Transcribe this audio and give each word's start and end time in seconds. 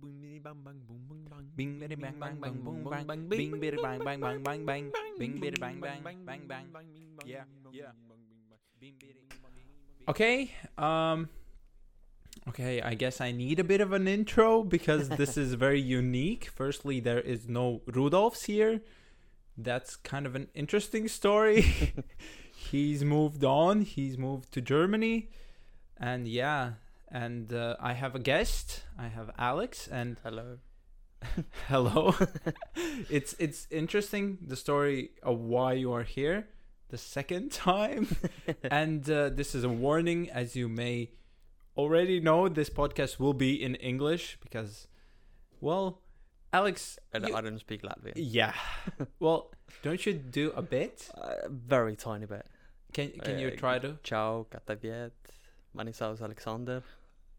Bing 0.00 0.40
bang 0.42 0.54
bang 0.64 0.80
boom 0.86 1.02
bang 1.08 1.24
bang. 1.30 1.46
Bing 1.56 1.78
bitty 1.80 1.94
bang 1.96 2.18
bang 2.20 2.36
bang 2.40 2.56
boom 2.62 2.84
bang 2.84 3.28
bing 3.28 3.60
bitty 3.60 3.78
bang 3.82 3.98
bang 4.04 4.20
bang 4.20 4.42
bang 4.42 4.66
bang 4.66 4.92
bing 5.18 5.40
bitty 5.40 5.58
bang 5.60 5.80
bang 5.80 6.02
bang 6.24 6.46
bang 6.46 6.64
Yeah, 7.24 7.44
yeah. 7.72 7.92
Bing 8.80 8.94
bitty. 9.00 9.18
Okay, 10.08 10.50
um 10.76 11.28
Okay, 12.48 12.80
I 12.80 12.94
guess 12.94 13.20
I 13.20 13.30
need 13.30 13.58
a 13.60 13.64
bit 13.64 13.82
of 13.82 13.92
an 13.92 14.08
intro 14.08 14.62
because 14.62 15.10
this 15.10 15.36
is 15.36 15.52
very 15.54 15.80
unique. 15.80 16.48
Firstly, 16.54 16.98
there 16.98 17.20
is 17.20 17.46
no 17.46 17.82
Rudolphs 17.86 18.46
here. 18.46 18.80
That's 19.56 19.96
kind 19.96 20.24
of 20.24 20.34
an 20.34 20.48
interesting 20.54 21.08
story. 21.08 21.92
he's 22.54 23.04
moved 23.04 23.44
on. 23.44 23.82
He's 23.82 24.16
moved 24.16 24.52
to 24.52 24.62
Germany. 24.62 25.28
And 25.98 26.26
yeah, 26.26 26.74
and 27.10 27.52
uh, 27.52 27.76
I 27.80 27.92
have 27.94 28.14
a 28.14 28.18
guest. 28.18 28.82
I 28.98 29.08
have 29.08 29.30
Alex 29.38 29.88
and 29.88 30.18
Hello. 30.22 30.58
hello. 31.68 32.14
it's 33.10 33.34
it's 33.38 33.66
interesting 33.70 34.38
the 34.46 34.56
story 34.56 35.10
of 35.22 35.38
why 35.40 35.72
you 35.72 35.92
are 35.92 36.04
here 36.04 36.46
the 36.90 36.98
second 36.98 37.50
time. 37.70 38.08
and 38.70 39.08
uh, 39.10 39.28
this 39.30 39.54
is 39.54 39.64
a 39.64 39.68
warning 39.68 40.30
as 40.30 40.54
you 40.54 40.68
may 40.68 41.10
already 41.76 42.20
know 42.20 42.48
this 42.48 42.70
podcast 42.70 43.18
will 43.18 43.34
be 43.34 43.52
in 43.62 43.74
English 43.76 44.38
because 44.40 44.86
well, 45.60 46.00
Alex 46.52 46.98
I, 47.12 47.18
don't- 47.18 47.28
you- 47.30 47.36
I 47.36 47.40
don't 47.40 47.58
speak 47.58 47.82
Latvian. 47.82 48.12
yeah. 48.16 48.54
well, 49.20 49.50
don't 49.82 50.04
you 50.06 50.12
do 50.14 50.52
a 50.56 50.62
bit? 50.62 51.10
Uh, 51.20 51.48
very 51.50 51.96
tiny 51.96 52.26
bit. 52.26 52.46
Can 52.92 53.10
can 53.22 53.38
you 53.38 53.48
Uh, 53.48 53.56
try 53.56 53.78
to? 53.80 53.98
Ciao, 54.02 54.46
kataviet. 54.50 55.10
Mani 55.74 55.92
savas 55.92 56.22
Alexander. 56.22 56.82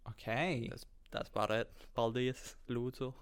Okay. 0.07 0.67
That's 0.69 0.85
that's 1.11 1.29
about 1.29 1.51
it. 1.51 1.69
Paldies, 1.95 2.55
lūdzu. 2.69 3.13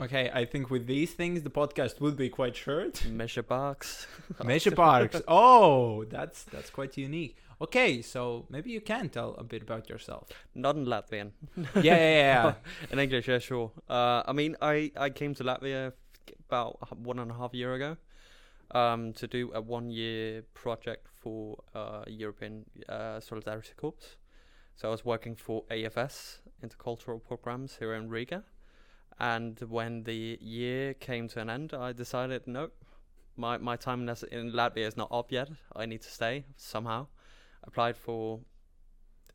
Okay, 0.00 0.30
I 0.32 0.46
think 0.46 0.70
with 0.70 0.86
these 0.86 1.12
things 1.12 1.42
the 1.42 1.50
podcast 1.50 2.00
would 2.00 2.16
be 2.16 2.28
quite 2.28 2.56
short. 2.56 3.06
Measure 3.06 3.42
box. 3.42 4.06
Measure 4.42 4.70
parks. 4.70 5.20
Oh, 5.28 6.04
that's 6.04 6.44
that's 6.44 6.70
quite 6.70 6.96
unique. 6.96 7.36
Okay, 7.60 8.02
so 8.02 8.46
maybe 8.50 8.70
you 8.70 8.80
can 8.80 9.08
tell 9.08 9.34
a 9.38 9.44
bit 9.44 9.62
about 9.62 9.88
yourself. 9.88 10.28
Not 10.54 10.74
in 10.74 10.86
Latvian. 10.86 11.30
Yeah, 11.76 11.96
yeah, 11.96 12.18
yeah. 12.34 12.54
in 12.90 12.98
English, 12.98 13.28
yeah, 13.28 13.38
sure. 13.38 13.70
Uh, 13.88 14.22
I 14.26 14.32
mean, 14.32 14.56
I, 14.60 14.90
I 14.96 15.10
came 15.10 15.32
to 15.34 15.44
Latvia 15.44 15.92
about 16.48 16.98
one 16.98 17.20
and 17.20 17.30
a 17.30 17.34
half 17.34 17.54
year 17.54 17.74
ago 17.74 17.96
um, 18.72 19.12
to 19.12 19.28
do 19.28 19.52
a 19.54 19.60
one 19.60 19.90
year 19.90 20.42
project 20.54 21.06
for 21.20 21.62
uh, 21.74 22.02
European 22.08 22.64
uh, 22.88 23.20
Solidarity 23.20 23.74
Corps. 23.76 24.16
So 24.76 24.88
I 24.88 24.90
was 24.90 25.04
working 25.04 25.36
for 25.36 25.64
AFS, 25.70 26.38
Intercultural 26.64 27.22
Programs, 27.22 27.76
here 27.78 27.94
in 27.94 28.08
Riga. 28.08 28.44
And 29.18 29.60
when 29.60 30.04
the 30.04 30.38
year 30.40 30.94
came 30.94 31.28
to 31.28 31.40
an 31.40 31.50
end, 31.50 31.74
I 31.74 31.92
decided, 31.92 32.46
no, 32.46 32.70
my, 33.36 33.58
my 33.58 33.76
time 33.76 34.08
in 34.08 34.52
Latvia 34.52 34.86
is 34.86 34.96
not 34.96 35.08
up 35.12 35.30
yet. 35.30 35.48
I 35.76 35.86
need 35.86 36.02
to 36.02 36.10
stay 36.10 36.44
somehow. 36.56 37.06
Applied 37.64 37.96
for 37.96 38.40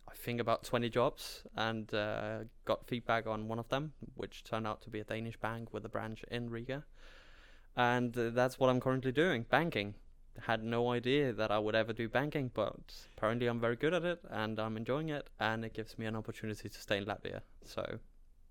I 0.10 0.16
think 0.16 0.40
about 0.40 0.64
20 0.64 0.90
jobs 0.90 1.44
and 1.56 1.94
uh, 1.94 2.40
got 2.66 2.88
feedback 2.88 3.28
on 3.28 3.48
one 3.48 3.60
of 3.60 3.68
them, 3.70 3.94
which 4.16 4.44
turned 4.44 4.66
out 4.66 4.82
to 4.84 4.90
be 4.90 5.00
a 5.00 5.04
Danish 5.04 5.38
bank 5.38 5.74
with 5.74 5.86
a 5.86 5.90
branch 5.90 6.24
in 6.32 6.50
Riga. 6.50 6.84
And 7.76 8.18
uh, 8.18 8.30
that's 8.30 8.58
what 8.60 8.70
I'm 8.70 8.80
currently 8.80 9.12
doing 9.12 9.46
banking. 9.50 9.96
Had 10.46 10.64
no 10.64 10.92
idea 10.92 11.34
that 11.34 11.52
I 11.52 11.60
would 11.60 11.76
ever 11.76 11.94
do 11.94 12.08
banking, 12.10 12.52
but 12.54 12.94
apparently 13.18 13.48
I'm 13.48 13.60
very 13.60 13.76
good 13.76 13.94
at 13.94 14.04
it 14.06 14.22
and 14.30 14.60
I'm 14.60 14.78
enjoying 14.78 15.10
it, 15.10 15.30
and 15.40 15.66
it 15.66 15.74
gives 15.74 15.98
me 15.98 16.06
an 16.06 16.16
opportunity 16.16 16.70
to 16.70 16.80
stay 16.82 16.98
in 16.98 17.06
Latvia. 17.06 17.42
So, 17.66 18.00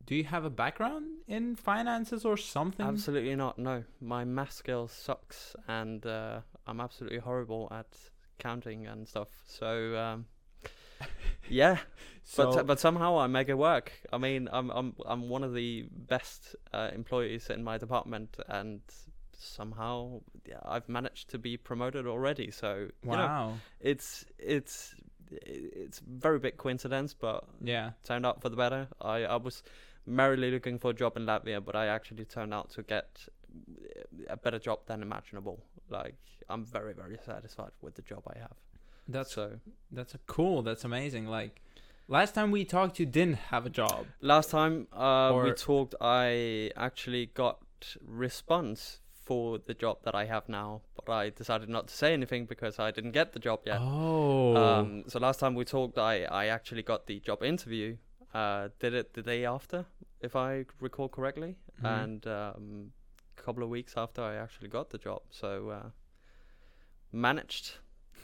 Do 0.04 0.14
you 0.14 0.24
have 0.24 0.44
a 0.44 0.50
background 0.50 1.06
in 1.26 1.56
finances 1.56 2.24
or 2.24 2.36
something? 2.36 2.86
absolutely 2.86 3.34
not. 3.36 3.58
No, 3.58 3.84
my 4.00 4.24
math 4.24 4.52
skills 4.52 4.92
sucks, 4.92 5.56
and 5.68 6.04
uh, 6.06 6.40
I'm 6.66 6.80
absolutely 6.80 7.18
horrible 7.18 7.68
at 7.70 7.86
counting 8.38 8.86
and 8.86 9.08
stuff. 9.08 9.28
So, 9.46 9.96
um, 9.96 10.26
yeah, 11.48 11.78
So, 12.24 12.52
but 12.54 12.66
but 12.66 12.80
somehow 12.80 13.18
I 13.18 13.26
make 13.26 13.48
it 13.48 13.58
work. 13.58 13.92
I 14.12 14.18
mean, 14.18 14.48
I'm 14.52 14.70
I'm 14.70 14.94
I'm 15.06 15.28
one 15.28 15.44
of 15.44 15.54
the 15.54 15.86
best 15.90 16.56
uh, 16.72 16.90
employees 16.94 17.50
in 17.50 17.62
my 17.62 17.78
department, 17.78 18.36
and 18.48 18.80
somehow 19.38 20.20
yeah, 20.46 20.60
I've 20.64 20.88
managed 20.88 21.30
to 21.30 21.38
be 21.38 21.56
promoted 21.56 22.06
already. 22.06 22.50
So 22.50 22.88
you 23.02 23.10
know, 23.10 23.16
wow. 23.16 23.52
it's 23.80 24.24
it's 24.38 24.94
it's 25.30 26.00
very 26.00 26.38
big 26.38 26.56
coincidence, 26.56 27.14
but 27.14 27.44
yeah. 27.60 27.90
turned 28.04 28.24
out 28.26 28.40
for 28.40 28.48
the 28.48 28.56
better. 28.56 28.88
I 29.00 29.24
I 29.24 29.36
was 29.36 29.62
merrily 30.06 30.50
looking 30.50 30.78
for 30.78 30.90
a 30.90 30.94
job 30.94 31.16
in 31.16 31.26
Latvia, 31.26 31.64
but 31.64 31.76
I 31.76 31.86
actually 31.86 32.24
turned 32.24 32.54
out 32.54 32.70
to 32.70 32.82
get 32.82 33.26
a 34.28 34.36
better 34.36 34.58
job 34.58 34.80
than 34.86 35.02
imaginable. 35.02 35.62
Like 35.90 36.16
I'm 36.48 36.64
very 36.64 36.94
very 36.94 37.18
satisfied 37.24 37.72
with 37.80 37.94
the 37.94 38.02
job 38.02 38.22
I 38.34 38.38
have. 38.38 38.56
That's 39.08 39.34
so 39.34 39.60
that's 39.90 40.14
a 40.14 40.18
cool. 40.26 40.62
That's 40.62 40.84
amazing. 40.84 41.26
Like 41.26 41.60
last 42.08 42.34
time 42.34 42.50
we 42.50 42.64
talked 42.64 42.98
you 42.98 43.06
didn't 43.06 43.38
have 43.50 43.66
a 43.66 43.70
job. 43.70 44.06
Last 44.20 44.50
time 44.50 44.88
uh, 44.92 45.40
we 45.44 45.52
talked, 45.52 45.94
I 46.00 46.70
actually 46.76 47.26
got 47.26 47.58
response 48.04 49.00
for 49.26 49.58
the 49.58 49.74
job 49.74 49.96
that 50.04 50.14
I 50.14 50.24
have 50.26 50.48
now, 50.48 50.82
but 50.94 51.12
I 51.12 51.30
decided 51.30 51.68
not 51.68 51.88
to 51.88 51.94
say 52.02 52.12
anything 52.12 52.46
because 52.46 52.78
I 52.78 52.90
didn't 52.92 53.10
get 53.12 53.32
the 53.32 53.40
job 53.48 53.60
yet. 53.66 53.78
Oh. 53.80 54.56
Um, 54.56 55.04
so 55.08 55.18
last 55.18 55.38
time 55.40 55.54
we 55.56 55.64
talked, 55.64 55.98
I, 55.98 56.14
I 56.42 56.46
actually 56.46 56.82
got 56.82 57.06
the 57.06 57.18
job 57.20 57.42
interview. 57.42 57.96
Uh, 58.32 58.68
did 58.78 58.94
it 58.94 59.14
the 59.14 59.22
day 59.22 59.44
after, 59.44 59.84
if 60.20 60.36
I 60.36 60.64
recall 60.80 61.08
correctly, 61.08 61.56
Mhm. 61.82 62.02
and 62.02 62.26
um, 62.26 62.92
a 63.38 63.42
couple 63.42 63.62
of 63.64 63.68
weeks 63.68 63.94
after 63.96 64.22
I 64.22 64.34
actually 64.36 64.68
got 64.68 64.90
the 64.90 64.98
job. 64.98 65.22
So 65.30 65.70
uh, 65.70 65.88
managed. 67.12 67.72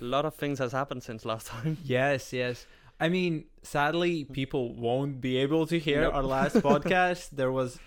A 0.00 0.04
lot 0.04 0.24
of 0.24 0.34
things 0.34 0.58
has 0.58 0.72
happened 0.72 1.02
since 1.02 1.24
last 1.24 1.46
time. 1.54 1.78
Yes, 1.84 2.32
yes. 2.32 2.66
I 3.00 3.08
mean, 3.08 3.46
sadly, 3.62 4.24
people 4.24 4.74
won't 4.74 5.20
be 5.20 5.36
able 5.38 5.66
to 5.66 5.78
hear 5.78 6.02
Nope. 6.02 6.14
our 6.14 6.22
last 6.22 6.56
podcast. 6.70 7.30
There 7.30 7.50
was 7.52 7.78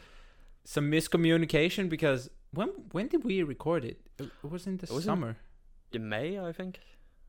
some 0.64 0.90
miscommunication 0.92 1.90
because 1.90 2.30
when 2.56 2.70
when 2.92 3.08
did 3.08 3.24
we 3.24 3.44
record 3.44 3.86
it? 3.86 4.00
It 4.18 4.30
it 4.44 4.50
was 4.50 4.66
in 4.68 4.78
the 4.78 4.86
It 4.86 4.92
was 4.92 5.04
summer. 5.06 5.38
In 5.92 6.10
May, 6.10 6.40
I 6.40 6.52
think. 6.52 6.80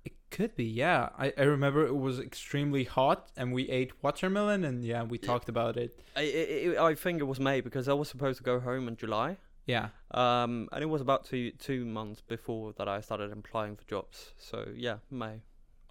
It 0.04 0.14
could 0.31 0.54
be, 0.54 0.64
yeah. 0.64 1.09
I, 1.19 1.32
I 1.37 1.42
remember 1.42 1.84
it 1.84 1.97
was 1.97 2.20
extremely 2.20 2.84
hot 2.84 3.28
and 3.37 3.53
we 3.53 3.69
ate 3.69 3.91
watermelon 4.03 4.64
and 4.64 4.84
yeah, 4.84 5.03
we 5.03 5.19
talked 5.19 5.48
about 5.48 5.76
it. 5.76 5.98
I, 6.14 6.75
I, 6.78 6.87
I 6.91 6.94
think 6.94 7.20
it 7.20 7.25
was 7.25 7.41
May 7.41 7.60
because 7.60 7.88
I 7.88 7.92
was 7.92 8.09
supposed 8.09 8.38
to 8.38 8.44
go 8.44 8.60
home 8.60 8.87
in 8.87 8.97
July. 8.97 9.37
Yeah. 9.66 9.88
Um, 10.12 10.69
and 10.70 10.81
it 10.82 10.87
was 10.87 11.00
about 11.00 11.25
two 11.25 11.50
two 11.58 11.84
months 11.84 12.20
before 12.20 12.72
that 12.78 12.88
I 12.88 13.00
started 13.00 13.32
applying 13.32 13.75
for 13.75 13.84
jobs. 13.84 14.32
So 14.38 14.69
yeah, 14.76 14.98
May. 15.10 15.43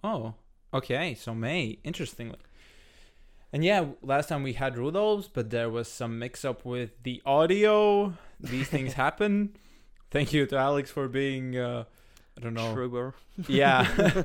Oh, 0.02 0.34
okay. 0.72 1.14
So 1.14 1.34
May, 1.34 1.78
interestingly. 1.84 2.38
And 3.52 3.62
yeah, 3.64 3.84
last 4.02 4.28
time 4.30 4.42
we 4.42 4.54
had 4.54 4.76
Rudolph's, 4.78 5.28
but 5.28 5.50
there 5.50 5.68
was 5.68 5.88
some 5.88 6.18
mix 6.18 6.44
up 6.44 6.64
with 6.64 6.90
the 7.02 7.22
audio. 7.26 8.14
These 8.40 8.68
things 8.68 8.92
happen. 9.04 9.56
Thank 10.10 10.32
you 10.32 10.46
to 10.46 10.56
Alex 10.56 10.90
for 10.90 11.08
being, 11.08 11.56
uh, 11.56 11.84
I 12.36 12.40
don't 12.40 12.54
know, 12.54 12.74
Truer. 12.74 13.14
yeah, 13.48 13.86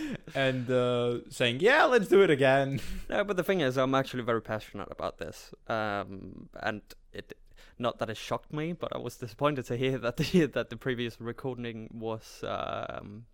and 0.34 0.70
uh, 0.70 1.28
saying, 1.30 1.60
yeah, 1.60 1.84
let's 1.84 2.08
do 2.08 2.22
it 2.22 2.30
again. 2.30 2.80
No, 3.08 3.24
but 3.24 3.36
the 3.36 3.44
thing 3.44 3.60
is, 3.60 3.76
I'm 3.78 3.94
actually 3.94 4.22
very 4.22 4.42
passionate 4.42 4.88
about 4.90 5.18
this. 5.18 5.54
Um, 5.68 6.48
and 6.62 6.82
it, 7.12 7.32
not 7.78 7.98
that 7.98 8.10
it 8.10 8.16
shocked 8.16 8.52
me, 8.52 8.72
but 8.72 8.94
I 8.94 8.98
was 8.98 9.16
disappointed 9.16 9.64
to 9.66 9.76
hear 9.76 9.98
that 9.98 10.16
the 10.16 10.46
that 10.46 10.70
the 10.70 10.76
previous 10.76 11.20
recording 11.20 11.88
was 11.92 12.44
um, 12.46 13.24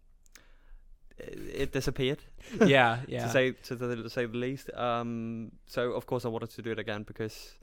it, 1.18 1.38
it 1.54 1.72
disappeared. 1.72 2.22
yeah, 2.64 3.00
yeah. 3.06 3.26
to 3.26 3.32
say 3.32 3.52
to, 3.52 3.76
the, 3.76 3.96
to 3.96 4.10
say 4.10 4.26
the 4.26 4.36
least. 4.36 4.72
Um, 4.74 5.52
so 5.66 5.92
of 5.92 6.06
course 6.06 6.24
I 6.24 6.28
wanted 6.28 6.50
to 6.50 6.62
do 6.62 6.70
it 6.70 6.78
again 6.78 7.02
because, 7.02 7.54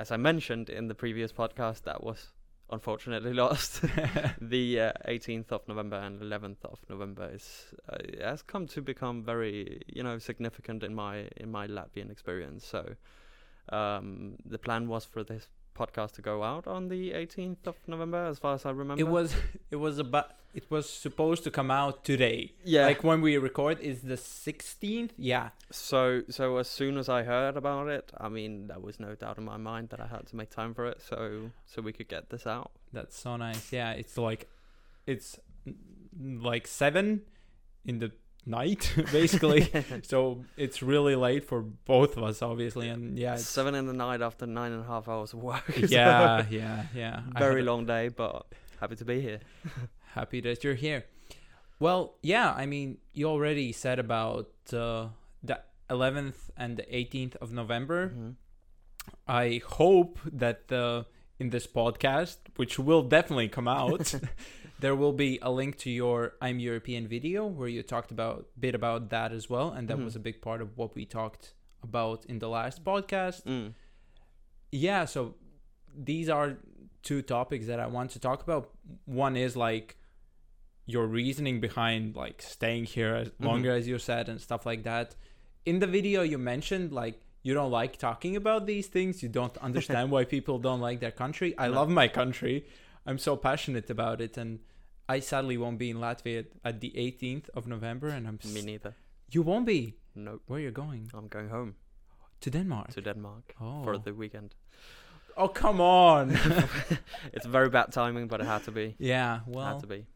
as 0.00 0.10
I 0.10 0.16
mentioned 0.16 0.70
in 0.70 0.88
the 0.88 0.94
previous 0.94 1.30
podcast, 1.30 1.82
that 1.82 2.02
was 2.02 2.32
unfortunately 2.70 3.34
lost. 3.44 3.82
the 4.40 4.80
uh, 4.80 4.92
18th 5.06 5.52
of 5.52 5.68
November 5.68 5.96
and 5.96 6.22
11th 6.22 6.64
of 6.64 6.78
November 6.88 7.30
is 7.34 7.74
uh, 7.90 7.98
has 8.22 8.40
come 8.40 8.66
to 8.68 8.80
become 8.80 9.22
very 9.22 9.82
you 9.86 10.02
know 10.02 10.18
significant 10.18 10.82
in 10.82 10.94
my 10.94 11.28
in 11.36 11.52
my 11.52 11.66
Latvian 11.66 12.10
experience. 12.10 12.64
So 12.66 12.94
um, 13.68 14.36
the 14.46 14.58
plan 14.58 14.88
was 14.88 15.04
for 15.04 15.22
this 15.22 15.48
podcast 15.74 16.12
to 16.12 16.22
go 16.22 16.42
out 16.42 16.66
on 16.66 16.88
the 16.88 17.12
18th 17.12 17.66
of 17.66 17.76
November, 17.86 18.26
as 18.26 18.38
far 18.38 18.54
as 18.54 18.66
I 18.66 18.70
remember. 18.70 19.00
it 19.00 19.08
was, 19.08 19.34
it 19.70 19.76
was 19.76 19.98
about, 19.98 20.32
it 20.54 20.70
was 20.70 20.88
supposed 20.88 21.44
to 21.44 21.50
come 21.50 21.70
out 21.70 22.04
today. 22.04 22.52
yeah. 22.64 22.86
Like 22.86 23.04
when 23.04 23.20
we 23.20 23.36
record 23.38 23.78
is 23.80 24.02
the 24.02 24.16
16th. 24.16 25.10
Yeah. 25.16 25.50
So 25.70 26.22
so 26.28 26.56
as 26.56 26.68
soon 26.68 26.98
as 26.98 27.08
I 27.08 27.22
heard 27.22 27.56
about 27.56 27.86
it, 27.88 28.10
I 28.18 28.28
mean 28.28 28.66
there 28.66 28.80
was 28.80 28.98
no 28.98 29.14
doubt 29.14 29.38
in 29.38 29.44
my 29.44 29.56
mind 29.56 29.90
that 29.90 30.00
I 30.00 30.06
had 30.08 30.26
to 30.26 30.36
make 30.36 30.50
time 30.50 30.74
for 30.74 30.86
it 30.86 31.00
so 31.00 31.52
so 31.66 31.80
we 31.80 31.92
could 31.92 32.08
get 32.08 32.30
this 32.30 32.46
out. 32.46 32.72
That's 32.92 33.16
so 33.16 33.36
nice. 33.36 33.72
Yeah, 33.72 33.92
it's 33.92 34.18
like 34.18 34.48
it's 35.06 35.38
like 36.20 36.66
seven 36.66 37.22
in 37.84 38.00
the 38.00 38.10
night 38.46 38.92
basically. 39.12 39.70
so 40.02 40.44
it's 40.56 40.82
really 40.82 41.16
late 41.16 41.44
for 41.44 41.60
both 41.62 42.16
of 42.16 42.24
us, 42.24 42.42
obviously, 42.42 42.88
and 42.88 43.18
yeah, 43.18 43.34
it's, 43.34 43.46
seven 43.46 43.74
in 43.74 43.86
the 43.86 43.92
night 43.92 44.22
after 44.22 44.46
nine 44.46 44.72
and 44.72 44.84
a 44.84 44.86
half 44.86 45.08
hours 45.08 45.32
of 45.32 45.42
work. 45.42 45.64
so 45.74 45.86
yeah, 45.86 46.44
yeah, 46.50 46.84
yeah. 46.94 47.20
Very 47.38 47.62
long 47.62 47.86
day, 47.86 48.08
but 48.08 48.46
happy 48.80 48.96
to 48.96 49.04
be 49.04 49.20
here. 49.20 49.40
happy 50.14 50.40
that 50.40 50.64
you're 50.64 50.74
here. 50.74 51.04
Well, 51.78 52.14
yeah, 52.22 52.52
I 52.52 52.66
mean, 52.66 52.98
you 53.12 53.26
already 53.26 53.72
said 53.72 53.98
about 53.98 54.50
uh, 54.72 55.08
the 55.42 55.60
11th 55.88 56.50
and 56.56 56.76
the 56.76 56.82
18th 56.82 57.36
of 57.36 57.52
November. 57.52 58.12
Mhm. 58.14 58.34
I 59.26 59.62
hope 59.66 60.18
that 60.30 60.70
uh, 60.70 61.04
in 61.38 61.50
this 61.50 61.66
podcast, 61.66 62.36
which 62.56 62.78
will 62.78 63.02
definitely 63.02 63.48
come 63.48 63.66
out, 63.66 64.14
there 64.80 64.96
will 64.96 65.12
be 65.12 65.38
a 65.42 65.50
link 65.50 65.76
to 65.84 65.90
your 65.90 66.18
I'm 66.40 66.58
European 66.58 67.06
video 67.16 67.46
where 67.46 67.68
you 67.68 67.82
talked 67.82 68.10
about 68.10 68.46
bit 68.58 68.74
about 68.74 69.10
that 69.10 69.30
as 69.38 69.44
well, 69.50 69.68
and 69.76 69.88
that 69.88 69.98
Mhm. 69.98 70.04
was 70.04 70.16
a 70.16 70.20
big 70.28 70.40
part 70.40 70.60
of 70.64 70.68
what 70.78 70.94
we 70.94 71.04
talked 71.06 71.54
about 71.82 72.24
in 72.26 72.38
the 72.38 72.48
last 72.48 72.84
podcast. 72.84 73.42
Mm. 73.44 73.74
Yeah, 74.72 75.04
so 75.04 75.34
these 75.94 76.28
are 76.28 76.58
two 77.02 77.22
topics 77.22 77.66
that 77.66 77.80
I 77.80 77.86
want 77.86 78.10
to 78.12 78.18
talk 78.20 78.42
about. 78.42 78.70
One 79.06 79.36
is 79.36 79.56
like 79.56 79.96
your 80.86 81.06
reasoning 81.06 81.60
behind 81.60 82.16
like 82.16 82.42
staying 82.42 82.84
here 82.84 83.14
as 83.22 83.28
Mhm. 83.30 83.44
longer 83.48 83.70
as 83.72 83.86
you 83.88 83.98
said 83.98 84.28
and 84.28 84.40
stuff 84.40 84.66
like 84.66 84.82
that. 84.84 85.14
In 85.64 85.78
the 85.78 85.86
video 85.86 86.22
you 86.22 86.38
mentioned 86.38 86.92
like 86.92 87.16
you 87.42 87.54
don't 87.54 87.70
like 87.70 87.96
talking 87.96 88.34
about 88.36 88.66
these 88.66 88.88
things, 88.88 89.22
you 89.22 89.28
don't 89.28 89.56
understand 89.68 90.10
why 90.10 90.24
people 90.24 90.58
don't 90.58 90.80
like 90.88 91.00
their 91.00 91.12
country. 91.22 91.54
I 91.58 91.68
No. 91.68 91.74
love 91.74 91.90
my 91.90 92.08
country. 92.08 92.66
I'm 93.06 93.18
so 93.18 93.36
passionate 93.36 93.88
about 93.90 94.20
it 94.20 94.36
and 94.36 94.60
I 95.10 95.18
sadly 95.18 95.56
won't 95.58 95.78
be 95.78 95.90
in 95.90 95.96
Latvia 95.96 96.44
at 96.64 96.80
the 96.80 96.92
18th 96.96 97.48
of 97.54 97.66
November 97.66 98.06
and 98.08 98.28
I'm 98.28 98.38
Me 98.54 98.62
neither. 98.62 98.94
You 99.32 99.42
won't 99.42 99.66
be. 99.66 99.96
Nope. 100.14 100.42
Where 100.46 100.60
are 100.60 100.62
you 100.62 100.70
going? 100.70 101.10
I'm 101.12 101.26
going 101.26 101.48
home 101.48 101.74
To 102.42 102.50
Denmark. 102.50 102.92
to 102.94 103.00
Denmark 103.00 103.54
oh. 103.60 103.82
for 103.84 103.98
the 103.98 104.14
weekend. 104.14 104.54
oh, 105.36 105.48
come 105.48 105.80
on. 105.80 106.30
it's 107.32 107.46
very 107.46 107.68
bad 107.68 107.90
timing, 107.92 108.28
but 108.28 108.40
it 108.40 108.46
had 108.46 108.62
to 108.64 108.70
be. 108.70 108.94
yeah, 108.98 109.40
Well 109.46 109.66
had 109.66 109.80
to 109.80 109.88
be. 109.88 110.06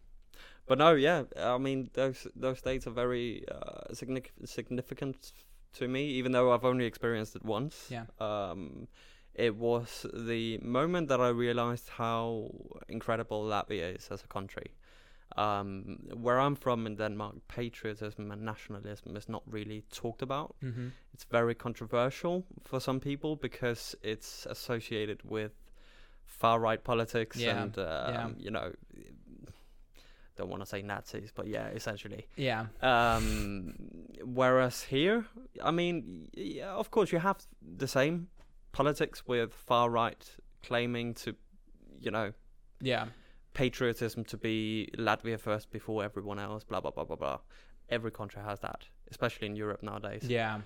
But 0.67 0.79
no, 0.79 0.95
yeah. 0.95 1.25
I 1.37 1.59
mean, 1.59 1.91
those 1.93 2.29
those 2.41 2.63
dates 2.63 2.87
are 2.87 2.95
very 2.95 3.45
uh, 3.49 3.95
significant 3.95 4.49
significant 4.49 5.33
to 5.79 5.89
me, 5.89 6.03
even 6.19 6.33
though 6.33 6.55
I've 6.55 6.65
only 6.65 6.87
experienced 6.87 7.37
it 7.37 7.45
once. 7.45 7.75
Yeah. 7.91 8.07
Um, 8.21 8.87
it 9.35 9.57
was 9.57 10.07
the 10.15 10.59
moment 10.59 11.09
that 11.09 11.21
I 11.21 11.29
realized 11.29 11.89
how 11.89 12.51
incredible 12.89 13.43
Latvia 13.45 13.97
is 13.97 14.09
as 14.11 14.23
a 14.23 14.29
country. 14.29 14.71
Um, 15.37 15.99
where 16.23 16.39
I'm 16.39 16.55
from 16.57 16.87
in 16.87 16.97
Denmark, 16.97 17.35
patriotism 17.49 18.31
and 18.31 18.43
nationalism 18.43 19.17
is 19.17 19.29
not 19.29 19.43
really 19.47 19.83
talked 19.91 20.23
about. 20.23 20.55
hmm 20.61 20.89
It's 21.13 21.27
very 21.33 21.55
controversial 21.55 22.45
for 22.63 22.81
some 22.81 23.01
people 23.01 23.37
because 23.37 23.97
it's 24.03 24.47
associated 24.47 25.19
with 25.25 25.53
far 26.25 26.61
right 26.61 26.85
politics 26.85 27.37
Yeah, 27.37 27.63
and 27.63 27.79
um, 27.79 27.85
yeah. 27.85 28.29
you 28.39 28.51
know 28.51 28.73
don't 30.37 30.51
want 30.51 30.63
to 30.63 30.67
say 30.67 30.83
Nazis, 30.83 31.33
but 31.35 31.47
yeah, 31.47 31.69
essentially. 31.69 32.27
Yeah. 32.37 32.67
Um, 32.83 33.75
whereas 34.25 34.83
here, 34.83 35.25
I 35.63 35.71
mean, 35.71 36.29
yeah, 36.35 36.79
of 36.79 36.91
course, 36.91 37.13
you 37.13 37.21
have 37.21 37.37
the 37.77 37.87
same 37.87 38.29
politics 38.73 39.23
with 39.29 39.53
far 39.55 39.91
right 39.91 40.37
claiming 40.63 41.15
to, 41.15 41.35
you 42.01 42.11
know, 42.11 42.33
Yeah. 42.81 43.07
Patriotism 43.55 44.25
to 44.25 44.37
be 44.37 44.91
Latvia 44.99 45.39
first 45.39 45.71
before 45.71 46.05
everyone 46.05 46.39
else. 46.39 46.65
Blah 46.65 46.81
blah 46.81 46.91
blah 46.91 47.05
blah 47.05 47.17
blah. 47.17 47.39
Every 47.89 48.11
country 48.11 48.43
has 48.43 48.61
that, 48.61 48.85
especially 49.11 49.47
in 49.47 49.57
Europe 49.57 49.83
nowadays. 49.83 50.25
Yeah. 50.25 50.61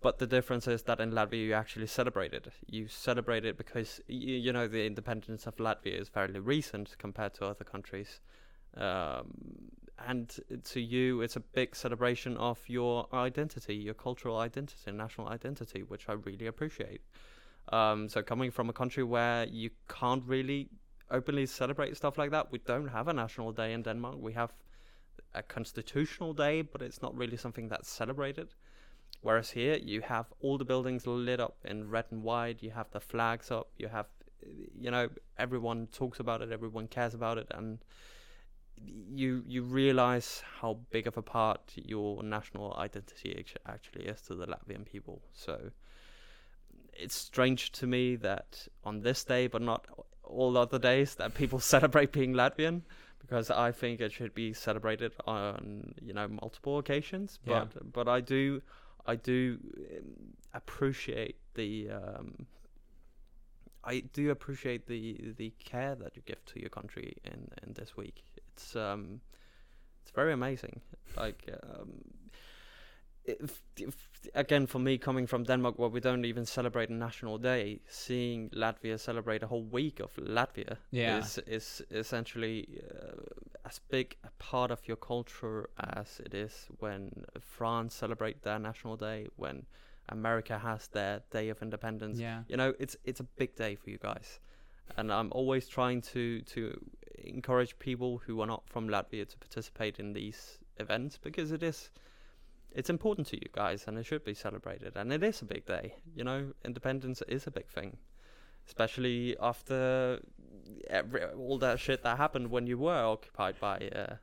But 0.00 0.18
the 0.18 0.26
difference 0.26 0.66
is 0.68 0.82
that 0.84 1.00
in 1.00 1.12
Latvia 1.12 1.46
you 1.46 1.54
actually 1.54 1.86
celebrate 1.86 2.32
it. 2.34 2.48
You 2.66 2.88
celebrate 2.88 3.44
it 3.44 3.56
because 3.56 4.00
you, 4.08 4.34
you 4.36 4.52
know 4.52 4.66
the 4.68 4.84
independence 4.84 5.46
of 5.46 5.56
Latvia 5.56 6.00
is 6.00 6.08
fairly 6.08 6.40
recent 6.40 6.96
compared 6.98 7.34
to 7.34 7.46
other 7.46 7.64
countries, 7.64 8.20
um, 8.76 9.70
and 10.06 10.38
to 10.64 10.80
you 10.80 11.22
it's 11.22 11.36
a 11.36 11.40
big 11.40 11.76
celebration 11.76 12.36
of 12.36 12.58
your 12.66 13.06
identity, 13.14 13.74
your 13.74 13.94
cultural 13.94 14.38
identity, 14.38 14.90
national 14.92 15.28
identity, 15.28 15.82
which 15.82 16.08
I 16.08 16.14
really 16.14 16.46
appreciate. 16.46 17.02
Um, 17.68 18.08
so 18.08 18.22
coming 18.22 18.50
from 18.50 18.68
a 18.68 18.72
country 18.72 19.04
where 19.04 19.46
you 19.46 19.70
can't 19.88 20.24
really 20.26 20.68
openly 21.12 21.46
celebrate 21.46 21.96
stuff 21.96 22.18
like 22.18 22.30
that, 22.30 22.50
we 22.50 22.58
don't 22.58 22.88
have 22.88 23.08
a 23.08 23.12
national 23.12 23.52
day 23.52 23.72
in 23.72 23.82
Denmark. 23.82 24.16
We 24.18 24.32
have 24.32 24.52
a 25.34 25.42
constitutional 25.42 26.34
day, 26.34 26.62
but 26.62 26.82
it's 26.82 27.02
not 27.02 27.16
really 27.16 27.36
something 27.36 27.68
that's 27.68 27.88
celebrated. 27.88 28.48
Whereas 29.20 29.50
here, 29.50 29.76
you 29.76 30.00
have 30.00 30.26
all 30.40 30.58
the 30.58 30.64
buildings 30.64 31.06
lit 31.06 31.38
up 31.38 31.56
in 31.64 31.88
red 31.88 32.06
and 32.10 32.22
white. 32.22 32.62
You 32.62 32.70
have 32.70 32.90
the 32.90 33.00
flags 33.00 33.50
up. 33.50 33.68
You 33.78 33.88
have, 33.88 34.06
you 34.80 34.90
know, 34.90 35.08
everyone 35.38 35.86
talks 35.92 36.18
about 36.18 36.42
it. 36.42 36.50
Everyone 36.50 36.88
cares 36.88 37.14
about 37.14 37.38
it, 37.38 37.46
and 37.50 37.78
you 39.14 39.44
you 39.46 39.62
realize 39.62 40.42
how 40.60 40.78
big 40.90 41.06
of 41.06 41.16
a 41.16 41.22
part 41.22 41.60
your 41.76 42.22
national 42.22 42.74
identity 42.78 43.44
actually 43.66 44.06
is 44.06 44.20
to 44.22 44.34
the 44.34 44.46
Latvian 44.46 44.84
people. 44.84 45.22
So 45.32 45.70
it's 46.92 47.14
strange 47.14 47.70
to 47.72 47.86
me 47.86 48.16
that 48.16 48.66
on 48.82 49.02
this 49.02 49.24
day, 49.24 49.46
but 49.46 49.62
not 49.62 49.86
all 50.24 50.52
the 50.52 50.60
other 50.60 50.78
days, 50.78 51.14
that 51.16 51.34
people 51.34 51.60
celebrate 51.74 52.12
being 52.12 52.32
Latvian 52.34 52.82
because 53.22 53.50
I 53.50 53.72
think 53.72 54.00
it 54.00 54.12
should 54.12 54.34
be 54.34 54.52
celebrated 54.52 55.12
on 55.26 55.94
you 56.02 56.12
know 56.12 56.28
multiple 56.28 56.78
occasions. 56.78 57.38
Yeah. 57.46 57.64
But 57.72 57.92
but 57.92 58.08
I 58.08 58.20
do 58.20 58.62
I 59.06 59.16
do 59.16 59.58
um, 59.96 60.04
appreciate 60.52 61.36
the 61.54 61.90
um, 61.90 62.46
I 63.84 64.00
do 64.12 64.30
appreciate 64.30 64.86
the 64.86 65.34
the 65.36 65.52
care 65.58 65.94
that 65.94 66.16
you 66.16 66.22
give 66.26 66.44
to 66.46 66.60
your 66.60 66.70
country 66.70 67.16
in 67.24 67.48
in 67.66 67.72
this 67.72 67.96
week. 67.96 68.22
It's 68.36 68.76
um 68.76 69.20
it's 70.02 70.10
very 70.10 70.32
amazing. 70.32 70.80
Like 71.16 71.48
um, 71.62 71.92
if, 73.24 73.62
if 73.76 73.94
again 74.34 74.66
for 74.66 74.78
me 74.78 74.98
coming 74.98 75.26
from 75.26 75.44
Denmark 75.44 75.78
where 75.78 75.88
we 75.88 76.00
don't 76.00 76.24
even 76.24 76.46
celebrate 76.46 76.90
a 76.90 76.94
national 76.94 77.38
day, 77.38 77.80
seeing 77.88 78.50
Latvia 78.50 78.98
celebrate 78.98 79.42
a 79.42 79.46
whole 79.46 79.64
week 79.64 80.00
of 80.00 80.14
Latvia 80.16 80.76
Yeah. 80.90 81.18
is 81.18 81.38
is 81.46 81.82
essentially 81.90 82.66
uh, 82.90 83.68
as 83.68 83.80
big 83.90 84.16
a 84.24 84.30
part 84.52 84.70
of 84.70 84.80
your 84.88 84.96
culture 84.98 85.68
as 85.78 86.20
it 86.20 86.34
is 86.34 86.68
when 86.80 87.24
France 87.40 87.94
celebrate 87.94 88.42
their 88.42 88.58
national 88.58 88.96
day, 88.96 89.28
when 89.36 89.66
America 90.08 90.58
has 90.58 90.88
their 90.88 91.22
Day 91.30 91.50
of 91.50 91.62
Independence. 91.62 92.18
Yeah. 92.18 92.42
You 92.48 92.56
know, 92.56 92.74
it's 92.78 92.96
it's 93.04 93.20
a 93.20 93.26
big 93.38 93.54
day 93.56 93.76
for 93.76 93.90
you 93.90 93.98
guys, 93.98 94.40
and 94.96 95.10
I'm 95.12 95.30
always 95.32 95.68
trying 95.68 96.02
to 96.12 96.40
to 96.54 96.60
encourage 97.24 97.78
people 97.78 98.18
who 98.26 98.40
are 98.42 98.46
not 98.48 98.62
from 98.68 98.88
Latvia 98.88 99.26
to 99.28 99.38
participate 99.38 100.00
in 100.02 100.12
these 100.12 100.58
events 100.78 101.18
because 101.22 101.54
it 101.54 101.62
is 101.62 101.90
it's 102.74 102.90
important 102.90 103.26
to 103.28 103.36
you 103.36 103.48
guys 103.52 103.84
and 103.86 103.98
it 103.98 104.04
should 104.06 104.24
be 104.24 104.34
celebrated 104.34 104.92
and 104.96 105.12
it 105.12 105.22
is 105.22 105.42
a 105.42 105.44
big 105.44 105.64
day 105.66 105.94
you 106.14 106.24
know 106.24 106.52
independence 106.64 107.22
is 107.28 107.46
a 107.46 107.50
big 107.50 107.68
thing 107.68 107.96
especially 108.66 109.36
after 109.40 110.20
every, 110.88 111.24
all 111.24 111.58
that 111.58 111.78
shit 111.80 112.02
that 112.02 112.16
happened 112.16 112.50
when 112.50 112.66
you 112.66 112.78
were 112.78 113.02
occupied 113.04 113.58
by 113.60 113.76
uh, 113.94 114.14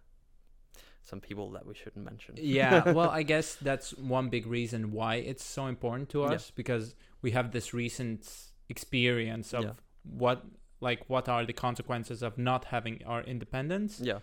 some 1.01 1.20
people 1.20 1.50
that 1.51 1.65
we 1.65 1.74
shouldn't 1.75 2.06
mention 2.06 2.36
yeah 2.38 2.91
well 2.98 3.10
i 3.10 3.24
guess 3.24 3.56
that's 3.56 3.91
one 3.98 4.29
big 4.29 4.46
reason 4.46 4.91
why 4.91 5.15
it's 5.15 5.44
so 5.44 5.65
important 5.68 6.10
to 6.10 6.22
Yeah. 6.22 6.32
us 6.36 6.51
because 6.56 6.96
we 7.22 7.32
have 7.32 7.51
this 7.51 7.74
recent 7.74 8.27
experience 8.70 9.53
of 9.53 9.63
Yeah. 9.63 9.72
what 10.03 10.46
like 10.82 11.10
what 11.10 11.27
are 11.27 11.46
the 11.46 11.53
consequences 11.53 12.22
of 12.24 12.38
not 12.38 12.65
having 12.65 13.03
our 13.06 13.22
independence 13.24 14.00
yeah 14.01 14.20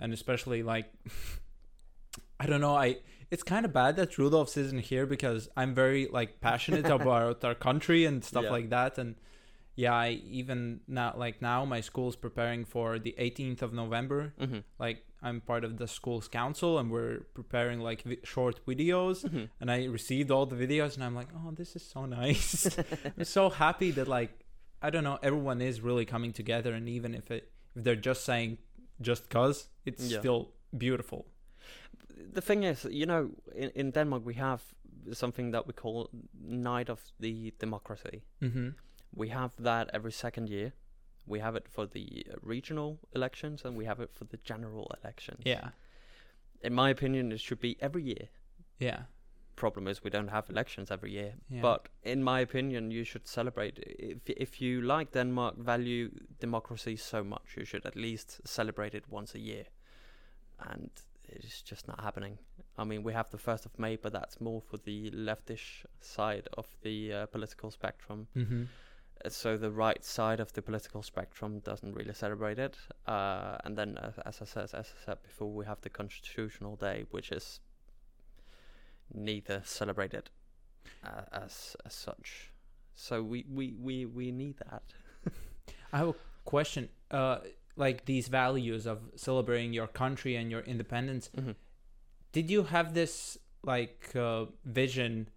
and 0.00 0.12
especially 0.12 0.62
like 0.62 0.86
i 2.40 2.46
don't 2.46 2.60
know 2.60 2.74
i 2.76 2.96
it's 3.32 3.42
kind 3.54 3.64
of 3.68 3.72
bad 3.72 3.92
that 3.96 4.10
rudolph's 4.18 4.56
isn't 4.64 4.84
here 4.92 5.06
because 5.14 5.42
i'm 5.60 5.72
very 5.74 6.02
like 6.18 6.30
passionate 6.48 6.86
about 6.98 7.42
our 7.48 7.54
country 7.68 8.00
and 8.10 8.16
stuff 8.30 8.44
Yeah. 8.48 8.56
like 8.58 8.68
that 8.76 8.92
and 9.02 9.10
yeah 9.84 9.94
i 10.06 10.08
even 10.40 10.58
now 10.98 11.10
like 11.24 11.36
now 11.50 11.64
my 11.74 11.80
school's 11.88 12.16
preparing 12.26 12.62
for 12.74 12.98
the 13.06 13.14
18th 13.26 13.62
of 13.66 13.70
november. 13.82 14.20
Hmm 14.38 14.58
like 14.84 14.98
i'm 15.26 15.38
part 15.40 15.62
of 15.68 15.72
the 15.80 15.88
school's 15.98 16.28
council 16.40 16.70
and 16.80 16.86
we're 16.94 17.20
preparing 17.40 17.78
like 17.88 18.00
vi- 18.10 18.24
short 18.34 18.56
videos 18.70 19.16
hmm 19.32 19.44
and 19.60 19.70
i 19.76 19.78
received 19.98 20.30
all 20.34 20.46
the 20.54 20.56
videos 20.64 20.92
and 20.96 21.02
i'm 21.06 21.14
like 21.20 21.30
oh 21.38 21.50
this 21.60 21.70
is 21.78 21.84
so 21.94 22.00
nice. 22.06 22.52
I'm 23.18 23.24
so 23.38 23.44
happy 23.64 23.90
that 23.98 24.08
like 24.18 24.32
i 24.86 24.90
don't 24.90 25.04
know 25.08 25.18
everyone 25.22 25.60
is 25.70 25.80
really 25.88 26.06
coming 26.14 26.32
together 26.42 26.72
and 26.78 26.86
even 26.98 27.14
if 27.20 27.30
it 27.30 27.44
if 27.76 27.84
they're 27.84 28.04
just 28.10 28.22
saying 28.30 28.58
just 29.00 29.30
cause 29.30 29.56
it's 29.86 30.04
Yeah. 30.12 30.18
still 30.20 30.40
beautiful 30.86 31.20
the 32.32 32.40
thing 32.40 32.64
is, 32.64 32.84
you 32.84 33.06
know, 33.06 33.30
in, 33.54 33.70
in 33.74 33.90
Denmark 33.90 34.24
we 34.24 34.34
have 34.34 34.62
something 35.12 35.52
that 35.52 35.66
we 35.66 35.72
call 35.72 36.10
Night 36.40 36.88
of 36.90 37.00
the 37.20 37.52
Democracy. 37.58 38.22
mm-hmm. 38.40 38.68
We 39.14 39.28
have 39.28 39.50
that 39.58 39.90
every 39.92 40.12
second 40.12 40.48
year. 40.48 40.72
We 41.26 41.40
have 41.40 41.56
it 41.56 41.68
for 41.68 41.86
the 41.86 42.26
regional 42.40 42.98
elections 43.14 43.64
and 43.64 43.76
we 43.76 43.84
have 43.84 44.00
it 44.00 44.10
for 44.12 44.24
the 44.24 44.38
general 44.44 44.90
elections. 45.02 45.42
yeah 45.44 45.70
in 46.62 46.72
my 46.74 46.90
opinion, 46.90 47.32
it 47.32 47.40
should 47.40 47.60
be 47.60 47.76
every 47.80 48.02
year. 48.04 48.28
Yeah. 48.78 49.02
Problem 49.56 49.86
is, 49.86 50.02
we 50.02 50.10
don't 50.10 50.28
have 50.28 50.48
elections 50.48 50.90
every 50.90 51.12
year. 51.12 51.34
Yeah. 51.50 51.60
But 51.60 51.88
in 52.02 52.22
my 52.22 52.40
opinion, 52.40 52.90
you 52.90 53.04
should 53.04 53.26
celebrate. 53.26 53.78
If 53.78 54.18
if 54.26 54.60
you 54.62 54.80
like 54.80 55.12
Denmark, 55.12 55.58
value 55.58 56.10
democracy 56.40 56.96
so 56.96 57.22
much, 57.22 57.56
you 57.56 57.64
should 57.64 57.86
at 57.86 57.96
least 57.96 58.40
celebrate 58.44 58.94
it 58.94 59.04
once 59.10 59.34
a 59.34 59.38
year. 59.38 59.64
And 60.58 60.90
it's 61.36 61.62
just 61.62 61.88
not 61.88 62.00
happening. 62.00 62.38
I 62.78 62.84
mean, 62.84 63.02
we 63.02 63.12
have 63.12 63.30
the 63.30 63.38
first 63.38 63.66
of 63.66 63.78
May, 63.78 63.96
but 63.96 64.12
that's 64.12 64.40
more 64.40 64.60
for 64.60 64.78
the 64.78 65.10
leftish 65.10 65.84
side 66.00 66.48
of 66.56 66.66
the 66.82 67.12
uh, 67.12 67.26
political 67.26 67.70
spectrum. 67.70 68.26
Mm-hmm. 68.36 68.62
Uh, 69.24 69.28
So 69.28 69.56
the 69.56 69.70
right 69.70 70.04
side 70.04 70.40
of 70.40 70.52
the 70.52 70.62
political 70.62 71.02
spectrum 71.02 71.60
doesn't 71.60 71.94
really 71.94 72.14
celebrate 72.14 72.58
it. 72.58 72.76
Uh, 73.06 73.56
and 73.64 73.76
then, 73.76 73.98
uh, 73.98 74.12
as 74.26 74.42
I 74.42 74.44
said, 74.46 74.64
as 74.64 74.74
I 74.74 75.04
said 75.04 75.22
before, 75.22 75.52
we 75.52 75.64
have 75.66 75.80
the 75.80 75.90
Constitutional 75.90 76.76
Day, 76.76 77.04
which 77.10 77.30
is 77.32 77.60
neither 79.14 79.62
celebrated 79.64 80.30
uh, 81.04 81.22
as 81.32 81.76
as 81.84 81.94
such. 81.94 82.52
So 82.94 83.22
we 83.22 83.44
we 83.48 83.72
we 83.72 84.06
we 84.06 84.32
need 84.32 84.56
that. 84.70 84.82
I 85.92 85.98
have 85.98 86.08
a 86.08 86.14
question. 86.44 86.88
Like 87.76 88.04
these 88.04 88.28
values 88.28 88.86
of 88.86 88.98
celebrating 89.16 89.72
your 89.72 89.86
country 89.86 90.36
and 90.36 90.50
your 90.50 90.60
independence. 90.60 91.30
Mhm. 91.36 91.54
Did 92.32 92.50
you 92.50 92.64
have 92.64 92.94
this 92.94 93.38
like 93.62 94.14
uh, 94.14 94.46
vision 94.64 95.28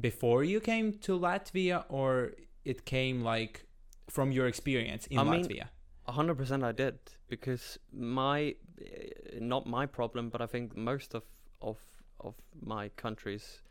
before 0.00 0.44
you 0.44 0.60
came 0.60 0.92
to 0.98 1.18
Latvia, 1.18 1.84
or 1.88 2.32
it 2.64 2.84
came 2.84 3.22
like 3.22 3.66
from 4.08 4.32
your 4.32 4.46
experience 4.46 5.06
in 5.08 5.18
I 5.18 5.24
Latvia? 5.24 5.68
A 6.06 6.12
hundred 6.12 6.36
percent, 6.36 6.62
I 6.62 6.72
did 6.72 6.98
because 7.28 7.78
my 7.92 8.54
uh, 8.80 9.38
not 9.40 9.66
my 9.66 9.86
problem, 9.86 10.28
but 10.28 10.40
I 10.40 10.46
think 10.46 10.76
most 10.76 11.14
of 11.14 11.24
of 11.60 11.78
of 12.20 12.34
my 12.60 12.88
country's 12.90 13.62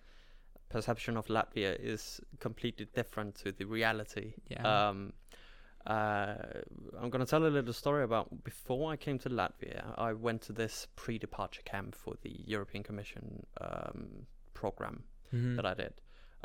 perception 0.70 1.18
of 1.18 1.28
Latvia 1.28 1.76
is 1.80 2.22
completely 2.40 2.88
different 2.94 3.36
to 3.36 3.52
the 3.52 3.66
reality. 3.66 4.34
Yeah. 4.50 4.90
Um, 4.90 5.14
uh, 5.90 6.36
I'm 7.00 7.10
going 7.10 7.26
to 7.26 7.30
tell 7.30 7.46
a 7.46 7.48
little 7.58 7.74
story 7.74 8.04
about 8.04 8.44
before 8.44 8.92
I 8.92 8.96
came 8.96 9.18
to 9.20 9.30
Latvia. 9.30 9.94
I 9.98 10.14
went 10.14 10.42
to 10.44 10.54
this 10.54 10.88
pre-departure 10.96 11.64
camp 11.66 11.96
for 11.96 12.14
the 12.22 12.34
European 12.46 12.84
Commission 12.84 13.46
um, 13.62 14.28
program 14.54 15.04
Mhm. 15.34 15.56
that 15.58 15.66
I 15.66 15.74
did, 15.76 15.94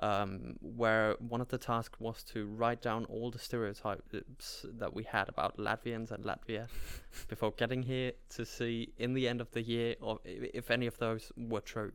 um, 0.01 0.57
where 0.61 1.15
one 1.19 1.41
of 1.41 1.49
the 1.49 1.59
tasks 1.59 1.99
was 2.01 2.23
to 2.33 2.47
write 2.47 2.81
down 2.83 3.05
all 3.07 3.31
the 3.31 3.39
stereotypes 3.39 4.67
that 4.81 4.93
we 4.95 5.05
had 5.05 5.29
about 5.29 5.57
Latvians 5.59 6.11
and 6.11 6.23
Latvia 6.25 6.69
before 7.29 7.53
getting 7.53 7.83
here 7.83 8.13
to 8.37 8.45
see 8.45 8.93
in 8.99 9.15
the 9.15 9.27
end 9.29 9.41
of 9.41 9.51
the 9.53 9.63
year 9.63 9.97
or 10.01 10.21
if 10.25 10.71
any 10.71 10.87
of 10.87 10.99
those 10.99 11.33
were 11.37 11.61
true. 11.63 11.93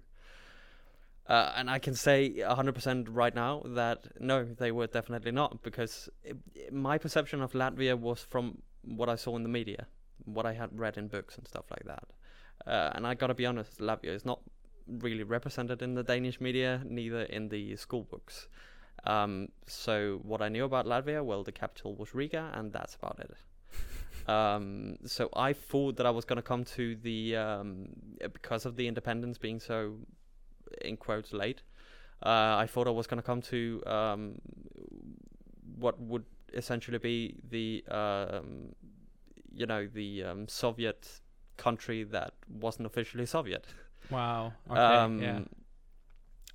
Uh, 1.30 1.54
and 1.56 1.70
I 1.70 1.78
can 1.78 1.94
say 1.94 2.34
100% 2.40 3.08
right 3.12 3.36
now 3.36 3.62
that 3.64 4.08
no, 4.20 4.44
they 4.44 4.72
were 4.72 4.88
definitely 4.88 5.32
not 5.32 5.62
because 5.62 6.10
it, 6.24 6.38
it- 6.56 6.74
my 6.74 6.98
perception 6.98 7.42
of 7.42 7.52
Latvia 7.54 7.98
was 7.98 8.20
from 8.22 8.58
what 8.84 9.10
I 9.10 9.16
saw 9.16 9.36
in 9.36 9.44
the 9.44 9.50
media, 9.50 9.86
what 10.26 10.46
I 10.48 10.54
had 10.54 10.78
read 10.78 10.98
in 10.98 11.08
books 11.08 11.38
and 11.38 11.48
stuff 11.48 11.66
like 11.70 11.86
that. 11.86 12.06
Uh, 12.66 12.92
and 12.96 13.06
I 13.06 13.14
gotta 13.14 13.36
be 13.36 13.46
honest, 13.46 13.78
Latvia 13.80 14.16
is 14.16 14.26
not 14.26 14.40
really 14.88 15.24
represented 15.24 15.82
in 15.84 15.94
the 15.94 16.04
Danish 16.04 16.42
media, 16.42 16.82
neither 16.84 17.22
in 17.22 17.50
the 17.50 17.76
school 17.76 18.04
books. 18.10 18.48
Um, 19.06 19.50
so 19.68 20.20
what 20.24 20.42
I 20.42 20.50
knew 20.50 20.66
about 20.66 20.86
Latvia, 20.86 21.24
well, 21.24 21.44
the 21.44 21.52
capital 21.52 21.96
was 21.96 22.14
Riga, 22.16 22.52
and 22.54 22.74
that's 22.74 22.96
about 22.96 23.20
it. 23.20 23.32
um, 24.30 24.98
so 25.06 25.30
I 25.36 25.54
thought 25.54 25.98
that 25.98 26.06
I 26.06 26.10
was 26.10 26.26
going 26.26 26.38
to 26.38 26.42
come 26.42 26.66
to 26.66 26.96
the 26.96 27.36
um, 27.36 27.90
because 28.34 28.66
of 28.66 28.76
the 28.76 28.88
independence 28.88 29.38
being 29.38 29.60
so, 29.60 29.96
in 30.82 30.98
quotes, 30.98 31.34
late. 31.34 31.62
Uh, 32.24 32.58
I 32.58 32.68
thought 32.68 32.88
I 32.88 32.92
was 32.92 33.08
going 33.08 33.22
to 33.22 33.26
come 33.26 33.42
to 33.44 33.82
um, 33.86 34.42
what 35.78 36.00
would 36.02 36.26
essentially 36.54 36.98
be 36.98 37.36
the 37.50 37.84
um, 37.90 38.76
you 39.54 39.66
know 39.66 39.88
the 39.88 40.24
um, 40.24 40.48
Soviet 40.48 41.22
country 41.58 42.04
that 42.04 42.34
wasn't 42.50 42.86
officially 42.86 43.26
Soviet. 43.26 43.66
Wow. 44.10 44.54
Okay. 44.68 44.82
Um, 44.82 45.22
yeah. 45.22 45.40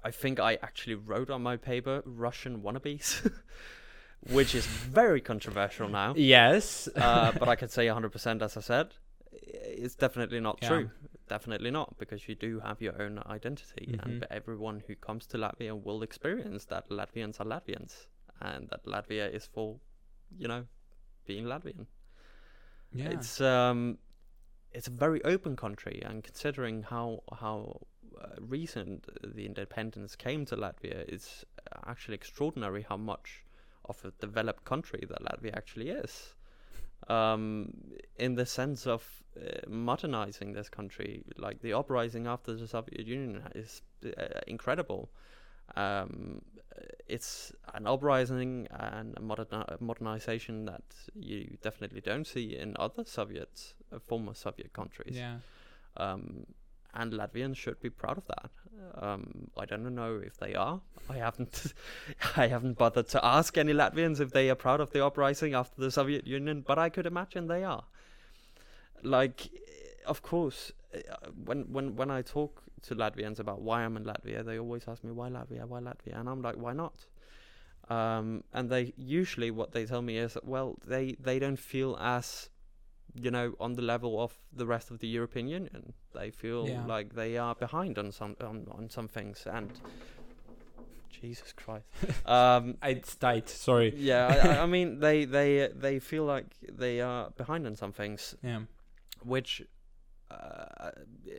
I 0.03 0.11
think 0.11 0.41
I 0.41 0.55
actually 0.57 0.97
wrote 0.97 1.31
on 1.31 1.41
my 1.43 1.57
paper 1.57 2.03
Russian 2.05 2.63
wannabes, 2.63 3.31
which 4.33 4.57
is 4.57 4.67
very 4.67 5.21
controversial 5.21 5.89
now. 5.89 6.15
Yes. 6.17 6.89
Uh, 6.97 7.31
but 7.39 7.49
I 7.49 7.55
could 7.55 7.71
say 7.71 7.87
100%, 7.87 8.43
as 8.43 8.57
I 8.57 8.61
said, 8.61 8.89
it's 9.33 9.95
definitely 9.95 10.41
not 10.41 10.59
Yeah. 10.63 10.69
true. 10.69 10.91
Definitely 11.29 11.71
not, 11.71 11.97
because 11.99 12.29
you 12.29 12.35
do 12.35 12.61
have 12.61 12.83
your 12.83 13.01
own 13.01 13.19
identity, 13.27 13.87
Mhm. 13.87 14.05
and 14.05 14.27
everyone 14.31 14.81
who 14.87 14.95
comes 14.95 15.27
to 15.29 15.39
Latvia 15.39 15.75
will 15.75 16.03
experience 16.03 16.67
that 16.67 16.91
Latvians 16.91 17.41
are 17.41 17.47
Latvians, 17.47 18.09
and 18.41 18.69
that 18.69 18.85
Latvia 18.85 19.33
is 19.33 19.47
for, 19.47 19.81
you 20.37 20.49
know, 20.49 20.67
being 21.27 21.47
Latvian. 21.47 21.87
yeah. 22.93 23.11
It's 23.11 23.41
um, 23.41 23.99
it's 24.73 24.87
a 24.89 24.91
very 24.91 25.25
open 25.25 25.57
country, 25.57 26.03
and 26.05 26.23
considering 26.23 26.83
how 26.83 27.23
how 27.41 27.87
uh, 28.21 28.37
recent 28.41 29.09
the 29.23 29.47
independence 29.47 30.17
came 30.17 30.45
to 30.47 30.57
Latvia, 30.57 31.05
it's 31.09 31.45
actually 31.87 32.15
extraordinary 32.15 32.83
how 32.83 32.97
much 32.97 33.45
of 33.85 34.05
a 34.05 34.11
developed 34.21 34.65
country 34.65 35.05
that 35.09 35.23
Latvia 35.23 35.55
actually 35.57 35.89
is. 35.91 36.35
Um, 37.09 37.73
in 38.17 38.35
the 38.35 38.47
sense 38.47 38.87
of 38.87 39.07
uh, 39.37 39.69
modernizing 39.69 40.53
this 40.53 40.69
country, 40.69 41.23
like 41.37 41.61
the 41.61 41.73
uprising 41.75 42.27
after 42.27 42.55
the 42.55 42.67
Soviet 42.67 43.07
Union 43.07 43.43
is 43.55 43.83
uh, 44.07 44.41
incredible. 44.47 45.11
Um, 45.77 46.41
it's 47.09 47.53
an 47.75 47.87
uprising 47.87 48.69
and 48.71 49.17
a 49.17 49.21
moderni- 49.21 49.81
modernization 49.81 50.65
that 50.67 50.83
you 51.15 51.57
definitely 51.63 52.01
don't 52.01 52.27
see 52.27 52.57
in 52.57 52.77
other 52.79 53.05
Soviet, 53.05 53.75
uh, 53.93 53.99
former 53.99 54.35
Soviet 54.35 54.73
countries. 54.73 55.17
yeah. 55.17 55.39
Um, 55.97 56.47
and 56.95 57.13
Latvians 57.13 57.57
should 57.57 57.81
be 57.81 57.91
proud 57.91 58.19
of 58.19 58.27
that. 58.27 58.51
Um, 58.97 59.51
I 59.57 59.65
don't 59.65 59.95
know 59.95 60.21
if 60.25 60.37
they 60.37 60.55
are. 60.55 60.81
I 61.09 61.17
haven't, 61.17 61.75
I 62.37 62.47
haven't 62.47 62.79
bothered 62.79 63.09
to 63.09 63.25
ask 63.25 63.59
any 63.59 63.73
Latvians 63.73 64.21
if 64.21 64.33
they 64.33 64.51
are 64.51 64.55
proud 64.55 64.81
of 64.81 64.91
the 64.93 65.05
uprising 65.05 65.55
after 65.55 65.81
the 65.81 65.91
Soviet 65.91 66.27
Union, 66.27 66.65
but 66.67 66.79
I 66.79 66.89
could 66.89 67.07
imagine 67.07 67.49
they 67.49 67.65
are. 67.65 67.85
Like, 69.03 69.51
of 70.07 70.23
course, 70.23 70.73
uh, 70.95 70.99
when 71.45 71.65
when 71.73 71.97
when 71.97 72.11
I 72.11 72.23
talk 72.23 72.63
to 72.83 72.95
Latvians 72.95 73.39
about 73.39 73.61
why 73.61 73.83
I'm 73.83 73.97
in 73.97 74.05
Latvia, 74.05 74.45
they 74.45 74.59
always 74.59 74.85
ask 74.87 75.03
me 75.03 75.11
why 75.11 75.29
Latvia, 75.29 75.67
why 75.67 75.81
Latvia, 75.81 76.19
and 76.19 76.29
I'm 76.29 76.43
like, 76.43 76.57
why 76.57 76.73
not? 76.73 77.07
Um, 77.91 78.45
and 78.53 78.71
they 78.71 78.95
usually 78.97 79.51
what 79.51 79.73
they 79.73 79.85
tell 79.85 80.03
me 80.03 80.17
is, 80.19 80.39
well, 80.43 80.77
they 80.87 81.17
they 81.21 81.39
don't 81.39 81.59
feel 81.59 81.97
as 82.01 82.49
you 83.15 83.31
know, 83.31 83.55
on 83.61 83.75
the 83.75 83.83
level 83.83 84.21
of 84.21 84.33
the 84.53 84.67
rest 84.67 84.91
of 84.91 84.99
the 84.99 85.07
European 85.07 85.49
Union. 85.49 85.93
They 86.13 86.31
feel 86.31 86.69
Yeah. 86.69 86.85
like 86.87 87.15
they 87.15 87.39
are 87.39 87.55
behind 87.55 87.99
on 87.99 88.13
some 88.13 88.37
on, 88.41 88.67
on 88.71 88.91
some 88.91 89.09
things, 89.09 89.47
and 89.47 89.71
Jesus 91.11 91.53
Christ, 91.53 91.87
um, 92.27 92.77
It's 92.83 93.15
tight. 93.17 93.49
Sorry. 93.49 93.95
yeah, 93.97 94.27
I, 94.59 94.63
I- 94.63 94.67
mean, 94.75 94.99
they 95.01 95.25
they 95.25 95.69
they 95.75 95.99
feel 96.01 96.25
like 96.25 96.47
they 96.69 97.01
are 97.01 97.31
behind 97.37 97.67
on 97.67 97.77
some 97.77 97.93
things, 97.93 98.35
Yeah. 98.43 98.63
which. 99.23 99.63
Uh, 100.31 100.91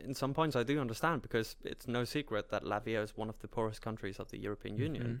in 0.04 0.14
some 0.14 0.32
points, 0.32 0.56
I 0.56 0.62
do 0.62 0.80
understand 0.80 1.20
because 1.20 1.56
it's 1.64 1.86
no 1.86 2.04
secret 2.04 2.48
that 2.50 2.62
Latvia 2.62 3.02
is 3.02 3.14
one 3.16 3.28
of 3.28 3.38
the 3.40 3.48
poorest 3.48 3.82
countries 3.82 4.18
of 4.18 4.30
the 4.30 4.38
European 4.38 4.78
Union. 4.78 5.20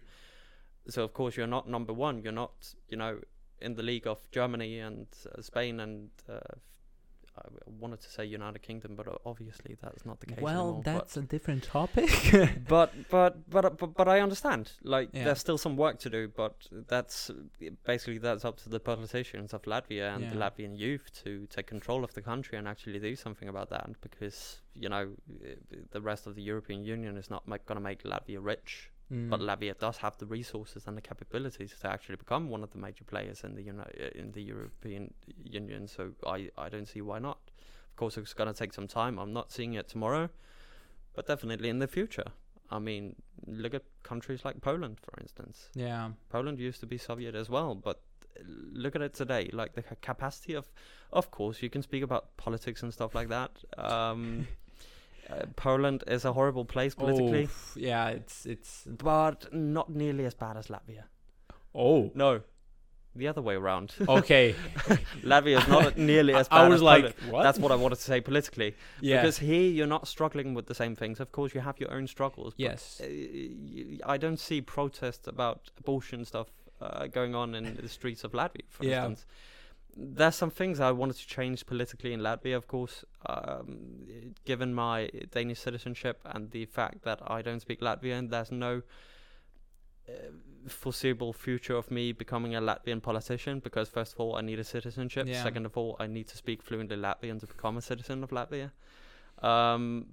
Mhm. 0.86 0.90
So 0.92 1.02
of 1.04 1.12
course 1.12 1.36
you're 1.36 1.48
not 1.48 1.68
number 1.68 1.92
one. 1.92 2.22
You're 2.22 2.32
not, 2.32 2.74
you 2.88 2.96
know, 2.96 3.18
in 3.60 3.74
the 3.74 3.82
league 3.82 4.06
of 4.06 4.18
Germany 4.30 4.80
and 4.80 5.06
uh, 5.36 5.42
Spain 5.42 5.80
and 5.80 6.10
uh, 6.28 6.38
I 7.38 7.48
wanted 7.80 8.00
to 8.00 8.08
say 8.10 8.24
United 8.24 8.62
Kingdom, 8.62 8.96
but 8.96 9.06
obviously 9.26 9.76
that's 9.82 10.06
not 10.06 10.20
the 10.20 10.26
case. 10.26 10.40
Well, 10.40 10.68
anymore, 10.68 10.82
that's 10.84 11.16
a 11.16 11.22
different 11.22 11.64
topic. 11.64 12.10
But 12.68 12.92
but 13.10 13.48
but 13.50 13.62
but 13.62 13.78
but, 13.78 13.94
but 13.94 14.08
I 14.08 14.20
understand. 14.20 14.72
Like 14.82 15.10
Yeah. 15.12 15.24
there's 15.24 15.40
still 15.40 15.58
some 15.58 15.76
work 15.76 15.98
to 16.00 16.10
do, 16.10 16.28
but 16.28 16.54
that's 16.88 17.30
uh, 17.30 17.34
basically 17.84 18.18
that's 18.18 18.44
up 18.44 18.56
to 18.62 18.68
the 18.68 18.80
politicians 18.80 19.52
of 19.52 19.62
Latvia 19.62 20.14
and 20.14 20.30
the 20.32 20.36
Latvian 20.36 20.76
youth 20.78 21.10
to 21.24 21.46
take 21.46 21.66
control 21.66 22.04
of 22.04 22.14
the 22.14 22.22
country 22.22 22.58
and 22.58 22.66
actually 22.66 22.98
do 22.98 23.14
something 23.16 23.48
about 23.48 23.70
that. 23.70 23.88
Because 24.00 24.60
you 24.74 24.88
know 24.88 25.12
uh, 25.44 25.48
the 25.90 26.00
rest 26.00 26.26
of 26.26 26.34
the 26.34 26.42
European 26.42 26.84
Union 26.84 27.16
is 27.16 27.28
not 27.30 27.46
going 27.46 27.76
to 27.76 27.80
make 27.80 28.02
Latvia 28.04 28.38
rich 28.40 28.90
Mm. 29.12 29.30
but 29.30 29.38
Latvia 29.40 29.78
does 29.78 29.98
have 29.98 30.16
the 30.18 30.26
resources 30.26 30.88
and 30.88 30.96
the 30.96 31.00
capabilities 31.00 31.76
to 31.80 31.88
actually 31.88 32.16
become 32.16 32.48
one 32.50 32.64
of 32.64 32.70
the 32.70 32.78
major 32.78 33.04
players 33.04 33.44
in 33.44 33.54
the 33.54 33.62
Uni- 33.62 33.82
uh, 34.00 34.08
in 34.20 34.32
the 34.32 34.42
European 34.42 35.14
Union. 35.44 35.86
So 35.86 36.10
I, 36.26 36.50
I 36.58 36.68
don't 36.68 36.86
see 36.88 37.00
why 37.02 37.20
not. 37.20 37.38
Of 37.90 37.96
course, 37.96 38.16
it's 38.16 38.34
going 38.34 38.52
to 38.52 38.58
take 38.58 38.74
some 38.74 38.88
time. 38.88 39.18
I'm 39.18 39.32
not 39.32 39.52
seeing 39.52 39.74
it 39.74 39.88
tomorrow, 39.88 40.28
but 41.14 41.26
definitely 41.26 41.68
in 41.68 41.78
the 41.78 41.86
future. 41.86 42.32
I 42.68 42.80
mean, 42.80 43.14
look 43.46 43.74
at 43.74 43.84
countries 44.02 44.44
like 44.44 44.60
Poland, 44.60 44.98
for 45.00 45.20
instance. 45.20 45.70
yeah. 45.74 46.10
Poland 46.28 46.58
used 46.58 46.80
to 46.80 46.86
be 46.86 46.98
Soviet 46.98 47.36
as 47.36 47.48
well, 47.48 47.76
but 47.76 48.00
look 48.72 48.96
at 48.96 49.02
it 49.02 49.14
today. 49.14 49.50
Like 49.52 49.74
the 49.74 49.82
capacity 49.82 50.54
of, 50.54 50.66
of 51.12 51.30
course, 51.30 51.62
you 51.62 51.70
can 51.70 51.82
speak 51.82 52.02
about 52.02 52.36
politics 52.36 52.82
and 52.82 52.92
stuff 52.92 53.14
like 53.14 53.28
that. 53.28 53.52
Um, 53.78 54.48
Uh, 55.28 55.46
Poland 55.56 56.04
is 56.06 56.24
a 56.24 56.32
horrible 56.32 56.64
place 56.64 56.94
politically, 56.94 57.44
Oof, 57.44 57.72
yeah, 57.76 58.08
it's 58.08 58.46
it's. 58.46 58.84
but 58.86 59.52
not 59.52 59.90
nearly 59.90 60.24
as 60.24 60.34
bad 60.34 60.56
as 60.56 60.68
Latvia. 60.68 61.04
Oh, 61.74 62.10
No, 62.14 62.42
the 63.14 63.26
other 63.28 63.42
way 63.42 63.54
around. 63.54 63.92
okay. 64.08 64.54
Latvia 65.24 65.58
is 65.58 65.68
not 65.68 65.96
nearly 66.12 66.34
as 66.34 66.48
bad 66.48 66.60
I 66.60 66.68
was 66.68 66.76
as 66.76 66.82
like, 66.82 67.16
what? 67.30 67.42
That's 67.42 67.58
what 67.58 67.72
I 67.72 67.74
wanted 67.76 67.96
to 67.96 68.02
say 68.02 68.20
politically. 68.20 68.74
yeah. 69.00 69.20
Because 69.22 69.38
here 69.38 69.70
you're 69.70 69.86
not 69.86 70.06
struggling 70.06 70.54
with 70.54 70.66
the 70.66 70.74
same 70.74 70.94
things. 70.94 71.18
Of 71.20 71.32
course, 71.32 71.54
you 71.54 71.60
have 71.60 71.80
your 71.80 71.92
own 71.92 72.06
struggles. 72.06 72.54
but, 72.54 72.60
yes. 72.62 73.00
uh, 73.02 73.06
I 74.12 74.16
don't 74.18 74.38
see 74.38 74.60
protests 74.60 75.26
about 75.26 75.70
abortion 75.78 76.24
stuff 76.24 76.48
uh, 76.80 77.06
going 77.06 77.34
on 77.34 77.54
in 77.54 77.74
the 77.80 77.88
streets 77.88 78.22
of 78.24 78.32
Latvia, 78.32 78.62
for 78.68 78.84
Yeah. 78.84 79.06
instance. 79.06 79.26
There's 79.98 80.34
some 80.34 80.50
things 80.50 80.78
I 80.78 80.90
wanted 80.90 81.16
to 81.16 81.26
change 81.26 81.64
politically 81.64 82.12
in 82.12 82.20
Latvia, 82.20 82.54
of 82.56 82.66
course, 82.66 83.02
um, 83.24 84.06
given 84.44 84.74
my 84.74 85.08
Danish 85.30 85.60
citizenship 85.60 86.20
and 86.26 86.50
the 86.50 86.66
fact 86.66 87.02
that 87.04 87.20
I 87.26 87.40
don't 87.40 87.60
speak 87.60 87.80
Latvian. 87.80 88.28
There's 88.28 88.52
no 88.52 88.82
uh, 90.06 90.12
foreseeable 90.68 91.32
future 91.32 91.76
of 91.76 91.90
me 91.90 92.12
becoming 92.12 92.54
a 92.54 92.60
Latvian 92.60 93.02
politician 93.02 93.60
because, 93.60 93.88
first 93.88 94.12
of 94.12 94.20
all, 94.20 94.36
I 94.36 94.42
need 94.42 94.58
a 94.58 94.64
citizenship. 94.64 95.26
Yeah. 95.28 95.42
Second 95.42 95.64
of 95.64 95.78
all, 95.78 95.96
I 95.98 96.06
need 96.06 96.28
to 96.28 96.36
speak 96.36 96.62
fluently 96.62 96.98
Latvian 96.98 97.40
to 97.40 97.46
become 97.46 97.78
a 97.78 97.82
citizen 97.82 98.22
of 98.22 98.30
Latvia. 98.30 98.72
Um, 99.42 100.06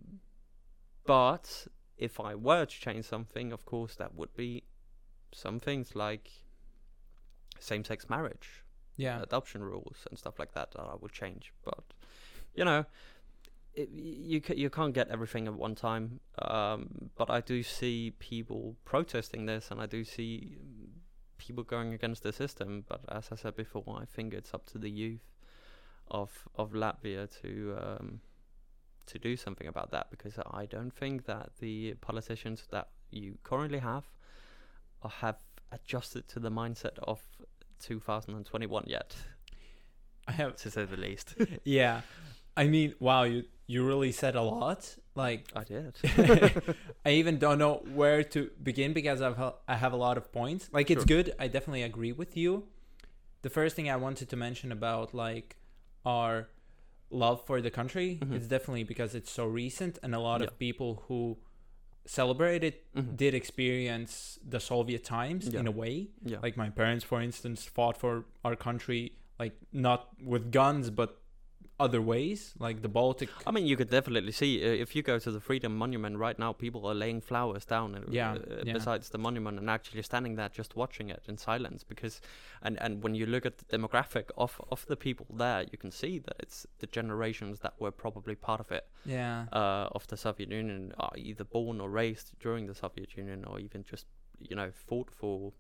but 1.06 1.68
if 1.98 2.22
I 2.22 2.36
were 2.36 2.66
to 2.66 2.80
change 2.80 3.04
something, 3.04 3.52
of 3.52 3.66
course, 3.66 3.96
that 3.96 4.16
would 4.16 4.34
be 4.36 4.64
some 5.34 5.60
things 5.60 5.94
like 5.94 6.32
same-sex 7.60 8.10
marriage, 8.10 8.63
Yeah. 8.96 9.22
adoption 9.22 9.64
rules, 9.64 10.06
and 10.10 10.20
stuff 10.20 10.40
like 10.40 10.54
that 10.54 10.72
that 10.72 10.82
I 10.82 10.96
would 11.00 11.12
change. 11.12 11.54
But 11.64 11.84
you 12.56 12.66
know, 12.66 12.86
it, 13.74 13.90
you 13.90 14.42
you 14.56 14.70
can't 14.70 14.94
get 14.94 15.10
everything 15.10 15.48
at 15.48 15.54
one 15.54 15.76
time. 15.76 16.20
Um, 16.40 17.10
but 17.16 17.30
I 17.30 17.42
do 17.42 17.64
see 17.64 18.14
people 18.20 18.76
protesting 18.86 19.46
this, 19.46 19.72
and 19.72 19.82
I 19.82 19.86
do 19.86 20.04
see 20.04 20.58
people 21.38 21.64
going 21.64 21.94
against 21.94 22.24
the 22.24 22.32
system. 22.32 22.86
But 22.88 23.02
as 23.10 23.30
I 23.32 23.36
said 23.36 23.56
before, 23.56 23.84
I 24.02 24.06
think 24.06 24.34
it's 24.34 24.54
up 24.54 24.66
to 24.68 24.78
the 24.78 24.90
youth 24.90 25.26
of 26.10 26.48
of 26.56 26.74
Latvia 26.74 27.30
to 27.42 27.78
um, 27.82 28.22
to 29.06 29.20
do 29.20 29.36
something 29.36 29.68
about 29.68 29.92
that 29.92 30.10
because 30.10 30.38
I 30.52 30.66
don't 30.66 30.92
think 30.92 31.26
that 31.26 31.52
the 31.60 31.96
politicians 31.96 32.66
that 32.72 32.90
you 33.12 33.38
currently 33.44 33.80
have 33.80 34.06
have 35.10 35.38
adjusted 35.72 36.28
to 36.30 36.40
the 36.40 36.52
mindset 36.52 36.98
of 37.00 37.22
2021 37.84 38.84
yet, 38.88 39.16
I 40.28 40.32
have. 40.32 40.56
to 40.58 40.72
say 40.72 40.86
the 40.86 40.98
least. 40.98 41.36
Yeah. 41.64 42.02
I 42.56 42.68
mean, 42.68 42.94
wow, 43.00 43.24
you 43.24 43.44
you 43.66 43.86
really 43.88 44.12
said 44.12 44.36
a 44.36 44.42
lot. 44.42 44.82
Like 45.16 45.42
I 45.56 45.64
did. 45.64 45.94
I 47.06 47.12
even 47.22 47.38
don't 47.40 47.58
know 47.64 47.76
where 48.00 48.24
to 48.34 48.40
begin 48.62 48.94
because 48.94 49.22
I've 49.22 49.40
I 49.68 49.76
have 49.76 49.94
a 49.94 50.02
lot 50.08 50.18
of 50.18 50.26
points. 50.32 50.70
Like 50.78 50.88
it's 50.94 51.02
Sure. 51.08 51.16
good. 51.24 51.28
I 51.40 51.48
definitely 51.48 51.84
agree 51.92 52.12
with 52.22 52.32
you. 52.38 52.52
The 53.42 53.50
first 53.50 53.76
thing 53.76 53.88
I 53.90 53.96
wanted 54.08 54.28
to 54.30 54.36
mention 54.48 54.72
about 54.72 55.14
like 55.14 55.56
our 56.06 56.50
love 57.10 57.40
for 57.48 57.58
the 57.62 57.70
country 57.80 58.10
Mhm. 58.22 58.36
is 58.38 58.48
definitely 58.48 58.84
because 58.94 59.12
it's 59.20 59.32
so 59.40 59.46
recent 59.64 59.94
and 60.04 60.12
a 60.16 60.20
lot 60.30 60.40
Yeah. 60.42 60.48
of 60.48 60.60
people 60.60 60.90
who 61.08 61.38
celebrate 62.06 62.64
it 62.64 62.84
Mhm. 62.94 63.16
did 63.18 63.34
experience 63.34 64.40
the 64.48 64.60
Soviet 64.60 65.04
times 65.04 65.48
Yeah. 65.48 65.60
in 65.62 65.68
a 65.68 65.72
way. 65.72 66.10
Yeah. 66.24 66.40
Like 66.44 66.58
my 66.58 66.70
parents, 66.70 67.04
for 67.06 67.22
instance, 67.22 67.66
fought 67.66 67.98
for 67.98 68.26
our 68.44 68.56
country, 68.56 69.14
like 69.40 69.54
not 69.72 70.10
with 70.22 70.52
guns, 70.52 70.90
but 70.90 71.20
other 71.80 72.02
ways, 72.02 72.54
like 72.60 72.82
the 72.82 72.88
Baltic. 72.88 73.30
I 73.48 73.52
mean, 73.52 73.66
you 73.66 73.76
could 73.76 73.90
definitely 73.90 74.32
see 74.32 74.64
uh, 74.64 74.68
if 74.84 74.96
you 74.96 75.02
go 75.02 75.18
to 75.20 75.32
the 75.32 75.40
Freedom 75.40 75.76
Monument 75.76 76.18
right 76.18 76.38
now, 76.38 76.54
people 76.54 76.86
are 76.86 76.94
laying 76.94 77.20
flowers 77.22 77.66
down 77.66 77.96
uh, 77.96 78.02
Yeah, 78.10 78.34
uh, 78.34 78.64
yeah. 78.64 78.74
besides 78.74 79.10
the 79.10 79.18
monument 79.18 79.58
and 79.60 79.70
actually 79.70 80.04
standing 80.04 80.36
there 80.36 80.50
just 80.50 80.76
watching 80.76 81.10
it 81.10 81.24
in 81.28 81.38
silence. 81.38 81.84
Because, 81.84 82.22
and 82.62 82.78
and 82.82 83.04
when 83.04 83.16
you 83.16 83.26
look 83.26 83.46
at 83.46 83.58
the 83.58 83.78
demographic 83.78 84.26
of 84.38 84.62
of 84.72 84.86
the 84.86 84.96
people 84.96 85.26
there, 85.38 85.64
you 85.72 85.78
can 85.78 85.92
see 85.92 86.20
that 86.20 86.36
it's 86.40 86.68
the 86.80 86.88
generations 86.88 87.60
that 87.62 87.74
were 87.80 87.92
probably 87.92 88.36
part 88.36 88.60
of 88.60 88.72
it 88.72 88.86
Yeah. 89.06 89.46
uh, 89.52 89.90
of 89.92 90.06
the 90.08 90.18
Soviet 90.18 90.52
Union 90.52 90.94
are 91.00 91.14
either 91.18 91.44
born 91.44 91.82
or 91.82 91.90
raised 91.90 92.34
during 92.40 92.68
the 92.68 92.76
Soviet 92.76 93.18
Union, 93.18 93.46
or 93.46 93.60
even 93.60 93.84
just 93.84 94.06
you 94.40 94.56
know 94.56 94.72
fought 94.72 95.10
for 95.12 95.54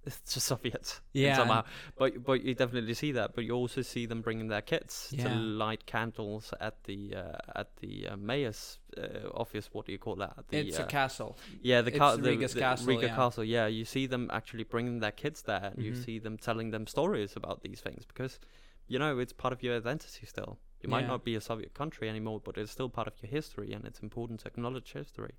the 0.34 0.40
Soviets 0.40 1.00
Yeah. 1.12 1.36
somehow. 1.36 1.64
But 1.98 2.24
but 2.24 2.42
you 2.44 2.54
definitely 2.54 2.94
see 2.94 3.12
that. 3.12 3.34
But 3.34 3.44
you 3.44 3.52
also 3.54 3.82
see 3.82 4.06
them 4.06 4.22
bringing 4.22 4.48
their 4.48 4.62
kids 4.62 5.12
to 5.18 5.28
light 5.28 5.86
candles 5.86 6.54
at 6.60 6.84
the 6.84 7.14
uh, 7.16 7.36
at 7.60 7.76
the 7.78 8.08
uh, 8.08 8.16
mayor's 8.16 8.78
uh, 8.96 9.28
office. 9.34 9.68
What 9.72 9.86
do 9.86 9.92
you 9.92 9.98
call 9.98 10.16
that? 10.16 10.34
The, 10.48 10.58
it's 10.58 10.78
uh, 10.78 10.84
a 10.84 10.86
castle. 10.86 11.36
yeah, 11.62 11.82
the, 11.82 11.90
ca- 11.90 12.16
the, 12.16 12.30
Riga's 12.30 12.54
the 12.54 12.60
castle, 12.60 12.86
Riga 12.86 13.06
yeah. 13.06 13.14
castle. 13.14 13.44
Yeah, 13.44 13.66
you 13.66 13.84
see 13.84 14.06
them 14.06 14.30
actually 14.32 14.64
bringing 14.64 15.00
their 15.00 15.12
kids 15.12 15.42
there, 15.42 15.72
and 15.74 15.84
you 15.84 15.92
Mhm. 15.92 16.04
see 16.04 16.18
them 16.18 16.38
telling 16.38 16.70
them 16.70 16.86
stories 16.86 17.36
about 17.36 17.62
these 17.62 17.80
things 17.80 18.04
because, 18.06 18.38
you 18.86 18.98
know, 18.98 19.18
it's 19.18 19.32
part 19.32 19.52
of 19.52 19.62
your 19.62 19.76
identity 19.76 20.26
still. 20.26 20.58
You 20.80 20.88
might 20.88 21.00
Yeah. 21.02 21.08
not 21.08 21.24
be 21.24 21.34
a 21.34 21.40
Soviet 21.40 21.74
country 21.74 22.08
anymore, 22.08 22.40
but 22.42 22.56
it's 22.56 22.70
still 22.72 22.88
part 22.88 23.08
of 23.08 23.14
your 23.22 23.30
history, 23.30 23.72
and 23.72 23.84
it's 23.84 24.00
important 24.00 24.40
to 24.40 24.48
acknowledge 24.48 24.92
history. 24.92 25.34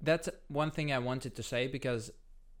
That's 0.00 0.28
one 0.48 0.70
thing 0.70 0.92
I 0.92 0.98
wanted 0.98 1.34
to 1.36 1.42
say 1.42 1.66
because 1.66 2.10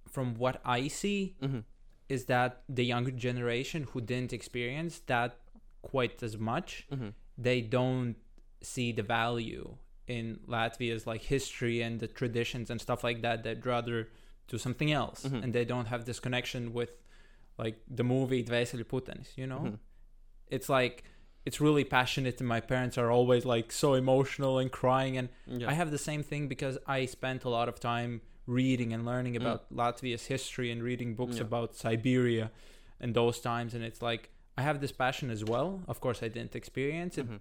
from 0.08 0.34
what 0.36 0.60
I 0.64 0.88
see 0.88 1.34
Mm-hmm. 1.42 1.60
is 2.08 2.26
that 2.26 2.62
the 2.68 2.84
younger 2.84 3.10
generation 3.10 3.84
who 3.92 4.00
didn't 4.00 4.32
experience 4.32 5.00
that 5.06 5.36
quite 5.82 6.22
as 6.22 6.36
much, 6.38 6.86
Mm-hmm. 6.92 7.08
they 7.38 7.60
don't 7.60 8.16
see 8.62 8.92
the 8.92 9.02
value 9.02 9.76
in 10.06 10.38
Latvia's 10.46 11.06
like 11.06 11.22
history 11.22 11.80
and 11.82 12.00
the 12.00 12.06
traditions 12.06 12.70
and 12.70 12.80
stuff 12.80 13.02
like 13.04 13.22
that. 13.22 13.42
They'd 13.42 13.64
rather 13.66 14.08
do 14.48 14.58
something 14.58 14.92
else, 14.92 15.24
Mhm. 15.24 15.42
and 15.42 15.52
they 15.54 15.64
don't 15.64 15.86
have 15.86 16.04
this 16.04 16.20
connection 16.20 16.72
with 16.74 16.90
like 17.56 17.76
the 17.88 18.04
movie 18.04 18.42
Dvēseļu 18.44 18.84
Putenis, 18.84 19.28
you 19.36 19.46
know? 19.46 19.60
Mhm. 19.60 19.78
It's 20.48 20.68
like 20.68 21.04
it's 21.46 21.60
really 21.60 21.84
passionate 21.84 22.40
and 22.40 22.48
my 22.48 22.60
parents 22.60 22.96
are 22.96 23.10
always 23.10 23.44
like 23.44 23.70
so 23.70 23.92
emotional 23.94 24.58
and 24.58 24.70
crying 24.72 25.16
and 25.18 25.28
Yeah. 25.46 25.68
I 25.70 25.74
have 25.74 25.90
the 25.90 25.98
same 25.98 26.22
thing 26.22 26.48
because 26.48 26.78
I 26.86 27.04
spent 27.06 27.44
a 27.44 27.50
lot 27.50 27.68
of 27.68 27.78
time 27.80 28.22
reading 28.46 28.92
and 28.92 29.04
learning 29.06 29.36
about 29.36 29.72
Latvia's 29.74 30.26
history 30.26 30.70
and 30.70 30.82
reading 30.82 31.14
books 31.14 31.36
Mm. 31.36 31.38
Yeah. 31.38 31.44
about 31.44 31.74
Siberia 31.74 32.50
and 33.00 33.14
those 33.14 33.40
times. 33.40 33.74
And 33.74 33.82
it's 33.84 34.02
like 34.02 34.30
I 34.56 34.62
have 34.62 34.80
this 34.80 34.92
passion 34.92 35.30
as 35.30 35.42
well. 35.44 35.82
Of 35.88 36.00
course, 36.00 36.22
I 36.22 36.28
didn't 36.28 36.54
experience 36.54 37.18
it, 37.18 37.28
Mhm. 37.28 37.40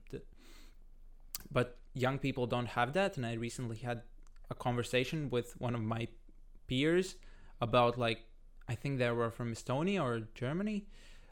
but 1.51 1.77
young 1.93 2.17
people 2.19 2.47
don't 2.47 2.67
have 2.67 2.93
that. 2.93 3.17
And 3.17 3.25
I 3.25 3.33
recently 3.33 3.77
had 3.77 4.01
a 4.49 4.55
conversation 4.55 5.29
with 5.29 5.59
one 5.59 5.75
of 5.75 5.81
my 5.81 6.07
peers 6.67 7.15
about 7.61 7.97
like 7.97 8.25
I 8.67 8.75
think 8.75 8.97
they 8.97 9.11
were 9.11 9.29
from 9.29 9.51
Estonia 9.53 10.01
or 10.01 10.21
Germany 10.35 10.87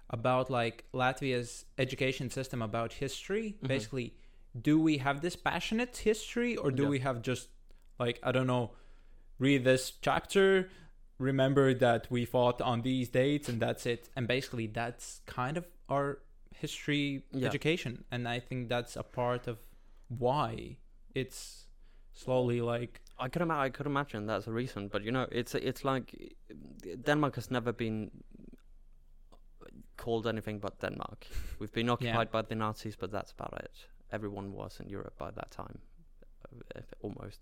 about 0.10 0.50
like 0.50 0.84
Latvia's 0.94 1.66
education 1.78 2.30
system 2.30 2.62
about 2.62 2.94
history. 2.94 3.58
Mhm. 3.64 3.68
Basically, 3.68 4.16
do 4.62 4.78
we 4.80 4.98
have 4.98 5.22
this 5.22 5.38
passionate 5.38 5.96
history 5.98 6.58
or 6.58 6.72
do 6.72 6.84
Yeah. 6.84 6.90
we 6.90 7.00
have 7.00 7.22
just 7.22 7.50
like 8.00 8.20
I 8.22 8.32
don't 8.34 8.48
know, 8.48 8.76
read 9.42 9.64
this 9.64 9.84
chapter, 10.02 10.70
remember 11.18 11.74
that 11.74 12.08
we 12.12 12.26
fought 12.26 12.62
on 12.62 12.82
these 12.84 13.10
dates 13.10 13.50
and 13.50 13.60
that's 13.62 13.86
it. 13.86 14.10
And 14.16 14.28
basically 14.28 14.68
that's 14.68 15.22
kind 15.26 15.58
of 15.58 15.66
our 15.90 16.20
history 16.64 17.24
Yeah. 17.32 17.48
education 17.50 18.04
and 18.12 18.28
I 18.28 18.40
think 18.40 18.70
that's 18.70 18.96
a 18.96 19.04
part 19.04 19.48
of 19.48 19.58
why 20.20 20.78
it's 21.16 21.68
slowly 22.14 22.62
like 22.62 23.02
I 23.26 23.30
could 23.30 23.42
ima- 23.42 23.66
I 23.68 23.70
could 23.70 23.88
imagine 23.88 24.28
that's 24.28 24.48
a 24.48 24.52
reason, 24.62 24.90
but 24.94 25.02
you 25.04 25.12
know, 25.12 25.28
it's 25.40 25.54
it's 25.56 25.84
like 25.92 26.08
Denmark 27.08 27.36
has 27.36 27.50
never 27.52 27.72
been 27.74 28.12
called 29.98 30.26
anything 30.28 30.60
but 30.60 30.80
Denmark. 30.80 31.28
We've 31.60 31.72
been 31.74 31.90
occupied 31.96 32.32
by 32.32 32.42
the 32.42 32.56
Nazis, 32.56 32.96
but 32.96 33.12
that's 33.12 33.32
about 33.32 33.54
it. 33.64 33.72
Everyone 34.12 34.52
was 34.54 34.80
in 34.80 34.90
Europe 34.90 35.16
by 35.18 35.32
that 35.32 35.52
time, 35.52 35.80
uh, 36.76 36.82
almost, 37.02 37.40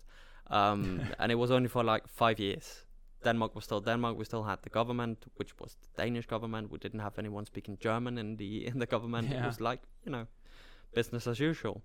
um, 0.50 1.00
and 1.18 1.32
it 1.32 1.36
was 1.36 1.50
only 1.50 1.68
for 1.68 1.84
like 1.84 2.08
five 2.08 2.38
years. 2.38 2.86
Denmark 3.24 3.54
was 3.54 3.64
still 3.64 3.80
Denmark. 3.80 4.16
We 4.18 4.24
still 4.24 4.42
had 4.44 4.58
the 4.62 4.70
government, 4.70 5.24
which 5.36 5.52
was 5.60 5.76
the 5.82 6.02
Danish 6.04 6.26
government. 6.26 6.70
We 6.72 6.78
didn't 6.78 7.00
have 7.00 7.18
anyone 7.18 7.44
speaking 7.46 7.76
German 7.84 8.18
in 8.18 8.36
the 8.36 8.66
in 8.66 8.78
the 8.78 8.86
government. 8.86 9.30
It 9.32 9.46
was 9.46 9.60
like 9.60 9.80
you 10.06 10.12
know, 10.12 10.26
business 10.94 11.26
as 11.26 11.38
usual. 11.40 11.82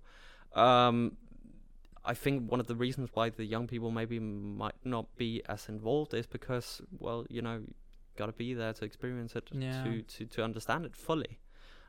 Um, 0.54 1.16
I 2.12 2.14
think 2.14 2.50
one 2.52 2.60
of 2.60 2.66
the 2.66 2.74
reasons 2.76 3.10
why 3.14 3.30
the 3.30 3.44
young 3.44 3.66
people 3.66 3.90
maybe 3.90 4.18
might 4.20 4.76
not 4.84 5.06
be 5.16 5.42
as 5.48 5.68
involved 5.68 6.14
is 6.14 6.26
because, 6.26 6.80
well, 6.98 7.26
you 7.28 7.42
know, 7.42 7.60
got 8.16 8.26
to 8.26 8.32
be 8.32 8.54
there 8.54 8.72
to 8.72 8.84
experience 8.84 9.36
it 9.38 9.50
Yeah. 9.52 9.84
to, 9.84 10.02
to 10.02 10.24
to 10.36 10.44
understand 10.44 10.84
it 10.86 10.96
fully. 10.96 11.38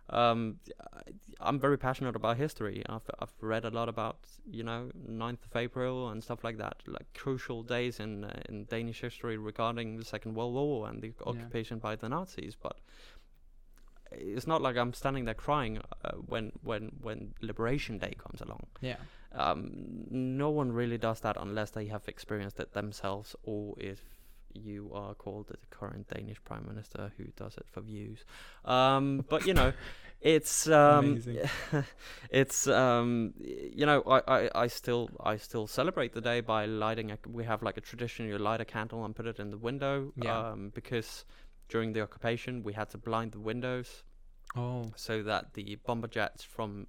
Um, 0.10 0.60
I'm 1.40 1.60
very 1.60 1.78
passionate 1.78 2.16
about 2.16 2.38
history. 2.38 2.84
I've 2.88 3.10
I've 3.20 3.34
read 3.42 3.66
a 3.66 3.70
lot 3.70 3.90
about 3.90 4.18
you 4.50 4.64
know 4.64 4.90
9th 5.10 5.46
of 5.46 5.56
April 5.56 6.10
and 6.10 6.24
stuff 6.24 6.44
like 6.44 6.58
that, 6.58 6.78
like 6.88 7.14
crucial 7.14 7.64
days 7.64 8.00
in 8.00 8.24
uh, 8.24 8.42
in 8.50 8.66
Danish 8.66 9.02
history 9.02 9.38
regarding 9.38 9.98
the 9.98 10.06
Second 10.06 10.36
World 10.36 10.54
War 10.54 10.88
and 10.88 11.02
the 11.02 11.14
occupation 11.26 11.80
by 11.80 11.96
the 11.96 12.10
Nazis. 12.10 12.56
But 12.56 12.78
it's 14.12 14.48
not 14.48 14.62
like 14.62 14.78
I'm 14.78 14.94
standing 14.94 15.26
there 15.26 15.34
crying 15.34 15.80
uh, 16.06 16.12
when 16.14 16.52
when 16.64 16.92
when 17.02 17.34
Liberation 17.42 17.98
Day 17.98 18.16
comes 18.18 18.42
along. 18.42 18.68
yeah. 18.82 18.98
um, 19.34 19.72
no 20.10 20.50
one 20.50 20.72
really 20.72 20.98
does 20.98 21.20
that 21.22 21.38
unless 21.40 21.72
they 21.72 21.88
have 21.88 22.08
experienced 22.08 22.60
it 22.60 22.74
themselves, 22.74 23.36
or 23.44 23.76
if 23.78 24.02
you 24.54 24.92
are 24.94 25.14
called 25.14 25.48
the 25.48 25.58
current 25.70 26.08
Danish 26.08 26.38
prime 26.44 26.66
minister 26.68 27.12
who 27.18 27.26
does 27.36 27.58
it 27.58 27.66
for 27.72 27.82
views. 27.82 28.26
Um, 28.66 29.26
but 29.30 29.46
you 29.46 29.54
know, 29.54 29.74
it's 30.22 30.68
um, 30.68 31.22
it's 32.30 32.68
um, 32.68 33.34
you 33.40 33.86
know, 33.86 34.02
I, 34.04 34.22
I, 34.28 34.50
I 34.64 34.68
still 34.68 35.10
I 35.24 35.38
still 35.38 35.68
celebrate 35.68 36.14
the 36.14 36.22
day 36.22 36.42
by 36.42 36.66
lighting 36.66 37.12
a. 37.12 37.18
We 37.28 37.44
have 37.46 37.64
like 37.64 37.78
a 37.78 37.82
tradition: 37.82 38.28
you 38.28 38.38
light 38.38 38.62
a 38.62 38.66
candle 38.66 39.06
and 39.06 39.16
put 39.16 39.28
it 39.28 39.40
in 39.40 39.52
the 39.52 39.58
window. 39.58 40.14
Yeah. 40.16 40.50
Um, 40.50 40.72
because 40.74 41.26
during 41.70 41.92
the 41.94 42.02
occupation 42.02 42.64
we 42.64 42.72
had 42.72 42.90
to 42.90 42.98
blind 42.98 43.34
the 43.34 43.40
windows 43.40 44.04
Oh, 44.56 44.92
so 44.96 45.24
that 45.24 45.54
the 45.54 45.76
bomber 45.86 46.08
jets 46.08 46.44
from 46.44 46.88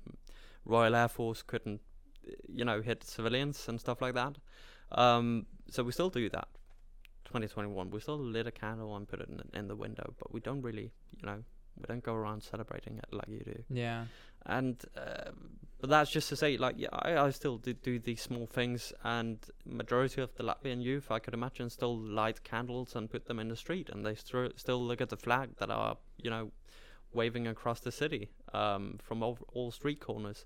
Royal 0.64 0.94
Air 0.94 1.08
Force 1.08 1.42
couldn't, 1.42 1.80
you 2.48 2.64
know, 2.64 2.80
hit 2.80 3.04
civilians 3.04 3.68
and 3.68 3.80
stuff 3.80 4.00
like 4.00 4.14
that. 4.14 4.36
Um, 4.92 5.46
so 5.70 5.82
we 5.82 5.92
still 5.92 6.10
do 6.10 6.30
that. 6.30 6.48
2021, 7.28 7.90
we 7.90 8.00
still 8.00 8.18
lit 8.18 8.46
a 8.46 8.50
candle 8.50 8.96
and 8.96 9.08
put 9.08 9.20
it 9.20 9.28
in, 9.28 9.40
in 9.58 9.68
the 9.68 9.76
window, 9.76 10.14
but 10.18 10.32
we 10.32 10.40
don't 10.40 10.62
really, 10.62 10.90
you 11.16 11.26
know, 11.26 11.42
we 11.76 11.84
don't 11.86 12.02
go 12.02 12.14
around 12.14 12.42
celebrating 12.42 12.98
it 12.98 13.06
like 13.12 13.28
you 13.28 13.40
do. 13.40 13.62
yeah. 13.70 14.04
And 14.46 14.82
uh, 14.96 15.32
but 15.80 15.90
that's 15.90 16.10
just 16.10 16.28
to 16.30 16.36
say, 16.36 16.56
like, 16.56 16.76
yeah, 16.78 16.88
I, 16.92 17.18
I 17.18 17.30
still 17.30 17.58
do, 17.58 17.72
do 17.74 17.98
these 17.98 18.22
small 18.22 18.46
things, 18.46 18.92
and 19.04 19.38
majority 19.66 20.22
of 20.22 20.34
the 20.36 20.42
Latvian 20.42 20.82
youth, 20.82 21.10
I 21.10 21.18
could 21.18 21.34
imagine, 21.34 21.70
still 21.70 21.96
light 21.96 22.42
candles 22.44 22.96
and 22.96 23.10
put 23.10 23.26
them 23.26 23.38
in 23.38 23.48
the 23.48 23.56
street, 23.56 23.90
and 23.92 24.06
they 24.06 24.14
str- 24.14 24.56
still 24.56 24.82
look 24.82 25.00
at 25.00 25.10
the 25.10 25.16
flag 25.16 25.50
that 25.58 25.70
are, 25.70 25.96
you 26.16 26.30
know, 26.30 26.50
waving 27.12 27.46
across 27.46 27.80
the 27.80 27.92
city 27.92 28.30
um, 28.54 28.98
from 29.02 29.22
all, 29.22 29.38
all 29.52 29.70
street 29.70 30.00
corners. 30.00 30.44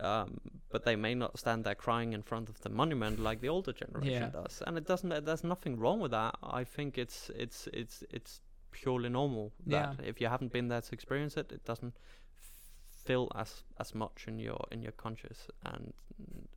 Um, 0.00 0.40
but 0.70 0.84
they 0.84 0.96
may 0.96 1.14
not 1.14 1.38
stand 1.38 1.64
there 1.64 1.76
crying 1.76 2.12
in 2.14 2.22
front 2.22 2.48
of 2.48 2.60
the 2.62 2.68
monument 2.68 3.20
like 3.20 3.40
the 3.40 3.48
older 3.48 3.72
generation 3.72 4.12
Yeah. 4.34 4.42
does, 4.42 4.62
and 4.66 4.76
it 4.76 4.86
doesn't. 4.86 5.24
There's 5.24 5.44
nothing 5.44 5.78
wrong 5.78 6.00
with 6.00 6.10
that. 6.10 6.34
I 6.42 6.64
think 6.64 6.98
it's 6.98 7.30
it's 7.36 7.68
it's 7.72 8.02
it's 8.10 8.40
purely 8.72 9.08
normal 9.08 9.52
that 9.66 10.00
if 10.04 10.20
you 10.20 10.26
haven't 10.26 10.52
been 10.52 10.68
there 10.68 10.80
to 10.80 10.92
experience 10.92 11.36
it, 11.36 11.52
it 11.52 11.64
doesn't 11.64 11.94
feel 13.04 13.30
as 13.36 13.62
as 13.78 13.94
much 13.94 14.24
in 14.26 14.38
your 14.38 14.66
in 14.72 14.82
your 14.82 14.92
conscious 14.92 15.48
and 15.64 15.92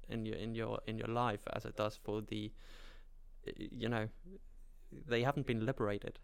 in 0.10 0.26
your 0.26 0.36
in 0.38 0.56
your 0.56 0.80
in 0.88 0.98
your 0.98 1.10
life 1.10 1.42
as 1.54 1.66
it 1.66 1.76
does 1.76 1.96
for 1.96 2.22
the 2.22 2.52
you 3.56 3.90
know 3.90 4.08
they 5.08 5.22
haven't 5.24 5.46
been 5.46 5.66
liberated 5.66 6.20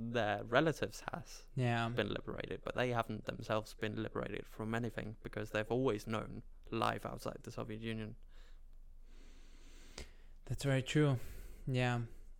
their 0.00 0.42
relatives 0.48 1.02
has 1.12 1.42
Yeah. 1.56 1.88
been 1.88 2.08
liberated 2.08 2.60
but 2.64 2.76
they 2.76 2.90
haven't 2.90 3.24
themselves 3.26 3.74
been 3.74 4.00
liberated 4.00 4.44
from 4.48 4.74
anything 4.74 5.16
because 5.24 5.50
they've 5.50 5.70
always 5.70 6.06
known 6.06 6.42
life 6.70 7.04
outside 7.04 7.38
the 7.42 7.50
soviet 7.50 7.80
union 7.80 8.14
That's 10.46 10.64
very 10.64 10.82
true. 10.82 11.18
Yeah. 11.66 11.98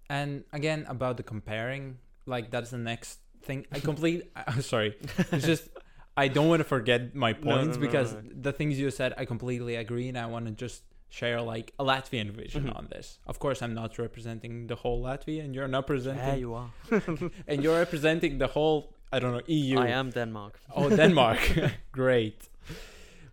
And 0.08 0.44
again 0.52 0.86
about 0.88 1.16
the 1.18 1.22
comparing, 1.22 1.98
like 2.26 2.50
that's 2.50 2.70
the 2.70 2.78
next 2.78 3.18
thing. 3.42 3.66
I 3.70 3.80
complete 3.80 4.30
I'm 4.46 4.62
sorry. 4.62 4.96
It's 5.32 5.44
just 5.44 5.68
I 6.16 6.28
don't 6.28 6.48
want 6.48 6.60
to 6.60 6.64
forget 6.64 7.14
my 7.14 7.32
points 7.48 7.76
no, 7.76 7.80
no, 7.82 7.86
because 7.86 8.14
no. 8.14 8.22
the 8.40 8.52
things 8.52 8.78
you 8.78 8.90
said 8.90 9.12
I 9.18 9.24
completely 9.26 9.76
agree 9.76 10.08
and 10.08 10.16
I 10.18 10.26
want 10.26 10.46
to 10.46 10.52
just 10.52 10.82
share 11.10 11.40
like 11.40 11.72
a 11.78 11.84
Latvian 11.84 12.30
vision 12.30 12.64
Mhm. 12.64 12.76
on 12.76 12.86
this. 12.90 13.18
Of 13.26 13.38
course 13.38 13.62
I'm 13.62 13.74
not 13.74 13.98
representing 13.98 14.66
the 14.66 14.74
whole 14.76 15.02
Latvia 15.02 15.42
and 15.44 15.54
you're 15.54 15.68
not 15.68 15.86
presenting 15.86 16.24
there 16.26 16.36
you 16.38 16.54
are 16.54 16.70
and 17.48 17.62
you're 17.62 17.78
representing 17.78 18.38
the 18.38 18.48
whole 18.48 18.94
I 19.12 19.18
don't 19.20 19.32
know 19.32 19.42
EU. 19.46 19.78
i 19.78 19.88
am 19.88 20.10
denmark 20.10 20.60
Oh, 20.76 20.88
Denmark. 20.90 21.38
Great. 21.92 22.48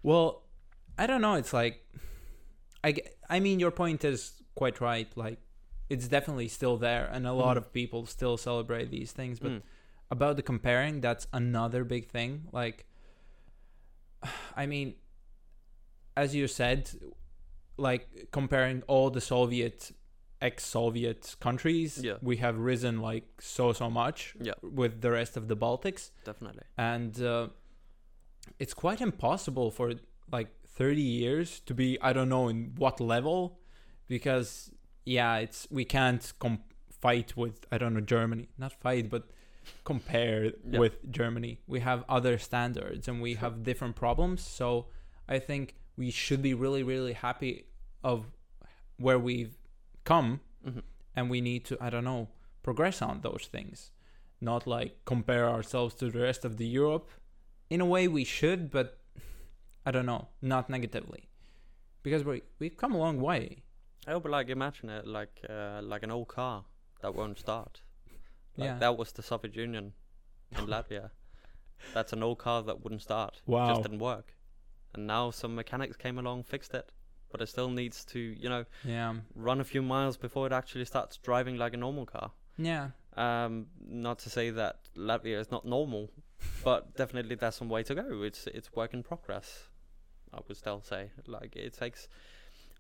Well, 0.03 0.43
I 0.97 1.05
don't 1.07 1.21
know. 1.21 1.35
It's 1.35 1.51
like, 1.51 1.75
I, 2.83 2.95
I 3.29 3.39
mean, 3.41 3.59
your 3.59 3.71
point 3.71 4.03
is 4.05 4.41
quite 4.55 4.79
right. 4.79 5.09
Like, 5.17 5.39
it's 5.89 6.07
definitely 6.07 6.47
still 6.47 6.77
there, 6.77 7.05
and 7.13 7.27
a 7.27 7.33
lot 7.33 7.55
Mhm. 7.55 7.61
of 7.61 7.73
people 7.73 8.05
still 8.05 8.38
celebrate 8.38 8.89
these 8.89 9.11
things. 9.11 9.39
But 9.39 9.51
Mm. 9.51 9.61
about 10.09 10.35
the 10.38 10.43
comparing, 10.43 11.01
that's 11.01 11.27
another 11.33 11.83
big 11.83 12.07
thing. 12.07 12.47
Like, 12.53 12.85
I 14.55 14.65
mean, 14.65 14.95
as 16.15 16.33
you 16.35 16.47
said, 16.47 16.89
like 17.77 18.27
comparing 18.31 18.81
all 18.88 19.09
the 19.09 19.21
Soviet, 19.21 19.91
ex-Soviet 20.41 21.35
countries, 21.39 21.99
Yeah. 22.03 22.17
we 22.21 22.38
have 22.38 22.57
risen 22.57 23.01
like 23.01 23.25
so 23.39 23.73
so 23.73 23.89
much 23.89 24.35
Yeah. 24.41 24.53
with 24.61 25.01
the 25.01 25.11
rest 25.11 25.38
of 25.38 25.47
the 25.47 25.55
Baltics 25.57 26.11
definitely 26.23 26.63
and 26.77 27.19
uh, 27.21 27.47
it's 28.59 28.73
quite 28.73 29.01
impossible 29.01 29.71
for 29.71 29.93
like 30.31 30.49
30 30.67 31.01
years 31.01 31.59
to 31.61 31.73
be 31.73 31.97
i 32.01 32.11
don't 32.13 32.29
know 32.29 32.47
in 32.49 32.73
what 32.77 32.99
level 32.99 33.59
because 34.07 34.69
yeah 35.05 35.38
it's 35.38 35.67
we 35.71 35.85
can't 35.85 36.33
com- 36.39 36.63
fight 37.05 37.35
with 37.38 37.65
i 37.71 37.77
don't 37.77 37.93
know 37.93 38.01
germany 38.01 38.47
not 38.57 38.73
fight 38.73 39.09
but 39.09 39.23
compare 39.83 40.51
Yeah. 40.69 40.79
with 40.79 40.95
germany 41.11 41.59
we 41.67 41.79
have 41.79 42.03
other 42.09 42.38
standards 42.38 43.07
and 43.07 43.21
we 43.21 43.33
Sure. 43.33 43.41
have 43.41 43.63
different 43.63 43.95
problems 43.95 44.41
so 44.41 44.88
i 45.27 45.39
think 45.39 45.75
we 45.97 46.12
should 46.12 46.41
be 46.41 46.53
really 46.53 46.84
really 46.84 47.13
happy 47.13 47.65
of 48.03 48.25
where 48.97 49.19
we've 49.19 49.58
come 50.03 50.39
Mhm. 50.65 50.81
and 51.15 51.29
we 51.29 51.41
need 51.41 51.63
to 51.65 51.77
i 51.81 51.89
don't 51.89 52.03
know 52.03 52.27
progress 52.63 53.01
on 53.01 53.21
those 53.21 53.47
things 53.51 53.91
not 54.41 54.65
like 54.67 54.91
compare 55.05 55.47
ourselves 55.49 55.93
to 55.95 56.10
the 56.12 56.19
rest 56.19 56.43
of 56.45 56.58
the 56.58 56.65
europe 56.67 57.10
in 57.69 57.81
a 57.81 57.86
way 57.86 58.08
we 58.08 58.23
should 58.23 58.69
but 58.71 58.88
i 59.86 59.91
don't 59.91 60.05
know 60.05 60.27
not 60.41 60.69
negatively 60.69 61.29
because 62.03 62.23
we 62.23 62.41
we've 62.60 62.77
come 62.77 62.93
a 62.95 62.97
long 62.97 63.19
way 63.21 63.62
Oh, 64.08 64.19
but 64.19 64.31
like 64.31 64.49
imagine 64.49 64.89
it 64.89 65.08
like 65.08 65.41
uh, 65.49 65.81
like 65.81 66.03
an 66.03 66.12
old 66.12 66.27
car 66.27 66.63
that 67.01 67.15
won't 67.15 67.39
start. 67.39 67.81
Like 68.55 68.67
Yeah. 68.67 68.77
that 68.77 68.97
was 68.99 69.12
the 69.13 69.23
Soviet 69.23 69.55
Union 69.55 69.93
in 70.51 70.67
Latvia. 70.73 71.10
That's 71.95 72.13
an 72.13 72.21
old 72.21 72.38
car 72.38 72.62
that 72.62 72.84
wouldn't 72.84 73.01
start. 73.01 73.41
Wow. 73.47 73.69
Just 73.69 73.81
didn't 73.81 73.97
work. 73.97 74.36
And 74.95 75.08
now 75.08 75.31
some 75.31 75.55
mechanics 75.55 75.95
came 75.97 76.17
along, 76.17 76.43
fixed 76.43 76.73
it. 76.73 76.89
But 77.31 77.41
it 77.41 77.47
still 77.49 77.69
needs 77.69 78.05
to, 78.05 78.19
you 78.19 78.49
know, 78.49 78.65
yeah 78.84 79.13
run 79.36 79.60
a 79.60 79.63
few 79.63 79.81
miles 79.81 80.15
before 80.17 80.47
it 80.47 80.53
actually 80.53 80.86
starts 80.86 81.17
driving 81.17 81.58
like 81.58 81.73
a 81.73 81.77
normal 81.77 82.05
car. 82.05 82.31
yeah 82.58 82.89
Um, 83.17 83.67
not 83.79 84.19
to 84.19 84.29
say 84.29 84.51
that 84.51 84.75
Latvia 84.95 85.39
is 85.39 85.51
not 85.51 85.65
normal, 85.65 86.10
but 86.63 86.95
definitely 86.95 87.36
there's 87.36 87.55
some 87.55 87.69
way 87.69 87.84
to 87.84 87.95
go. 87.95 88.23
It's 88.23 88.47
it's 88.47 88.69
work 88.75 88.93
in 88.93 89.03
progress. 89.03 89.69
I 90.34 90.39
would 90.47 90.58
still 90.58 90.81
say, 90.81 91.12
like 91.27 91.55
it 91.55 91.73
takes. 91.73 92.08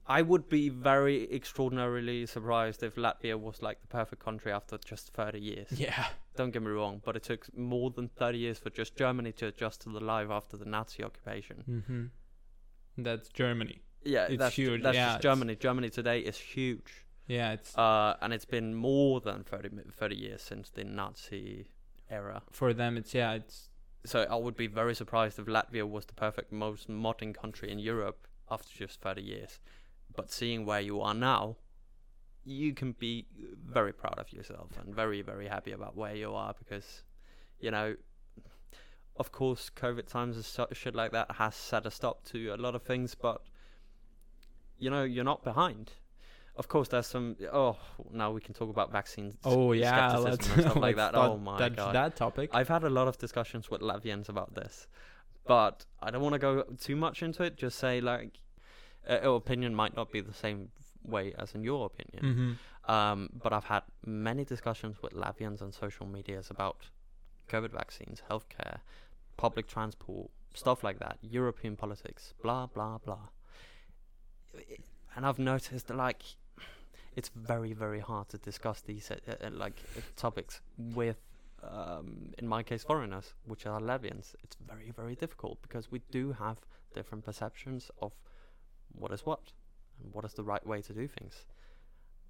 I 0.07 0.21
would 0.21 0.47
be 0.49 0.69
very 0.69 1.27
extraordinarily 1.33 2.25
surprised 2.27 2.83
if 2.83 2.95
Latvia 2.95 3.39
was 3.39 3.61
like 3.61 3.81
the 3.81 3.87
perfect 3.87 4.23
country 4.23 4.51
after 4.51 4.77
just 4.77 5.13
30 5.13 5.39
years. 5.39 5.71
yeah 5.71 6.05
Don't 6.35 6.51
get 6.51 6.61
me 6.61 6.69
wrong, 6.69 7.01
but 7.05 7.15
it 7.15 7.23
took 7.23 7.47
more 7.57 7.89
than 7.91 8.09
30 8.09 8.37
years 8.37 8.59
for 8.59 8.69
just 8.69 8.95
Germany 8.95 9.31
to 9.33 9.47
adjust 9.47 9.81
to 9.81 9.89
the 9.89 9.99
life 9.99 10.29
after 10.29 10.57
the 10.57 10.65
Nazi 10.65 11.03
occupation. 11.03 11.63
mm-hmm. 11.69 13.03
that's 13.03 13.29
germany 13.29 13.81
Yeah, 14.03 14.27
It's 14.29 14.37
that's, 14.39 14.55
huge, 14.55 14.83
That's 14.83 14.95
yeah, 14.95 15.13
just 15.13 15.21
Germany. 15.23 15.55
Germany 15.55 15.89
today 15.89 16.19
is 16.19 16.37
huge. 16.37 17.05
yeah 17.27 17.53
it's 17.53 17.75
Uh, 17.77 18.15
and 18.21 18.33
it's 18.33 18.45
been 18.45 18.73
more 18.75 19.19
than 19.21 19.43
30, 19.43 19.69
30 19.91 20.15
years 20.15 20.41
since 20.41 20.69
the 20.69 20.83
Nazi 20.83 21.71
era. 22.09 22.41
for 22.51 22.73
them 22.73 22.97
it's 22.97 23.13
yeah 23.13 23.33
it's 23.39 23.69
So 24.05 24.19
I 24.29 24.35
would 24.35 24.55
be 24.55 24.67
very 24.67 24.93
surprised 24.95 25.39
if 25.39 25.47
Latvia 25.47 25.83
was 25.89 26.05
the 26.05 26.13
perfect, 26.13 26.51
most 26.51 26.87
modern 26.89 27.33
country 27.33 27.71
in 27.71 27.79
Europe 27.79 28.27
after 28.51 28.69
just 28.77 29.01
30 29.01 29.21
years. 29.23 29.59
But 30.15 30.31
seeing 30.31 30.65
where 30.67 30.79
you 30.89 31.01
are 31.01 31.15
now, 31.15 31.57
you 32.45 32.73
can 32.73 32.93
be 32.93 33.25
very 33.65 33.91
proud 33.91 34.19
of 34.19 34.31
yourself 34.31 34.69
and 34.79 34.93
very, 34.95 35.21
very 35.21 35.47
happy 35.47 35.71
about 35.71 35.97
where 35.97 36.15
you 36.15 36.33
are 36.33 36.53
because, 36.57 37.03
you 37.59 37.71
know, 37.71 37.95
of 39.17 39.31
course, 39.31 39.71
COVID 39.75 40.07
times 40.07 40.35
and 40.35 40.45
so- 40.45 40.67
shit 40.71 40.93
like 40.93 41.11
that 41.11 41.31
has 41.31 41.55
set 41.55 41.85
a 41.85 41.91
stop 41.91 42.23
to 42.25 42.49
a 42.49 42.57
lot 42.57 42.75
of 42.75 42.83
things, 42.83 43.15
but, 43.15 43.41
you 44.77 44.89
know, 44.89 45.03
you're 45.03 45.23
not 45.23 45.43
behind. 45.43 45.93
Of 46.57 46.69
course, 46.69 46.87
there's 46.87 47.07
some. 47.07 47.35
Oh, 47.51 47.77
now 48.13 48.31
we 48.31 48.39
can 48.39 48.53
talk 48.53 48.69
about 48.69 48.89
vaccines. 48.89 49.35
oh 49.43 49.73
yeah 49.73 50.15
let's, 50.15 50.47
and 50.47 50.61
stuff 50.61 50.77
like 50.77 50.95
that. 50.95 51.13
Oh 51.15 51.37
my 51.37 51.57
touch 51.57 51.75
god! 51.75 51.93
that 51.95 52.15
topic 52.15 52.49
I've 52.53 52.69
had 52.69 52.85
a 52.85 52.89
lot 52.89 53.09
of 53.09 53.17
discussions 53.17 53.69
with 53.69 53.81
Latvians 53.81 54.29
about 54.29 54.55
this, 54.55 54.87
but 55.45 55.85
I 56.01 56.11
don't 56.11 56.21
want 56.21 56.31
to 56.31 56.39
go 56.39 56.63
too 56.79 56.95
much 56.95 57.23
into 57.23 57.43
it. 57.43 57.57
Just 57.57 57.77
say 57.77 57.99
like, 57.99 58.39
uh, 59.09 59.29
opinion 59.33 59.75
might 59.75 59.97
not 59.97 60.13
be 60.13 60.21
the 60.21 60.33
same 60.33 60.69
way 61.07 61.33
as 61.37 61.55
in 61.55 61.63
your 61.63 61.85
opinion. 61.85 62.23
mm-hmm. 62.23 62.51
Um, 62.91 63.29
but 63.41 63.51
I've 63.51 63.65
had 63.65 63.83
many 64.05 64.45
discussions 64.45 65.01
with 65.01 65.13
Latvians 65.13 65.61
on 65.61 65.71
social 65.71 66.05
medias 66.05 66.51
about 66.51 66.89
COVID 67.49 67.71
vaccines, 67.71 68.21
healthcare, 68.29 68.79
public 69.37 69.67
transport, 69.67 70.29
stuff 70.53 70.83
like 70.83 70.99
that, 70.99 71.17
European 71.21 71.75
politics, 71.75 72.33
blah 72.41 72.67
blah 72.67 72.97
blah. 72.99 73.29
And 75.15 75.25
I've 75.25 75.39
noticed 75.39 75.87
that 75.87 75.97
like 75.97 76.23
it's 77.15 77.29
very 77.35 77.73
very 77.73 77.99
hard 77.99 78.29
to 78.29 78.37
discuss 78.37 78.81
these 78.81 79.09
uh, 79.11 79.17
uh, 79.27 79.49
like 79.51 79.77
uh, 79.97 80.01
topics 80.15 80.61
with 80.77 81.17
um, 81.63 82.33
in 82.37 82.47
my 82.47 82.61
case 82.63 82.83
foreigners, 82.83 83.33
which 83.45 83.65
are 83.65 83.79
Latvians. 83.79 84.35
It's 84.43 84.57
very 84.67 84.91
very 84.95 85.15
difficult 85.15 85.61
because 85.61 85.91
we 85.91 86.01
do 86.11 86.33
have 86.33 86.57
different 86.93 87.25
perceptions 87.25 87.91
of 88.01 88.13
what 88.93 89.11
is 89.11 89.25
what 89.25 89.51
and 90.03 90.13
what 90.13 90.25
is 90.25 90.33
the 90.33 90.43
right 90.43 90.65
way 90.65 90.81
to 90.81 90.93
do 90.93 91.07
things. 91.07 91.45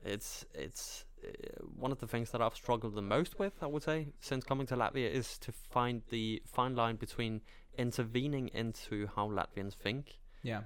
It's 0.04 0.46
it's 0.54 1.06
uh, 1.24 1.64
one 1.76 1.92
of 1.92 2.00
the 2.00 2.08
things 2.08 2.30
that 2.32 2.42
I've 2.42 2.56
struggled 2.56 2.94
the 2.96 3.02
most 3.02 3.40
with, 3.40 3.54
I 3.62 3.68
would 3.68 3.84
say, 3.84 4.14
since 4.20 4.44
coming 4.46 4.68
to 4.68 4.76
Latvia 4.76 5.10
is 5.10 5.38
to 5.40 5.52
find 5.52 6.04
the 6.10 6.42
fine 6.46 6.76
line 6.76 6.98
between 6.98 7.42
intervening 7.78 8.50
into 8.54 9.08
how 9.16 9.28
Latvians 9.30 9.74
think 9.74 10.20
Yeah. 10.44 10.64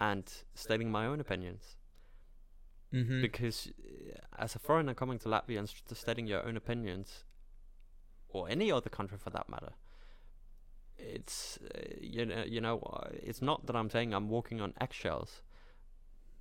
and 0.00 0.24
stating 0.54 0.90
my 0.90 1.06
own 1.06 1.20
opinions. 1.20 1.76
Mm-hmm. 2.92 3.20
Because 3.20 3.68
uh, 3.68 4.42
as 4.42 4.54
a 4.56 4.58
foreigner 4.58 4.94
coming 4.94 5.18
to 5.20 5.28
Latvia 5.28 5.58
and 5.58 5.68
st- 5.68 5.96
stating 5.96 6.26
your 6.26 6.44
own 6.46 6.56
opinions, 6.56 7.24
or 8.28 8.48
any 8.48 8.72
other 8.72 8.90
country 8.90 9.18
for 9.18 9.30
that 9.30 9.48
matter, 9.48 9.72
it's 10.98 11.58
uh, 11.74 11.78
you 12.00 12.24
know 12.26 12.42
you 12.44 12.60
know 12.60 12.78
uh, 12.80 13.08
it's 13.12 13.42
not 13.42 13.66
that 13.66 13.76
I'm 13.76 13.90
saying 13.90 14.14
I'm 14.14 14.28
walking 14.28 14.60
on 14.60 14.72
eggshells, 14.80 15.42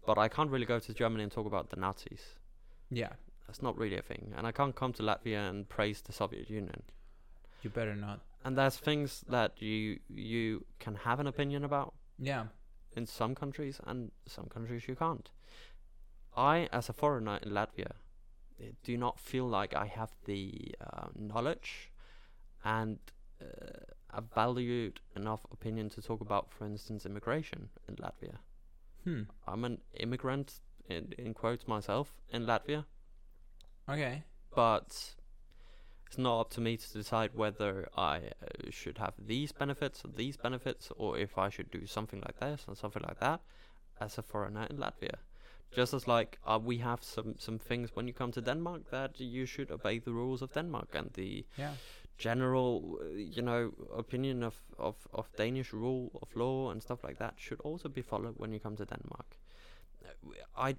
but 0.05 0.17
I 0.17 0.27
can't 0.27 0.49
really 0.51 0.65
go 0.65 0.79
to 0.79 0.93
Germany 0.93 1.23
and 1.23 1.31
talk 1.31 1.45
about 1.45 1.69
the 1.69 1.77
Nazis. 1.77 2.35
yeah. 2.89 3.13
That's 3.47 3.61
not 3.61 3.77
really 3.77 3.95
a 3.97 4.01
thing, 4.01 4.33
and 4.35 4.47
I 4.47 4.51
can't 4.51 4.75
come 4.75 4.91
to 4.93 5.03
Latvia 5.03 5.47
and 5.49 5.69
praise 5.69 6.01
the 6.01 6.11
Soviet 6.11 6.49
Union. 6.49 6.81
You 7.61 7.69
better 7.69 7.95
not. 7.95 8.21
And 8.43 8.57
there's 8.57 8.77
things 8.77 9.23
that 9.29 9.61
you 9.61 9.99
you 10.09 10.65
can 10.79 10.95
have 10.95 11.19
an 11.19 11.27
opinion 11.27 11.63
about 11.63 11.93
Yeah. 12.17 12.45
in 12.97 13.05
some 13.05 13.35
countries, 13.35 13.79
and 13.85 14.11
some 14.25 14.47
countries 14.49 14.87
you 14.87 14.95
can't. 14.95 15.29
I, 16.35 16.67
as 16.71 16.89
a 16.89 16.93
foreigner 16.93 17.37
in 17.43 17.51
Latvia, 17.51 17.91
eh, 18.59 18.71
do 18.83 18.97
not 18.97 19.19
feel 19.19 19.47
like 19.47 19.75
I 19.75 19.85
have 19.85 20.11
the 20.25 20.73
uh, 20.81 21.07
knowledge 21.15 21.91
and 22.63 22.97
uh, 23.41 23.45
a 24.09 24.21
valued 24.21 25.01
enough 25.15 25.45
opinion 25.51 25.89
to 25.91 26.01
talk 26.01 26.21
about, 26.21 26.51
for 26.51 26.65
instance, 26.65 27.05
immigration 27.05 27.69
in 27.87 27.95
Latvia. 27.97 28.37
Hmm. 29.05 29.21
I'm 29.47 29.63
an 29.65 29.77
immigrant, 29.93 30.59
in, 30.89 31.13
in 31.17 31.33
quotes, 31.33 31.67
myself 31.67 32.13
in 32.29 32.45
Latvia, 32.45 32.85
Okay. 33.87 34.23
but 34.55 35.15
it's 36.07 36.17
not 36.17 36.39
up 36.41 36.49
to 36.51 36.61
me 36.61 36.77
to 36.77 36.93
decide 36.93 37.31
whether 37.35 37.87
I 37.95 38.17
uh, 38.17 38.69
should 38.71 38.97
have 38.97 39.13
these 39.19 39.51
benefits 39.51 40.03
or 40.03 40.09
these 40.15 40.37
benefits, 40.37 40.91
or 40.97 41.17
if 41.19 41.37
I 41.37 41.49
should 41.49 41.69
do 41.71 41.85
something 41.85 42.21
like 42.21 42.39
this 42.39 42.65
and 42.67 42.77
something 42.77 43.03
like 43.07 43.19
that 43.19 43.41
as 43.99 44.17
a 44.17 44.21
foreigner 44.23 44.65
in 44.69 44.77
Latvia. 44.77 45.15
Just 45.75 45.93
as 45.93 46.07
like 46.07 46.37
uh, 46.45 46.59
we 46.63 46.77
have 46.77 47.03
some 47.03 47.35
some 47.37 47.59
things 47.59 47.89
when 47.95 48.07
you 48.07 48.13
come 48.13 48.31
to 48.31 48.41
Denmark 48.41 48.89
that 48.91 49.19
you 49.19 49.45
should 49.45 49.71
obey 49.71 49.99
the 49.99 50.11
rules 50.13 50.41
of 50.41 50.53
Denmark 50.53 50.89
and 50.95 51.11
the 51.13 51.45
Yeah. 51.57 51.73
General, 52.17 52.97
uh, 53.01 53.05
you 53.15 53.41
know, 53.41 53.71
opinion 53.95 54.43
of, 54.43 54.55
of, 54.77 54.95
of 55.13 55.29
Danish 55.35 55.73
rule 55.73 56.11
of 56.21 56.35
law 56.35 56.71
and 56.71 56.81
stuff 56.81 57.03
like 57.03 57.17
that 57.19 57.33
should 57.37 57.59
also 57.61 57.89
be 57.89 58.01
followed 58.01 58.35
when 58.37 58.53
you 58.53 58.59
come 58.59 58.75
to 58.77 58.85
Denmark. 58.85 59.37
Uh, 60.03 60.31
I 60.57 60.75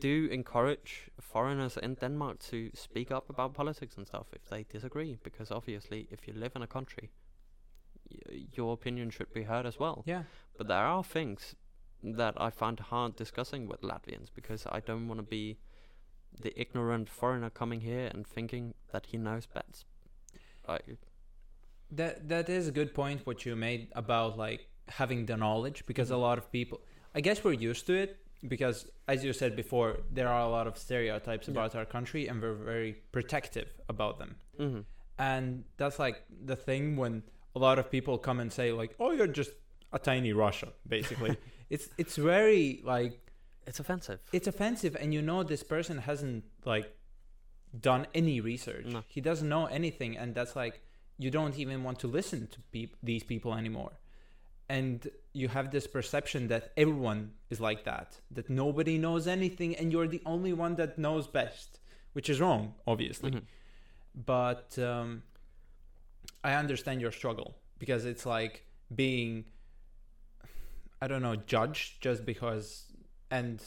do 0.00 0.28
encourage 0.30 1.10
foreigners 1.20 1.76
in 1.76 1.94
Denmark 1.94 2.38
to 2.50 2.70
speak 2.74 3.10
up 3.10 3.30
about 3.30 3.54
politics 3.54 3.96
and 3.96 4.06
stuff 4.06 4.26
if 4.32 4.48
they 4.48 4.64
disagree, 4.64 5.18
because 5.22 5.50
obviously, 5.50 6.08
if 6.10 6.28
you 6.28 6.34
live 6.34 6.52
in 6.56 6.62
a 6.62 6.66
country, 6.66 7.10
y- 8.10 8.46
your 8.52 8.72
opinion 8.74 9.10
should 9.10 9.32
be 9.32 9.44
heard 9.44 9.66
as 9.66 9.78
well. 9.78 10.02
Yeah. 10.06 10.22
But 10.58 10.68
there 10.68 10.84
are 10.84 11.04
things 11.04 11.54
that 12.02 12.34
I 12.36 12.50
find 12.50 12.80
hard 12.80 13.16
discussing 13.16 13.68
with 13.68 13.82
Latvians 13.82 14.28
because 14.34 14.66
I 14.66 14.80
don't 14.80 15.08
want 15.08 15.18
to 15.18 15.26
be 15.26 15.58
the 16.40 16.52
ignorant 16.60 17.08
foreigner 17.08 17.50
coming 17.50 17.80
here 17.80 18.10
and 18.12 18.26
thinking 18.26 18.74
that 18.92 19.06
he 19.06 19.18
knows 19.18 19.46
best. 19.46 19.86
Like, 20.68 20.84
That 21.90 22.28
that 22.28 22.48
is 22.48 22.68
a 22.68 22.72
good 22.72 22.94
point 22.94 23.26
what 23.26 23.44
you 23.44 23.54
made 23.56 23.88
about 23.94 24.38
like 24.38 24.68
having 24.88 25.26
the 25.26 25.36
knowledge 25.36 25.84
because 25.86 26.10
a 26.10 26.16
lot 26.16 26.38
of 26.38 26.50
people 26.50 26.80
I 27.14 27.20
guess 27.20 27.44
we're 27.44 27.52
used 27.70 27.86
to 27.86 27.94
it 27.94 28.16
because 28.48 28.86
as 29.06 29.22
you 29.24 29.32
said 29.32 29.54
before 29.56 29.98
there 30.10 30.28
are 30.28 30.40
a 30.40 30.48
lot 30.48 30.66
of 30.66 30.76
stereotypes 30.78 31.46
Yeah. 31.48 31.52
about 31.54 31.74
our 31.74 31.84
country 31.84 32.26
and 32.28 32.40
we're 32.42 32.54
very 32.74 32.92
protective 33.12 33.68
about 33.88 34.18
them. 34.18 34.36
mhm. 34.58 34.84
And 35.18 35.64
that's 35.76 35.98
like 35.98 36.16
the 36.50 36.56
thing 36.56 36.96
when 36.96 37.22
a 37.54 37.58
lot 37.58 37.78
of 37.78 37.90
people 37.90 38.16
come 38.18 38.40
and 38.40 38.50
say 38.52 38.72
like 38.72 38.92
oh 38.98 39.10
you're 39.12 39.34
just 39.42 39.52
a 39.92 39.98
tiny 39.98 40.32
Russia 40.32 40.68
basically. 40.88 41.36
it's 41.74 41.86
it's 41.98 42.16
very 42.16 42.80
like 42.84 43.12
it's 43.66 43.78
offensive. 43.84 44.20
it's 44.32 44.48
offensive 44.48 44.96
and 45.00 45.12
you 45.14 45.20
know 45.22 45.42
this 45.44 45.62
person 45.62 45.98
hasn't 45.98 46.44
like 46.64 46.86
done 47.80 48.06
any 48.14 48.40
research 48.40 48.86
No. 48.86 49.02
he 49.08 49.20
doesn't 49.20 49.48
know 49.48 49.66
anything 49.66 50.16
and 50.16 50.34
that's 50.34 50.54
like 50.54 50.80
you 51.18 51.30
don't 51.30 51.58
even 51.58 51.82
want 51.84 51.98
to 52.00 52.06
listen 52.06 52.46
to 52.48 52.60
peop- 52.72 52.96
these 53.02 53.22
people 53.22 53.54
anymore 53.54 53.92
and 54.68 55.08
you 55.32 55.48
have 55.48 55.70
this 55.70 55.86
perception 55.86 56.48
that 56.48 56.72
everyone 56.76 57.32
is 57.50 57.60
like 57.60 57.84
that 57.84 58.20
that 58.30 58.48
nobody 58.50 58.98
knows 58.98 59.26
anything 59.26 59.74
and 59.76 59.90
you're 59.92 60.06
the 60.08 60.22
only 60.26 60.52
one 60.52 60.74
that 60.76 60.98
knows 60.98 61.26
best 61.26 61.80
which 62.12 62.28
is 62.28 62.40
wrong 62.40 62.74
obviously 62.86 63.30
Mhm. 63.30 63.42
but 64.14 64.78
um, 64.78 65.22
I 66.44 66.54
understand 66.54 67.00
your 67.00 67.12
struggle 67.12 67.56
because 67.78 68.04
it's 68.04 68.26
like 68.26 68.64
being, 68.94 69.44
I 71.00 71.06
don't 71.08 71.22
know, 71.22 71.36
judged 71.36 72.00
just 72.02 72.24
because, 72.24 72.92
and 73.30 73.62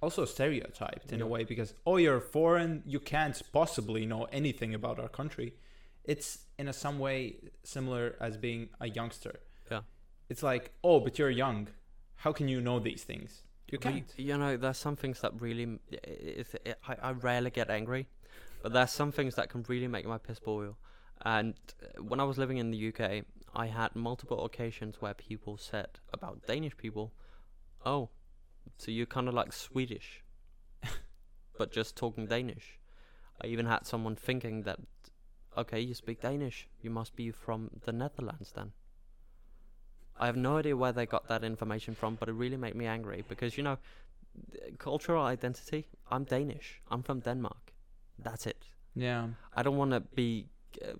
also 0.00 0.24
stereotyped 0.24 1.12
in 1.12 1.20
a 1.20 1.26
way 1.26 1.44
because 1.44 1.74
oh 1.86 1.96
you're 1.96 2.20
foreign, 2.20 2.82
you 2.86 3.00
can't 3.00 3.40
possibly 3.52 4.06
know 4.06 4.24
anything 4.32 4.74
about 4.74 4.98
our 4.98 5.08
country. 5.08 5.54
It's 6.04 6.38
in 6.58 6.68
a 6.68 6.72
some 6.72 6.98
way 6.98 7.36
similar 7.64 8.16
as 8.20 8.36
being 8.36 8.68
a 8.80 8.88
youngster. 8.88 9.40
Yeah. 9.70 9.80
It's 10.28 10.42
like 10.42 10.72
oh, 10.84 11.00
but 11.00 11.18
you're 11.18 11.30
young, 11.30 11.68
how 12.16 12.32
can 12.32 12.48
you 12.48 12.60
know 12.60 12.78
these 12.78 13.02
things? 13.04 13.42
You 13.70 13.78
can't. 13.78 14.10
You 14.16 14.38
know, 14.38 14.56
there's 14.56 14.78
some 14.78 14.96
things 14.96 15.20
that 15.20 15.32
really. 15.40 15.64
m- 15.64 15.80
i- 15.92 15.98
It's, 16.40 16.54
it, 16.54 16.78
I, 16.88 16.94
I 17.08 17.10
rarely 17.12 17.50
get 17.50 17.68
angry, 17.70 18.06
but 18.62 18.72
there's 18.72 18.90
some 18.92 19.12
things 19.12 19.34
that 19.34 19.50
can 19.50 19.62
really 19.68 19.88
make 19.88 20.06
my 20.06 20.16
piss 20.18 20.38
boil. 20.40 20.78
And 21.22 21.54
uh, 21.82 22.02
when 22.02 22.18
I 22.20 22.24
was 22.24 22.38
living 22.38 22.56
in 22.58 22.70
the 22.70 22.88
UK, 22.88 23.24
I 23.54 23.66
had 23.66 23.94
multiple 23.94 24.44
occasions 24.44 25.02
where 25.02 25.12
people 25.14 25.58
said 25.58 25.98
about 26.14 26.46
Danish 26.46 26.76
people, 26.78 27.12
"Oh, 27.84 28.08
so 28.78 28.90
you're 28.90 29.06
kind 29.06 29.28
of 29.28 29.34
like 29.34 29.52
Swedish, 29.52 30.22
but 31.58 31.70
just 31.70 31.96
talking 31.96 32.26
Danish." 32.26 32.78
I 33.40 33.46
even 33.46 33.66
had 33.66 33.86
someone 33.86 34.16
thinking 34.16 34.62
that, 34.62 34.80
okay, 35.56 35.80
you 35.80 35.94
speak 35.94 36.20
Danish, 36.20 36.66
you 36.82 36.90
must 36.90 37.14
be 37.14 37.30
from 37.30 37.70
the 37.84 37.92
Netherlands 37.92 38.52
then. 38.54 38.72
I 40.18 40.26
have 40.26 40.36
no 40.36 40.56
idea 40.56 40.76
where 40.76 40.92
they 40.92 41.06
got 41.06 41.28
that 41.28 41.44
information 41.44 41.94
from, 41.94 42.16
but 42.16 42.28
it 42.28 42.32
really 42.32 42.56
made 42.56 42.74
me 42.74 42.86
angry 42.86 43.22
because 43.28 43.56
you 43.56 43.62
know, 43.62 43.78
cultural 44.78 45.24
identity. 45.24 45.86
I'm 46.10 46.24
Danish. 46.24 46.80
I'm 46.90 47.02
from 47.02 47.20
Denmark. 47.20 47.72
That's 48.18 48.46
it. 48.46 48.64
Yeah. 48.96 49.28
I 49.54 49.62
don't 49.62 49.76
want 49.76 49.92
to 49.92 50.00
be 50.00 50.46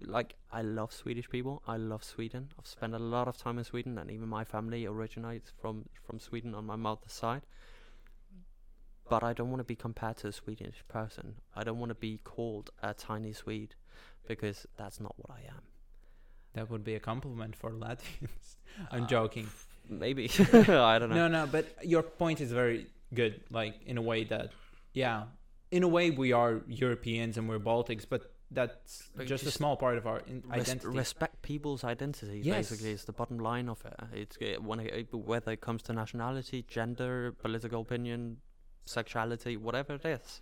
like 0.01 0.35
I 0.53 0.63
love 0.63 0.93
Swedish 0.93 1.29
people. 1.29 1.63
I 1.67 1.77
love 1.77 2.03
Sweden. 2.05 2.49
I've 2.59 2.67
spent 2.67 2.95
a 2.95 2.99
lot 2.99 3.29
of 3.29 3.37
time 3.37 3.59
in 3.59 3.65
Sweden, 3.65 3.99
and 3.99 4.11
even 4.11 4.29
my 4.29 4.45
family 4.45 4.87
originates 4.87 5.51
from 5.61 5.85
from 6.05 6.19
Sweden 6.19 6.55
on 6.55 6.65
my 6.67 6.77
mother's 6.77 7.13
side. 7.13 7.43
But 9.09 9.23
I 9.23 9.33
don't 9.33 9.51
want 9.51 9.61
to 9.61 9.65
be 9.65 9.77
compared 9.77 10.19
to 10.19 10.29
a 10.29 10.33
Swedish 10.33 10.85
person. 10.89 11.37
I 11.57 11.65
don't 11.65 11.79
want 11.79 11.91
to 11.91 11.95
be 11.95 12.19
called 12.25 12.71
a 12.83 12.93
tiny 12.93 13.33
Swede, 13.33 13.75
because 14.27 14.67
that's 14.77 15.01
not 15.01 15.15
what 15.17 15.31
I 15.31 15.41
am. 15.49 15.63
That 16.55 16.71
would 16.71 16.85
be 16.85 16.95
a 16.95 17.01
compliment 17.01 17.57
for 17.57 17.71
Latvians. 17.85 18.57
I'm 18.91 19.05
Uh, 19.05 19.07
joking. 19.07 19.49
Maybe 19.89 20.29
I 20.93 20.99
don't 20.99 21.09
know. 21.09 21.27
No, 21.27 21.29
no, 21.29 21.47
but 21.47 21.65
your 21.83 22.03
point 22.03 22.41
is 22.43 22.53
very 22.53 22.87
good. 23.15 23.41
Like 23.51 23.75
in 23.87 23.97
a 23.97 24.03
way 24.03 24.25
that, 24.25 24.51
yeah, 24.93 25.25
in 25.71 25.83
a 25.83 25.89
way 25.89 26.11
we 26.11 26.33
are 26.33 26.61
Europeans 26.69 27.39
and 27.39 27.49
we're 27.49 27.59
Baltics, 27.59 28.05
but 28.09 28.31
that's 28.51 29.11
But 29.15 29.27
just, 29.27 29.45
a 29.45 29.51
small 29.51 29.77
part 29.77 29.99
of 29.99 30.07
our 30.07 30.23
identity. 30.51 30.87
respect 30.97 31.43
people's 31.43 31.85
identity. 31.85 32.41
Yes. 32.43 32.71
Basically, 32.71 32.93
is 32.93 33.05
the 33.05 33.13
bottom 33.13 33.39
line 33.39 33.69
of 33.69 33.85
it. 33.85 33.95
It's 34.15 34.37
uh, 34.41 34.61
when 34.63 34.81
it, 34.81 34.95
it- 34.95 35.15
whether 35.15 35.53
it 35.53 35.61
comes 35.61 35.83
to 35.83 35.93
nationality, 35.93 36.65
gender, 36.69 37.33
political 37.33 37.83
opinion, 37.83 38.39
sexuality, 38.87 39.57
whatever 39.57 39.95
it 39.97 40.05
is. 40.05 40.41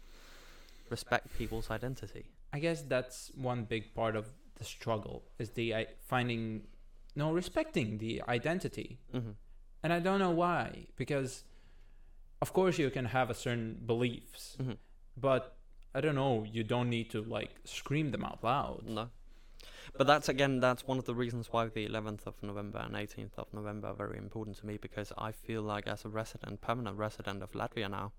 Respect 0.88 1.37
people's 1.37 1.69
identity. 1.71 2.27
I 2.53 2.61
guess 2.61 2.83
that's 2.83 3.33
one 3.35 3.64
big 3.64 3.92
part 3.95 4.14
of 4.14 4.27
the 4.55 4.64
struggle 4.64 5.25
is 5.38 5.51
the 5.51 5.75
I- 5.75 5.87
finding, 6.07 6.62
no, 7.16 7.33
respecting 7.33 7.99
the 7.99 8.23
identity. 8.29 8.99
hmm 9.12 9.31
And 9.83 9.92
I 9.92 9.99
don't 10.01 10.19
know 10.21 10.31
why, 10.31 10.87
because 10.97 11.45
of 12.40 12.53
course 12.53 12.79
you 12.79 12.90
can 12.90 13.07
have 13.07 13.31
a 13.31 13.35
certain 13.35 13.81
beliefs, 13.85 14.57
hmm 14.61 14.73
but 15.16 15.56
I 15.96 16.00
don't 16.02 16.14
know, 16.14 16.44
you 16.52 16.62
don't 16.62 16.90
need 16.90 17.11
to 17.12 17.22
like 17.22 17.52
scream 17.64 18.11
them 18.11 18.24
out 18.24 18.44
loud. 18.44 18.82
No. 18.87 19.09
But 19.96 20.06
that's 20.06 20.28
again, 20.28 20.61
that's 20.61 20.87
one 20.87 20.98
of 20.98 21.06
the 21.06 21.14
reasons 21.14 21.48
why 21.50 21.68
the 21.68 21.88
11th 21.88 22.26
of 22.26 22.35
November 22.42 22.78
and 22.85 22.94
18th 22.94 23.38
of 23.38 23.46
November 23.54 23.88
are 23.88 23.94
very 23.94 24.18
important 24.18 24.59
to 24.59 24.66
me 24.66 24.76
because 24.76 25.11
I 25.16 25.32
feel 25.32 25.62
like, 25.62 25.87
as 25.87 26.04
a 26.04 26.09
resident, 26.11 26.61
permanent 26.61 26.98
resident 26.98 27.42
of 27.42 27.52
Latvia 27.52 27.90
now, 27.90 28.12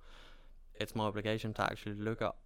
it's 0.79 0.95
my 0.95 1.03
obligation 1.03 1.53
to 1.55 1.61
actually 1.63 1.95
look 1.95 2.21
up 2.21 2.39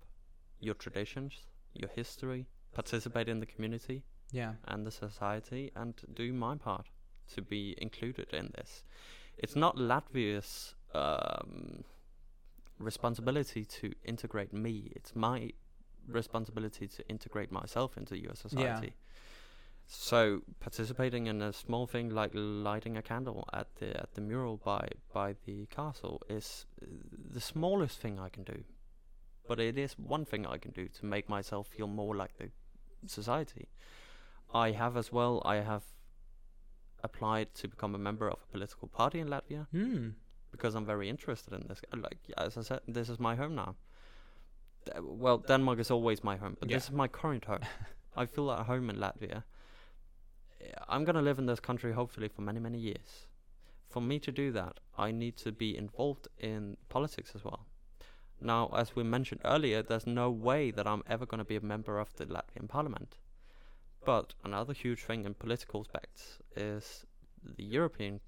your 0.60 0.76
traditions, 0.76 1.34
your 1.74 1.90
history, 1.96 2.46
participate 2.74 3.30
in 3.30 3.40
the 3.40 3.46
community, 3.46 4.04
Yeah. 4.32 4.54
and 4.66 4.86
the 4.86 4.92
society 4.92 5.72
and 5.76 5.94
do 6.14 6.34
my 6.34 6.56
part 6.58 6.88
to 7.36 7.42
be 7.42 7.76
included 7.78 8.34
in 8.34 8.52
this. 8.58 8.84
It's 9.38 9.56
not 9.56 9.78
Latvia's 9.78 10.76
um, 10.94 11.86
responsibility 12.82 13.66
to 13.66 13.94
integrate 14.04 14.54
me. 14.54 14.92
It's 14.96 15.16
my 15.16 15.52
responsibility 16.08 16.88
to 16.88 17.08
integrate 17.08 17.52
myself 17.52 17.98
into 17.98 18.18
your 18.18 18.36
society. 18.36 18.88
Yeah. 18.88 19.08
So 19.88 20.42
participating 20.60 21.28
in 21.28 21.42
a 21.42 21.52
small 21.52 21.86
thing 21.86 22.10
like 22.10 22.32
lighting 22.34 22.98
a 22.98 23.02
candle 23.02 23.48
at 23.54 23.68
the 23.76 23.90
at 24.00 24.14
the 24.14 24.22
mural 24.22 24.58
by 24.58 24.88
by 25.14 25.36
the 25.46 25.66
castle 25.66 26.22
is 26.30 26.66
the 27.34 27.42
smallest 27.42 28.00
thing 28.00 28.20
I 28.20 28.30
can 28.30 28.44
do, 28.44 28.64
but 29.48 29.60
it 29.60 29.78
is 29.78 29.94
one 29.98 30.24
thing 30.26 30.46
I 30.46 30.58
can 30.58 30.72
do 30.72 30.88
to 30.88 31.06
make 31.06 31.28
myself 31.28 31.68
feel 31.68 31.88
more 31.88 32.16
like 32.16 32.38
the 32.38 32.52
society. 33.06 33.68
I 34.54 34.72
have 34.72 34.96
as 34.96 35.12
well. 35.12 35.42
I 35.46 35.58
have 35.58 35.84
applied 37.04 37.54
to 37.56 37.68
become 37.68 37.96
a 37.96 37.98
member 37.98 38.30
of 38.30 38.38
a 38.44 38.52
political 38.52 38.88
party 38.88 39.20
in 39.20 39.28
Latvia 39.28 39.68
Hmm. 39.72 40.10
Because 40.52 40.76
I'm 40.76 40.86
very 40.86 41.10
interested 41.10 41.54
in 41.54 41.68
this. 41.68 41.82
Like 41.94 42.20
as 42.38 42.58
I 42.58 42.62
said, 42.62 42.82
this 42.88 43.10
is 43.10 43.20
my 43.20 43.36
home 43.36 43.56
now. 43.56 43.76
D- 44.86 44.92
Well, 45.02 45.38
Denmark 45.40 45.80
is 45.80 45.92
always 45.92 46.24
my 46.24 46.38
home, 46.38 46.58
but 46.60 46.70
this 46.70 46.86
is 46.86 46.92
my 46.92 47.08
current 47.08 47.46
home. 47.46 47.66
I 48.16 48.26
feel 48.26 48.52
at 48.52 48.66
home 48.66 48.90
in 48.90 48.98
Latvia. 48.98 49.44
I'm 50.88 51.04
gonna 51.06 51.22
live 51.22 51.40
in 51.40 51.46
this 51.48 51.60
country 51.60 51.94
hopefully 51.94 52.28
for 52.28 52.42
many 52.42 52.60
many 52.60 52.78
years. 52.78 53.28
For 53.90 54.02
me 54.02 54.20
to 54.20 54.32
do 54.32 54.52
that, 54.52 54.80
I 54.98 55.12
need 55.12 55.36
to 55.38 55.52
be 55.52 55.76
involved 55.78 56.28
in 56.38 56.78
politics 56.90 57.32
as 57.36 57.44
well. 57.44 57.66
Now, 58.40 58.70
as 58.76 58.96
we 58.96 59.04
mentioned 59.04 59.42
earlier, 59.46 59.84
there's 59.84 60.08
no 60.08 60.32
way 60.32 60.72
that 60.72 60.88
I'm 60.88 61.04
ever 61.08 61.26
going 61.26 61.40
to 61.40 61.46
be 61.46 61.58
a 61.58 61.62
member 61.62 62.00
of 62.00 62.16
the 62.16 62.26
Latvian 62.26 62.68
parliament. 62.68 63.18
But 64.06 64.34
another 64.44 64.74
huge 64.74 65.04
thing 65.04 65.26
in 65.26 65.34
political 65.36 65.82
aspects 65.82 66.40
is 66.56 67.06
the 67.44 67.64
European 67.64 68.20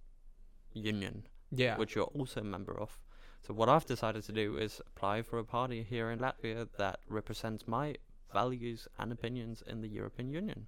Union 0.73 1.23
Yeah. 1.55 1.77
which 1.77 1.95
you're 1.95 2.05
also 2.19 2.41
a 2.41 2.43
member 2.43 2.77
of. 2.79 2.99
So 3.45 3.53
what 3.53 3.69
I've 3.69 3.85
decided 3.85 4.23
to 4.23 4.31
do 4.31 4.57
is 4.57 4.81
apply 4.87 5.21
for 5.21 5.37
a 5.39 5.43
party 5.43 5.83
here 5.83 6.09
in 6.11 6.19
Latvia 6.19 6.67
that 6.77 6.99
represents 7.09 7.67
my 7.67 7.95
values 8.31 8.87
and 8.97 9.11
opinions 9.11 9.61
in 9.67 9.81
the 9.81 9.87
European 9.89 10.29
Union. 10.31 10.67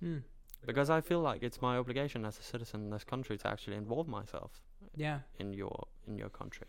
Hmm. 0.00 0.18
Because 0.66 0.88
I 0.88 1.00
feel 1.02 1.20
like 1.20 1.42
it's 1.42 1.60
my 1.60 1.76
obligation 1.76 2.24
as 2.24 2.38
a 2.38 2.42
citizen 2.42 2.84
in 2.84 2.90
this 2.90 3.04
country 3.04 3.36
to 3.38 3.46
actually 3.48 3.76
involve 3.76 4.08
myself 4.08 4.62
Yeah. 4.96 5.20
in 5.38 5.52
your 5.52 5.86
in 6.06 6.18
your 6.18 6.30
country. 6.30 6.66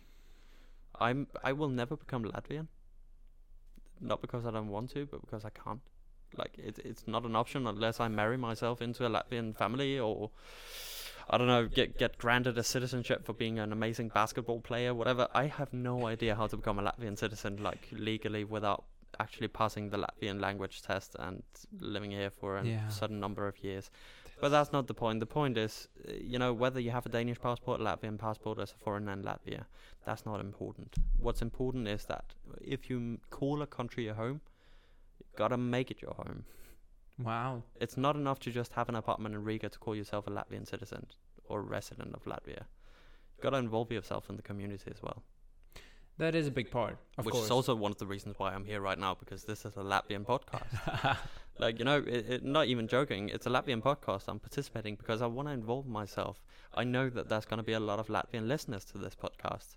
I'm 0.99 1.27
I 1.43 1.53
will 1.53 1.69
never 1.69 1.95
become 1.95 2.23
Latvian. 2.25 2.67
Not 4.01 4.21
because 4.21 4.45
I 4.45 4.51
don't 4.51 4.67
want 4.69 4.89
to, 4.91 5.05
but 5.05 5.21
because 5.21 5.45
I 5.45 5.49
can't. 5.49 5.81
Like 6.37 6.57
it, 6.57 6.79
it's 6.79 7.07
not 7.07 7.23
an 7.25 7.35
option 7.35 7.65
unless 7.67 7.99
I 8.01 8.09
marry 8.09 8.37
myself 8.37 8.81
into 8.81 9.05
a 9.05 9.09
Latvian 9.09 9.55
family 9.55 9.97
or 9.99 10.31
I 11.29 11.37
don't 11.37 11.47
know, 11.47 11.67
get 11.67 11.97
get 11.97 12.17
granted 12.17 12.57
a 12.57 12.63
citizenship 12.63 13.25
for 13.25 13.33
being 13.33 13.57
an 13.59 13.71
amazing 13.71 14.09
basketball 14.09 14.59
player, 14.61 14.93
whatever. 14.93 15.27
I 15.33 15.45
have 15.47 15.73
no 15.73 16.05
idea 16.07 16.35
how 16.35 16.47
to 16.47 16.57
become 16.57 16.77
a 16.79 16.83
Latvian 16.83 17.17
citizen 17.17 17.57
like 17.63 17.87
legally 17.91 18.43
without 18.43 18.83
actually 19.19 19.47
passing 19.47 19.89
the 19.89 19.97
Latvian 19.97 20.39
language 20.41 20.81
test 20.81 21.15
and 21.19 21.41
living 21.79 22.11
here 22.11 22.29
for 22.29 22.57
a 22.57 22.65
Yeah. 22.65 22.87
certain 22.89 23.19
number 23.19 23.47
of 23.47 23.63
years. 23.63 23.89
But 24.41 24.49
that's 24.49 24.73
not 24.73 24.87
the 24.87 24.93
point. 24.93 25.21
The 25.21 25.25
point 25.25 25.57
is, 25.57 25.87
uh, 26.07 26.11
you 26.11 26.37
know, 26.37 26.53
whether 26.53 26.79
you 26.81 26.91
have 26.91 27.05
a 27.05 27.09
Danish 27.09 27.39
passport, 27.39 27.79
Latvian 27.79 28.17
passport 28.19 28.59
as 28.59 28.73
a 28.73 28.75
foreigner 28.75 29.13
in 29.13 29.23
Latvia, 29.23 29.63
that's 30.05 30.25
not 30.25 30.41
important. 30.41 30.93
What's 31.17 31.41
important 31.41 31.87
is 31.87 32.05
that 32.05 32.25
if 32.61 32.89
you 32.89 33.19
call 33.29 33.61
a 33.61 33.67
country 33.67 34.03
your 34.03 34.15
home, 34.15 34.41
you 35.19 35.25
gotta 35.37 35.57
make 35.57 35.89
it 35.89 36.01
your 36.01 36.13
home. 36.15 36.43
Wow. 37.17 37.63
It's 37.79 37.97
not 37.97 38.15
enough 38.15 38.39
to 38.41 38.51
just 38.51 38.73
have 38.73 38.89
an 38.89 38.95
apartment 38.95 39.35
in 39.35 39.43
Riga 39.43 39.69
to 39.69 39.79
call 39.79 39.95
yourself 39.95 40.27
a 40.27 40.31
Latvian 40.31 40.67
citizen 40.67 41.07
or 41.45 41.61
resident 41.61 42.13
of 42.13 42.23
Latvia. 42.25 42.65
You've 43.31 43.41
gotta 43.41 43.57
involve 43.57 43.91
yourself 43.91 44.29
in 44.29 44.35
the 44.35 44.41
community 44.41 44.91
as 44.93 45.01
well. 45.01 45.23
That 46.17 46.33
is 46.33 46.47
a 46.47 46.51
big 46.51 46.71
part, 46.71 46.97
of 47.17 47.25
which 47.25 47.33
course. 47.33 47.45
is 47.45 47.51
also 47.51 47.75
one 47.75 47.91
of 47.91 47.97
the 47.97 48.05
reasons 48.05 48.35
why 48.37 48.53
I'm 48.53 48.63
here 48.63 48.79
right 48.79 48.97
now 48.97 49.15
because 49.15 49.43
this 49.43 49.65
is 49.65 49.75
a 49.75 49.81
Latvian 49.81 50.25
podcast. 50.25 51.17
like 51.59 51.77
you 51.77 51.83
know, 51.83 51.97
it, 51.97 52.29
it, 52.29 52.43
not 52.43 52.67
even 52.67 52.87
joking, 52.87 53.27
it's 53.29 53.45
a 53.45 53.49
Latvian 53.49 53.81
podcast. 53.81 54.23
I'm 54.29 54.39
participating 54.39 54.95
because 54.95 55.21
I 55.21 55.25
want 55.25 55.49
to 55.49 55.53
involve 55.53 55.85
myself. 55.85 56.41
I 56.73 56.85
know 56.85 57.09
that 57.09 57.27
there's 57.27 57.45
going 57.45 57.57
to 57.57 57.63
be 57.63 57.73
a 57.73 57.81
lot 57.81 57.99
of 57.99 58.07
Latvian 58.07 58.47
listeners 58.47 58.85
to 58.85 58.97
this 58.97 59.13
podcast. 59.13 59.75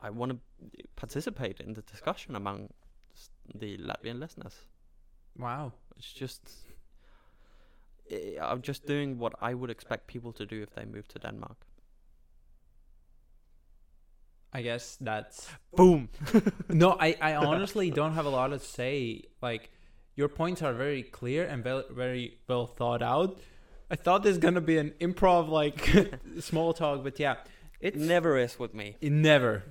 I 0.00 0.08
want 0.08 0.32
to 0.32 0.38
participate 0.96 1.60
in 1.60 1.74
the 1.74 1.82
discussion 1.82 2.36
among 2.36 2.70
the 3.54 3.76
Latvian 3.76 4.18
listeners. 4.18 4.54
wow. 5.38 5.72
It's 5.98 6.12
just. 6.12 6.50
I'm 8.40 8.62
just 8.62 8.86
doing 8.86 9.18
what 9.18 9.34
I 9.40 9.54
would 9.54 9.70
expect 9.70 10.06
people 10.06 10.32
to 10.34 10.46
do 10.46 10.62
if 10.62 10.74
they 10.74 10.84
move 10.84 11.08
to 11.08 11.18
Denmark. 11.18 11.56
I 14.52 14.62
guess 14.62 14.96
that's 15.00 15.48
Boom. 15.74 16.08
no. 16.68 16.96
I, 16.98 17.16
I 17.20 17.34
honestly 17.34 17.90
don't 17.90 18.14
have 18.14 18.24
a 18.26 18.30
lot 18.30 18.48
to 18.48 18.58
say. 18.58 19.22
Like 19.42 19.70
your 20.14 20.28
points 20.28 20.62
are 20.62 20.72
very 20.72 21.02
clear 21.02 21.44
and 21.46 21.62
very 21.62 21.82
very 21.90 22.38
well 22.48 22.66
thought 22.66 23.02
out. 23.02 23.38
I 23.90 23.96
thought 23.96 24.22
there's 24.22 24.38
gonna 24.38 24.60
be 24.62 24.78
an 24.78 24.94
improv 25.00 25.48
like 25.48 25.78
small 26.40 26.72
talk, 26.72 27.04
but 27.04 27.18
yeah, 27.20 27.36
It 27.80 27.96
never 27.96 28.38
is 28.38 28.58
with 28.58 28.72
me. 28.74 28.96
it 29.00 29.12
never. 29.12 29.62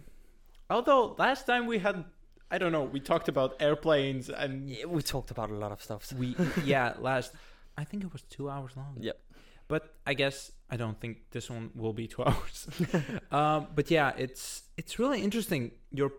Although 0.69 1.15
last 1.17 1.45
time 1.45 1.65
we 1.67 1.79
had, 1.79 2.05
I 2.51 2.57
don't 2.57 2.71
know, 2.71 2.83
we 2.83 2.99
talked 2.99 3.27
about 3.27 3.55
airplanes 3.59 4.29
and 4.29 4.69
Yeah, 4.69 4.85
We 4.85 5.01
talked 5.01 5.31
about 5.31 5.49
a 5.49 5.55
lot 5.55 5.71
of 5.71 5.81
stuff. 5.81 6.05
so- 6.05 6.15
we 6.17 6.35
yeah 6.63 6.93
last. 6.99 7.33
I 7.77 7.83
think 7.83 8.03
it 8.03 8.11
was 8.13 8.21
two 8.23 8.49
hours 8.49 8.71
long. 8.77 8.97
Yep. 8.99 9.19
But 9.67 9.95
I 10.05 10.13
guess 10.13 10.51
I 10.69 10.77
don't 10.77 10.99
think 10.99 11.17
this 11.31 11.49
one 11.49 11.71
will 11.75 11.93
be 11.93 12.07
two 12.15 12.23
hours. 12.23 12.67
um, 13.31 13.67
but 13.75 13.89
yeah, 13.91 14.13
it's 14.17 14.63
it's 14.77 14.99
really 14.99 15.21
interesting 15.21 15.71
your 15.91 16.11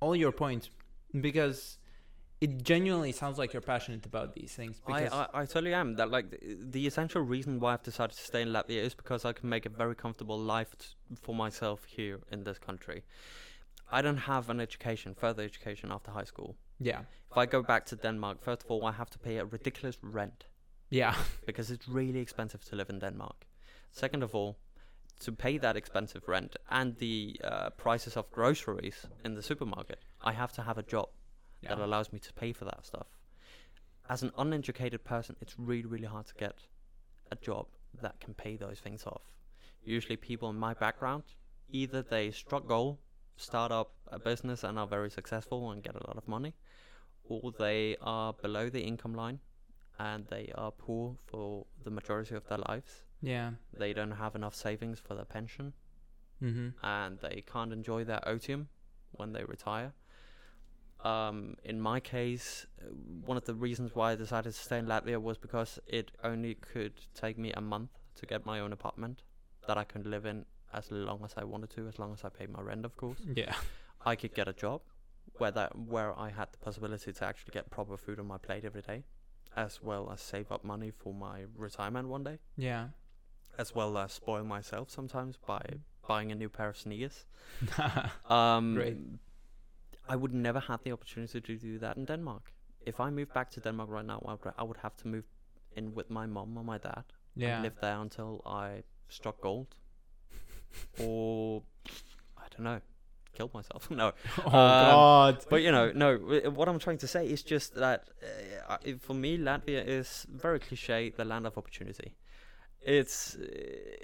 all 0.00 0.16
your 0.16 0.32
points 0.32 0.70
because 1.20 1.78
it 2.40 2.62
genuinely 2.62 3.12
sounds 3.12 3.38
like 3.38 3.52
you're 3.52 3.62
passionate 3.62 4.04
about 4.06 4.34
these 4.34 4.52
things. 4.52 4.80
I, 4.86 5.02
Because 5.02 5.12
I, 5.12 5.40
I 5.40 5.44
totally 5.46 5.74
am. 5.74 5.96
That 5.96 6.10
like 6.10 6.30
the, 6.30 6.56
the 6.70 6.86
essential 6.86 7.22
reason 7.22 7.60
why 7.60 7.72
I've 7.74 7.82
decided 7.82 8.16
to 8.16 8.22
stay 8.22 8.42
in 8.42 8.48
Latvia 8.48 8.82
is 8.82 8.94
because 8.94 9.24
I 9.24 9.32
can 9.32 9.48
make 9.48 9.66
a 9.66 9.70
very 9.70 9.94
comfortable 9.94 10.38
life 10.38 10.76
t- 10.78 10.86
for 11.22 11.34
myself 11.34 11.84
here 11.84 12.20
in 12.32 12.44
this 12.44 12.58
country. 12.58 13.02
I 13.92 14.02
don't 14.02 14.16
have 14.32 14.50
an 14.50 14.60
education, 14.60 15.14
further 15.14 15.42
education 15.42 15.92
after 15.92 16.10
high 16.10 16.24
school. 16.24 16.56
yeah, 16.80 17.00
If 17.30 17.36
I 17.38 17.46
go 17.46 17.62
back 17.62 17.86
to 17.86 17.96
Denmark, 17.96 18.42
first 18.42 18.64
of 18.64 18.70
all, 18.70 18.84
I 18.86 18.92
have 18.92 19.10
to 19.10 19.18
pay 19.18 19.36
a 19.38 19.44
ridiculous 19.44 19.96
rent 20.02 20.46
yeah, 20.90 21.14
because 21.46 21.70
it's 21.70 21.88
really 21.88 22.20
expensive 22.20 22.64
to 22.66 22.76
live 22.76 22.90
in 22.90 22.98
Denmark. 22.98 23.46
Second 23.90 24.22
of 24.22 24.34
all, 24.34 24.56
to 25.20 25.32
pay 25.32 25.58
that 25.58 25.76
expensive 25.76 26.26
rent 26.26 26.56
and 26.70 26.96
the 26.96 27.40
uh, 27.44 27.70
prices 27.70 28.16
of 28.16 28.30
groceries 28.30 29.06
in 29.24 29.34
the 29.34 29.42
supermarket, 29.42 30.00
I 30.22 30.32
have 30.32 30.52
to 30.54 30.62
have 30.62 30.78
a 30.78 30.82
job 30.82 31.08
that 31.62 31.78
allows 31.78 32.12
me 32.12 32.18
to 32.18 32.32
pay 32.34 32.52
for 32.52 32.66
that 32.66 32.84
stuff. 32.84 33.06
As 34.08 34.22
an 34.22 34.32
uneducated 34.36 35.04
person, 35.04 35.36
it's 35.40 35.58
really, 35.58 35.86
really 35.86 36.06
hard 36.06 36.26
to 36.26 36.34
get 36.34 36.56
a 37.32 37.36
job 37.36 37.66
that 38.02 38.20
can 38.20 38.34
pay 38.34 38.56
those 38.56 38.80
things 38.80 39.04
off. 39.06 39.22
Usually, 39.82 40.16
people 40.16 40.50
in 40.50 40.56
my 40.56 40.74
background 40.74 41.22
either 41.70 42.02
they 42.02 42.30
struck 42.30 42.66
gold, 42.68 42.98
start 43.36 43.72
up 43.72 43.92
a 44.08 44.18
business, 44.18 44.62
and 44.62 44.78
are 44.78 44.86
very 44.86 45.10
successful 45.10 45.70
and 45.70 45.82
get 45.82 45.94
a 45.94 46.06
lot 46.06 46.16
of 46.16 46.28
money, 46.28 46.54
or 47.24 47.52
they 47.58 47.96
are 48.02 48.32
below 48.34 48.68
the 48.68 48.82
income 48.82 49.14
line 49.14 49.40
and 49.98 50.26
they 50.26 50.52
are 50.56 50.70
poor 50.72 51.16
for 51.26 51.66
the 51.84 51.90
majority 51.90 52.34
of 52.34 52.46
their 52.48 52.58
lives. 52.68 53.02
yeah. 53.20 53.52
They 53.78 53.92
don't 53.92 54.12
have 54.12 54.34
enough 54.34 54.54
savings 54.54 54.98
for 55.00 55.14
their 55.14 55.24
pension 55.24 55.72
Mm-hmm. 56.42 56.68
and 56.84 57.18
they 57.20 57.42
can't 57.50 57.72
enjoy 57.72 58.04
their 58.04 58.20
otium 58.26 58.66
when 59.12 59.32
they 59.32 59.44
retire. 59.44 59.92
Um, 61.04 61.56
in 61.64 61.80
my 61.80 62.00
case, 62.00 62.66
uh, 62.82 62.86
one 63.24 63.36
of 63.36 63.44
the 63.44 63.54
reasons 63.54 63.94
why 63.94 64.12
I 64.12 64.14
decided 64.16 64.52
to 64.54 64.58
stay 64.58 64.78
in 64.78 64.86
Latvia 64.86 65.20
was 65.20 65.36
because 65.38 65.78
it 65.86 66.10
only 66.22 66.54
could 66.54 66.94
take 67.14 67.38
me 67.38 67.52
a 67.52 67.60
month 67.60 67.90
to 68.16 68.26
get 68.26 68.46
my 68.46 68.60
own 68.60 68.72
apartment 68.72 69.22
that 69.66 69.76
I 69.76 69.84
could 69.84 70.06
live 70.06 70.24
in 70.26 70.44
as 70.72 70.90
long 70.90 71.20
as 71.24 71.34
I 71.36 71.44
wanted 71.44 71.70
to, 71.70 71.86
as 71.88 71.98
long 71.98 72.12
as 72.12 72.24
I 72.24 72.30
paid 72.30 72.50
my 72.50 72.60
rent, 72.62 72.84
of 72.84 72.96
course. 72.96 73.18
Yeah, 73.36 73.54
I 74.04 74.16
could 74.16 74.34
get 74.34 74.48
a 74.48 74.52
job 74.54 74.80
where 75.38 75.50
that 75.50 75.76
where 75.78 76.18
I 76.18 76.30
had 76.30 76.48
the 76.52 76.58
possibility 76.58 77.12
to 77.12 77.24
actually 77.24 77.52
get 77.52 77.70
proper 77.70 77.96
food 77.96 78.18
on 78.18 78.26
my 78.26 78.38
plate 78.38 78.64
every 78.64 78.82
day, 78.82 79.04
as 79.56 79.82
well 79.82 80.10
as 80.12 80.20
save 80.20 80.50
up 80.52 80.64
money 80.64 80.90
for 80.90 81.14
my 81.14 81.44
retirement 81.56 82.08
one 82.08 82.24
day 82.24 82.38
yeah. 82.56 82.88
as 83.58 83.74
well 83.74 83.96
as 83.98 84.12
spoil 84.12 84.44
myself 84.44 84.90
sometimes 84.90 85.36
by 85.46 85.62
buying 86.08 86.32
a 86.32 86.34
new 86.34 86.48
pair 86.48 86.68
of 86.68 86.76
sneakers. 86.76 87.26
Um, 88.30 88.74
Great. 88.74 88.96
I 90.08 90.16
would 90.16 90.34
never 90.34 90.60
have 90.60 90.82
the 90.82 90.92
opportunity 90.92 91.40
to 91.40 91.56
do 91.56 91.78
that 91.78 91.96
in 91.96 92.04
Denmark. 92.04 92.52
If 92.84 93.00
I 93.00 93.10
moved 93.10 93.32
back 93.32 93.50
to 93.50 93.60
Denmark 93.60 93.90
right 93.90 94.04
now, 94.04 94.22
I 94.26 94.32
would, 94.32 94.54
I 94.58 94.62
would 94.62 94.76
have 94.78 94.96
to 94.96 95.08
move 95.08 95.24
in 95.76 95.94
with 95.94 96.10
my 96.10 96.26
mom 96.26 96.56
or 96.58 96.64
my 96.64 96.78
dad. 96.78 97.04
yeah. 97.36 97.54
And 97.54 97.62
live 97.62 97.76
there 97.80 97.98
until 98.00 98.42
I 98.46 98.82
struck 99.08 99.40
gold, 99.40 99.74
or 101.00 101.62
I 102.38 102.46
don't 102.50 102.64
know, 102.64 102.80
killed 103.34 103.52
myself. 103.54 103.90
no, 104.02 104.12
oh 104.38 104.46
Um, 104.46 104.50
God. 104.52 105.46
but 105.50 105.60
you 105.62 105.70
know, 105.76 105.86
no. 106.04 106.16
What 106.58 106.68
I'm 106.68 106.78
trying 106.78 106.98
to 106.98 107.08
say 107.14 107.22
is 107.34 107.42
just 107.42 107.74
that 107.74 108.00
uh, 108.68 108.78
for 109.06 109.14
me, 109.14 109.30
Latvia 109.38 109.82
is 109.86 110.26
very 110.30 110.58
cliche, 110.66 111.10
the 111.20 111.24
land 111.32 111.46
of 111.46 111.56
opportunity. 111.58 112.10
it's 113.00 113.36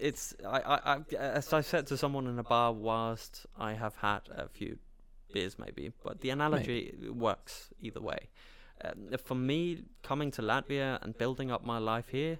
it's 0.08 0.34
I, 0.56 0.58
I, 0.74 0.76
I 0.94 0.96
as 1.40 1.52
I 1.52 1.62
said 1.72 1.86
to 1.88 1.96
someone 1.96 2.26
in 2.32 2.38
a 2.38 2.42
bar 2.54 2.72
whilst 2.72 3.32
I 3.58 3.70
have 3.74 3.94
had 3.96 4.22
a 4.44 4.48
few 4.48 4.78
beers 5.34 5.58
maybe, 5.58 5.92
but 6.04 6.14
the 6.22 6.30
analogy 6.30 6.80
works 7.28 7.68
either 7.86 8.00
way. 8.00 8.20
Um, 8.84 9.10
for 9.28 9.34
me, 9.34 9.60
coming 10.02 10.30
to 10.36 10.42
Latvia 10.42 10.98
and 11.02 11.16
building 11.22 11.50
up 11.54 11.62
my 11.74 11.78
life 11.92 12.08
here, 12.08 12.38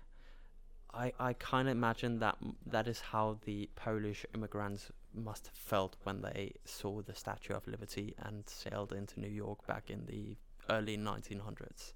I 0.95 1.13
I 1.29 1.31
kind 1.35 1.69
of 1.69 1.73
imagine 1.81 2.19
that 2.21 2.37
that 2.75 2.87
is 2.89 3.01
how 3.13 3.27
the 3.45 3.69
Polish 3.77 4.25
immigrants 4.35 4.91
must 5.15 5.47
have 5.47 5.57
felt 5.57 5.97
when 6.05 6.21
they 6.23 6.53
saw 6.65 7.03
the 7.03 7.15
Statue 7.15 7.55
of 7.55 7.67
Liberty 7.67 8.15
and 8.19 8.49
sailed 8.49 8.93
into 8.93 9.21
New 9.21 9.29
York 9.29 9.67
back 9.67 9.91
in 9.91 10.07
the 10.07 10.37
early 10.69 10.97
1900s. 10.97 11.93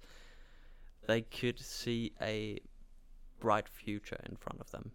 They 1.07 1.21
could 1.21 1.59
see 1.59 2.13
a 2.21 2.59
bright 3.39 3.69
future 3.69 4.19
in 4.29 4.35
front 4.35 4.59
of 4.61 4.71
them. 4.71 4.91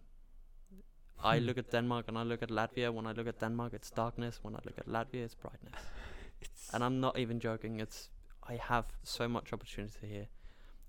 I 1.23 1.39
Hmm. 1.39 1.45
look 1.45 1.57
at 1.57 1.71
Denmark 1.71 2.07
and 2.07 2.17
I 2.17 2.23
look 2.23 2.43
at 2.43 2.49
Latvia. 2.49 2.91
When 2.93 3.05
I 3.07 3.11
look 3.11 3.27
at 3.27 3.39
Denmark, 3.39 3.73
it's 3.73 3.91
darkness. 3.91 4.39
When 4.43 4.55
I 4.55 4.59
look 4.65 4.77
at 4.79 4.87
Latvia, 4.87 5.23
it's 5.25 5.35
brightness. 5.35 5.75
It's 6.41 6.73
And 6.73 6.83
I'm 6.83 6.99
not 6.99 7.17
even 7.19 7.39
joking. 7.39 7.79
It's 7.79 8.09
I 8.49 8.55
have 8.55 8.85
so 9.03 9.27
much 9.27 9.53
opportunity 9.53 10.07
here, 10.07 10.27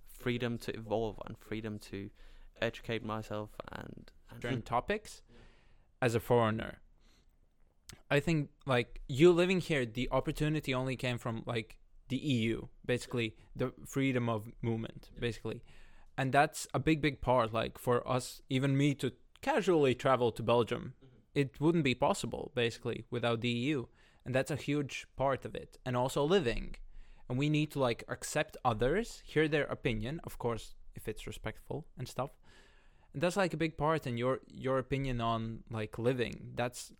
freedom 0.06 0.58
to 0.58 0.72
evolve 0.74 1.20
and 1.26 1.36
freedom 1.36 1.78
to 1.90 2.08
educate 2.60 3.04
myself 3.04 3.50
and, 3.70 4.10
and 4.30 4.40
different 4.40 4.64
topics 4.76 5.22
as 6.00 6.14
a 6.14 6.20
foreigner. 6.20 6.80
I 8.10 8.20
think 8.20 8.50
like 8.66 9.00
you 9.08 9.32
living 9.32 9.60
here, 9.60 9.86
the 9.86 10.08
opportunity 10.10 10.74
only 10.74 10.96
came 10.96 11.18
from 11.18 11.42
like 11.46 11.78
the 12.08 12.16
EU, 12.16 12.66
basically 12.84 13.36
the 13.56 13.72
freedom 13.86 14.28
of 14.28 14.50
movement, 14.60 15.10
basically, 15.18 15.62
and 16.18 16.32
that's 16.32 16.66
a 16.74 16.78
big, 16.78 17.00
big 17.00 17.20
part. 17.20 17.52
Like 17.52 17.78
for 17.78 18.06
us, 18.06 18.42
even 18.50 18.76
me 18.76 18.94
to 18.96 19.12
casually 19.40 19.94
travel 19.94 20.30
to 20.32 20.42
Belgium, 20.42 20.94
mm-hmm. 21.04 21.16
it 21.34 21.60
wouldn't 21.60 21.84
be 21.84 21.94
possible 21.94 22.52
basically 22.54 23.06
without 23.10 23.40
the 23.40 23.48
EU, 23.48 23.86
and 24.24 24.34
that's 24.34 24.50
a 24.50 24.56
huge 24.56 25.06
part 25.16 25.44
of 25.44 25.54
it. 25.54 25.78
And 25.86 25.96
also 25.96 26.22
living, 26.22 26.76
and 27.28 27.38
we 27.38 27.48
need 27.48 27.70
to 27.72 27.78
like 27.78 28.04
accept 28.08 28.56
others, 28.64 29.22
hear 29.24 29.48
their 29.48 29.64
opinion, 29.64 30.20
of 30.24 30.38
course, 30.38 30.74
if 30.94 31.08
it's 31.08 31.26
respectful 31.26 31.86
and 31.98 32.06
stuff. 32.06 32.30
And 33.14 33.22
that's 33.22 33.36
like 33.36 33.54
a 33.54 33.58
big 33.58 33.76
part 33.76 34.06
in 34.06 34.16
your 34.16 34.40
your 34.46 34.78
opinion 34.78 35.20
on 35.20 35.64
like 35.70 35.98
living. 35.98 36.52
That's 36.54 36.92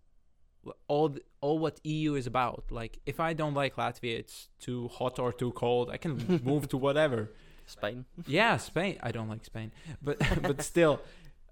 all 0.89 1.11
th- 1.11 1.23
all 1.41 1.59
what 1.59 1.81
EU 1.85 2.15
is 2.15 2.27
about. 2.27 2.65
Like 2.71 2.99
if 3.07 3.19
I 3.21 3.33
don't 3.33 3.55
like 3.55 3.77
Latvia 3.77 4.19
it's 4.19 4.49
too 4.59 4.89
hot 4.89 5.19
or 5.19 5.33
too 5.33 5.53
cold. 5.53 5.91
I 5.91 5.97
can 5.97 6.41
move 6.45 6.69
to 6.69 6.77
whatever. 6.77 7.31
Spain, 7.67 8.05
yeah 8.27 8.57
Spain. 8.57 8.99
I 9.03 9.13
don't 9.13 9.29
like 9.29 9.45
Spain. 9.45 9.73
But 10.03 10.19
but 10.43 10.63
still 10.63 11.01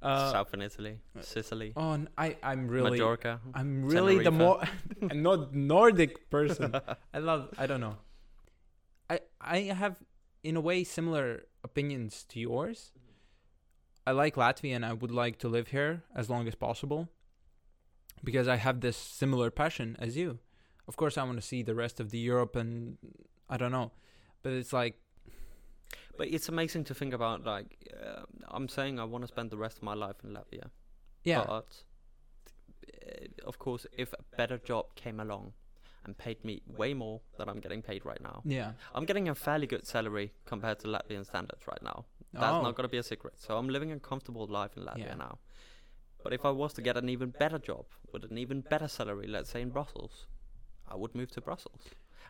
uh 0.02 0.32
Southern 0.32 0.62
Italy, 0.62 0.98
Sicily, 1.20 1.72
oh 1.76 1.92
n- 1.92 2.08
I 2.18 2.36
I'm 2.42 2.68
really 2.68 2.90
Majorca. 2.92 3.40
I'm 3.54 3.84
really 3.84 4.18
the 4.22 4.30
more 4.30 4.62
I'm 5.10 5.22
not 5.22 5.54
Nordic 5.54 6.30
person. 6.30 6.74
I 7.14 7.18
love 7.18 7.48
I 7.58 7.66
don't 7.66 7.80
know. 7.80 7.96
I 9.08 9.20
I 9.40 9.58
have 9.82 9.96
in 10.42 10.56
a 10.56 10.60
way 10.60 10.84
similar 10.84 11.44
opinions 11.64 12.24
to 12.30 12.40
yours. 12.40 12.92
I 14.06 14.12
like 14.12 14.34
Latvia 14.36 14.74
and 14.74 14.84
I 14.84 14.92
would 14.94 15.10
like 15.10 15.38
to 15.40 15.48
live 15.48 15.68
here 15.68 16.02
as 16.16 16.28
long 16.30 16.48
as 16.48 16.54
possible 16.54 17.08
because 18.24 18.48
I 18.48 18.56
have 18.56 18.80
this 18.80 18.96
similar 18.96 19.50
passion 19.50 19.96
as 19.98 20.16
you. 20.16 20.38
Of 20.88 20.96
course 20.96 21.16
I 21.18 21.22
want 21.24 21.38
to 21.40 21.46
see 21.46 21.62
the 21.62 21.74
rest 21.74 22.00
of 22.00 22.10
the 22.10 22.18
Europe 22.18 22.56
and 22.56 22.98
I 23.48 23.56
don't 23.56 23.72
know. 23.72 23.92
But 24.42 24.52
it's 24.52 24.72
like 24.72 24.96
But 26.16 26.28
it's 26.28 26.48
amazing 26.48 26.84
to 26.84 26.94
think 26.94 27.14
about. 27.14 27.44
Like, 27.44 27.70
uh, 28.06 28.22
I'm 28.48 28.68
saying 28.68 28.98
I 29.00 29.04
want 29.04 29.22
to 29.24 29.28
spend 29.28 29.50
the 29.50 29.56
rest 29.56 29.76
of 29.78 29.82
my 29.82 29.94
life 29.94 30.16
in 30.24 30.30
Latvia. 30.34 30.70
yeah. 31.24 31.44
But 31.46 31.70
uh, 32.94 33.48
of 33.48 33.58
course, 33.58 33.86
if 33.96 34.12
a 34.12 34.22
better 34.36 34.58
job 34.58 34.94
came 34.94 35.20
along 35.20 35.52
and 36.04 36.16
paid 36.16 36.44
me 36.44 36.62
way 36.66 36.94
more 36.94 37.20
than 37.36 37.48
I'm 37.48 37.60
getting 37.60 37.82
paid 37.82 38.04
right 38.04 38.20
now, 38.22 38.42
yeah. 38.44 38.72
I'm 38.94 39.04
getting 39.04 39.28
a 39.28 39.34
fairly 39.34 39.66
good 39.66 39.86
salary 39.86 40.32
compared 40.46 40.78
to 40.80 40.88
Latvian 40.88 41.24
standards 41.26 41.66
right 41.66 41.82
now. 41.82 42.04
That's 42.32 42.44
Oh. 42.58 42.62
not 42.62 42.74
going 42.76 42.88
to 42.88 42.94
be 42.96 42.98
a 42.98 43.02
secret. 43.02 43.34
So 43.38 43.56
I'm 43.58 43.68
living 43.68 43.92
a 43.92 43.98
comfortable 43.98 44.46
life 44.46 44.76
in 44.76 44.84
Latvia 44.84 44.98
Yeah. 45.10 45.14
now. 45.26 45.38
But 46.22 46.32
if 46.32 46.44
I 46.44 46.50
was 46.50 46.72
to 46.74 46.82
get 46.82 46.96
an 46.96 47.08
even 47.08 47.30
better 47.38 47.58
job 47.58 47.86
with 48.12 48.24
an 48.24 48.38
even 48.38 48.60
better 48.60 48.88
salary, 48.88 49.26
let's 49.26 49.50
say 49.50 49.62
in 49.62 49.70
Brussels, 49.70 50.26
I 50.88 50.96
would 50.96 51.14
move 51.14 51.30
to 51.32 51.40
Brussels. 51.40 51.82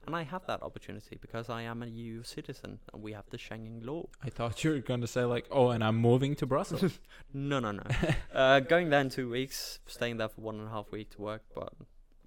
And 0.07 0.16
I 0.16 0.22
have 0.22 0.47
that 0.47 0.62
opportunity 0.62 1.18
because 1.20 1.51
I 1.51 1.62
am 1.62 1.82
a 1.82 1.86
EU 1.86 2.22
citizen 2.22 2.78
and 2.93 3.03
we 3.03 3.12
have 3.12 3.24
the 3.30 3.36
Schengen 3.36 3.84
law. 3.84 4.07
I 4.24 4.30
thought 4.30 4.64
you 4.64 4.70
were 4.70 4.78
going 4.78 5.03
to 5.03 5.07
say 5.07 5.24
like, 5.24 5.47
"Oh, 5.51 5.68
and 5.70 5.84
I'm 5.84 5.97
moving 5.97 6.34
to 6.36 6.47
Brussels." 6.47 6.99
No, 7.34 7.61
no, 7.61 7.72
no. 7.72 7.82
uh, 8.34 8.61
going 8.61 8.88
there 8.91 9.01
in 9.03 9.11
two 9.11 9.28
weeks, 9.28 9.78
staying 9.86 10.16
there 10.16 10.28
for 10.28 10.41
one 10.41 10.59
and 10.59 10.68
a 10.68 10.70
half 10.70 10.91
week 10.91 11.11
to 11.11 11.20
work, 11.20 11.43
but 11.55 11.72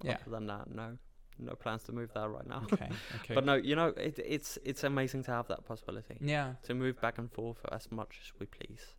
Yeah. 0.02 0.18
other 0.20 0.30
than 0.30 0.46
that, 0.46 0.72
no, 0.72 0.98
no 1.38 1.54
plans 1.54 1.82
to 1.84 1.92
move 1.92 2.10
there 2.14 2.28
right 2.28 2.46
now. 2.46 2.62
okay. 2.72 2.88
Okay. 3.16 3.34
But 3.34 3.44
no, 3.44 3.54
you 3.54 3.74
know, 3.74 3.88
it, 3.88 4.20
it's 4.24 4.56
it's 4.64 4.84
amazing 4.84 5.24
to 5.24 5.32
have 5.32 5.48
that 5.48 5.64
possibility 5.66 6.18
yeah. 6.20 6.54
to 6.62 6.74
move 6.74 7.00
back 7.00 7.18
and 7.18 7.30
forth 7.32 7.58
as 7.72 7.90
much 7.90 8.20
as 8.22 8.32
we 8.38 8.46
please. 8.46 8.94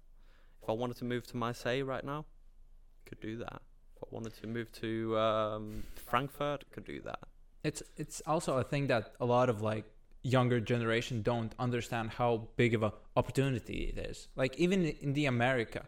If 0.62 0.70
I 0.70 0.74
wanted 0.74 0.98
to 0.98 1.06
move 1.06 1.26
to 1.28 1.38
Marseille 1.38 1.84
right 1.84 2.04
now, 2.04 2.26
could 3.06 3.20
do 3.20 3.38
that. 3.38 3.62
If 3.96 4.04
I 4.04 4.08
wanted 4.12 4.34
to 4.42 4.48
move 4.48 4.72
to 4.84 5.18
um, 5.18 5.84
Frankfurt, 5.96 6.66
could 6.72 6.86
do 6.86 7.00
that. 7.02 7.20
it's 7.64 7.82
it's 7.98 8.22
also 8.28 8.58
a 8.58 8.64
thing 8.72 8.88
that 8.88 9.04
a 9.20 9.26
lot 9.26 9.50
of 9.50 9.62
like 9.62 9.86
younger 10.24 10.60
generation 10.60 11.22
don't 11.32 11.54
understand 11.60 12.10
how 12.20 12.32
big 12.58 12.74
of 12.78 12.82
a 12.84 12.92
opportunity 13.16 13.80
it 13.92 13.98
is 14.10 14.28
like 14.42 14.54
even 14.66 14.80
in 15.06 15.14
the 15.14 15.26
america 15.36 15.82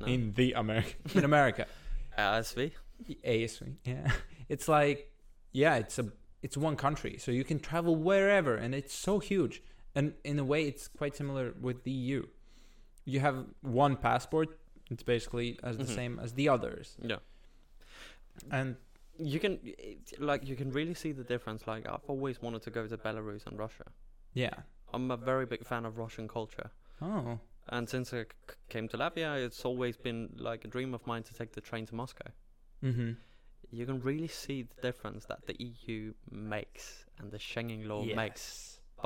No. 0.00 0.06
in 0.14 0.20
the 0.40 0.48
america 0.64 0.94
in 1.18 1.24
america 1.24 1.64
ASV. 2.18 2.72
ASV, 3.24 3.76
yeah 3.84 4.10
it's 4.54 4.66
like 4.76 4.98
yeah 5.52 5.74
it's 5.82 5.98
a 5.98 6.06
it's 6.42 6.56
one 6.56 6.76
country 6.76 7.14
so 7.18 7.30
you 7.30 7.44
can 7.44 7.58
travel 7.70 7.94
wherever 7.96 8.54
and 8.64 8.74
it's 8.74 8.94
so 9.08 9.18
huge 9.30 9.62
and 9.94 10.14
in 10.24 10.38
a 10.38 10.44
way 10.52 10.60
it's 10.70 10.88
quite 10.88 11.14
similar 11.16 11.46
with 11.66 11.78
the 11.84 11.90
eu 12.08 12.22
you 13.04 13.20
have 13.20 13.36
one 13.60 13.94
passport 13.96 14.48
it's 14.92 15.02
basically 15.14 15.58
as 15.62 15.74
the 15.78 15.84
Mhm. 15.84 15.94
same 16.00 16.14
as 16.24 16.30
the 16.34 16.46
others 16.56 16.86
Yeah. 17.12 17.20
and 18.50 18.76
You 19.18 19.38
can 19.40 19.54
like 20.30 20.42
you 20.50 20.56
can 20.56 20.70
really 20.78 20.94
see 20.94 21.12
the 21.12 21.22
difference. 21.32 21.66
Like 21.72 21.86
I've 21.86 22.08
always 22.14 22.36
wanted 22.44 22.62
to 22.62 22.70
go 22.78 22.82
to 22.92 22.96
Belarus 23.06 23.46
and 23.46 23.58
Russia. 23.58 23.86
yeah 24.44 24.56
I'm 24.94 25.10
a 25.10 25.16
very 25.32 25.46
big 25.46 25.62
fan 25.70 25.84
of 25.88 25.92
Russian 26.04 26.26
culture. 26.28 26.70
oh 27.00 27.38
And 27.68 27.88
since 27.88 28.12
I 28.12 28.22
c- 28.24 28.56
came 28.74 28.86
to 28.88 28.96
Latvia, 29.02 29.30
it's 29.46 29.64
always 29.70 29.96
been 29.96 30.20
like 30.48 30.64
a 30.64 30.68
dream 30.68 30.94
of 30.94 31.06
mine 31.06 31.22
to 31.24 31.34
take 31.40 31.52
the 31.52 31.60
train 31.60 31.84
to 31.86 31.94
Moscow. 31.94 32.30
mm-hmm 32.82 33.10
You 33.78 33.84
can 33.86 34.00
really 34.10 34.28
see 34.28 34.58
the 34.72 34.80
difference 34.88 35.22
that 35.26 35.40
the 35.48 35.56
EU 35.68 36.14
makes 36.30 36.84
and 37.18 37.30
the 37.34 37.38
Schengen 37.38 37.82
law 37.92 38.02
makes 38.22 38.44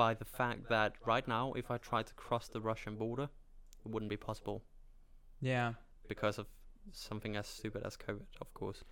by 0.03 0.11
the 0.21 0.25
fact 0.39 0.61
that 0.69 0.91
right 1.11 1.27
now, 1.27 1.45
if 1.61 1.67
I 1.75 1.77
tried 1.89 2.07
to 2.07 2.13
cross 2.25 2.45
the 2.55 2.61
Russian 2.71 2.95
border, 3.03 3.27
it 3.85 3.89
wouldn't 3.91 4.09
be 4.09 4.17
possible 4.29 4.57
yeah 5.41 5.73
because 6.07 6.37
of 6.37 6.47
something 6.93 7.35
as 7.35 7.47
stupid 7.47 7.83
as 7.85 7.97
COVID, 7.97 8.25
of 8.39 8.53
course. 8.53 8.83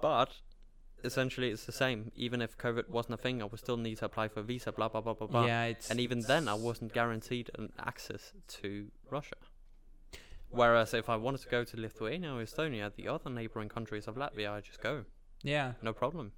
But 0.00 0.30
essentially, 1.04 1.50
it's 1.50 1.66
the 1.66 1.72
same. 1.72 2.10
Even 2.16 2.40
if 2.40 2.56
COVID 2.56 2.88
wasn't 2.88 3.14
a 3.14 3.22
thing, 3.22 3.42
I 3.42 3.44
would 3.44 3.60
still 3.60 3.76
need 3.76 3.98
to 3.98 4.06
apply 4.06 4.28
for 4.28 4.40
a 4.40 4.42
visa, 4.42 4.72
blah, 4.72 4.88
blah, 4.88 5.02
blah, 5.02 5.12
blah, 5.12 5.26
blah. 5.26 5.46
yeah 5.46 5.64
it's 5.64 5.90
And 5.90 6.00
even 6.00 6.20
then, 6.20 6.48
I 6.48 6.54
wasn't 6.54 6.92
guaranteed 6.92 7.50
an 7.58 7.72
access 7.78 8.32
to 8.60 8.86
Russia. 9.10 9.36
Whereas 10.48 10.92
if 10.94 11.08
I 11.08 11.16
wanted 11.16 11.40
to 11.42 11.48
go 11.48 11.64
to 11.64 11.80
Lithuania 11.80 12.32
or 12.32 12.42
Estonia, 12.42 12.94
the 12.94 13.08
other 13.08 13.30
neighboring 13.30 13.68
countries 13.70 14.06
of 14.06 14.16
Latvia, 14.16 14.52
I 14.52 14.60
just 14.60 14.82
go, 14.82 15.04
yeah 15.42 15.72
no 15.82 15.92
problem. 15.92 16.32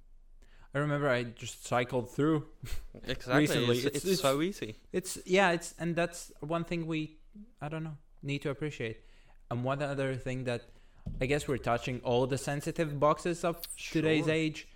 I 0.73 0.79
remember 0.79 1.09
I 1.09 1.23
just 1.23 1.65
cycled 1.65 2.09
through. 2.11 2.45
Exactly, 3.07 3.41
Recently, 3.41 3.77
it's, 3.77 3.85
it's- 3.85 4.05
it's, 4.05 4.21
so 4.21 4.41
easy. 4.41 4.77
It's 4.91 5.17
yeah, 5.25 5.51
it's 5.51 5.73
and 5.79 5.95
that's 5.95 6.31
one 6.39 6.63
thing 6.63 6.87
we 6.87 7.17
I 7.61 7.67
don't 7.67 7.83
know 7.83 7.97
need 8.23 8.41
to 8.43 8.49
appreciate. 8.49 8.97
And 9.51 9.63
one 9.63 9.81
other 9.81 10.15
thing 10.15 10.43
that 10.45 10.61
I 11.21 11.25
guess 11.27 11.47
we're 11.47 11.57
touching 11.57 12.01
all 12.03 12.25
the 12.27 12.37
sensitive 12.37 12.99
boxes 12.99 13.43
of 13.43 13.61
today's 13.77 14.25
Sure. 14.25 14.33
age. 14.33 14.67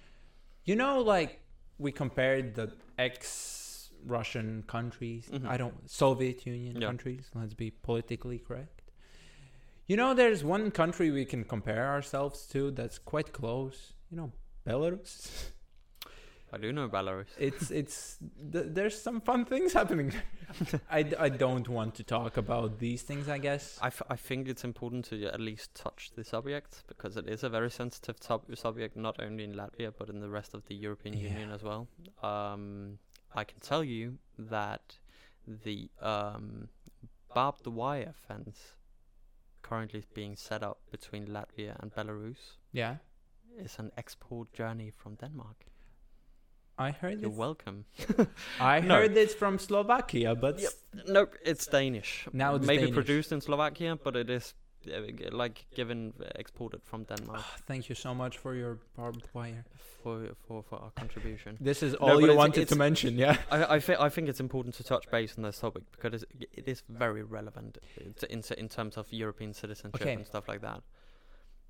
You 0.64 0.76
know, 0.76 1.00
like 1.02 1.40
we 1.80 1.92
compared 1.92 2.56
the 2.56 2.72
ex 2.98 3.92
Russian 4.06 4.64
countries. 4.68 5.28
Mhm. 5.32 5.46
I 5.48 5.58
don't 5.58 5.90
Soviet 5.90 6.46
Union 6.46 6.80
Yeah. 6.80 6.88
countries. 6.88 7.30
Let's 7.34 7.54
be 7.56 7.72
politically 7.72 8.40
correct. 8.40 8.82
You 9.88 9.98
know, 9.98 10.14
there's 10.14 10.44
one 10.44 10.70
country 10.72 11.10
we 11.12 11.26
can 11.26 11.44
compare 11.44 11.88
ourselves 11.88 12.46
to 12.50 12.72
that's 12.72 13.00
quite 13.00 13.34
close. 13.34 13.94
You 14.12 14.18
know, 14.18 14.32
Belarus. 14.66 15.52
I 16.54 16.58
do 16.58 16.72
know 16.72 16.90
Belarus. 16.90 17.28
it's 17.38 17.72
it's 17.72 18.18
th- 18.54 18.66
there's 18.74 19.02
some 19.02 19.22
fun 19.22 19.46
things 19.46 19.74
happening 19.74 20.14
I, 20.90 21.04
d- 21.04 21.16
I 21.20 21.30
don't 21.30 21.70
want 21.70 21.94
to 21.96 22.04
talk 22.04 22.38
about 22.38 22.80
these 22.80 23.04
things 23.04 23.28
i 23.30 23.38
guess 23.38 23.78
I, 23.82 23.88
f- 23.88 24.02
I 24.10 24.16
think 24.16 24.48
it's 24.48 24.64
important 24.64 25.06
to 25.10 25.16
at 25.34 25.40
least 25.40 25.76
touch 25.76 26.12
the 26.16 26.24
subject 26.24 26.84
because 26.88 27.18
it 27.18 27.28
is 27.28 27.44
a 27.44 27.50
very 27.50 27.70
sensitive 27.70 28.16
sub- 28.20 28.56
subject, 28.58 28.96
not 28.98 29.20
only 29.22 29.44
in 29.44 29.54
Latvia 29.54 29.92
but 30.00 30.10
in 30.10 30.20
the 30.22 30.30
rest 30.30 30.54
of 30.56 30.62
the 30.68 30.76
European 30.76 31.16
Yeah. 31.18 31.30
Union 31.30 31.52
as 31.52 31.62
well. 31.64 31.88
Um, 32.24 32.98
I 33.36 33.44
can 33.44 33.60
tell 33.60 33.84
you 33.84 34.18
that 34.40 34.98
the 35.66 35.90
um, 36.02 36.68
barbed 37.36 37.68
wire 37.68 38.14
fence 38.28 38.74
currently 39.62 40.04
being 40.14 40.36
set 40.36 40.64
up 40.64 40.78
between 40.92 41.28
Latvia 41.28 41.76
and 41.80 41.94
Belarus 41.94 42.58
Yeah. 42.72 42.96
is 43.58 43.78
an 43.80 43.92
export 43.98 44.52
journey 44.54 44.90
from 44.90 45.16
Denmark. 45.16 45.66
I 46.80 46.92
heard 46.92 47.20
You're 47.22 47.30
this. 47.30 47.38
welcome. 47.38 47.86
I 48.60 48.80
No. 48.80 48.96
heard 48.96 49.14
this 49.14 49.34
from 49.36 49.60
Slovakia, 49.60 50.34
but 50.36 50.60
Yep. 50.60 50.72
Nope, 51.08 51.36
it's 51.44 51.68
Danish. 51.68 52.26
Now 52.34 52.56
it's 52.56 52.66
maybe 52.66 52.84
Danish. 52.88 52.96
produced 52.96 53.32
in 53.32 53.42
Slovakia, 53.42 53.98
but 54.04 54.16
it 54.16 54.30
is 54.30 54.54
uh, 54.88 55.02
like 55.32 55.66
given 55.76 56.14
uh, 56.22 56.26
exported 56.36 56.82
from 56.84 57.04
Denmark 57.04 57.42
Ah, 57.44 57.56
thank 57.68 57.90
you 57.90 57.96
so 57.96 58.14
much 58.16 58.38
for 58.38 58.56
your 58.56 58.80
barbed 58.96 59.28
wire. 59.34 59.66
for 60.02 60.32
for 60.48 60.64
for 60.64 60.80
our 60.80 60.92
contribution. 60.96 61.58
This 61.70 61.84
is 61.84 61.94
all 61.96 62.16
but 62.16 62.24
you 62.24 62.34
wanted 62.38 62.68
to 62.70 62.76
mention, 62.78 63.18
yeah? 63.20 63.36
I 63.52 63.76
I, 63.76 63.80
thi- 63.82 64.00
I 64.00 64.10
think 64.10 64.30
it's 64.30 64.40
important 64.40 64.74
to 64.80 64.84
touch 64.84 65.06
base 65.12 65.36
on 65.38 65.44
this 65.44 65.60
topic 65.60 65.84
because 65.92 66.24
it 66.40 66.68
is 66.74 66.84
very 66.88 67.24
relevant 67.24 67.78
uh, 68.00 68.26
in 68.36 68.42
in 68.58 68.68
terms 68.70 68.96
of 68.98 69.12
European 69.12 69.54
citizenship 69.54 70.02
Okay. 70.02 70.14
and 70.16 70.26
stuff 70.26 70.48
like 70.48 70.62
that. 70.62 70.80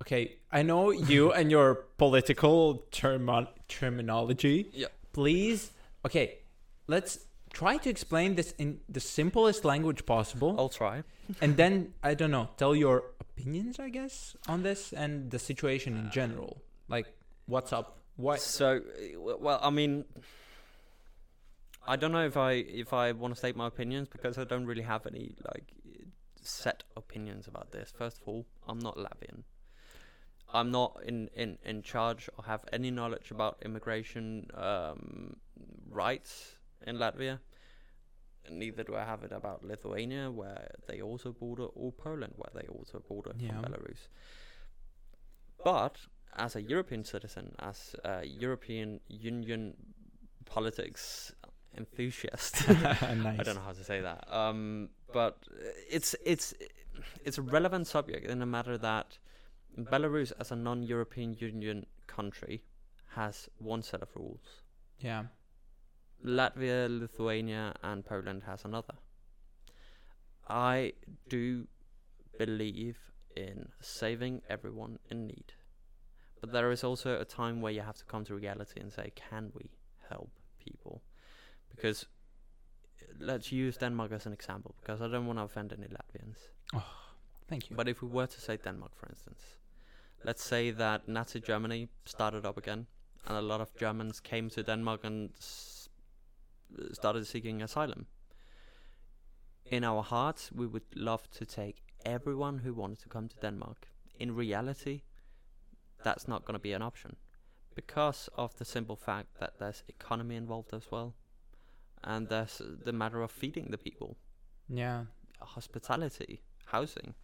Okay, 0.02 0.38
I 0.52 0.62
know 0.62 0.92
you 0.92 1.32
and 1.32 1.50
your 1.50 1.74
political 1.98 2.86
termo- 2.92 3.48
terminology. 3.68 4.70
Yeah. 4.72 4.88
Please, 5.12 5.70
okay, 6.04 6.38
let's 6.86 7.20
try 7.52 7.76
to 7.78 7.90
explain 7.90 8.36
this 8.36 8.52
in 8.58 8.80
the 8.88 9.00
simplest 9.00 9.64
language 9.64 10.06
possible. 10.06 10.54
I'll 10.58 10.68
try. 10.68 11.02
and 11.40 11.56
then, 11.56 11.94
I 12.02 12.14
don't 12.14 12.30
know, 12.30 12.48
tell 12.56 12.74
your 12.74 13.04
opinions, 13.20 13.78
I 13.78 13.88
guess, 13.88 14.36
on 14.48 14.62
this 14.62 14.92
and 14.92 15.30
the 15.30 15.38
situation 15.38 15.96
in 15.96 16.10
general. 16.10 16.62
Like, 16.88 17.06
what's 17.46 17.72
up? 17.72 17.98
Why? 18.16 18.36
So, 18.36 18.76
uh, 18.78 19.36
well, 19.38 19.58
I 19.62 19.70
mean, 19.70 20.04
I 21.86 21.96
don't 21.96 22.12
know 22.12 22.24
if 22.26 22.36
I 22.36 22.52
if 22.52 22.92
I 22.92 23.12
want 23.12 23.34
to 23.34 23.38
state 23.38 23.56
my 23.56 23.66
opinions 23.66 24.08
because 24.08 24.38
I 24.38 24.44
don't 24.44 24.66
really 24.66 24.82
have 24.82 25.06
any 25.06 25.34
like 25.52 25.72
set 26.42 26.84
opinions 26.96 27.46
about 27.48 27.72
this. 27.72 27.92
First 27.96 28.18
of 28.20 28.28
all, 28.28 28.46
I'm 28.68 28.78
not 28.78 28.96
Latvian. 28.96 29.42
I'm 30.52 30.70
not 30.70 31.00
in, 31.06 31.28
in, 31.34 31.58
in 31.64 31.82
charge 31.82 32.28
or 32.36 32.44
have 32.44 32.64
any 32.72 32.90
knowledge 32.90 33.30
about 33.30 33.58
immigration 33.64 34.46
um, 34.54 35.36
rights 35.90 36.56
in 36.86 36.96
Latvia. 36.96 37.38
Neither 38.50 38.82
do 38.84 38.96
I 38.96 39.04
have 39.04 39.22
it 39.22 39.32
about 39.32 39.64
Lithuania, 39.64 40.30
where 40.30 40.68
they 40.88 41.00
also 41.00 41.30
border, 41.32 41.64
or 41.66 41.92
Poland, 41.92 42.32
where 42.36 42.50
they 42.54 42.66
also 42.68 42.98
border 43.08 43.32
Yeah. 43.38 43.52
from 43.60 43.72
Belarus. 43.72 44.08
But 45.64 45.98
as 46.36 46.56
a 46.56 46.62
European 46.62 47.04
citizen, 47.04 47.54
as 47.58 47.94
a 48.04 48.24
European 48.24 49.00
Union 49.08 49.74
politics 50.46 51.32
enthusiast, 51.76 52.66
nice. 52.68 53.02
I 53.40 53.42
don't 53.42 53.54
know 53.56 53.60
how 53.60 53.72
to 53.72 53.84
say 53.84 54.00
that. 54.00 54.24
Um, 54.32 54.88
but 55.12 55.44
it's 55.88 56.14
it's 56.24 56.54
it's 57.24 57.38
a 57.38 57.42
relevant 57.42 57.86
subject 57.86 58.26
in 58.26 58.42
a 58.42 58.46
matter 58.46 58.78
that 58.78 59.18
Belarus, 59.78 60.32
as 60.38 60.50
a 60.50 60.56
non-European 60.56 61.36
Union 61.38 61.86
country, 62.06 62.62
has 63.14 63.48
one 63.58 63.82
set 63.82 64.02
of 64.02 64.08
rules. 64.14 64.62
Yeah. 64.98 65.24
Latvia, 66.24 66.88
Lithuania, 66.88 67.74
and 67.82 68.04
Poland 68.04 68.42
has 68.46 68.64
another. 68.64 68.94
I 70.48 70.92
do 71.28 71.66
believe 72.38 72.98
in 73.36 73.68
saving 73.80 74.42
everyone 74.48 74.98
in 75.10 75.26
need. 75.26 75.52
But 76.40 76.52
there 76.52 76.70
is 76.70 76.84
also 76.84 77.20
a 77.20 77.24
time 77.24 77.60
where 77.60 77.72
you 77.72 77.82
have 77.82 77.96
to 77.98 78.04
come 78.04 78.24
to 78.24 78.34
reality 78.34 78.80
and 78.80 78.92
say, 78.92 79.12
can 79.14 79.52
we 79.54 79.70
help 80.08 80.30
people? 80.58 81.02
Because 81.74 82.06
uh, 83.02 83.12
let's 83.20 83.52
use 83.52 83.76
Denmark 83.76 84.12
as 84.12 84.26
an 84.26 84.32
example, 84.32 84.74
because 84.80 85.00
I 85.00 85.08
don't 85.08 85.26
want 85.26 85.38
to 85.38 85.44
offend 85.44 85.72
any 85.72 85.86
Latvians. 85.86 86.38
Thank 87.48 87.70
you. 87.70 87.76
But 87.76 87.88
if 87.88 88.02
we 88.02 88.08
were 88.08 88.26
to 88.26 88.40
say 88.40 88.56
Denmark, 88.56 88.92
for 88.96 89.08
instance, 89.08 89.40
let's 90.24 90.44
say 90.44 90.70
that 90.70 91.08
Nazi 91.08 91.40
Germany 91.40 91.88
started 92.04 92.44
up 92.46 92.56
again, 92.58 92.86
and 93.26 93.36
a 93.36 93.42
lot 93.42 93.60
of 93.60 93.74
Germans 93.76 94.20
came 94.20 94.50
to 94.50 94.62
Denmark 94.62 95.04
and 95.04 95.30
s- 95.36 95.88
started 96.92 97.26
seeking 97.26 97.62
asylum. 97.62 98.06
In 99.64 99.84
our 99.84 100.02
hearts, 100.02 100.50
we 100.52 100.66
would 100.66 100.96
love 100.96 101.30
to 101.30 101.44
take 101.44 101.82
everyone 102.04 102.58
who 102.58 102.74
wanted 102.74 102.98
to 103.00 103.08
come 103.08 103.28
to 103.28 103.36
Denmark. 103.36 103.88
In 104.18 104.34
reality, 104.34 105.02
that's 106.02 106.26
not 106.26 106.44
going 106.44 106.54
to 106.54 106.62
be 106.62 106.72
an 106.72 106.82
option 106.82 107.16
because 107.74 108.28
of 108.36 108.56
the 108.58 108.64
simple 108.64 108.96
fact 108.96 109.38
that 109.38 109.58
there's 109.58 109.84
economy 109.88 110.36
involved 110.36 110.74
as 110.74 110.90
well, 110.90 111.14
and 112.02 112.28
there's 112.28 112.60
the 112.84 112.92
matter 112.92 113.22
of 113.22 113.30
feeding 113.30 113.70
the 113.70 113.78
people 113.78 114.16
yeah. 114.68 115.04
hospitality, 115.40 116.42
housing. 116.66 117.14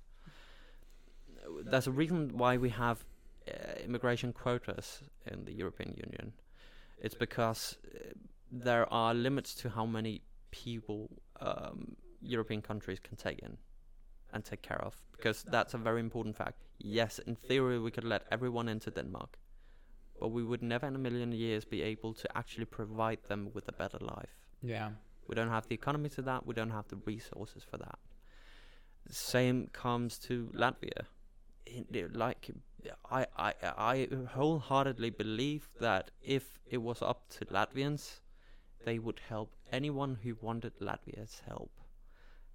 There's 1.64 1.86
a 1.86 1.92
reason 1.92 2.36
why 2.36 2.56
we 2.56 2.70
have 2.70 3.04
uh, 3.48 3.52
immigration 3.84 4.32
quotas 4.32 5.02
in 5.26 5.44
the 5.44 5.52
European 5.52 5.94
Union. 5.96 6.32
It's 6.98 7.14
because 7.14 7.76
uh, 7.94 7.98
there 8.50 8.92
are 8.92 9.14
limits 9.14 9.54
to 9.56 9.68
how 9.68 9.86
many 9.86 10.22
people 10.50 11.10
um, 11.40 11.96
European 12.22 12.62
countries 12.62 12.98
can 13.00 13.16
take 13.16 13.38
in 13.40 13.56
and 14.32 14.44
take 14.44 14.62
care 14.62 14.82
of. 14.82 14.94
Because 15.12 15.44
that's 15.44 15.74
a 15.74 15.78
very 15.78 16.00
important 16.00 16.36
fact. 16.36 16.62
Yes, 16.78 17.18
in 17.20 17.36
theory, 17.36 17.78
we 17.78 17.90
could 17.90 18.04
let 18.04 18.24
everyone 18.30 18.68
into 18.68 18.90
Denmark, 18.90 19.38
but 20.20 20.28
we 20.28 20.42
would 20.42 20.62
never 20.62 20.86
in 20.86 20.94
a 20.94 20.98
million 20.98 21.32
years 21.32 21.64
be 21.64 21.82
able 21.82 22.12
to 22.14 22.36
actually 22.36 22.66
provide 22.66 23.18
them 23.28 23.50
with 23.54 23.68
a 23.68 23.72
better 23.72 23.98
life. 24.00 24.34
Yeah. 24.62 24.90
We 25.28 25.34
don't 25.34 25.48
have 25.48 25.66
the 25.68 25.74
economy 25.74 26.08
to 26.10 26.22
that. 26.22 26.46
We 26.46 26.54
don't 26.54 26.70
have 26.70 26.88
the 26.88 26.96
resources 27.04 27.62
for 27.62 27.78
that. 27.78 27.98
Same 29.10 29.68
comes 29.72 30.18
to 30.18 30.50
Latvia. 30.54 31.06
Like, 32.12 32.50
I, 33.10 33.26
I, 33.36 33.54
I 33.62 34.08
wholeheartedly 34.32 35.10
believe 35.10 35.68
that 35.80 36.10
if 36.22 36.58
it 36.66 36.78
was 36.78 37.02
up 37.02 37.28
to 37.30 37.44
Latvians, 37.46 38.20
they 38.84 38.98
would 38.98 39.20
help 39.28 39.54
anyone 39.72 40.18
who 40.22 40.36
wanted 40.40 40.78
Latvia's 40.80 41.42
help, 41.46 41.72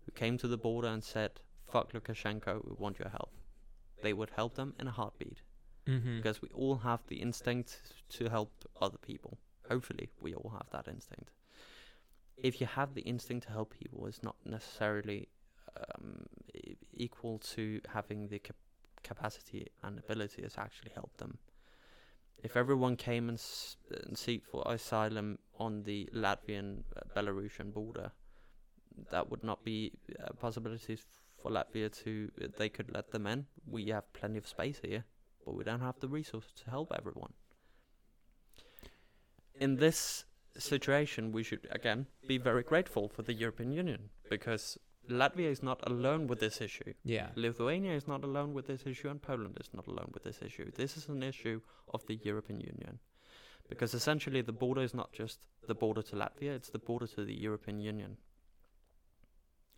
who 0.06 0.12
came 0.12 0.38
to 0.38 0.48
the 0.48 0.58
border 0.58 0.88
and 0.88 1.04
said, 1.04 1.42
"Fuck 1.72 1.92
Lukashenko, 1.94 2.64
we 2.66 2.72
want 2.78 3.00
your 3.00 3.10
help." 3.10 3.34
They 4.02 4.14
would 4.14 4.32
help 4.32 4.56
them 4.56 4.74
in 4.80 4.88
a 4.88 4.92
heartbeat 4.92 5.42
Mm-hmm. 5.88 6.18
because 6.18 6.42
we 6.44 6.50
all 6.54 6.78
have 6.78 7.00
the 7.08 7.16
instinct 7.18 7.82
to 8.10 8.30
help 8.30 8.52
other 8.80 9.00
people. 9.00 9.40
Hopefully, 9.68 10.10
we 10.22 10.36
all 10.36 10.52
have 10.52 10.70
that 10.72 10.88
instinct. 10.88 11.32
If 12.38 12.62
you 12.62 12.68
have 12.68 12.94
the 12.94 13.02
instinct 13.02 13.48
to 13.48 13.52
help 13.54 13.74
people, 13.80 14.06
it's 14.06 14.22
not 14.24 14.36
necessarily 14.46 15.28
um, 15.76 16.26
equal 16.94 17.40
to 17.56 17.82
having 17.94 18.28
the 18.28 18.40
cap- 18.40 18.56
capacity 19.04 19.68
and 19.84 20.00
ability 20.00 20.42
to 20.42 20.60
actually 20.60 20.92
help 20.94 21.16
them. 21.18 21.38
If 22.44 22.58
everyone 22.58 22.96
came 22.96 23.30
and, 23.30 23.38
s- 23.38 23.78
and 24.06 24.18
seek 24.18 24.46
for 24.46 24.64
asylum 24.66 25.38
on 25.60 25.84
the 25.84 26.10
Latvian 26.14 26.84
uh, 26.96 27.02
Belarusian 27.16 27.72
border, 27.74 28.12
that 29.12 29.30
would 29.30 29.44
not 29.44 29.64
be 29.64 29.92
uh, 30.20 30.34
possibilities 30.40 31.06
for 31.42 31.52
Latvia 31.52 31.92
to. 32.04 32.32
They 32.58 32.70
could 32.70 32.92
let 32.92 33.12
them 33.12 33.28
in. 33.28 33.46
We 33.68 33.86
have 33.90 34.12
plenty 34.14 34.38
of 34.38 34.48
space 34.48 34.80
here 34.84 35.06
but 35.46 35.56
we 35.56 35.64
don't 35.64 35.82
have 35.82 36.00
the 36.00 36.08
resources 36.08 36.52
to 36.64 36.70
help 36.70 36.92
everyone. 36.98 37.34
In 39.60 39.76
this 39.76 40.26
situation, 40.58 41.32
we 41.32 41.44
should 41.44 41.68
again 41.72 42.08
be 42.28 42.38
very 42.38 42.64
grateful 42.64 43.10
for 43.10 43.22
the 43.22 43.34
European 43.34 43.72
Union 43.72 44.10
because 44.30 44.78
Latvia 45.10 45.50
is 45.52 45.64
not 45.64 45.80
alone 45.88 46.28
with 46.28 46.40
this 46.40 46.62
issue. 46.62 46.94
Yeah. 47.04 47.30
Lithuania 47.36 47.94
is 47.94 48.08
not 48.08 48.24
alone 48.24 48.54
with 48.54 48.68
this 48.68 48.86
issue, 48.86 49.10
and 49.10 49.22
Poland 49.22 49.58
is 49.60 49.70
not 49.74 49.88
alone 49.88 50.12
with 50.14 50.24
this 50.24 50.42
issue. 50.42 50.72
This 50.72 50.96
is 50.98 51.08
an 51.08 51.24
issue 51.24 51.62
of 51.94 52.06
the 52.06 52.20
European 52.24 52.62
Union. 52.62 53.00
Because 53.68 53.94
essentially, 53.94 54.42
the 54.42 54.52
border 54.52 54.82
is 54.82 54.94
not 54.94 55.12
just 55.14 55.48
the 55.68 55.76
border 55.76 56.02
to 56.04 56.16
Latvia, 56.16 56.56
it's 56.56 56.70
the 56.70 56.80
border 56.80 57.08
to 57.08 57.26
the 57.26 57.34
European 57.34 57.80
Union. 57.80 58.18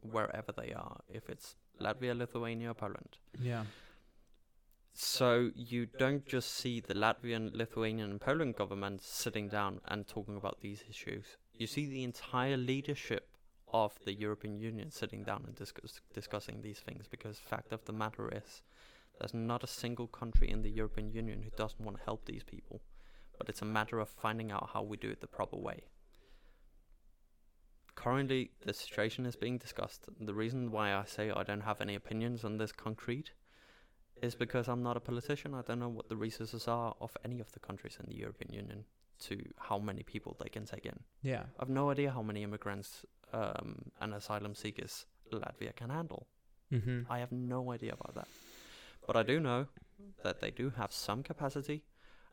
Wherever 0.02 0.52
they 0.52 0.74
are, 0.74 1.02
if 1.08 1.30
it's 1.30 1.56
Latvia, 1.80 2.18
Lithuania, 2.18 2.72
or 2.72 2.74
Poland. 2.74 3.18
Yeah. 3.40 3.64
So 4.94 5.50
you 5.56 5.88
don't 5.88 6.26
just 6.26 6.54
see 6.54 6.80
the 6.80 6.94
Latvian, 6.94 7.56
Lithuanian, 7.56 8.12
and 8.12 8.22
Poland 8.22 8.56
governments 8.56 9.08
sitting 9.08 9.48
down 9.50 9.82
and 9.86 10.08
talking 10.08 10.36
about 10.38 10.62
these 10.62 10.84
issues. 10.88 11.38
You 11.54 11.66
see 11.66 11.88
the 11.88 12.04
entire 12.04 12.58
leadership 12.58 13.33
of 13.74 13.98
the 14.06 14.14
European 14.14 14.60
Union 14.60 14.92
sitting 14.92 15.24
down 15.24 15.44
and 15.48 15.56
discuss, 15.56 16.00
discussing 16.14 16.62
these 16.62 16.80
things 16.80 17.08
because 17.10 17.40
fact 17.40 17.74
of 17.74 17.84
the 17.86 17.94
matter 17.94 18.30
is 18.32 18.62
there's 19.20 19.34
not 19.34 19.64
a 19.64 19.68
single 19.68 20.08
country 20.08 20.50
in 20.50 20.62
the 20.62 20.70
European 20.70 21.12
Union 21.12 21.42
who 21.42 21.50
doesn't 21.58 21.84
want 21.84 21.98
to 21.98 22.04
help 22.04 22.26
these 22.26 22.44
people. 22.44 22.82
But 23.38 23.50
it's 23.50 23.62
a 23.62 23.66
matter 23.66 24.00
of 24.00 24.10
finding 24.10 24.52
out 24.52 24.70
how 24.74 24.84
we 24.84 24.98
do 24.98 25.10
it 25.10 25.22
the 25.22 25.28
proper 25.28 25.58
way. 25.58 25.82
Currently, 27.96 28.52
the 28.66 28.74
situation 28.74 29.26
is 29.26 29.36
being 29.36 29.58
discussed. 29.58 30.06
The 30.20 30.34
reason 30.34 30.72
why 30.72 30.94
I 30.94 31.06
say 31.06 31.32
I 31.32 31.44
don't 31.44 31.62
have 31.62 31.82
any 31.82 31.96
opinions 31.96 32.44
on 32.44 32.58
this 32.58 32.72
concrete 32.72 33.32
is 34.22 34.36
because 34.36 34.68
I'm 34.68 34.84
not 34.84 34.98
a 34.98 35.00
politician. 35.00 35.54
I 35.54 35.62
don't 35.62 35.80
know 35.80 35.90
what 35.90 36.10
the 36.10 36.16
resources 36.16 36.68
are 36.68 36.96
of 37.02 37.16
any 37.24 37.40
of 37.40 37.52
the 37.52 37.60
countries 37.60 37.98
in 38.00 38.08
the 38.08 38.18
European 38.18 38.54
Union 38.54 38.86
to 39.22 39.44
how 39.58 39.78
many 39.78 40.04
people 40.04 40.36
they 40.42 40.50
can 40.50 40.66
take 40.66 40.86
in. 40.86 41.00
Yeah. 41.22 41.44
I've 41.60 41.70
no 41.70 41.90
idea 41.90 42.12
how 42.12 42.22
many 42.22 42.44
immigrants 42.44 43.06
um, 43.34 43.92
and 44.00 44.14
asylum 44.14 44.56
seekers 44.56 45.06
Latvia 45.32 45.76
can 45.76 45.90
handle. 45.90 46.28
Mm-hmm. 46.72 47.12
I 47.12 47.20
have 47.20 47.32
no 47.32 47.72
idea 47.72 47.94
about 47.94 48.16
that. 48.16 48.28
But 49.06 49.16
I 49.16 49.24
do 49.24 49.40
know 49.40 49.68
that 50.24 50.40
they 50.40 50.52
do 50.52 50.72
have 50.78 50.92
some 50.92 51.24
capacity, 51.24 51.84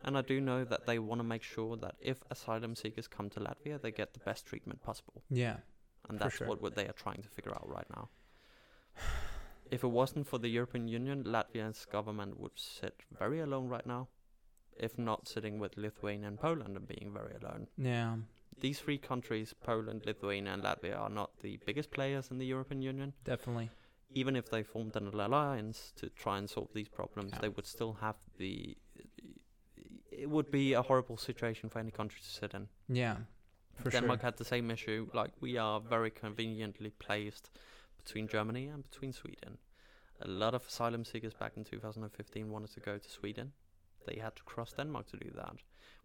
and 0.04 0.16
I 0.16 0.22
do 0.22 0.40
know 0.40 0.64
that 0.64 0.86
they 0.86 0.98
want 0.98 1.20
to 1.20 1.24
make 1.24 1.42
sure 1.42 1.76
that 1.78 1.96
if 2.00 2.22
asylum 2.30 2.76
seekers 2.76 3.08
come 3.08 3.28
to 3.30 3.40
Latvia, 3.40 3.80
they 3.80 3.90
get 3.90 4.14
the 4.14 4.20
best 4.20 4.46
treatment 4.46 4.82
possible. 4.82 5.22
Yeah. 5.30 5.56
And 6.08 6.18
that's 6.18 6.36
sure. 6.36 6.46
what, 6.46 6.62
what 6.62 6.74
they 6.76 6.86
are 6.86 6.92
trying 6.92 7.22
to 7.22 7.28
figure 7.28 7.52
out 7.52 7.68
right 7.68 7.86
now. 7.90 8.08
If 9.70 9.84
it 9.84 9.88
wasn't 9.88 10.26
for 10.26 10.38
the 10.38 10.48
European 10.48 10.88
Union, 10.88 11.24
Latvia's 11.24 11.84
government 11.84 12.40
would 12.40 12.56
sit 12.56 13.02
very 13.16 13.40
alone 13.40 13.68
right 13.68 13.86
now, 13.86 14.08
if 14.76 14.98
not 14.98 15.28
sitting 15.28 15.58
with 15.60 15.76
Lithuania 15.76 16.26
and 16.28 16.40
Poland 16.40 16.76
and 16.76 16.88
being 16.88 17.12
very 17.12 17.34
alone. 17.40 17.68
Yeah. 17.76 18.16
These 18.60 18.80
three 18.80 18.98
countries, 18.98 19.54
Poland, 19.60 20.02
Lithuania, 20.06 20.52
and 20.52 20.62
Latvia, 20.62 20.98
are 20.98 21.10
not 21.10 21.30
the 21.40 21.58
biggest 21.66 21.90
players 21.90 22.30
in 22.30 22.38
the 22.38 22.46
European 22.46 22.82
Union. 22.82 23.12
Definitely. 23.24 23.70
Even 24.14 24.36
if 24.36 24.48
they 24.50 24.62
formed 24.62 24.96
an 24.96 25.06
alliance 25.08 25.92
to 25.96 26.08
try 26.10 26.38
and 26.38 26.48
solve 26.50 26.68
these 26.74 26.88
problems, 26.88 27.32
Yeah. 27.32 27.40
they 27.40 27.48
would 27.48 27.66
still 27.66 27.92
have 28.00 28.16
the. 28.38 28.76
It 30.12 30.28
would 30.28 30.50
be 30.50 30.74
a 30.74 30.82
horrible 30.82 31.16
situation 31.16 31.70
for 31.70 31.78
any 31.78 31.90
country 31.90 32.20
to 32.20 32.28
sit 32.28 32.54
in. 32.54 32.68
Yeah. 32.88 33.16
For 33.82 33.90
Denmark 33.90 34.20
sure. 34.20 34.26
had 34.26 34.36
the 34.36 34.44
same 34.44 34.70
issue. 34.74 35.08
Like 35.14 35.32
we 35.40 35.56
are 35.58 35.80
very 35.80 36.10
conveniently 36.10 36.90
placed 36.90 37.50
between 37.96 38.28
Germany 38.28 38.66
and 38.68 38.82
between 38.82 39.12
Sweden. 39.12 39.58
A 40.20 40.28
lot 40.28 40.54
of 40.54 40.66
asylum 40.66 41.04
seekers 41.04 41.34
back 41.34 41.56
in 41.56 41.64
2015 41.64 42.50
wanted 42.50 42.72
to 42.74 42.80
go 42.80 42.98
to 42.98 43.08
Sweden. 43.10 43.52
They 44.06 44.20
had 44.20 44.36
to 44.36 44.42
cross 44.42 44.72
Denmark 44.76 45.06
to 45.10 45.16
do 45.16 45.30
that. 45.36 45.56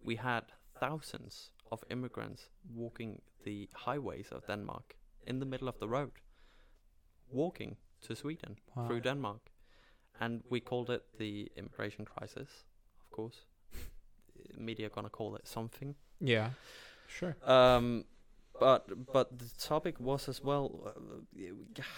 We 0.03 0.15
had 0.15 0.43
thousands 0.79 1.51
of 1.75 1.83
immigrants 1.89 2.49
walking 2.73 3.21
the 3.43 3.69
highways 3.85 4.31
of 4.31 4.47
Denmark 4.47 4.95
in 5.27 5.39
the 5.39 5.45
middle 5.45 5.67
of 5.69 5.77
the 5.79 5.87
road, 5.87 6.11
walking 7.31 7.77
to 8.07 8.15
Sweden 8.15 8.55
Wow. 8.75 8.87
through 8.87 9.01
Denmark. 9.01 9.41
And 10.19 10.43
we 10.49 10.59
called 10.61 10.89
it 10.89 11.03
the 11.17 11.51
immigration 11.57 12.05
crisis, 12.05 12.49
of 13.01 13.09
course. 13.17 13.45
Media 14.57 14.89
gonna 14.89 15.09
call 15.09 15.35
it 15.35 15.47
something. 15.47 15.95
Yeah. 16.19 16.49
Sure. 17.07 17.35
Um, 17.43 18.05
but 18.59 18.83
but 19.13 19.37
the 19.39 19.49
topic 19.67 19.99
was 19.99 20.29
as 20.29 20.43
well 20.43 20.65
uh, 20.85 20.93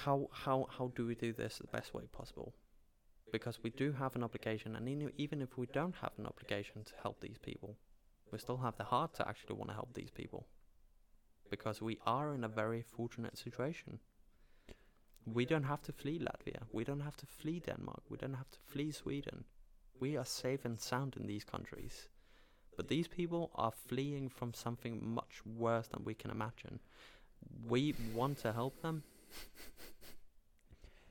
how 0.05 0.27
how 0.31 0.65
how 0.77 0.91
do 0.95 1.05
we 1.07 1.15
do 1.15 1.33
this 1.33 1.57
the 1.57 1.67
best 1.77 1.93
way 1.93 2.03
possible? 2.11 2.53
Because 3.31 3.59
we 3.63 3.69
do 3.69 3.91
have 3.91 4.15
an 4.15 4.23
obligation, 4.23 4.75
and 4.75 5.11
even 5.17 5.41
if 5.41 5.57
we 5.57 5.67
don't 5.73 5.95
have 5.95 6.11
an 6.17 6.25
obligation 6.25 6.83
to 6.85 6.93
help 7.03 7.19
these 7.19 7.37
people, 7.41 7.75
we 8.31 8.39
still 8.39 8.57
have 8.57 8.77
the 8.77 8.83
heart 8.83 9.13
to 9.15 9.27
actually 9.27 9.55
want 9.55 9.69
to 9.69 9.75
help 9.75 9.93
these 9.93 10.11
people. 10.11 10.47
Because 11.49 11.81
we 11.81 11.97
are 12.05 12.33
in 12.33 12.43
a 12.43 12.49
very 12.49 12.81
fortunate 12.81 13.37
situation. 13.37 13.99
We 15.25 15.45
don't 15.45 15.63
have 15.63 15.81
to 15.83 15.91
flee 15.91 16.19
Latvia. 16.19 16.63
We 16.71 16.83
don't 16.83 17.01
have 17.01 17.17
to 17.17 17.25
flee 17.25 17.59
Denmark. 17.59 18.03
We 18.09 18.17
don't 18.17 18.33
have 18.35 18.51
to 18.51 18.59
flee 18.65 18.91
Sweden. 18.91 19.45
We 19.99 20.17
are 20.17 20.25
safe 20.25 20.65
and 20.65 20.79
sound 20.79 21.15
in 21.17 21.27
these 21.27 21.43
countries. 21.43 22.09
But 22.75 22.87
these 22.87 23.07
people 23.07 23.49
are 23.55 23.71
fleeing 23.71 24.29
from 24.29 24.53
something 24.53 25.01
much 25.03 25.41
worse 25.45 25.87
than 25.87 26.03
we 26.03 26.13
can 26.13 26.31
imagine. 26.31 26.79
We 27.67 27.95
want 28.13 28.37
to 28.39 28.53
help 28.53 28.81
them. 28.81 29.03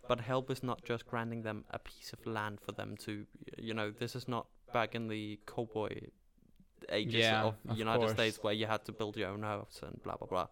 But 0.09 0.21
help 0.21 0.51
is 0.51 0.63
not 0.63 0.85
just 0.85 1.07
granting 1.07 1.43
them 1.43 1.65
a 1.71 1.81
piece 1.81 2.13
of 2.13 2.25
land 2.25 2.61
for 2.61 2.73
them 2.73 2.97
to, 2.99 3.27
you 3.59 3.75
know, 3.75 3.91
this 3.91 4.15
is 4.15 4.29
not 4.29 4.47
back 4.73 4.95
in 4.95 5.09
the 5.09 5.41
cowboy 5.47 5.99
ages 6.89 7.15
Yeah, 7.15 7.45
of, 7.45 7.55
of 7.69 7.79
United 7.79 8.01
course. 8.01 8.13
States 8.13 8.39
where 8.43 8.53
you 8.55 8.67
had 8.67 8.85
to 8.85 8.93
build 8.93 9.17
your 9.17 9.29
own 9.31 9.43
house 9.43 9.81
and 9.83 10.03
blah 10.03 10.17
blah 10.17 10.29
blah. 10.29 10.47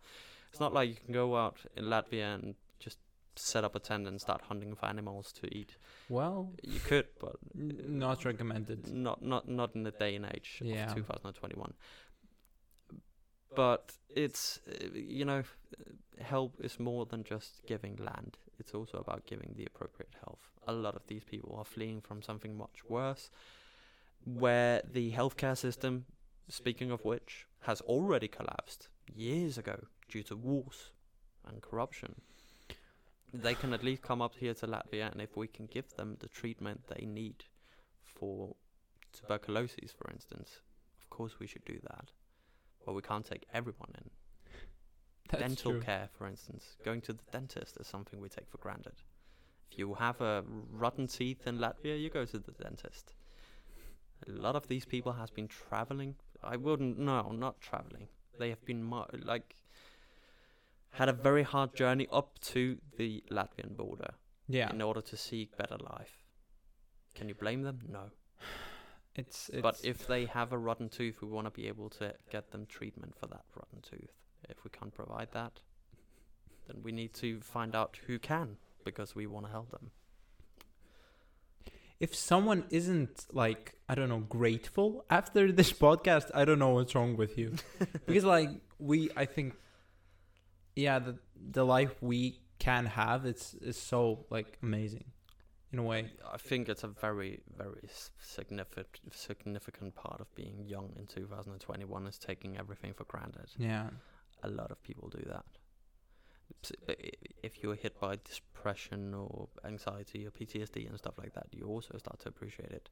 It's 0.50 0.60
not 0.60 0.72
like 0.72 0.88
you 0.88 0.96
can 1.04 1.12
go 1.12 1.36
out 1.36 1.58
in 1.76 1.84
Latvia 1.86 2.34
and 2.34 2.54
just 2.78 2.98
set 3.36 3.64
up 3.64 3.74
a 3.74 3.80
tent 3.80 4.06
and 4.06 4.20
start 4.20 4.42
hunting 4.42 4.74
for 4.76 4.86
animals 4.86 5.32
to 5.32 5.46
eat. 5.58 5.76
Well, 6.08 6.52
You 6.62 6.78
could, 6.78 7.06
but 7.20 7.36
not 7.54 8.24
recommended. 8.24 8.86
not 8.92 9.22
not 9.22 9.48
not 9.48 9.74
in 9.74 9.82
the 9.82 9.90
day 9.90 10.14
and 10.16 10.26
age 10.26 10.60
Yeah. 10.62 10.86
of 10.90 10.94
2021 10.94 11.74
but 13.56 13.92
it's 14.14 14.58
uh, 14.68 14.88
you 14.94 15.24
know 15.24 15.42
help 16.20 16.54
is 16.60 16.78
more 16.80 17.06
than 17.06 17.22
just 17.24 17.62
giving 17.66 17.96
land 17.96 18.36
it's 18.58 18.74
also 18.74 18.98
about 18.98 19.26
giving 19.26 19.54
the 19.56 19.64
appropriate 19.64 20.14
help 20.24 20.40
a 20.66 20.72
lot 20.72 20.94
of 20.96 21.06
these 21.06 21.24
people 21.24 21.54
are 21.58 21.64
fleeing 21.64 22.00
from 22.00 22.22
something 22.22 22.56
much 22.56 22.78
worse 22.88 23.30
where 24.24 24.82
the 24.90 25.12
healthcare 25.12 25.56
system 25.56 26.04
speaking 26.48 26.90
of 26.90 27.04
which 27.04 27.46
has 27.60 27.80
already 27.82 28.28
collapsed 28.28 28.88
years 29.14 29.58
ago 29.58 29.84
due 30.08 30.22
to 30.22 30.36
wars 30.36 30.90
and 31.46 31.62
corruption 31.62 32.14
they 33.34 33.54
can 33.54 33.72
at 33.72 33.82
least 33.82 34.02
come 34.02 34.22
up 34.22 34.34
here 34.38 34.54
to 34.54 34.66
Latvia 34.66 35.10
and 35.10 35.20
if 35.20 35.36
we 35.36 35.48
can 35.48 35.66
give 35.66 35.88
them 35.96 36.16
the 36.20 36.28
treatment 36.28 36.82
they 36.88 37.04
need 37.04 37.44
for 38.04 38.54
tuberculosis, 39.12 39.92
for 39.92 40.10
instance, 40.10 40.60
of 41.00 41.10
course 41.10 41.38
we 41.40 41.46
should 41.46 41.64
do 41.64 41.78
that. 41.82 42.10
But 42.86 42.94
we 42.94 43.02
can't 43.02 43.24
take 43.24 43.46
everyone 43.52 43.90
in. 43.96 44.10
That's 45.30 45.42
Dental 45.42 45.72
true. 45.72 45.80
care, 45.80 46.08
for 46.16 46.28
instance, 46.28 46.76
going 46.84 47.00
to 47.02 47.12
the 47.12 47.22
dentist 47.32 47.78
is 47.80 47.86
something 47.86 48.20
we 48.20 48.28
take 48.28 48.48
for 48.48 48.58
granted. 48.58 48.94
If 49.70 49.78
you 49.78 49.94
have 49.94 50.20
a 50.20 50.44
rotten 50.70 51.08
teeth 51.08 51.46
in 51.46 51.58
Latvia, 51.58 52.00
you 52.00 52.10
go 52.10 52.24
to 52.24 52.38
the 52.38 52.52
dentist. 52.52 53.14
A 54.28 54.30
lot 54.30 54.54
of 54.54 54.68
these 54.68 54.84
people 54.84 55.12
has 55.12 55.30
been 55.30 55.48
traveling. 55.48 56.14
I 56.46 56.56
wouldn't 56.56 56.98
no, 56.98 57.30
not 57.32 57.60
traveling. 57.60 58.08
They 58.38 58.50
have 58.50 58.64
been 58.64 58.82
mo- 58.82 59.08
like 59.22 59.56
had 60.92 61.08
a 61.08 61.12
very 61.12 61.42
hard 61.42 61.74
journey 61.74 62.06
up 62.12 62.38
to 62.40 62.78
the 62.96 63.22
Latvian 63.30 63.76
border 63.76 64.14
Yeah. 64.48 64.70
in 64.70 64.80
order 64.80 65.00
to 65.00 65.16
seek 65.16 65.56
better 65.56 65.76
life. 65.76 66.22
Can 67.14 67.28
you 67.28 67.34
blame 67.34 67.62
them? 67.62 67.80
No. 67.88 68.10
It's, 69.16 69.48
it's 69.52 69.62
But 69.62 69.80
if 69.84 70.06
they 70.06 70.26
have 70.26 70.52
a 70.52 70.58
rotten 70.58 70.88
tooth, 70.88 71.20
we 71.22 71.28
want 71.28 71.46
to 71.46 71.50
be 71.50 71.66
able 71.68 71.90
to 71.90 72.14
get 72.30 72.50
them 72.50 72.66
treatment 72.66 73.14
for 73.18 73.26
that 73.26 73.44
rotten 73.56 73.80
tooth. 73.82 74.12
If 74.48 74.62
we 74.64 74.70
can't 74.70 74.94
provide 74.94 75.28
that, 75.32 75.60
then 76.66 76.82
we 76.82 76.92
need 76.92 77.14
to 77.14 77.40
find 77.40 77.74
out 77.74 77.98
who 78.06 78.18
can 78.18 78.56
because 78.84 79.14
we 79.14 79.26
want 79.26 79.46
to 79.46 79.52
help 79.52 79.70
them. 79.70 79.90
If 82.04 82.14
someone 82.14 82.64
isn't 82.68 83.26
like 83.32 83.62
I 83.88 83.94
don't 83.94 84.10
know 84.10 84.24
grateful 84.38 84.90
after 85.08 85.50
this 85.60 85.72
podcast, 85.72 86.30
I 86.34 86.44
don't 86.44 86.58
know 86.64 86.72
what's 86.76 86.94
wrong 86.94 87.16
with 87.16 87.38
you. 87.38 87.48
because 88.06 88.24
like 88.24 88.50
we, 88.78 88.98
I 89.16 89.24
think, 89.24 89.54
yeah, 90.76 90.98
the 91.06 91.14
the 91.58 91.64
life 91.64 91.94
we 92.02 92.40
can 92.58 92.84
have 92.86 93.24
it's 93.24 93.54
is 93.54 93.78
so 93.92 94.26
like 94.36 94.58
amazing, 94.62 95.06
in 95.72 95.78
a 95.78 95.82
way. 95.82 96.00
I 96.36 96.36
think 96.36 96.68
it's 96.68 96.84
a 96.84 96.92
very, 97.06 97.40
very 97.62 97.86
significant 98.18 99.00
significant 99.10 99.94
part 99.94 100.20
of 100.20 100.28
being 100.34 100.56
young 100.76 100.88
in 100.98 101.06
2021 101.06 102.06
is 102.06 102.18
taking 102.18 102.58
everything 102.58 102.92
for 102.92 103.04
granted. 103.04 103.48
Yeah. 103.56 103.88
A 104.42 104.50
lot 104.60 104.70
of 104.70 104.82
people 104.82 105.08
do 105.08 105.24
that. 105.34 105.46
I- 106.88 106.96
If 107.42 107.62
you're 107.62 107.74
hit 107.74 108.00
by 108.00 108.16
depression 108.16 109.14
or 109.14 109.48
anxiety 109.64 110.26
or 110.26 110.30
PTSD 110.30 110.86
and 110.88 110.98
stuff 110.98 111.14
like 111.18 111.32
that, 111.34 111.46
you 111.52 111.66
also 111.66 111.98
start 111.98 112.18
to 112.20 112.28
appreciate 112.28 112.70
it. 112.72 112.88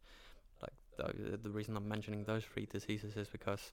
Like 0.61 0.75
the, 0.99 1.37
the 1.39 1.51
reason 1.51 1.77
I'm 1.77 1.89
mentioning 1.89 2.25
those 2.25 2.45
three 2.45 2.67
diseases 2.67 3.17
is 3.17 3.29
because 3.29 3.73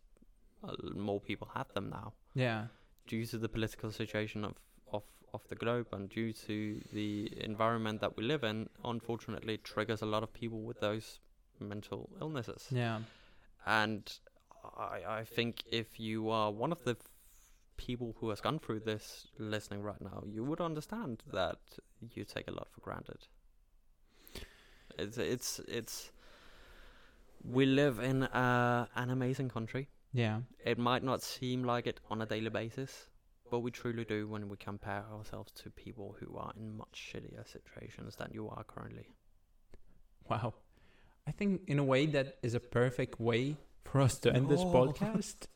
uh, 0.63 0.73
more 0.95 1.19
people 1.19 1.49
have 1.53 1.71
them 1.73 1.89
now 1.89 2.13
Yeah. 2.33 2.67
due 3.07 3.25
to 3.25 3.37
the 3.37 3.49
political 3.49 3.91
situation 3.91 4.45
of, 4.45 4.53
of, 4.91 5.03
of 5.33 5.41
the 5.49 5.55
globe 5.55 5.87
and 5.91 6.09
due 6.09 6.31
to 6.47 6.81
the 6.93 7.31
environment 7.43 7.99
that 8.01 8.15
we 8.17 8.23
live 8.23 8.43
in. 8.43 8.69
Unfortunately, 8.85 9.55
it 9.55 9.63
triggers 9.65 10.01
a 10.01 10.05
lot 10.05 10.23
of 10.23 10.31
people 10.33 10.61
with 10.61 10.79
those 10.79 11.19
mental 11.59 12.09
illnesses. 12.21 12.67
Yeah. 12.71 12.99
And 13.65 14.11
I, 14.77 15.01
I 15.19 15.23
think 15.25 15.63
if 15.71 15.99
you 15.99 16.29
are 16.29 16.51
one 16.51 16.71
of 16.71 16.83
the 16.85 16.95
people 17.79 18.15
who 18.19 18.29
has 18.29 18.41
gone 18.41 18.59
through 18.59 18.81
this 18.81 19.27
listening 19.37 19.81
right 19.81 20.01
now, 20.01 20.21
you 20.27 20.43
would 20.43 20.59
understand 20.59 21.23
that 21.31 21.59
you 22.13 22.25
take 22.25 22.47
a 22.49 22.51
lot 22.51 22.67
for 22.69 22.81
granted. 22.81 23.21
It's 24.97 25.17
it's 25.17 25.59
it's. 25.67 26.11
We 27.41 27.65
live 27.65 27.99
in 27.99 28.23
uh, 28.23 28.85
an 28.95 29.09
amazing 29.09 29.49
country. 29.49 29.87
Yeah. 30.11 30.41
It 30.65 30.77
might 30.77 31.03
not 31.03 31.21
seem 31.23 31.63
like 31.63 31.87
it 31.87 32.01
on 32.09 32.21
a 32.21 32.25
daily 32.25 32.49
basis, 32.49 33.07
but 33.49 33.59
we 33.59 33.71
truly 33.71 34.03
do 34.03 34.27
when 34.27 34.49
we 34.49 34.57
compare 34.57 35.05
ourselves 35.13 35.53
to 35.63 35.69
people 35.69 36.17
who 36.19 36.35
are 36.35 36.51
in 36.57 36.75
much 36.75 37.11
shittier 37.13 37.47
situations 37.47 38.17
than 38.17 38.31
you 38.33 38.49
are 38.49 38.65
currently. 38.65 39.07
Wow. 40.29 40.55
I 41.25 41.31
think 41.31 41.61
in 41.67 41.79
a 41.79 41.83
way 41.83 42.07
that 42.07 42.37
is 42.43 42.55
a 42.55 42.59
perfect 42.59 43.21
way 43.21 43.55
for 43.85 44.01
us 44.01 44.19
to 44.19 44.33
end 44.33 44.49
this 44.49 44.61
podcast. 44.61 45.35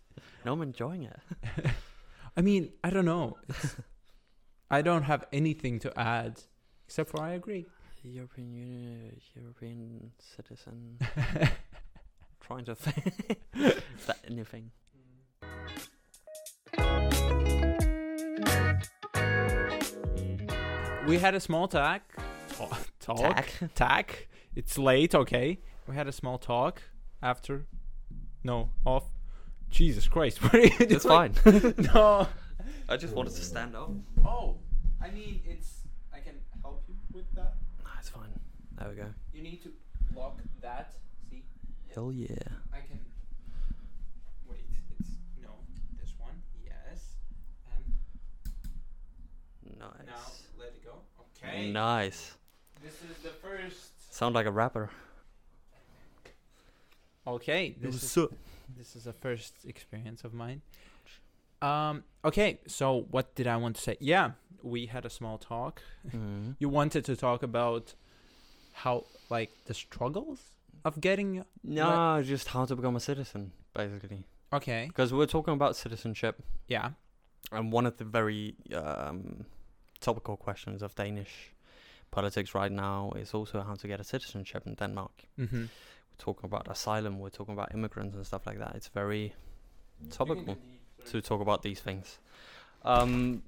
No, 0.46 0.54
I'm 0.54 0.62
enjoying 0.62 1.04
it. 1.04 1.20
I 2.36 2.42
mean, 2.42 2.72
I 2.84 2.90
don't 2.90 3.06
know. 3.06 3.38
It's, 3.50 3.76
I 4.72 4.82
don't 4.82 5.04
have 5.04 5.26
anything 5.32 5.78
to 5.80 6.00
add 6.00 6.42
except 6.88 7.12
for 7.12 7.22
I 7.22 7.34
agree. 7.34 7.68
European 8.04 8.52
Union, 8.52 9.22
European 9.36 10.12
citizen. 10.20 10.98
trying 12.42 12.66
to 12.66 12.76
think. 12.76 13.40
That 14.08 14.18
anything? 14.28 14.72
we 21.08 21.18
had 21.20 21.36
a 21.36 21.40
small 21.40 21.68
talk 21.68 22.02
Ta- 22.58 22.80
talk. 23.00 23.18
Tack. 23.18 23.54
Tack. 23.76 24.28
It's 24.56 24.78
late. 24.78 25.14
Okay. 25.16 25.60
We 25.88 25.96
had 25.96 26.08
a 26.08 26.12
small 26.12 26.38
talk 26.38 26.82
after. 27.22 27.66
No, 28.44 28.70
off. 28.86 29.06
Jesus 29.74 30.08
Christ! 30.08 30.38
What 30.44 30.54
are 30.54 30.60
you 30.60 30.70
doing? 30.70 30.92
It's 30.92 31.06
fine. 31.06 31.34
no. 31.96 32.28
I 32.88 32.96
just 32.96 33.14
wanted 33.16 33.34
to 33.34 33.44
stand 33.44 33.76
up. 33.76 33.90
Oh, 34.24 34.56
I 35.02 35.10
mean, 35.10 35.42
it's. 35.46 35.82
I 36.14 36.20
can 36.20 36.36
help 36.62 36.84
you 36.88 36.94
with 37.12 37.26
that. 37.34 37.56
No, 37.84 37.90
it's 38.00 38.10
fine. 38.10 38.30
There 38.78 38.88
we 38.90 38.96
go. 38.96 39.06
You 39.34 39.42
need 39.42 39.64
to 39.64 39.72
lock 40.16 40.40
that. 40.62 40.94
See, 41.30 41.42
Hell 41.94 42.14
yeah. 42.14 42.28
I 42.72 42.78
can. 42.88 43.00
Wait, 44.48 44.60
it's 45.00 45.10
no 45.42 45.50
this 46.00 46.14
one. 46.20 46.36
Yes, 46.64 47.02
and 47.76 49.80
Nice. 49.80 49.90
now 50.06 50.14
let 50.60 50.68
it 50.70 50.86
go. 50.86 50.94
Okay. 51.44 51.72
Nice. 51.72 52.34
This 52.84 52.94
is 53.10 53.18
the 53.24 53.30
first. 53.30 54.14
Sound 54.14 54.36
like 54.36 54.46
a 54.46 54.52
rapper. 54.52 54.92
Okay, 57.26 57.76
this 57.82 57.96
is 57.96 58.12
so. 58.12 58.30
This 58.78 58.96
is 58.96 59.08
a 59.08 59.14
first 59.14 59.54
experience 59.66 60.24
of 60.24 60.34
mine. 60.34 60.62
Um. 61.62 62.04
Okay. 62.24 62.60
So 62.68 63.06
what 63.12 63.36
did 63.36 63.48
I 63.48 63.56
want 63.58 63.76
to 63.78 63.82
say? 63.82 63.98
Yeah, 64.00 64.32
we 64.62 64.88
had 64.88 65.06
a 65.06 65.10
small 65.10 65.38
talk. 65.38 65.82
Mm. 66.12 66.56
You 66.60 66.70
wanted 66.70 67.06
to 67.06 67.16
talk 67.16 67.44
about 67.44 67.96
how 68.74 69.06
like 69.30 69.52
the 69.66 69.74
struggles 69.74 70.40
of 70.84 71.00
getting. 71.00 71.46
No, 71.64 72.22
just 72.24 72.48
how 72.50 72.66
to 72.66 72.76
become 72.76 72.96
a 72.98 73.00
citizen, 73.00 73.52
basically. 73.74 74.26
Okay. 74.52 74.86
Because 74.88 75.14
we're 75.14 75.26
talking 75.32 75.54
about 75.54 75.76
citizenship, 75.76 76.36
Yeah. 76.68 76.90
and 77.52 77.72
one 77.74 77.88
of 77.88 77.96
the 77.98 78.04
very 78.04 78.56
um, 78.76 79.46
topical 80.02 80.36
questions 80.38 80.84
of 80.84 80.94
Danish 80.96 81.54
politics 82.12 82.54
right 82.54 82.72
now 82.72 83.14
is 83.16 83.34
also 83.34 83.62
how 83.62 83.76
to 83.76 83.88
get 83.88 84.00
a 84.00 84.04
citizenship 84.04 84.68
in 84.68 84.76
Denmark. 84.76 85.24
Mm-hmm. 85.40 85.66
We're 86.14 86.24
talking 86.24 86.46
about 86.46 86.70
asylum, 86.70 87.20
we're 87.20 87.30
talking 87.30 87.54
about 87.54 87.74
immigrants 87.74 88.16
and 88.16 88.26
stuff 88.26 88.46
like 88.46 88.60
that. 88.60 88.76
It's 88.76 88.88
very 88.88 89.34
topical 90.10 90.58
to 91.06 91.22
talk 91.22 91.42
about 91.42 91.64
these 91.64 91.80
things. 91.80 92.20
Um, 92.84 93.44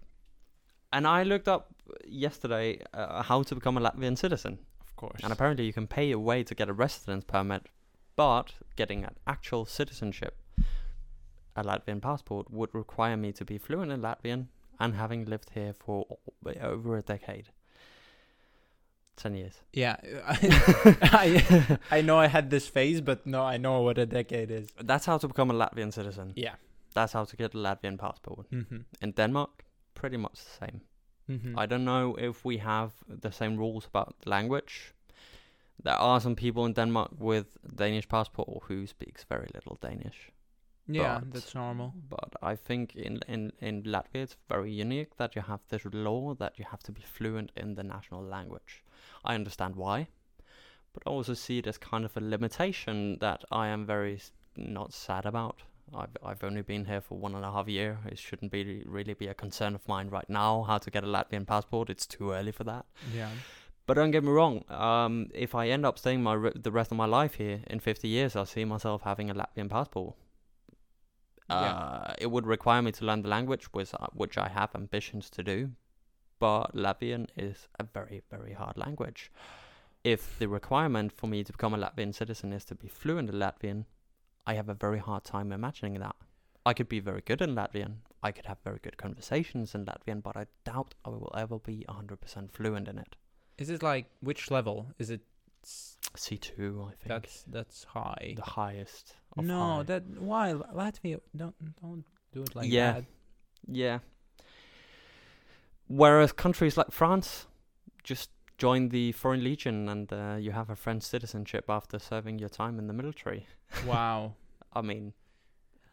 and 0.91 1.07
I 1.07 1.23
looked 1.23 1.47
up 1.47 1.73
yesterday 2.07 2.81
uh, 2.93 3.21
how 3.21 3.43
to 3.43 3.55
become 3.55 3.77
a 3.77 3.81
Latvian 3.81 4.17
citizen. 4.17 4.59
Of 4.81 4.95
course. 4.95 5.19
And 5.23 5.31
apparently, 5.31 5.65
you 5.65 5.73
can 5.73 5.87
pay 5.87 6.11
a 6.11 6.19
way 6.19 6.43
to 6.43 6.55
get 6.55 6.69
a 6.69 6.73
residence 6.73 7.25
permit, 7.25 7.67
but 8.15 8.53
getting 8.75 9.03
an 9.03 9.15
actual 9.27 9.65
citizenship, 9.65 10.37
a 11.55 11.63
Latvian 11.63 12.01
passport, 12.01 12.49
would 12.49 12.73
require 12.73 13.17
me 13.17 13.31
to 13.33 13.45
be 13.45 13.57
fluent 13.57 13.91
in 13.91 14.01
Latvian 14.01 14.47
and 14.79 14.95
having 14.95 15.25
lived 15.25 15.51
here 15.53 15.73
for 15.73 16.05
over 16.61 16.97
a 16.97 17.01
decade. 17.01 17.49
10 19.17 19.35
years. 19.35 19.53
Yeah, 19.73 19.95
I, 21.01 21.77
I 21.91 22.01
know 22.01 22.17
I 22.19 22.27
had 22.27 22.49
this 22.49 22.67
phase, 22.67 23.01
but 23.01 23.25
no, 23.25 23.41
I 23.43 23.57
know 23.57 23.81
what 23.81 23.97
a 23.97 24.05
decade 24.05 24.51
is. 24.51 24.67
That's 24.83 25.05
how 25.05 25.17
to 25.17 25.27
become 25.27 25.51
a 25.51 25.53
Latvian 25.53 25.91
citizen. 25.93 26.33
Yeah. 26.35 26.55
That's 26.93 27.13
how 27.13 27.25
to 27.25 27.35
get 27.35 27.53
a 27.53 27.57
Latvian 27.57 27.97
passport. 27.97 28.49
Mm-hmm. 28.51 28.77
In 29.01 29.11
Denmark, 29.11 29.63
pretty 29.93 30.17
much 30.17 30.33
the 30.33 30.65
same. 30.65 30.81
Mm-hmm. 31.29 31.59
I 31.59 31.65
don't 31.65 31.83
know 31.83 32.15
if 32.19 32.45
we 32.45 32.57
have 32.57 32.91
the 33.07 33.31
same 33.31 33.57
rules 33.57 33.85
about 33.85 34.15
language. 34.25 34.93
There 35.83 35.99
are 35.99 36.21
some 36.21 36.35
people 36.35 36.65
in 36.65 36.73
Denmark 36.73 37.11
with 37.19 37.57
Danish 37.75 38.07
passport 38.07 38.63
who 38.67 38.87
speaks 38.87 39.25
very 39.29 39.47
little 39.53 39.77
Danish. 39.81 40.31
yeah, 40.87 41.19
but- 41.19 41.33
that's 41.33 41.55
normal. 41.55 41.93
But 42.09 42.33
I 42.41 42.55
think 42.55 42.95
in, 42.95 43.19
in, 43.27 43.51
in 43.59 43.83
Latvia 43.83 44.23
it's 44.23 44.37
very 44.49 44.71
unique 44.71 45.17
that 45.17 45.35
you 45.35 45.41
have 45.41 45.59
this 45.69 45.85
law 45.91 46.35
that 46.35 46.59
you 46.59 46.65
have 46.71 46.83
to 46.83 46.91
be 46.91 47.01
fluent 47.01 47.51
in 47.57 47.75
the 47.75 47.83
national 47.83 48.23
language. 48.23 48.83
I 49.25 49.35
understand 49.35 49.75
why, 49.75 50.07
but 50.93 51.03
I 51.05 51.09
also 51.09 51.33
see 51.33 51.57
it 51.57 51.67
as 51.67 51.77
kind 51.77 52.05
of 52.05 52.15
a 52.15 52.21
limitation 52.21 53.17
that 53.19 53.43
I 53.51 53.67
am 53.67 53.85
very 53.85 54.19
not 54.55 54.93
sad 54.93 55.25
about. 55.25 55.63
I've 55.93 56.17
I've 56.23 56.43
only 56.43 56.61
been 56.61 56.85
here 56.85 57.01
for 57.01 57.17
one 57.17 57.35
and 57.35 57.45
a 57.45 57.51
half 57.51 57.67
year. 57.67 57.99
It 58.05 58.17
shouldn't 58.17 58.51
be 58.51 58.83
really 58.85 59.13
be 59.13 59.27
a 59.27 59.33
concern 59.33 59.75
of 59.75 59.87
mine 59.87 60.09
right 60.09 60.29
now 60.29 60.63
how 60.63 60.77
to 60.79 60.89
get 60.89 61.03
a 61.03 61.07
Latvian 61.07 61.45
passport. 61.45 61.89
It's 61.89 62.07
too 62.07 62.31
early 62.31 62.51
for 62.51 62.63
that. 62.63 62.85
Yeah. 63.13 63.29
But 63.85 63.95
don't 63.95 64.11
get 64.11 64.23
me 64.23 64.31
wrong. 64.31 64.63
Um, 64.69 65.29
if 65.33 65.53
I 65.53 65.69
end 65.69 65.85
up 65.85 65.99
staying 65.99 66.23
my 66.23 66.33
re- 66.33 66.53
the 66.55 66.71
rest 66.71 66.91
of 66.91 66.97
my 66.97 67.05
life 67.05 67.35
here 67.35 67.61
in 67.67 67.79
50 67.79 68.07
years, 68.07 68.35
I 68.35 68.43
see 68.45 68.65
myself 68.65 69.03
having 69.03 69.29
a 69.29 69.35
Latvian 69.35 69.69
passport. 69.69 70.15
Yeah. 71.49 71.55
Uh, 71.55 72.13
it 72.17 72.31
would 72.31 72.47
require 72.47 72.81
me 72.81 72.91
to 72.93 73.05
learn 73.05 73.21
the 73.21 73.29
language, 73.29 73.65
which 73.73 73.93
I, 73.93 74.07
which 74.13 74.39
I 74.39 74.47
have 74.47 74.73
ambitions 74.73 75.29
to 75.31 75.43
do. 75.43 75.71
But 76.39 76.75
Latvian 76.75 77.27
is 77.37 77.67
a 77.79 77.83
very 77.83 78.21
very 78.29 78.53
hard 78.53 78.77
language. 78.77 79.31
If 80.03 80.37
the 80.39 80.47
requirement 80.47 81.11
for 81.11 81.27
me 81.27 81.43
to 81.43 81.51
become 81.51 81.73
a 81.73 81.77
Latvian 81.77 82.13
citizen 82.13 82.53
is 82.53 82.65
to 82.65 82.75
be 82.75 82.87
fluent 82.87 83.29
in 83.29 83.35
Latvian, 83.35 83.85
I 84.45 84.53
have 84.53 84.69
a 84.69 84.73
very 84.75 84.99
hard 84.99 85.23
time 85.23 85.51
imagining 85.51 85.99
that. 85.99 86.15
I 86.65 86.73
could 86.73 86.89
be 86.89 86.99
very 86.99 87.21
good 87.21 87.41
in 87.41 87.55
Latvian. 87.55 87.95
I 88.21 88.31
could 88.31 88.45
have 88.45 88.57
very 88.63 88.79
good 88.81 88.97
conversations 88.97 89.73
in 89.75 89.85
Latvian, 89.85 90.21
but 90.21 90.35
I 90.37 90.45
doubt 90.63 90.93
I 91.05 91.09
will 91.09 91.31
ever 91.37 91.57
be 91.59 91.85
100% 91.89 92.51
fluent 92.51 92.87
in 92.87 92.97
it. 92.99 93.15
Is 93.57 93.69
it 93.69 93.81
like 93.83 94.05
which 94.19 94.51
level? 94.51 94.87
Is 94.99 95.09
it? 95.09 95.21
C2, 95.65 96.87
I 96.87 96.89
think. 96.91 97.07
That's 97.07 97.43
that's 97.47 97.83
high. 97.85 98.33
the 98.35 98.43
highest. 98.43 99.15
Of 99.37 99.45
No, 99.45 99.77
high. 99.77 99.83
that 99.83 100.03
why 100.19 100.53
Latvia 100.53 101.19
don't 101.35 101.55
don't 101.81 102.05
do 102.31 102.43
it 102.43 102.55
like 102.55 102.69
Yeah. 102.71 102.93
that. 102.93 103.05
Yeah. 103.67 103.99
Whereas 105.87 106.31
countries 106.31 106.77
like 106.77 106.91
France 106.91 107.47
just 108.03 108.29
join 108.57 108.89
the 108.89 109.11
Foreign 109.11 109.43
Legion 109.43 109.89
and 109.89 110.11
uh, 110.13 110.35
you 110.39 110.51
have 110.51 110.69
a 110.69 110.75
French 110.75 111.03
citizenship 111.03 111.65
after 111.69 111.99
serving 111.99 112.39
your 112.39 112.49
time 112.49 112.79
in 112.79 112.87
the 112.87 112.93
military. 112.93 113.47
Wow. 113.85 114.33
I 114.73 114.81
mean, 114.81 115.13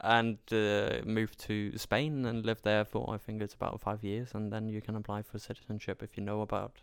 and 0.01 0.38
uh, 0.53 1.01
move 1.05 1.36
to 1.38 1.76
Spain 1.78 2.24
and 2.26 2.45
live 2.47 2.62
there 2.62 2.84
for 2.84 3.14
I 3.14 3.18
think 3.18 3.43
it's 3.43 3.55
about 3.55 3.80
five 3.80 4.03
years, 4.05 4.34
and 4.34 4.53
then 4.53 4.68
you 4.68 4.80
can 4.80 4.97
apply 4.97 5.22
for 5.22 5.38
citizenship 5.38 6.03
if 6.03 6.16
you 6.16 6.22
know 6.24 6.40
about 6.43 6.82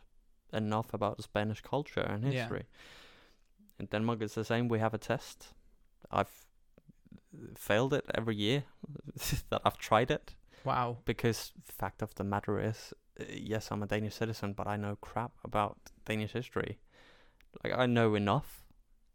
enough 0.54 0.94
about 0.94 1.22
Spanish 1.24 1.62
culture 1.62 2.02
and 2.02 2.24
Yeah. 2.24 2.32
history. 2.32 2.66
In 3.80 3.86
Denmark, 3.88 4.22
it's 4.22 4.36
the 4.36 4.44
same. 4.46 4.68
We 4.68 4.80
have 4.80 4.94
a 4.94 4.98
test. 4.98 5.54
I've 6.12 6.46
failed 7.56 7.94
it 7.94 8.06
every 8.16 8.36
year 8.36 8.64
that 9.50 9.62
I've 9.66 9.78
tried 9.78 10.12
it 10.12 10.36
Wow. 10.64 10.98
because 11.06 11.52
fact 11.66 12.02
of 12.02 12.14
the 12.16 12.24
matter 12.24 12.60
is, 12.60 12.94
uh, 13.20 13.24
yes, 13.30 13.70
I'm 13.72 13.84
a 13.84 13.88
Danish 13.88 14.16
citizen, 14.16 14.54
but 14.54 14.68
I 14.68 14.76
know 14.78 14.96
crap 14.98 15.32
about 15.44 15.78
Danish 16.06 16.32
history. 16.34 16.80
Like 17.64 17.74
I 17.74 17.86
know 17.86 18.16
enough 18.16 18.64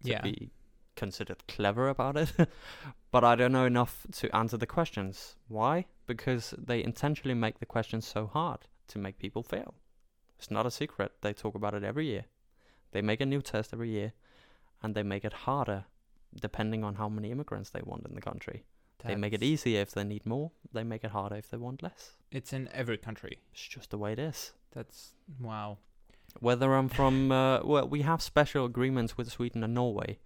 to 0.04 0.10
Yeah. 0.10 0.20
be 0.22 0.50
considered 0.96 1.46
clever 1.48 1.88
about 1.88 2.16
it, 2.16 2.32
but 3.10 3.24
I 3.24 3.34
don't 3.34 3.52
know 3.52 3.66
enough 3.66 4.06
to 4.12 4.34
answer 4.34 4.56
the 4.56 4.66
questions. 4.66 5.36
Why? 5.48 5.86
Because 6.06 6.54
they 6.58 6.82
intentionally 6.84 7.34
make 7.34 7.58
the 7.58 7.66
questions 7.66 8.06
so 8.06 8.26
hard 8.26 8.60
to 8.88 8.98
make 8.98 9.18
people 9.18 9.42
fail. 9.42 9.74
It's 10.38 10.50
not 10.50 10.66
a 10.66 10.70
secret. 10.70 11.12
They 11.20 11.32
talk 11.32 11.54
about 11.54 11.74
it 11.74 11.84
every 11.84 12.06
year. 12.06 12.24
They 12.92 13.02
make 13.02 13.20
a 13.20 13.26
new 13.26 13.42
test 13.42 13.72
every 13.72 13.90
year, 13.90 14.12
and 14.82 14.94
they 14.94 15.02
make 15.02 15.24
it 15.24 15.32
harder 15.32 15.84
depending 16.40 16.84
on 16.84 16.96
how 16.96 17.08
many 17.08 17.30
immigrants 17.30 17.70
they 17.70 17.82
want 17.82 18.06
in 18.06 18.14
the 18.14 18.20
country. 18.20 18.64
They 19.04 19.16
make 19.16 19.32
it 19.32 19.42
easier 19.42 19.80
if 19.82 19.92
they 19.92 20.04
need 20.04 20.24
more. 20.24 20.50
They 20.72 20.84
make 20.84 21.04
it 21.04 21.10
harder 21.10 21.36
if 21.36 21.50
they 21.50 21.56
want 21.56 21.82
less. 21.82 22.12
It's 22.30 22.52
in 22.52 22.68
every 22.72 22.96
country. 22.96 23.38
It's 23.52 23.68
just 23.68 23.90
the 23.90 23.98
way 23.98 24.12
it 24.12 24.18
is. 24.18 24.52
That's 24.72 25.12
wow. 25.40 25.78
Whether 26.40 26.74
I'm 26.74 26.88
from, 26.88 27.30
uh, 27.30 27.62
well, 27.62 27.86
we 27.86 28.02
have 28.02 28.20
special 28.20 28.64
agreements 28.64 29.16
with 29.16 29.30
Sweden 29.30 29.62
and 29.62 29.74
Norway. 29.74 30.18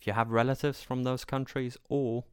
If 0.00 0.06
you 0.06 0.12
have 0.12 0.30
relatives 0.30 0.82
from 0.82 1.02
those 1.04 1.24
countries, 1.24 1.76
or 1.88 2.24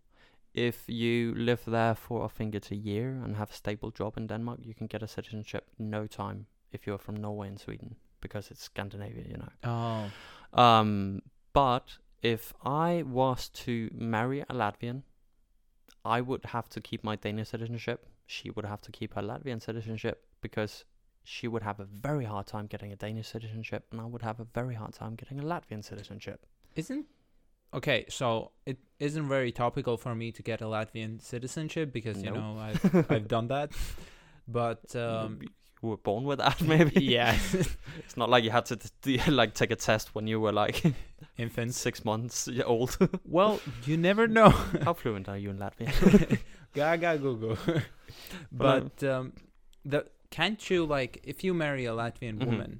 if 0.53 0.83
you 0.87 1.33
live 1.35 1.63
there 1.65 1.95
for 1.95 2.25
I 2.25 2.27
think 2.27 2.55
it's 2.55 2.71
a 2.71 2.75
year 2.75 3.19
and 3.23 3.35
have 3.35 3.51
a 3.51 3.53
stable 3.53 3.91
job 3.91 4.17
in 4.17 4.27
Denmark, 4.27 4.59
you 4.63 4.73
can 4.73 4.87
get 4.87 5.03
a 5.03 5.07
citizenship 5.07 5.67
no 5.77 6.07
time 6.07 6.45
if 6.71 6.85
you're 6.85 6.97
from 6.97 7.15
Norway 7.15 7.47
and 7.47 7.59
Sweden 7.59 7.95
because 8.21 8.51
it's 8.51 8.63
Scandinavia, 8.63 9.23
you 9.27 9.37
know. 9.37 9.49
Oh. 9.63 10.61
Um, 10.61 11.21
but 11.53 11.97
if 12.21 12.53
I 12.63 13.03
was 13.05 13.49
to 13.49 13.89
marry 13.93 14.41
a 14.41 14.53
Latvian, 14.53 15.03
I 16.03 16.21
would 16.21 16.45
have 16.45 16.69
to 16.69 16.81
keep 16.81 17.03
my 17.03 17.15
Danish 17.15 17.49
citizenship. 17.49 18.07
She 18.25 18.49
would 18.49 18.65
have 18.65 18.81
to 18.81 18.91
keep 18.91 19.13
her 19.13 19.21
Latvian 19.21 19.61
citizenship 19.61 20.25
because 20.41 20.85
she 21.23 21.47
would 21.47 21.63
have 21.63 21.79
a 21.79 21.85
very 21.85 22.25
hard 22.25 22.47
time 22.47 22.65
getting 22.67 22.91
a 22.91 22.95
Danish 22.95 23.27
citizenship, 23.27 23.85
and 23.91 24.01
I 24.01 24.05
would 24.05 24.21
have 24.21 24.39
a 24.39 24.45
very 24.45 24.75
hard 24.75 24.93
time 24.93 25.15
getting 25.15 25.39
a 25.39 25.43
Latvian 25.43 25.83
citizenship. 25.83 26.45
Isn't 26.75 27.05
okay? 27.73 28.05
So 28.09 28.51
it 28.65 28.79
isn't 28.99 29.27
very 29.27 29.51
topical 29.51 29.97
for 29.97 30.15
me 30.15 30.31
to 30.31 30.41
get 30.41 30.61
a 30.61 30.65
Latvian 30.65 31.21
citizenship 31.21 31.93
because 31.93 32.23
you 32.23 32.31
know 32.31 32.57
I've 32.59 33.11
I've 33.11 33.27
done 33.27 33.47
that. 33.47 33.71
But 34.47 34.95
um, 34.95 35.41
you 35.83 35.89
were 35.89 35.97
born 35.97 36.23
with 36.23 36.39
that, 36.39 36.61
maybe. 36.67 37.03
yeah, 37.03 37.37
it's 37.99 38.17
not 38.17 38.29
like 38.29 38.43
you 38.43 38.51
had 38.51 38.65
to 38.65 38.77
t- 39.01 39.31
like 39.31 39.53
take 39.53 39.71
a 39.71 39.75
test 39.75 40.15
when 40.15 40.27
you 40.27 40.39
were 40.39 40.51
like 40.51 40.83
infants. 41.37 41.77
six 41.77 42.05
months 42.05 42.49
old. 42.65 42.97
Well, 43.25 43.59
you 43.85 43.97
never 43.97 44.27
know. 44.27 44.49
How 44.83 44.93
fluent 44.93 45.27
are 45.29 45.37
you 45.37 45.49
in 45.51 45.57
Latvian? 45.57 46.39
Gaga 46.73 47.17
Google. 47.17 47.57
but 48.51 49.03
um, 49.03 49.33
the 49.85 50.05
can't 50.29 50.69
you 50.69 50.85
like 50.85 51.19
if 51.23 51.43
you 51.43 51.53
marry 51.53 51.85
a 51.85 51.91
Latvian 51.93 52.37
Mhm. 52.37 52.45
woman, 52.45 52.79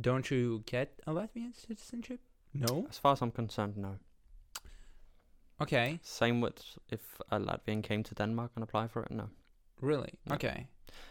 don't 0.00 0.30
you 0.30 0.62
get 0.66 0.88
a 1.06 1.12
Latvian 1.12 1.54
citizenship? 1.54 2.20
No. 2.54 2.86
As 2.90 2.98
far 2.98 3.12
as 3.12 3.22
I'm 3.22 3.30
concerned, 3.30 3.76
no. 3.76 3.96
Okay. 5.60 5.98
Same 6.02 6.40
with 6.40 6.62
if 6.90 7.00
a 7.30 7.38
Latvian 7.38 7.82
came 7.82 8.02
to 8.04 8.14
Denmark 8.14 8.52
and 8.54 8.62
applied 8.64 8.90
for 8.90 9.02
it, 9.02 9.10
no. 9.10 9.28
Really? 9.80 10.14
No. 10.26 10.34
Okay. 10.34 10.66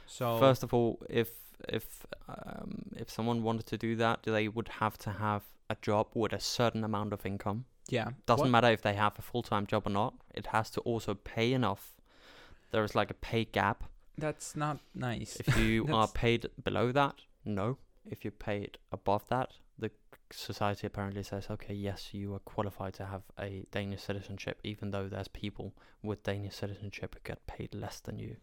So 0.08 0.38
First 0.40 0.64
of 0.64 0.74
all, 0.74 1.00
if 1.10 1.30
if 1.70 2.06
um, 2.30 2.84
if 2.96 3.10
someone 3.10 3.44
wanted 3.44 3.66
to 3.68 3.78
do 3.78 3.96
that, 3.98 4.24
they 4.24 4.48
would 4.48 4.68
have 4.80 4.98
to 5.00 5.12
have 5.12 5.44
a 5.70 5.76
job 5.82 6.08
with 6.14 6.34
a 6.34 6.40
certain 6.40 6.84
amount 6.84 7.14
of 7.14 7.26
income. 7.26 7.66
yeah. 7.90 8.10
Doesn't 8.26 8.46
What- 8.46 8.52
matter 8.52 8.72
if 8.72 8.82
they 8.82 8.94
have 8.96 9.14
a 9.20 9.22
full 9.22 9.44
time 9.44 9.66
job 9.66 9.88
or 9.88 9.92
not. 9.92 10.14
It 10.34 10.48
has 10.48 10.70
to 10.72 10.82
also 10.82 11.14
pay 11.16 11.54
enough. 11.54 11.94
There 12.72 12.84
is 12.84 12.96
like 12.96 13.10
a 13.12 13.16
pay 13.16 13.46
gap. 13.46 13.84
That's 14.18 14.56
not 14.56 14.80
nice. 14.94 15.38
If 15.40 15.58
you 15.58 15.88
are 15.94 16.08
paid 16.08 16.48
below 16.64 16.92
that, 16.92 17.16
no. 17.46 17.78
If 18.10 18.24
you're 18.24 18.32
paid 18.32 18.78
above 18.92 19.28
that, 19.30 19.52
society 20.32 20.88
apparently 20.88 21.24
says, 21.24 21.48
okay, 21.50 21.74
yes, 21.74 22.14
you 22.14 22.34
are 22.34 22.40
qualified 22.40 22.94
to 22.96 23.06
have 23.06 23.24
a 23.40 23.66
Danish 23.72 24.02
citizenship, 24.04 24.60
even 24.64 24.92
though 24.92 25.08
there's 25.08 25.28
people 25.28 25.74
with 26.04 26.24
Danish 26.24 26.56
citizenship 26.56 27.16
who 27.16 27.22
get 27.24 27.46
paid 27.48 27.74
less 27.74 28.00
than 28.00 28.20
you. 28.20 28.38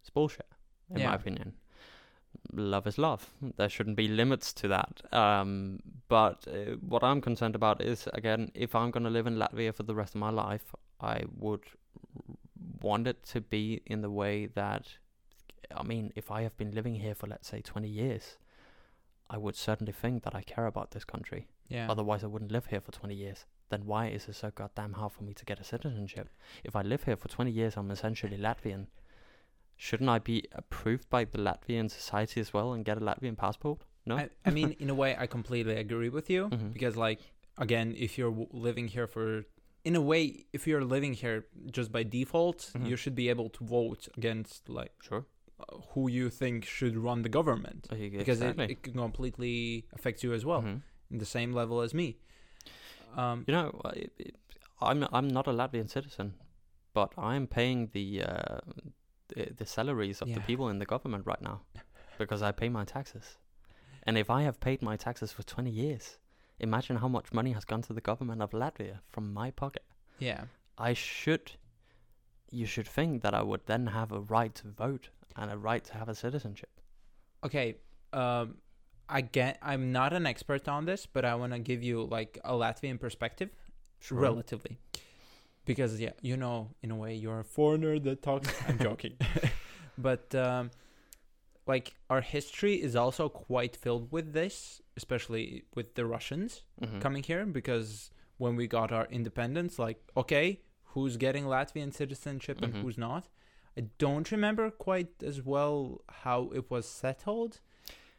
It's 0.00 0.10
bullshit, 0.10 0.46
in 0.90 1.00
Yeah. 1.00 1.10
my 1.10 1.14
opinion. 1.14 1.54
Love 2.52 2.86
is 2.86 2.98
love. 2.98 3.30
There 3.56 3.68
shouldn't 3.68 3.96
be 3.96 4.08
limits 4.08 4.52
to 4.54 4.68
that. 4.68 5.02
Um, 5.12 5.80
but 6.08 6.46
uh, 6.48 6.76
what 6.80 7.04
I'm 7.04 7.20
concerned 7.20 7.54
about 7.54 7.82
is, 7.82 8.08
again, 8.14 8.50
if 8.54 8.74
I'm 8.74 8.90
going 8.90 9.04
to 9.04 9.10
live 9.10 9.26
in 9.26 9.36
Latvia 9.36 9.74
for 9.74 9.82
the 9.82 9.94
rest 9.94 10.14
of 10.14 10.20
my 10.20 10.30
life, 10.30 10.74
I 11.00 11.24
would 11.38 11.64
want 12.80 13.06
it 13.06 13.22
to 13.26 13.40
be 13.40 13.82
in 13.86 14.00
the 14.00 14.10
way 14.10 14.46
that 14.46 14.86
I 15.74 15.82
mean, 15.82 16.12
if 16.16 16.30
I 16.30 16.42
have 16.42 16.56
been 16.56 16.72
living 16.74 16.96
here 16.96 17.14
for 17.14 17.26
let's 17.26 17.48
say 17.48 17.60
20 17.60 17.88
years, 17.88 18.36
I 19.30 19.38
would 19.38 19.56
certainly 19.56 19.92
think 19.92 20.22
that 20.24 20.34
I 20.34 20.42
care 20.42 20.66
about 20.66 20.90
this 20.90 21.04
country. 21.04 21.46
yeah. 21.68 21.90
Otherwise, 21.90 22.22
I 22.22 22.26
wouldn't 22.26 22.52
live 22.52 22.66
here 22.66 22.80
for 22.80 22.92
20 22.92 23.14
years. 23.14 23.46
Then 23.70 23.86
why 23.86 24.08
is 24.08 24.28
it 24.28 24.34
so 24.34 24.50
goddamn 24.54 24.92
hard 24.92 25.12
for 25.12 25.24
me 25.24 25.32
to 25.34 25.44
get 25.46 25.58
a 25.60 25.64
citizenship? 25.64 26.28
If 26.64 26.76
I 26.76 26.82
live 26.82 27.04
here 27.04 27.16
for 27.16 27.28
20 27.28 27.50
years, 27.50 27.76
I'm 27.78 27.90
essentially 27.90 28.36
Latvian. 28.36 28.88
Shouldn't 29.76 30.10
I 30.10 30.18
be 30.18 30.44
approved 30.52 31.08
by 31.08 31.24
the 31.24 31.38
Latvian 31.38 31.90
society 31.90 32.40
as 32.40 32.52
well 32.52 32.72
and 32.74 32.84
get 32.84 32.98
a 32.98 33.00
Latvian 33.00 33.36
passport? 33.36 33.78
No. 34.06 34.16
I, 34.18 34.28
I 34.44 34.50
mean, 34.50 34.76
in 34.80 34.90
a 34.90 34.94
way, 34.94 35.16
I 35.18 35.26
completely 35.26 35.76
agree 35.76 36.08
with 36.10 36.28
you 36.28 36.48
Mhm. 36.50 36.72
because, 36.74 36.96
like, 36.96 37.20
again, 37.58 37.94
if 37.96 38.18
you're 38.18 38.30
w- 38.30 38.48
living 38.52 38.88
here 38.88 39.06
for, 39.06 39.44
in 39.84 39.96
a 39.96 40.00
way, 40.00 40.44
if 40.52 40.66
you're 40.66 40.84
living 40.84 41.14
here 41.14 41.46
just 41.70 41.90
by 41.90 42.02
default, 42.02 42.70
Mhm. 42.74 42.86
you 42.88 42.96
should 42.96 43.14
be 43.14 43.28
able 43.30 43.48
to 43.50 43.64
vote 43.64 44.08
against 44.16 44.68
like 44.68 44.92
sure. 45.02 45.24
Who 45.94 46.08
you 46.08 46.30
think 46.30 46.64
should 46.64 46.96
run 46.96 47.22
the 47.22 47.28
government 47.28 47.88
Uh, 47.90 47.96
because 47.96 48.40
exactly. 48.40 48.64
it, 48.66 48.70
it 48.70 48.82
can 48.82 48.92
completely 48.94 49.84
affect 49.92 50.22
you 50.24 50.32
as 50.34 50.44
well, 50.44 50.62
Mhm. 50.62 50.82
in 51.10 51.18
the 51.18 51.26
same 51.26 51.52
level 51.52 51.80
as 51.80 51.92
me. 51.94 52.16
Um, 53.16 53.44
You 53.46 53.54
know, 53.54 53.80
it, 53.94 54.12
it, 54.18 54.34
I'm 54.80 55.04
I'm 55.12 55.28
not 55.28 55.46
a 55.46 55.52
Latvian 55.52 55.88
citizen, 55.88 56.34
but 56.94 57.12
I'm 57.18 57.46
paying 57.46 57.88
the 57.92 58.22
uh, 58.24 58.58
the, 59.28 59.52
the 59.56 59.66
salaries 59.66 60.22
of 60.22 60.28
the 60.34 60.40
people 60.40 60.68
in 60.68 60.78
the 60.78 60.86
government 60.86 61.26
right 61.26 61.42
now 61.42 61.60
because 62.18 62.42
I 62.42 62.52
pay 62.52 62.68
my 62.68 62.84
taxes. 62.84 63.38
And 64.06 64.18
if 64.18 64.28
I 64.30 64.42
have 64.42 64.58
paid 64.58 64.82
my 64.82 64.96
taxes 64.96 65.32
for 65.32 65.42
20 65.44 65.70
years, 65.70 66.18
imagine 66.58 66.96
how 66.98 67.08
much 67.08 67.32
money 67.32 67.52
has 67.52 67.64
gone 67.64 67.82
to 67.82 67.92
the 67.92 68.00
government 68.00 68.42
of 68.42 68.50
Latvia 68.52 68.98
from 69.08 69.32
my 69.32 69.50
pocket. 69.52 69.84
yeah, 70.18 70.44
I 70.78 70.94
should, 70.94 71.52
you 72.50 72.66
should 72.66 72.88
think 72.88 73.22
that 73.22 73.34
I 73.34 73.42
would 73.42 73.66
then 73.66 73.86
have 73.88 74.10
a 74.12 74.20
right 74.20 74.54
to 74.56 74.68
vote 74.68 75.10
and 75.36 75.50
a 75.50 75.56
right 75.56 75.84
to 75.84 75.94
have 75.94 76.08
a 76.08 76.14
citizenship. 76.14 76.70
okay. 77.44 77.76
Um, 78.12 78.56
I 79.08 79.20
get. 79.22 79.58
I'm 79.62 79.92
not 79.92 80.12
an 80.12 80.26
expert 80.26 80.68
on 80.68 80.84
this, 80.86 81.06
but 81.06 81.24
I 81.24 81.34
want 81.34 81.52
to 81.52 81.58
give 81.58 81.82
you 81.82 82.04
like 82.04 82.38
a 82.44 82.52
Latvian 82.52 82.98
perspective. 83.00 83.50
relatively 84.10 84.78
because 85.64 86.00
yeah 86.00 86.10
you 86.22 86.36
know 86.36 86.68
in 86.82 86.90
a 86.90 86.96
way 86.96 87.14
you're 87.14 87.38
a 87.38 87.44
foreigner 87.44 87.96
that 88.00 88.20
talks 88.20 88.48
i'm 88.68 88.78
joking 88.80 89.14
but 89.96 90.34
um 90.34 90.70
like 91.68 91.94
our 92.10 92.20
history 92.20 92.74
is 92.82 92.96
also 92.96 93.28
quite 93.28 93.76
filled 93.76 94.10
with 94.10 94.32
this 94.32 94.80
especially 94.96 95.62
with 95.76 95.94
the 95.94 96.04
russians 96.04 96.62
Mhm. 96.82 97.00
coming 97.00 97.22
here 97.22 97.46
because 97.46 98.10
when 98.38 98.56
we 98.56 98.66
got 98.66 98.90
our 98.90 99.06
independence 99.18 99.78
like 99.78 99.98
okay 100.16 100.60
who's 100.94 101.16
getting 101.16 101.44
latvian 101.44 101.94
citizenship 101.94 102.60
and 102.60 102.74
Mhm. 102.74 102.80
who's 102.82 102.98
not 102.98 103.28
i 103.76 103.82
don't 103.98 104.30
remember 104.32 104.70
quite 104.70 105.22
as 105.22 105.42
well 105.42 106.00
how 106.24 106.50
it 106.54 106.70
was 106.70 106.86
settled 106.86 107.60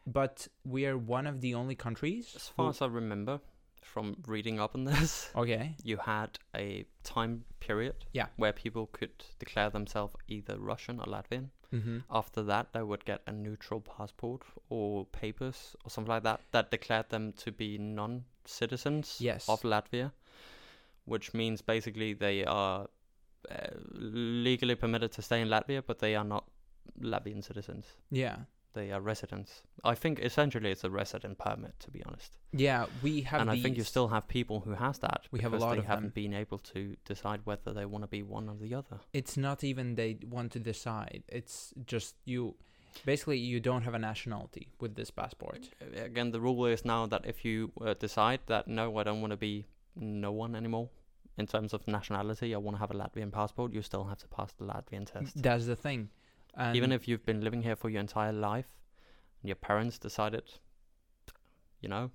but 0.05 0.47
we 0.65 0.85
are 0.85 0.97
one 0.97 1.25
of 1.27 1.41
the 1.41 1.53
only 1.55 1.75
countries 1.75 2.33
As 2.35 2.47
far 2.49 2.65
who- 2.65 2.69
as 2.71 2.81
I 2.81 2.87
remember 2.87 3.39
from 3.81 4.15
reading 4.27 4.59
up 4.59 4.75
on 4.75 4.85
this, 4.85 5.29
okay 5.35 5.75
you 5.83 5.97
had 5.97 6.39
a 6.55 6.85
time 7.03 7.45
period 7.59 7.95
Yeah. 8.13 8.27
where 8.37 8.51
people 8.53 8.87
could 8.87 9.11
declare 9.39 9.69
themselves 9.69 10.15
either 10.27 10.57
Russian 10.57 10.99
or 10.99 11.05
Latvian. 11.05 11.49
mm-hmm. 11.71 11.99
After 12.09 12.41
that, 12.43 12.73
they 12.73 12.81
would 12.81 13.05
get 13.05 13.21
a 13.27 13.31
neutral 13.31 13.81
passport 13.81 14.41
or 14.69 15.05
papers 15.05 15.75
or 15.85 15.89
something 15.89 16.09
like 16.15 16.23
that 16.23 16.39
that 16.51 16.71
declared 16.71 17.09
them 17.09 17.33
to 17.33 17.51
be 17.51 17.77
non-citizens 17.77 19.17
Yes. 19.21 19.47
of 19.49 19.61
Latvia, 19.63 20.11
which 21.05 21.33
means 21.33 21.61
basically 21.61 22.13
they 22.13 22.45
are 22.45 22.87
uh, 23.51 23.67
legally 23.93 24.75
permitted 24.75 25.11
to 25.13 25.21
stay 25.21 25.41
in 25.41 25.47
Latvia, 25.49 25.81
but 25.85 25.99
they 25.99 26.15
are 26.15 26.23
not 26.25 26.43
Latvian 27.01 27.43
citizens. 27.43 27.85
yeah 28.11 28.37
They 28.73 28.91
are 28.91 29.01
residents. 29.01 29.51
I 29.83 29.95
think 29.95 30.19
essentially 30.19 30.71
it's 30.71 30.83
a 30.83 30.89
resident 30.89 31.37
permit, 31.37 31.73
to 31.79 31.91
be 31.91 32.01
honest 32.07 32.37
Yeah, 32.51 32.85
we 33.03 33.21
have. 33.21 33.41
and 33.41 33.49
I 33.51 33.61
think 33.61 33.77
you 33.77 33.83
still 33.83 34.07
have 34.07 34.27
people 34.27 34.57
who 34.65 34.73
has 34.73 34.99
that. 34.99 35.21
We 35.31 35.39
have 35.41 35.53
a 35.53 35.57
lot 35.57 35.73
they 35.73 35.79
of 35.79 35.85
haven't 35.85 36.13
them. 36.15 36.23
been 36.23 36.33
able 36.33 36.57
to 36.73 36.79
decide 37.05 37.39
whether 37.45 37.73
they 37.73 37.85
want 37.85 38.03
to 38.03 38.07
be 38.17 38.23
one 38.23 38.49
or 38.51 38.55
the 38.65 38.73
other. 38.79 38.97
It's 39.13 39.37
not 39.37 39.63
even 39.63 39.95
they 39.95 40.17
want 40.35 40.51
to 40.53 40.59
decide. 40.59 41.23
It's 41.27 41.73
just 41.93 42.15
you. 42.25 42.55
Basically, 43.05 43.37
you 43.37 43.59
don't 43.59 43.83
have 43.83 43.95
a 43.95 43.99
nationality 43.99 44.67
with 44.79 44.95
this 44.95 45.11
passport. 45.11 45.59
Uh, 45.81 46.03
Again, 46.05 46.31
the 46.31 46.39
rule 46.39 46.65
is 46.73 46.83
now 46.85 47.07
that 47.07 47.25
if 47.25 47.43
you 47.45 47.71
uh, 47.81 47.93
decide 47.99 48.39
that 48.47 48.67
no, 48.67 48.97
I 48.99 49.03
don't 49.03 49.21
want 49.21 49.31
to 49.31 49.37
be 49.37 49.65
no 49.95 50.31
one 50.31 50.55
anymore 50.55 50.89
in 51.37 51.47
terms 51.47 51.73
of 51.73 51.87
nationality, 51.87 52.53
I 52.53 52.57
want 52.57 52.77
to 52.77 52.79
have 52.79 52.91
a 52.91 52.93
Latvian 52.93 53.31
passport, 53.31 53.73
you 53.73 53.81
still 53.81 54.03
have 54.05 54.19
to 54.19 54.27
pass 54.27 54.53
the 54.53 54.65
Latvian 54.65 55.05
test. 55.05 55.41
That's 55.41 55.65
the 55.65 55.75
thing. 55.75 56.09
And 56.55 56.75
Even 56.75 56.91
if 56.91 57.07
you've 57.07 57.25
been 57.25 57.41
living 57.41 57.63
here 57.63 57.75
for 57.75 57.89
your 57.89 58.01
entire 58.01 58.31
life, 58.31 58.67
and 59.41 59.49
your 59.49 59.55
parents 59.55 59.97
decided, 59.97 60.43
you 61.81 61.89
know, 61.89 62.11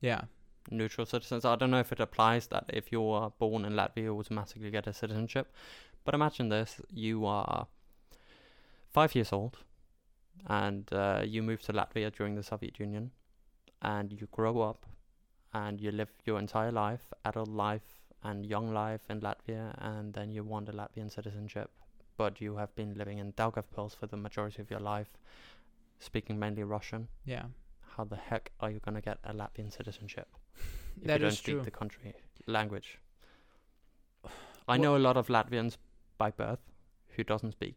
yeah, 0.00 0.22
neutral 0.70 1.06
citizens. 1.06 1.44
I 1.44 1.56
don't 1.56 1.70
know 1.70 1.80
if 1.80 1.92
it 1.92 2.00
applies 2.00 2.46
that 2.48 2.64
if 2.68 2.90
you 2.90 3.06
are 3.10 3.30
born 3.38 3.64
in 3.66 3.74
Latvia, 3.74 4.04
you 4.04 4.18
automatically 4.18 4.70
get 4.70 4.86
a 4.86 4.92
citizenship. 4.92 5.52
But 6.04 6.14
imagine 6.14 6.48
this: 6.48 6.80
you 6.90 7.26
are 7.26 7.66
five 8.90 9.14
years 9.14 9.32
old, 9.32 9.58
and 10.46 10.90
uh, 10.92 11.22
you 11.26 11.42
move 11.42 11.60
to 11.62 11.74
Latvia 11.74 12.10
during 12.16 12.34
the 12.34 12.42
Soviet 12.42 12.80
Union, 12.80 13.10
and 13.82 14.10
you 14.10 14.26
grow 14.32 14.62
up, 14.62 14.86
and 15.52 15.78
you 15.78 15.90
live 15.90 16.10
your 16.24 16.38
entire 16.38 16.72
life, 16.72 17.12
adult 17.26 17.48
life 17.48 17.95
and 18.26 18.46
young 18.46 18.72
life 18.74 19.02
in 19.08 19.20
Latvia, 19.20 19.64
and 19.78 20.12
then 20.14 20.30
you 20.30 20.42
want 20.44 20.68
a 20.68 20.72
Latvian 20.72 21.10
citizenship, 21.10 21.70
but 22.16 22.40
you 22.40 22.56
have 22.56 22.74
been 22.74 22.94
living 23.00 23.18
in 23.18 23.32
Daugavpils 23.32 23.96
for 23.96 24.06
the 24.06 24.16
majority 24.16 24.62
of 24.62 24.70
your 24.70 24.80
life, 24.80 25.10
speaking 25.98 26.38
mainly 26.38 26.62
Russian 26.62 27.08
yeah, 27.24 27.44
how 27.96 28.04
the 28.04 28.16
heck 28.16 28.50
are 28.60 28.70
you 28.70 28.80
going 28.80 28.94
to 28.94 29.00
get 29.00 29.18
a 29.24 29.32
Latvian 29.32 29.72
citizenship 29.72 30.28
if 31.00 31.06
That 31.06 31.20
you 31.20 31.26
don't 31.26 31.32
speak 31.32 31.54
true. 31.56 31.62
the 31.62 31.70
country 31.70 32.14
language? 32.46 32.98
I 34.68 34.76
know 34.76 34.96
a 34.96 35.02
lot 35.08 35.16
of 35.16 35.28
Latvians 35.28 35.76
by 36.18 36.30
birth 36.30 36.64
who 37.16 37.24
doesn't 37.24 37.52
speak 37.52 37.76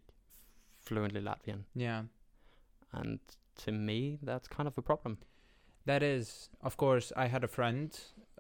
fluently 0.79 1.21
Latvian, 1.21 1.63
yeah. 1.75 2.03
and 2.91 3.19
to 3.63 3.71
me 3.71 4.17
that's 4.21 4.47
kind 4.47 4.67
of 4.67 4.77
a 4.77 4.81
problem. 4.81 5.17
That 5.85 6.03
is, 6.03 6.49
of 6.61 6.77
course, 6.77 7.11
I 7.15 7.27
had 7.27 7.43
a 7.43 7.47
friend 7.47 7.97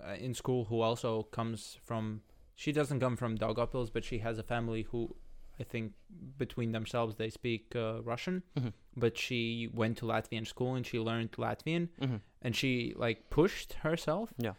uh, 0.07 0.13
in 0.13 0.33
school 0.33 0.65
who 0.65 0.81
also 0.81 1.23
comes 1.23 1.77
from. 1.83 2.21
She 2.55 2.71
doesn't 2.73 2.99
come 2.99 3.15
from 3.15 3.37
Daugavpils, 3.37 3.91
but 3.93 4.03
she 4.03 4.19
has 4.19 4.37
a 4.37 4.43
family 4.43 4.81
who, 4.91 5.15
I 5.59 5.63
think, 5.63 5.93
between 6.37 6.71
themselves 6.73 7.15
they 7.15 7.29
speak 7.29 7.73
uh, 7.75 8.01
Russian. 8.03 8.43
Mhm. 8.57 8.73
But 8.97 9.17
she 9.17 9.69
went 9.73 9.97
to 9.99 10.05
Latvian 10.05 10.45
school 10.45 10.75
and 10.75 10.85
she 10.85 10.99
learned 10.99 11.31
Latvian, 11.37 11.87
Mm-hmm. 12.01 12.17
and 12.41 12.55
she 12.55 12.93
like 12.97 13.29
pushed 13.29 13.73
herself. 13.85 14.33
Yeah. 14.37 14.53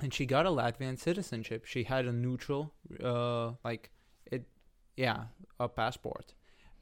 And 0.00 0.12
she 0.12 0.26
got 0.26 0.46
a 0.46 0.50
Latvian 0.50 0.98
citizenship. 0.98 1.64
She 1.64 1.84
had 1.84 2.06
a 2.06 2.12
neutral, 2.12 2.72
uh, 3.02 3.52
like 3.64 3.90
it, 4.30 4.44
yeah, 4.96 5.24
a 5.58 5.68
passport. 5.68 6.34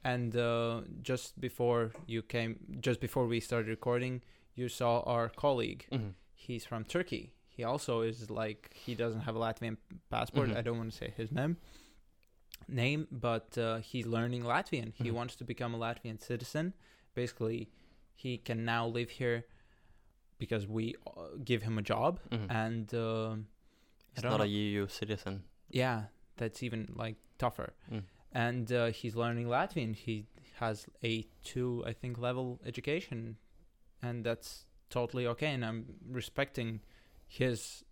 And 0.03 0.35
uh, 0.35 0.81
just 1.01 1.39
before 1.41 1.91
you 2.07 2.21
came, 2.21 2.59
just 2.79 2.99
before 3.01 3.25
we 3.27 3.39
started 3.39 3.69
recording, 3.69 4.21
you 4.53 4.69
saw 4.69 4.99
our 5.01 5.29
colleague. 5.29 5.87
Mm-hmm. 5.91 6.09
He's 6.35 6.65
from 6.65 6.83
Turkey. 6.85 7.31
He 7.55 7.63
also 7.63 8.01
is 8.01 8.29
like 8.29 8.71
he 8.85 8.95
doesn't 8.95 9.21
have 9.21 9.35
a 9.35 9.39
Latvian 9.39 9.77
passport. 10.09 10.49
Mhm. 10.49 10.57
I 10.57 10.61
don't 10.61 10.77
want 10.77 10.91
to 10.91 10.97
say 10.97 11.13
his 11.15 11.31
name, 11.31 11.57
name, 12.67 13.07
but 13.11 13.57
uh, 13.57 13.77
he's 13.79 14.05
learning 14.05 14.43
Latvian. 14.43 14.93
He 14.93 15.09
Mhm. 15.09 15.13
wants 15.13 15.35
to 15.37 15.43
become 15.45 15.73
a 15.73 15.77
Latvian 15.77 16.21
citizen. 16.21 16.73
Basically, 17.13 17.69
he 18.13 18.37
can 18.37 18.65
now 18.65 18.85
live 18.87 19.09
here 19.11 19.45
because 20.37 20.67
we 20.67 20.95
uh, 21.07 21.27
give 21.43 21.61
him 21.63 21.77
a 21.77 21.81
job, 21.81 22.19
Mhm. 22.31 22.47
and 22.49 22.93
um 22.93 23.47
I 24.17 24.21
He's 24.21 24.23
not 24.23 24.41
a. 24.41 24.47
EU 24.47 24.87
citizen. 24.87 25.43
yeah, 25.69 26.05
that's 26.37 26.63
even 26.63 26.93
like 26.95 27.15
tougher. 27.37 27.73
Mm. 27.91 28.03
And 28.31 28.71
uh, 28.71 28.87
he's 28.91 29.15
learning 29.15 29.47
Latvian. 29.47 29.93
He 29.95 30.25
has 30.59 30.87
a 31.03 31.23
two, 31.43 31.83
I 31.85 31.93
think, 31.93 32.17
level 32.17 32.59
education, 32.65 33.37
and 34.01 34.25
that's 34.25 34.65
totally 34.89 35.25
okay. 35.27 35.51
And 35.53 35.63
I'm 35.65 35.85
respecting 36.09 36.81
his 37.27 37.83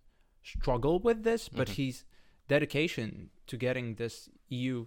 struggle 0.42 1.00
with 1.00 1.24
this, 1.24 1.50
but 1.50 1.68
Mhm. 1.68 1.76
his 1.76 2.06
dedication 2.48 3.30
to 3.48 3.58
getting 3.58 3.96
this 3.96 4.30
EU 4.50 4.86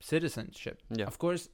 citizenship. 0.00 0.82
Yeah. 0.90 1.06
Of 1.06 1.18
course, 1.18 1.48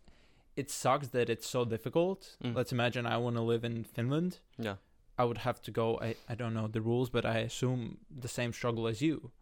it 0.56 0.70
sucks 0.70 1.08
that 1.08 1.28
it's 1.28 1.46
so 1.46 1.64
difficult. 1.64 2.36
Mm. 2.42 2.54
Let's 2.54 2.72
imagine 2.72 3.06
I 3.06 3.16
want 3.16 3.36
to 3.36 3.42
live 3.42 3.64
in 3.64 3.84
Finland. 3.84 4.40
Yeah. 4.58 4.76
I 5.18 5.24
would 5.24 5.38
have 5.38 5.60
to 5.62 5.70
go. 5.70 5.98
I, 6.00 6.16
I 6.28 6.34
don't 6.34 6.54
know 6.54 6.68
the 6.68 6.80
rules, 6.80 7.10
but 7.10 7.24
I 7.24 7.38
assume 7.38 7.98
the 8.10 8.28
same 8.28 8.52
struggle 8.52 8.86
as 8.88 9.00
you. 9.00 9.32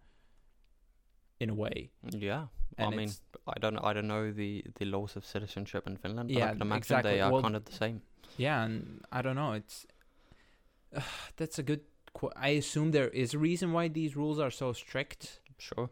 In 1.41 1.51
a 1.51 1.55
way, 1.55 1.91
Yeah. 2.11 2.47
and 2.79 2.95
I 2.95 2.97
mean, 2.97 3.11
I 3.49 3.59
don't 3.59 3.77
I 3.79 3.93
don't 3.93 4.07
know 4.07 4.31
the 4.33 4.63
the 4.79 4.85
laws 4.85 5.17
of 5.17 5.25
citizenship 5.25 5.87
in 5.89 5.97
Finland, 5.97 6.29
but 6.29 6.37
Yeah, 6.37 6.51
I 6.51 6.53
can 6.53 6.63
imagine 6.63 6.79
exactly. 6.79 7.11
they 7.13 7.21
are 7.21 7.33
Well, 7.33 7.43
kind 7.43 7.57
of 7.57 7.65
the 7.65 7.73
same. 7.73 8.01
yeah, 8.39 8.63
and 8.65 9.05
I 9.11 9.23
don't 9.23 9.35
know. 9.35 9.53
It's 9.55 9.87
that's 11.37 11.59
a 11.59 11.63
good. 11.63 11.81
Qu- 12.15 12.31
I 12.37 12.51
assume 12.51 12.91
there 12.93 13.09
is 13.09 13.35
a 13.35 13.39
reason 13.39 13.73
why 13.73 13.89
these 13.89 14.17
rules 14.17 14.39
are 14.39 14.51
so 14.51 14.73
strict, 14.73 15.41
Sure. 15.59 15.89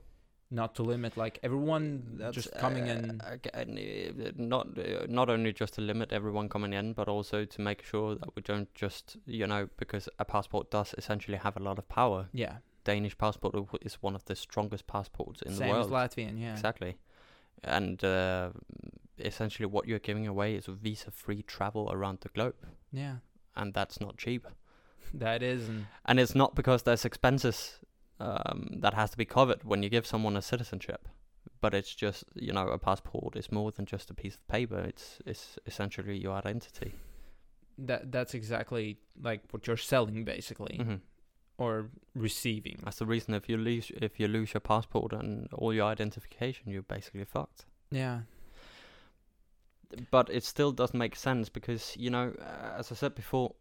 not 0.50 0.74
to 0.74 0.82
limit 0.82 1.16
like 1.16 1.38
everyone 1.42 2.16
That's, 2.18 2.34
just 2.34 2.52
coming 2.58 2.88
uh, 2.90 2.94
in. 2.94 3.20
again, 3.24 3.78
uh, 3.78 4.30
not 4.36 4.66
uh, 4.78 5.06
not 5.08 5.30
only 5.30 5.52
just 5.52 5.74
to 5.74 5.80
limit 5.80 6.12
everyone 6.12 6.48
coming 6.48 6.72
in, 6.72 6.92
but 6.92 7.08
also 7.08 7.44
to 7.44 7.60
make 7.60 7.82
sure 7.82 8.16
that 8.16 8.28
we 8.36 8.42
don't 8.42 8.72
just 8.74 9.16
you 9.26 9.46
know 9.46 9.68
because 9.76 10.08
a 10.18 10.24
passport 10.24 10.70
does 10.70 10.94
essentially 10.98 11.38
have 11.38 11.56
a 11.56 11.60
lot 11.62 11.78
of 11.78 11.88
power. 11.88 12.28
Yeah, 12.32 12.56
Danish 12.84 13.16
passport 13.16 13.54
is 13.82 13.94
one 14.02 14.14
of 14.14 14.24
the 14.24 14.34
strongest 14.36 14.86
passports 14.86 15.42
in 15.42 15.52
same 15.52 15.68
the 15.68 15.74
as 15.80 15.88
world. 15.88 15.90
Latvian. 15.92 16.38
Yeah, 16.40 16.52
Exactly. 16.52 16.96
And 17.62 18.02
uh, 18.04 18.50
essentially, 19.18 19.66
what 19.66 19.86
you're 19.86 19.98
giving 19.98 20.26
away 20.26 20.54
is 20.54 20.66
visa-free 20.66 21.42
travel 21.42 21.90
around 21.92 22.18
the 22.22 22.28
globe, 22.30 22.54
yeah, 22.90 23.16
and 23.54 23.74
that's 23.74 24.00
not 24.00 24.16
cheap. 24.16 24.46
That 25.14 25.42
is, 25.42 25.68
and 25.68 25.86
And 26.04 26.20
it's 26.20 26.34
not 26.34 26.54
because 26.54 26.82
there's 26.84 27.04
expenses 27.04 27.78
um, 28.18 28.68
that 28.80 28.94
has 28.94 29.10
to 29.10 29.16
be 29.16 29.24
covered 29.24 29.64
when 29.64 29.82
you 29.82 29.88
give 29.90 30.06
someone 30.06 30.36
a 30.36 30.42
citizenship, 30.42 31.08
but 31.60 31.74
it's 31.74 31.94
just 31.94 32.24
you 32.34 32.52
know 32.52 32.68
a 32.68 32.78
passport 32.78 33.36
is 33.36 33.50
more 33.52 33.70
than 33.72 33.86
just 33.86 34.10
a 34.10 34.14
piece 34.14 34.34
of 34.36 34.46
paper. 34.48 34.78
It's 34.80 35.18
it's 35.26 35.58
essentially 35.66 36.16
your 36.18 36.34
identity. 36.34 36.92
that 37.78 38.12
that's 38.12 38.34
exactly 38.34 38.98
like 39.22 39.40
what 39.52 39.66
you're 39.66 39.76
selling 39.78 40.24
basically, 40.24 40.76
hmm 40.76 40.96
or 41.58 41.90
receiving. 42.14 42.80
That's 42.84 42.98
the 42.98 43.06
reason 43.06 43.34
if 43.34 43.48
you 43.48 43.56
lose 43.58 43.90
if 44.02 44.18
you 44.20 44.28
lose 44.28 44.54
your 44.54 44.60
passport 44.62 45.12
and 45.12 45.48
all 45.52 45.74
your 45.74 45.86
identification, 45.92 46.70
you're 46.72 46.82
basically 46.82 47.24
fucked. 47.24 47.66
Yeah, 47.90 48.20
But 50.10 50.30
it 50.30 50.44
still 50.44 50.72
doesn't 50.72 50.98
make 50.98 51.16
sense 51.16 51.48
because 51.48 51.96
you 51.98 52.10
know, 52.10 52.32
uh, 52.40 52.78
as 52.78 52.92
I 52.92 52.94
said 52.94 53.14
before, 53.14 53.54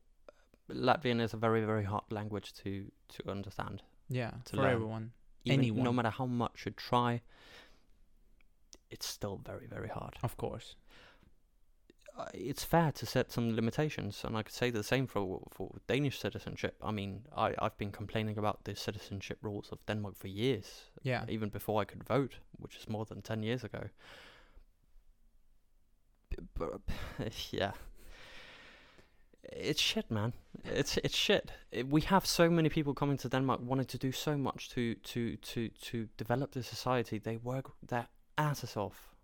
Latvian 0.70 1.22
is 1.22 1.34
a 1.34 1.38
very 1.38 1.66
very 1.66 1.84
hard 1.86 2.12
language 2.12 2.54
to 2.64 2.92
to 3.18 3.32
understand. 3.32 3.82
yeah, 4.10 4.32
To 4.46 4.56
for 4.56 4.62
learn. 4.64 4.74
everyone. 4.74 5.12
Even 5.46 5.60
Anyone. 5.60 5.84
no 5.84 5.94
matter 5.94 6.10
how 6.18 6.26
much 6.28 6.66
you 6.66 6.72
try, 6.72 7.22
it's 8.92 9.08
still 9.08 9.38
very 9.46 9.68
very 9.68 9.90
hard. 9.90 10.18
Of 10.24 10.36
course. 10.38 10.76
uh, 12.20 12.26
it's 12.34 12.66
fair 12.66 12.92
to 12.92 13.06
set 13.06 13.32
some 13.32 13.56
limitations, 13.56 14.24
and 14.26 14.36
I 14.38 14.44
could 14.44 14.56
say 14.56 14.72
the 14.72 14.84
same 14.84 15.08
for 15.08 15.40
for 15.52 15.70
Danish 15.88 16.20
citizenship. 16.20 16.76
I 16.82 16.92
mean, 16.92 17.22
I 17.38 17.54
I've 17.66 17.78
been 17.78 17.92
complaining 17.92 18.38
about 18.38 18.64
the 18.64 18.76
citizenship 18.76 19.38
rules 19.42 19.72
of 19.72 19.78
Denmark 19.86 20.16
for 20.18 20.28
years, 20.30 20.92
Yeah, 21.04 21.26
even 21.30 21.50
before 21.50 21.82
I 21.82 21.86
could 21.86 22.04
vote, 22.10 22.40
which 22.62 22.78
is 22.78 22.88
more 22.90 23.06
than 23.06 23.22
ten 23.22 23.44
years 23.44 23.64
ago. 23.64 23.90
But 26.54 26.82
yeah, 27.52 27.72
it's 29.52 29.82
shit, 29.82 30.12
man. 30.12 30.34
It's 30.64 30.97
it's 30.97 31.16
shit. 31.16 31.52
It- 31.72 31.88
we 31.89 32.02
have 32.02 32.26
so 32.26 32.50
many 32.50 32.70
people 32.70 32.93
coming 32.93 33.18
to 33.18 33.30
Denmark 33.30 33.60
wanting 33.64 33.88
to 33.88 33.97
do 34.08 34.12
so 34.12 34.38
much 34.38 34.70
to 34.70 34.95
to 34.95 35.38
to 35.38 35.70
to 35.91 36.08
develop 36.18 36.52
the 36.52 36.64
society. 36.64 37.20
They 37.20 37.38
work 37.38 37.72
their 37.88 38.08
asses 38.38 38.78
off, 38.78 39.16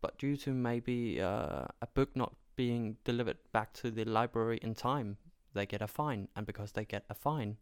but 0.00 0.18
due 0.18 0.36
to 0.36 0.50
maybe 0.50 1.20
uh, 1.22 1.66
a 1.80 1.86
book 1.94 2.16
not 2.16 2.32
being 2.56 2.96
delivered 3.04 3.38
back 3.52 3.72
to 3.72 3.90
the 3.90 4.04
library 4.04 4.58
in 4.62 4.74
time, 4.74 5.16
they 5.54 5.66
get 5.66 5.82
a 5.82 5.86
fine, 5.86 6.28
and 6.34 6.46
because 6.46 6.72
they 6.72 6.84
get 6.84 7.04
a 7.08 7.14
fine, 7.14 7.56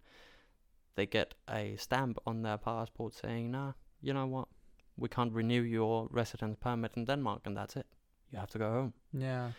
they 0.94 1.06
get 1.06 1.34
a 1.48 1.76
stamp 1.76 2.18
on 2.26 2.42
their 2.42 2.58
passport 2.58 3.14
saying, 3.14 3.50
"Nah, 3.50 3.72
you 4.00 4.12
know 4.12 4.26
what? 4.26 4.48
We 4.96 5.08
can't 5.08 5.32
renew 5.36 5.62
your 5.62 6.08
residence 6.10 6.56
permit 6.60 6.96
in 6.96 7.04
Denmark, 7.06 7.46
and 7.46 7.56
that's 7.56 7.76
it. 7.76 7.86
You 8.32 8.38
have 8.38 8.50
to 8.50 8.58
go 8.58 8.70
home." 8.70 8.92
yeah, 9.12 9.52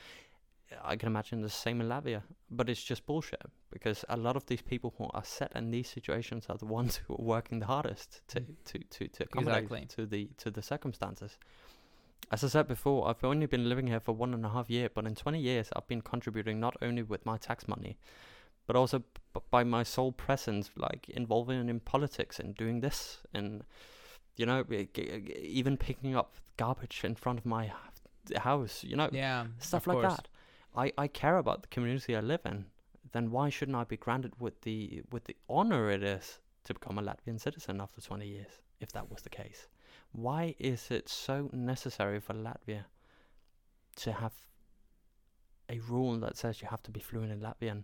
I 0.84 0.96
can 0.96 1.08
imagine 1.08 1.42
the 1.42 1.50
same 1.50 1.82
in 1.82 1.88
Latvia, 1.90 2.22
but 2.52 2.70
it's 2.70 2.84
just 2.84 3.06
bullshit 3.06 3.42
because 3.72 4.06
a 4.10 4.18
lot 4.18 4.36
of 4.36 4.46
these 4.46 4.62
people 4.62 4.94
who 4.98 5.08
are 5.14 5.24
set 5.24 5.52
in 5.56 5.72
these 5.72 5.90
situations 5.90 6.46
are 6.50 6.58
the 6.58 6.66
ones 6.66 6.98
who 7.08 7.14
are 7.16 7.24
working 7.24 7.60
the 7.60 7.66
hardest 7.66 8.22
to 8.30 8.40
Mm. 8.42 8.56
to 8.66 8.80
to, 8.80 9.08
to 9.08 9.24
accommodate 9.24 9.64
Exactly. 9.64 9.86
to 9.96 10.06
the 10.06 10.30
to 10.38 10.52
the 10.52 10.62
circumstances. 10.62 11.38
As 12.32 12.44
I 12.44 12.48
said 12.48 12.68
before, 12.68 13.08
I've 13.10 13.24
only 13.24 13.48
been 13.48 13.68
living 13.70 13.88
here 13.88 14.00
for 14.00 14.12
one 14.12 14.34
and 14.34 14.46
a 14.46 14.50
half 14.50 14.70
year, 14.70 14.90
but 14.94 15.06
in 15.08 15.16
20 15.16 15.40
years 15.40 15.70
I've 15.76 15.88
been 15.88 16.02
contributing 16.02 16.60
not 16.60 16.76
only 16.82 17.02
with 17.02 17.26
my 17.26 17.38
tax 17.38 17.68
money, 17.68 17.98
but 18.68 18.76
also 18.76 19.00
b- 19.00 19.42
by 19.50 19.64
my 19.64 19.84
sole 19.84 20.12
presence, 20.12 20.70
like 20.76 21.10
involving 21.10 21.70
in 21.70 21.80
politics 21.80 22.40
and 22.40 22.56
doing 22.56 22.82
this, 22.82 23.20
and 23.34 23.64
you 24.36 24.46
know, 24.46 24.64
g- 24.64 24.90
g- 24.94 25.34
even 25.42 25.76
picking 25.78 26.16
up 26.16 26.36
garbage 26.58 27.02
in 27.04 27.16
front 27.16 27.40
of 27.40 27.46
my 27.46 27.72
house. 28.38 28.84
You 28.84 28.96
know, 28.96 29.10
yeah. 29.12 29.48
stuff 29.60 29.88
like 29.88 29.98
course. 30.02 30.16
that. 30.18 30.28
I, 30.76 30.92
I 30.98 31.08
care 31.08 31.38
about 31.38 31.62
the 31.62 31.68
community 31.68 32.16
I 32.16 32.22
live 32.22 32.46
in. 32.46 32.66
Then 33.12 33.32
why 33.32 33.50
shouldn't 33.50 33.78
I 33.78 33.84
be 33.84 33.98
granted 33.98 34.34
with 34.40 34.62
the 34.62 35.02
with 35.12 35.26
the 35.26 35.36
honor 35.50 35.90
it 35.90 36.04
is 36.04 36.40
to 36.66 36.74
become 36.74 37.00
a 37.00 37.02
Latvian 37.02 37.40
citizen 37.40 37.82
after 37.82 38.02
20 38.02 38.28
years? 38.28 38.62
If 38.80 38.92
that 38.94 39.10
was 39.10 39.24
the 39.24 39.30
case, 39.30 39.68
why 40.12 40.56
is 40.60 40.92
it 40.92 41.10
so 41.10 41.50
necessary 41.52 42.20
for 42.20 42.34
Latvia 42.34 42.86
to 43.98 44.14
have 44.14 44.34
a 45.70 45.80
rule 45.80 46.18
that 46.20 46.38
says 46.38 46.62
you 46.62 46.68
have 46.70 46.84
to 46.84 46.92
be 46.92 47.00
fluent 47.00 47.32
in 47.32 47.42
Latvian? 47.42 47.84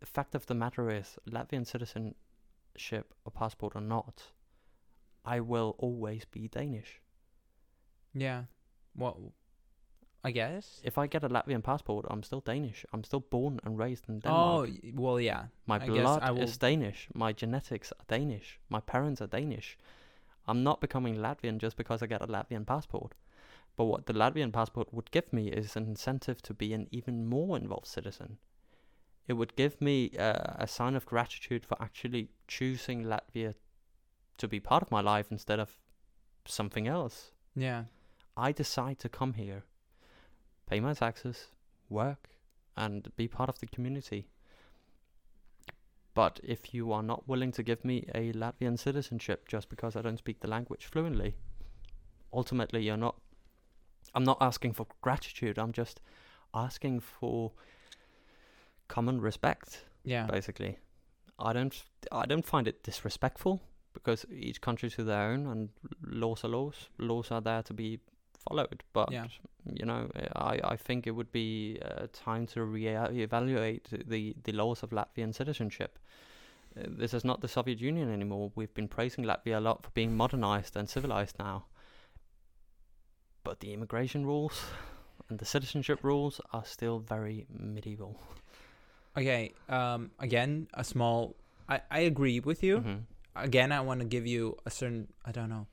The 0.00 0.06
fact 0.06 0.34
of 0.34 0.46
the 0.46 0.54
matter 0.54 0.88
is, 0.90 1.18
Latvian 1.28 1.66
citizenship 1.66 3.12
or 3.24 3.32
passport 3.32 3.76
or 3.76 3.82
not, 3.82 4.22
I 5.24 5.40
will 5.40 5.74
always 5.78 6.24
be 6.24 6.48
Danish. 6.48 7.02
Yeah. 8.14 8.44
Well, 8.96 9.32
I 10.26 10.30
guess. 10.32 10.80
If 10.84 10.96
I 10.98 11.06
get 11.06 11.22
a 11.24 11.28
Latvian 11.28 11.62
passport, 11.62 12.06
I'm 12.08 12.22
still 12.22 12.40
Danish. 12.40 12.86
I'm 12.92 13.04
still 13.04 13.20
born 13.20 13.60
and 13.64 13.78
raised 13.78 14.08
in 14.08 14.16
Oh, 14.24 14.64
Denmark. 14.64 14.68
y- 14.82 14.92
well, 14.94 15.20
yeah. 15.20 15.44
My 15.66 15.76
I 15.76 15.86
blood 15.86 16.22
I 16.22 16.30
will- 16.30 16.42
is 16.42 16.56
Danish. 16.58 17.08
My 17.14 17.32
genetics 17.32 17.92
are 17.92 18.04
Danish. 18.08 18.58
My 18.68 18.80
parents 18.80 19.20
are 19.20 19.26
Danish. 19.28 19.76
I'm 20.46 20.62
not 20.62 20.80
becoming 20.80 21.16
Latvian 21.16 21.58
just 21.58 21.76
because 21.76 22.02
I 22.02 22.06
get 22.08 22.22
a 22.22 22.26
Latvian 22.26 22.64
passport. 22.66 23.12
But 23.76 23.84
what 23.84 24.06
the 24.06 24.12
Latvian 24.14 24.52
passport 24.52 24.88
would 24.94 25.10
give 25.10 25.32
me 25.32 25.48
is 25.48 25.76
an 25.76 25.86
incentive 25.86 26.40
to 26.42 26.54
be 26.54 26.74
an 26.74 26.86
even 26.90 27.26
more 27.26 27.56
involved 27.56 27.86
citizen. 27.86 28.38
It 29.26 29.32
would 29.34 29.56
give 29.56 29.80
me 29.80 30.10
uh, 30.18 30.54
a 30.58 30.66
sign 30.66 30.96
of 30.96 31.04
gratitude 31.06 31.64
for 31.66 31.76
actually 31.82 32.28
choosing 32.46 33.04
Latvia 33.04 33.54
to 34.38 34.48
be 34.48 34.60
part 34.60 34.82
of 34.82 34.90
my 34.90 35.00
life 35.16 35.32
instead 35.32 35.60
of 35.60 35.76
something 36.46 36.86
else. 36.88 37.32
Yeah. 37.56 37.84
I 38.36 38.52
decide 38.52 38.98
to 39.00 39.08
come 39.08 39.32
here, 39.34 39.62
pay 40.66 40.80
my 40.80 40.94
taxes, 40.94 41.46
work, 41.88 42.28
and 42.76 43.08
be 43.16 43.28
part 43.28 43.48
of 43.48 43.58
the 43.58 43.66
community. 43.66 44.28
But 46.14 46.40
if 46.44 46.72
you 46.72 46.92
are 46.92 47.02
not 47.02 47.26
willing 47.28 47.50
to 47.52 47.62
give 47.62 47.84
me 47.84 48.08
a 48.14 48.32
Latvian 48.32 48.78
citizenship 48.78 49.48
just 49.48 49.68
because 49.68 49.96
I 49.96 50.02
don't 50.02 50.18
speak 50.18 50.40
the 50.40 50.48
language 50.48 50.86
fluently, 50.86 51.34
ultimately 52.32 52.82
you're 52.82 52.96
not. 52.96 53.16
I'm 54.14 54.24
not 54.24 54.38
asking 54.40 54.74
for 54.74 54.86
gratitude. 55.00 55.58
I'm 55.58 55.72
just 55.72 56.00
asking 56.54 57.00
for 57.00 57.52
common 58.86 59.20
respect 59.20 59.84
Yeah. 60.04 60.26
basically. 60.26 60.78
I 61.38 61.52
don't 61.52 61.74
I 62.12 62.26
don't 62.26 62.46
find 62.46 62.68
it 62.68 62.84
disrespectful 62.84 63.60
because 63.92 64.24
each 64.30 64.60
country 64.60 64.90
to 64.90 65.02
their 65.02 65.30
own 65.30 65.46
and 65.46 65.70
laws 66.02 66.44
are 66.44 66.48
laws. 66.48 66.88
Laws 66.98 67.32
are 67.32 67.40
there 67.40 67.62
to 67.64 67.74
be 67.74 67.98
followed. 68.48 68.82
But 68.92 69.10
Yeah. 69.12 69.26
you 69.80 69.86
know, 69.86 70.08
I 70.36 70.60
I 70.74 70.76
think 70.76 71.06
it 71.06 71.12
would 71.12 71.32
be 71.32 71.78
uh, 71.82 72.06
time 72.12 72.46
to 72.48 72.64
re-evaluate 72.64 73.88
the 74.08 74.34
the 74.44 74.52
laws 74.52 74.82
of 74.82 74.90
Latvian 74.90 75.32
citizenship. 75.34 75.98
Uh, 76.76 76.82
this 76.98 77.14
is 77.14 77.24
not 77.24 77.40
the 77.40 77.48
Soviet 77.48 77.80
Union 77.80 78.12
anymore. 78.12 78.50
We've 78.56 78.74
been 78.74 78.88
praising 78.88 79.24
Latvia 79.24 79.56
a 79.56 79.60
lot 79.60 79.82
for 79.84 79.90
being 79.94 80.16
modernized 80.16 80.76
and 80.76 80.88
civilized 80.88 81.38
now. 81.38 81.64
But 83.44 83.60
the 83.60 83.72
immigration 83.72 84.24
rules, 84.26 84.64
and 85.28 85.38
the 85.38 85.44
citizenship 85.44 86.00
rules 86.02 86.40
are 86.52 86.64
still 86.64 86.98
very 86.98 87.46
medieval. 87.50 88.20
Okay. 89.16 89.52
Um. 89.68 90.10
Again, 90.18 90.66
a 90.74 90.82
small. 90.84 91.36
I 91.68 91.80
I 91.90 92.00
agree 92.00 92.40
with 92.40 92.62
you. 92.62 92.80
Mhm. 92.80 93.02
Again, 93.36 93.72
I 93.72 93.80
want 93.80 94.00
to 94.00 94.06
give 94.06 94.26
you 94.26 94.56
a 94.66 94.70
certain. 94.70 95.08
I 95.24 95.32
don't 95.32 95.48
know. 95.48 95.66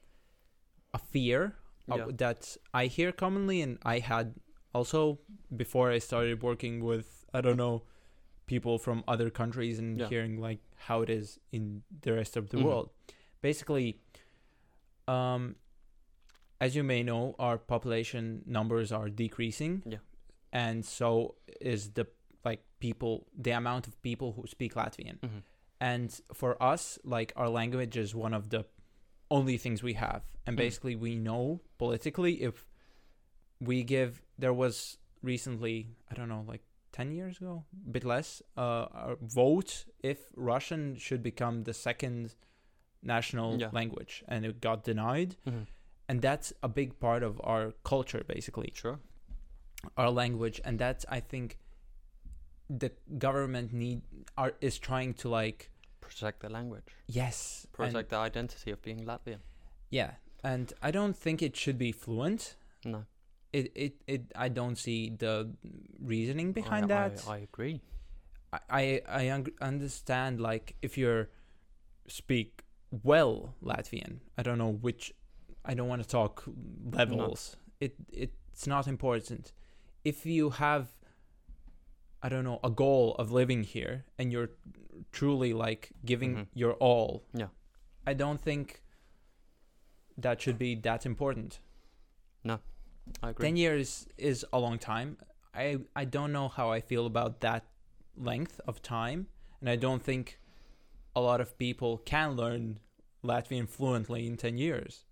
A 0.93 0.97
fear 0.99 1.55
of- 1.89 1.99
Yeah. 1.99 2.05
that 2.17 2.57
I 2.73 2.87
hear 2.87 3.11
commonly, 3.11 3.61
and 3.61 3.77
I 3.83 3.99
had 3.99 4.35
also 4.73 5.19
before 5.55 5.91
I 5.91 5.99
started 5.99 6.41
working 6.43 6.83
with. 6.83 7.25
I 7.33 7.41
don't 7.41 7.57
know. 7.57 7.83
People 8.45 8.77
from 8.77 9.03
other 9.07 9.29
countries 9.29 9.79
and 9.79 9.97
Yeah. 9.99 10.09
hearing 10.09 10.37
like 10.39 10.59
how 10.87 11.01
it 11.01 11.09
is 11.09 11.39
in 11.51 11.83
the 12.01 12.13
rest 12.13 12.35
of 12.37 12.49
the 12.49 12.57
Mhm. 12.57 12.63
world. 12.65 12.89
Basically, 13.41 14.01
um, 15.07 15.55
as 16.59 16.75
you 16.75 16.83
may 16.83 17.03
know, 17.03 17.35
our 17.39 17.57
population 17.57 18.43
numbers 18.45 18.91
are 18.91 19.09
decreasing. 19.09 19.83
Yeah. 19.85 19.99
And 20.51 20.85
so 20.85 21.35
is 21.59 21.91
the 21.91 22.07
like 22.43 22.63
people 22.79 23.27
the 23.37 23.51
amount 23.51 23.87
of 23.87 24.01
people 24.01 24.33
who 24.33 24.45
speak 24.47 24.73
Latvian. 24.73 25.19
Mhm. 25.19 25.43
And 25.79 26.21
for 26.33 26.61
us, 26.61 26.99
like 27.03 27.31
our 27.35 27.49
language 27.49 27.95
is 27.97 28.13
one 28.13 28.33
of 28.33 28.49
the 28.49 28.65
only 29.31 29.57
things 29.57 29.81
we 29.81 29.93
have. 29.93 30.21
And 30.45 30.55
Mm. 30.55 30.57
basically 30.65 30.95
we 30.95 31.15
know 31.15 31.61
politically 31.77 32.33
if 32.43 32.65
we 33.59 33.83
give 33.83 34.21
there 34.37 34.53
was 34.53 34.97
recently, 35.21 35.75
I 36.09 36.13
don't 36.15 36.29
know, 36.29 36.43
like 36.47 36.63
10 36.91 37.11
years 37.11 37.37
ago, 37.37 37.63
a 37.87 37.91
bit 37.91 38.03
less, 38.03 38.41
uh, 38.57 38.87
a 39.11 39.15
vote 39.21 39.85
if 40.03 40.19
Russian 40.35 40.95
should 40.97 41.21
become 41.23 41.63
the 41.63 41.73
second 41.73 42.35
national 43.03 43.59
Yeah. 43.59 43.69
language 43.71 44.23
and 44.27 44.45
it 44.45 44.59
got 44.61 44.83
denied 44.83 45.35
Mhm. 45.45 45.65
and 46.09 46.21
that's 46.21 46.53
a 46.61 46.67
big 46.67 46.99
part 46.99 47.23
of 47.23 47.39
our 47.43 47.71
culture 47.83 48.23
basically 48.35 48.71
Sure. 48.75 48.99
our 49.97 50.11
language 50.11 50.61
and 50.65 50.77
that's 50.77 51.03
i 51.09 51.19
think 51.19 51.57
the 52.69 52.91
government 53.17 53.73
need 53.73 54.01
are 54.37 54.53
is 54.61 54.77
trying 54.77 55.13
to 55.15 55.27
like 55.29 55.71
Protect 56.01 56.41
the 56.41 56.49
language. 56.49 56.89
yes 57.07 57.65
Protect 57.71 58.09
the 58.09 58.17
identity 58.17 58.71
of 58.71 58.81
being 58.81 59.05
Latvian. 59.05 59.39
yeah 59.89 60.11
and 60.43 60.73
i 60.81 60.89
don't 60.91 61.15
think 61.15 61.41
it 61.41 61.55
should 61.55 61.77
be 61.77 61.91
fluent 61.91 62.55
No. 62.83 63.05
it 63.53 63.71
it, 63.75 63.93
it 64.07 64.21
i 64.35 64.47
don't 64.49 64.77
see 64.85 64.99
the 65.25 65.33
reasoning 66.13 66.51
behind 66.61 66.85
I, 66.91 66.95
that 66.95 67.23
I, 67.27 67.33
I 67.35 67.37
agree. 67.49 67.77
I 68.51 68.59
I, 68.81 68.83
I 69.21 69.31
un- 69.31 69.55
understand 69.61 70.33
like 70.49 70.75
if 70.81 70.97
you're 71.01 71.29
speak 72.07 72.63
well 73.03 73.55
Latvian. 73.63 74.13
I 74.37 74.41
don't 74.43 74.57
know 74.57 74.73
which. 74.87 75.13
I 75.63 75.73
don't 75.77 75.87
want 75.87 76.01
to 76.03 76.07
talk 76.19 76.43
levels. 76.99 77.55
It 77.79 77.93
it's 78.23 78.65
not 78.67 78.85
important. 78.95 79.53
If 80.03 80.25
you 80.25 80.49
have, 80.65 80.85
I 82.21 82.27
don't 82.29 82.43
know, 82.43 82.59
a 82.63 82.69
goal 82.69 83.15
of 83.21 83.31
living 83.31 83.63
here 83.63 83.95
and 84.17 84.31
you're 84.33 84.49
truly 85.11 85.53
like 85.53 85.91
giving 86.05 86.35
Mhm. 86.35 86.47
your 86.53 86.73
all. 86.73 87.23
Yeah. 87.33 87.47
I 88.05 88.13
don't 88.13 88.41
think 88.41 88.81
that 90.17 90.41
should 90.41 90.57
be 90.57 90.75
that 90.75 91.05
important. 91.05 91.59
No. 92.43 92.59
I 93.23 93.29
agree. 93.31 93.47
10 93.47 93.55
years 93.57 94.07
is 94.17 94.45
a 94.53 94.59
long 94.59 94.77
time. 94.79 95.17
I 95.53 95.79
I 95.95 96.05
don't 96.05 96.31
know 96.31 96.47
how 96.47 96.71
I 96.71 96.81
feel 96.81 97.05
about 97.05 97.39
that 97.41 97.65
length 98.15 98.59
of 98.67 98.81
time 98.81 99.27
and 99.59 99.69
I 99.69 99.75
don't 99.75 100.03
think 100.03 100.39
a 101.15 101.21
lot 101.21 101.41
of 101.41 101.57
people 101.57 101.97
can 101.97 102.35
learn 102.35 102.79
Latvian 103.23 103.67
fluently 103.67 104.25
in 104.27 104.37
10 104.37 104.57
years. 104.57 105.05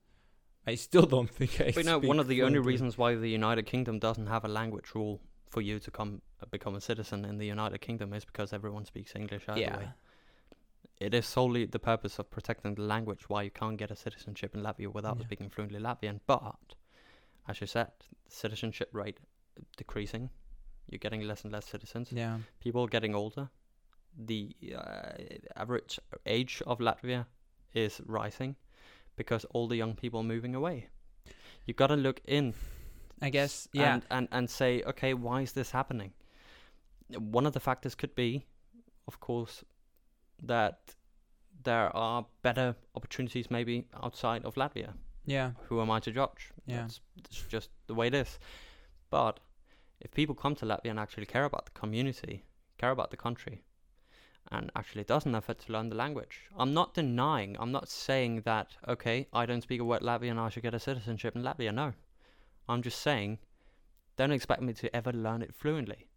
I 0.65 0.75
still 0.75 1.05
don't 1.05 1.29
think 1.37 1.59
I 1.61 1.71
But 1.71 1.85
no, 1.85 1.99
one 1.99 2.19
of 2.19 2.27
the 2.27 2.43
only 2.43 2.59
reasons 2.59 2.97
why 2.97 3.15
the 3.15 3.29
United 3.29 3.65
Kingdom 3.65 3.99
doesn't 3.99 4.27
have 4.27 4.45
a 4.45 4.47
language 4.47 4.93
rule 4.95 5.21
for 5.49 5.61
you 5.61 5.79
to 5.79 5.91
come 5.91 6.21
uh, 6.41 6.45
become 6.51 6.75
a 6.75 6.81
citizen 6.81 7.25
in 7.25 7.37
the 7.37 7.45
United 7.45 7.79
Kingdom 7.81 8.13
is 8.13 8.25
because 8.25 8.53
everyone 8.53 8.85
speaks 8.85 9.15
English 9.15 9.43
either 9.49 9.59
yeah. 9.59 9.77
way. 9.77 9.89
It 10.99 11.13
is 11.13 11.25
solely 11.25 11.65
the 11.65 11.79
purpose 11.79 12.19
of 12.19 12.29
protecting 12.29 12.75
the 12.75 12.81
language 12.81 13.29
why 13.29 13.43
you 13.43 13.51
can't 13.51 13.77
get 13.77 13.89
a 13.89 13.95
citizenship 13.95 14.53
in 14.53 14.61
Latvia 14.61 14.93
without 14.93 15.17
Yeah. 15.17 15.25
speaking 15.25 15.49
fluently 15.49 15.79
Latvian. 15.79 16.19
But 16.27 16.75
as 17.47 17.61
you 17.61 17.67
said, 17.67 17.91
citizenship 18.27 18.89
rate 18.93 19.19
decreasing. 19.77 20.29
You're 20.89 20.99
getting 20.99 21.21
less 21.21 21.43
and 21.43 21.53
less 21.53 21.65
citizens. 21.65 22.11
Yeah. 22.11 22.39
People 22.59 22.87
getting 22.87 23.15
older. 23.15 23.49
The 24.17 24.55
uh, 24.75 25.11
average 25.55 25.99
age 26.25 26.61
of 26.65 26.79
Latvia 26.79 27.25
is 27.73 28.01
rising 28.05 28.55
because 29.15 29.45
all 29.45 29.67
the 29.67 29.77
young 29.77 29.95
people 29.95 30.19
are 30.21 30.23
moving 30.23 30.55
away. 30.55 30.89
You've 31.65 31.77
got 31.77 31.87
to 31.87 31.95
look 31.95 32.21
in 32.25 32.53
I 33.21 33.29
guess 33.29 33.67
yeah. 33.73 33.93
and, 33.93 34.05
and 34.09 34.27
and 34.31 34.49
say, 34.49 34.81
okay, 34.83 35.13
why 35.13 35.41
is 35.41 35.51
this 35.53 35.71
happening? 35.71 36.13
One 37.17 37.45
of 37.45 37.53
the 37.53 37.59
factors 37.59 37.95
could 37.95 38.15
be, 38.15 38.45
of 39.07 39.19
course, 39.19 39.63
that 40.43 40.95
there 41.63 41.95
are 41.95 42.25
better 42.41 42.75
opportunities 42.95 43.51
maybe 43.51 43.85
outside 44.03 44.45
of 44.45 44.55
Latvia. 44.55 44.93
yeah. 45.25 45.51
Who 45.67 45.81
am 45.81 45.91
I 45.91 45.99
to 45.99 46.11
judge? 46.11 46.51
Yeah. 46.65 46.85
It's, 46.85 47.01
that's 47.21 47.43
just 47.43 47.69
the 47.87 47.93
way 47.93 48.07
it 48.07 48.13
is. 48.13 48.39
But 49.09 49.39
if 49.99 50.11
people 50.11 50.35
come 50.35 50.55
to 50.55 50.65
Latvia 50.65 50.91
and 50.91 50.99
actually 50.99 51.25
care 51.25 51.45
about 51.45 51.65
the 51.65 51.71
community, 51.71 52.43
care 52.77 52.91
about 52.91 53.11
the 53.11 53.17
country, 53.17 53.61
and 54.51 54.71
actually 54.75 55.03
does 55.03 55.25
an 55.25 55.35
effort 55.35 55.59
to 55.59 55.73
learn 55.73 55.89
the 55.89 55.95
language, 55.95 56.49
I'm 56.57 56.73
not 56.73 56.93
denying, 56.93 57.57
I'm 57.59 57.71
not 57.71 57.89
saying 57.89 58.41
that, 58.45 58.77
okay, 58.87 59.27
I 59.33 59.45
don't 59.45 59.61
speak 59.61 59.81
a 59.81 59.83
word 59.83 60.01
Latvian, 60.01 60.37
I 60.39 60.49
should 60.49 60.63
get 60.63 60.73
a 60.73 60.79
citizenship 60.79 61.35
in 61.35 61.43
Latvia. 61.43 61.73
No. 61.73 61.93
I'm 62.69 62.83
just 62.83 63.01
saying, 63.01 63.39
don't 64.15 64.31
expect 64.31 64.61
me 64.61 64.73
to 64.73 64.95
ever 64.95 65.11
learn 65.11 65.41
it 65.41 65.55
fluently. 65.55 66.07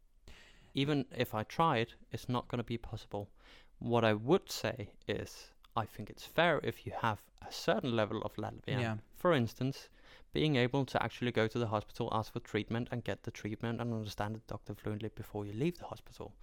Even 0.75 1.07
if 1.17 1.35
I 1.35 1.43
tried, 1.45 1.95
it's 2.13 2.29
not 2.29 2.49
going 2.49 2.59
to 2.59 2.65
be 2.65 2.79
possible. 2.79 3.31
What 3.79 4.05
I 4.05 4.13
would 4.13 4.51
say 4.51 4.91
is, 5.09 5.51
I 5.75 5.87
think 5.87 6.11
it's 6.11 6.25
fair 6.25 6.61
if 6.63 6.87
you 6.87 6.93
have 7.01 7.23
a 7.41 7.51
certain 7.51 7.97
level 7.97 8.23
of 8.23 8.35
Latvian. 8.37 8.81
Yeah. 8.81 8.97
For 9.17 9.33
instance, 9.33 9.89
being 10.33 10.57
able 10.57 10.85
to 10.87 11.03
actually 11.03 11.33
go 11.33 11.47
to 11.47 11.59
the 11.59 11.67
hospital, 11.67 12.09
ask 12.13 12.33
for 12.33 12.41
treatment, 12.41 12.89
and 12.91 13.03
get 13.03 13.23
the 13.23 13.31
treatment 13.31 13.81
and 13.81 13.93
understand 13.93 14.35
the 14.35 14.41
doctor 14.47 14.75
fluently 14.75 15.11
before 15.15 15.47
you 15.47 15.53
leave 15.53 15.79
the 15.79 15.87
hospital. 15.87 16.35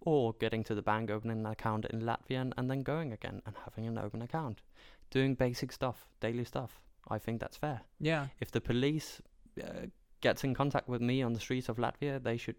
Or 0.00 0.32
getting 0.40 0.64
to 0.64 0.74
the 0.74 0.82
bank, 0.82 1.10
opening 1.10 1.40
an 1.40 1.46
account 1.46 1.84
in 1.86 2.00
Latvian, 2.00 2.52
and 2.56 2.70
then 2.70 2.82
going 2.82 3.12
again 3.12 3.42
and 3.44 3.54
having 3.64 3.86
an 3.86 3.98
open 3.98 4.22
account. 4.22 4.62
Doing 5.10 5.34
basic 5.34 5.72
stuff, 5.72 6.06
daily 6.20 6.44
stuff. 6.44 6.80
I 7.08 7.18
think 7.18 7.40
that's 7.40 7.56
fair. 7.56 7.82
Yeah. 7.98 8.26
If 8.40 8.50
the 8.50 8.60
police 8.60 9.20
uh, 9.62 9.86
gets 10.20 10.44
in 10.44 10.54
contact 10.54 10.88
with 10.88 11.00
me 11.00 11.22
on 11.22 11.32
the 11.32 11.40
streets 11.40 11.68
of 11.68 11.76
Latvia, 11.78 12.22
they 12.22 12.36
should, 12.36 12.56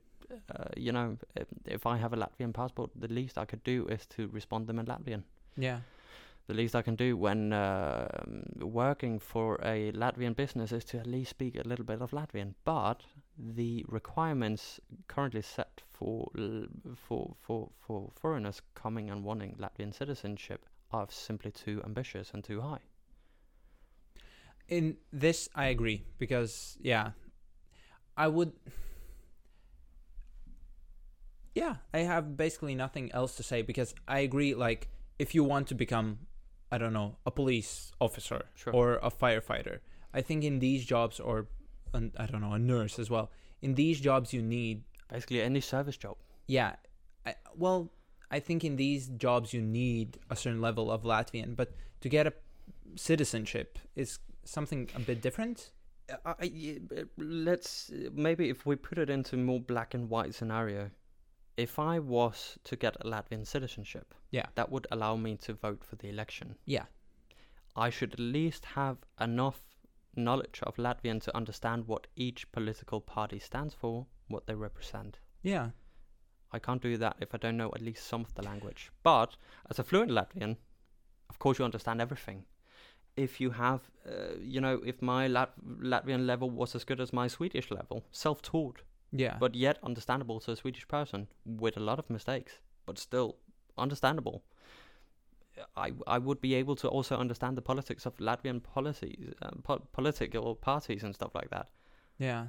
uh, 0.55 0.65
you 0.75 0.91
know, 0.91 1.17
if, 1.35 1.47
if 1.65 1.85
I 1.85 1.97
have 1.97 2.13
a 2.13 2.17
Latvian 2.17 2.53
passport, 2.53 2.91
the 2.95 3.07
least 3.07 3.37
I 3.37 3.45
could 3.45 3.63
do 3.63 3.87
is 3.87 4.05
to 4.07 4.27
respond 4.27 4.67
them 4.67 4.79
in 4.79 4.85
Latvian 4.85 5.23
Yeah. 5.57 5.79
the 6.47 6.53
least 6.53 6.75
I 6.75 6.81
can 6.81 6.95
do 6.95 7.15
when 7.15 7.53
uh, 7.53 8.07
working 8.59 9.19
for 9.19 9.55
a 9.63 9.91
Latvian 9.93 10.35
business 10.35 10.71
is 10.71 10.83
to 10.85 10.97
at 10.99 11.07
least 11.07 11.29
speak 11.29 11.55
a 11.55 11.67
little 11.67 11.85
bit 11.85 12.01
of 12.01 12.11
Latvian. 12.11 12.55
But 12.65 13.03
the 13.37 13.85
requirements 13.87 14.79
currently 15.07 15.41
set 15.41 15.81
for 15.93 16.29
for 16.95 17.35
for 17.39 17.69
for 17.79 18.09
foreigners 18.19 18.61
coming 18.73 19.09
and 19.09 19.23
wanting 19.23 19.55
Latvian 19.59 19.93
citizenship 19.93 20.65
are 20.91 21.07
simply 21.09 21.51
too 21.51 21.81
ambitious 21.85 22.31
and 22.33 22.43
too 22.43 22.61
high. 22.61 22.81
In 24.67 24.97
this 25.11 25.49
i 25.55 25.65
agree 25.65 26.03
because 26.17 26.77
yeah 26.81 27.11
i 28.17 28.27
would 28.27 28.53
yeah 31.55 31.75
i 31.93 31.99
have 31.99 32.37
basically 32.37 32.75
nothing 32.75 33.11
else 33.13 33.35
to 33.35 33.43
say 33.43 33.61
because 33.61 33.93
i 34.07 34.19
agree 34.19 34.53
like 34.55 34.87
if 35.19 35.35
you 35.35 35.43
want 35.43 35.67
to 35.67 35.75
become 35.75 36.19
i 36.71 36.77
don't 36.77 36.93
know 36.93 37.15
a 37.25 37.31
police 37.31 37.91
officer 37.99 38.43
Sure. 38.55 38.73
or 38.73 38.93
a 39.03 39.11
firefighter 39.11 39.79
i 40.13 40.21
think 40.21 40.43
in 40.43 40.59
these 40.59 40.85
jobs 40.85 41.19
or 41.19 41.47
an, 41.93 42.11
i 42.17 42.25
don't 42.25 42.41
know 42.41 42.53
a 42.53 42.59
nurse 42.59 42.97
as 42.99 43.09
well 43.09 43.31
in 43.61 43.75
these 43.75 43.99
jobs 43.99 44.33
you 44.33 44.41
need 44.41 44.83
Basically, 45.11 45.41
any 45.41 45.59
service 45.59 45.97
job. 45.97 46.15
yeah 46.47 46.75
I, 47.25 47.35
well 47.55 47.91
i 48.31 48.39
think 48.39 48.63
in 48.63 48.77
these 48.77 49.07
jobs 49.07 49.53
you 49.53 49.61
need 49.61 50.17
a 50.29 50.35
certain 50.37 50.61
level 50.61 50.89
of 50.89 51.03
latvian 51.03 51.55
but 51.55 51.73
to 51.99 52.07
get 52.07 52.27
a 52.27 52.33
citizenship 52.95 53.77
is 53.95 54.19
something 54.43 54.89
a 54.95 54.99
bit 54.99 55.21
different 55.21 55.71
Uh, 56.25 56.33
I, 56.43 56.79
let's 57.17 57.91
maybe 58.13 58.49
if 58.49 58.65
we 58.65 58.75
put 58.75 58.97
it 58.97 59.09
into 59.09 59.37
more 59.37 59.59
black 59.61 59.93
and 59.93 60.09
white 60.09 60.33
scenario, 60.35 60.89
if 61.57 61.77
I 61.79 61.99
was 61.99 62.57
to 62.63 62.75
get 62.75 62.95
a 62.99 63.03
Latvian 63.09 63.45
citizenship, 63.45 64.13
Yeah. 64.31 64.47
that 64.55 64.69
would 64.71 64.87
allow 64.91 65.15
me 65.15 65.37
to 65.37 65.53
vote 65.53 65.83
for 65.85 65.95
the 65.97 66.09
election. 66.09 66.55
yeah 66.65 66.85
I 67.75 67.89
should 67.89 68.13
at 68.13 68.19
least 68.19 68.65
have 68.65 68.97
enough 69.19 69.59
knowledge 70.15 70.59
of 70.63 70.75
Latvian 70.77 71.21
to 71.21 71.35
understand 71.37 71.87
what 71.87 72.07
each 72.15 72.51
political 72.51 72.99
party 72.99 73.39
stands 73.39 73.73
for, 73.73 74.05
what 74.27 74.45
they 74.47 74.55
represent. 74.55 75.19
yeah 75.43 75.69
I 76.51 76.59
can't 76.59 76.81
do 76.81 76.97
that 76.97 77.15
if 77.21 77.33
I 77.33 77.37
don't 77.37 77.55
know 77.57 77.71
at 77.75 77.81
least 77.81 78.05
some 78.07 78.21
of 78.25 78.33
the 78.35 78.41
language. 78.43 78.91
But 79.03 79.37
as 79.69 79.79
a 79.79 79.83
fluent 79.83 80.11
Latvian, 80.11 80.57
of 81.29 81.39
course 81.39 81.59
you 81.59 81.65
understand 81.65 82.01
everything. 82.01 82.43
If 83.15 83.41
you 83.41 83.51
have, 83.51 83.81
uh, 84.05 84.35
you 84.41 84.61
know, 84.61 84.81
if 84.85 85.01
my 85.01 85.27
Lat- 85.27 85.53
Latvian 85.65 86.25
level 86.25 86.49
was 86.49 86.75
as 86.75 86.83
good 86.85 86.99
as 87.01 87.11
my 87.13 87.27
Swedish 87.27 87.69
level, 87.71 88.03
self-taught, 88.11 88.83
Yeah. 89.11 89.37
but 89.39 89.55
yet 89.55 89.77
understandable 89.83 90.39
to 90.41 90.51
a 90.51 90.55
Swedish 90.55 90.87
person 90.87 91.27
with 91.45 91.77
a 91.77 91.81
lot 91.81 91.99
of 91.99 92.09
mistakes, 92.09 92.59
but 92.85 92.97
still 92.97 93.35
understandable. 93.77 94.43
I 95.75 95.91
I 96.07 96.17
would 96.17 96.39
be 96.41 96.53
able 96.55 96.75
to 96.77 96.87
also 96.87 97.17
understand 97.17 97.57
the 97.57 97.61
politics 97.61 98.05
of 98.05 98.17
Latvian 98.17 98.61
policies, 98.63 99.33
um, 99.41 99.61
po- 99.63 99.87
political 99.91 100.55
parties 100.55 101.03
and 101.03 101.13
stuff 101.13 101.35
like 101.35 101.49
that. 101.49 101.67
yeah. 102.19 102.47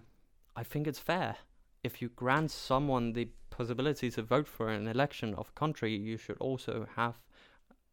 I 0.55 0.63
think 0.65 0.87
it's 0.87 0.99
fair. 1.01 1.37
If 1.83 2.03
you 2.03 2.11
grant 2.11 2.51
someone 2.51 3.13
the 3.15 3.29
possibility 3.51 4.11
to 4.11 4.23
vote 4.23 4.47
for 4.47 4.69
an 4.69 4.87
election 4.87 5.35
of 5.35 5.49
a 5.49 5.53
country, 5.59 5.97
you 5.97 6.19
should 6.19 6.37
also 6.39 6.87
have 6.97 7.15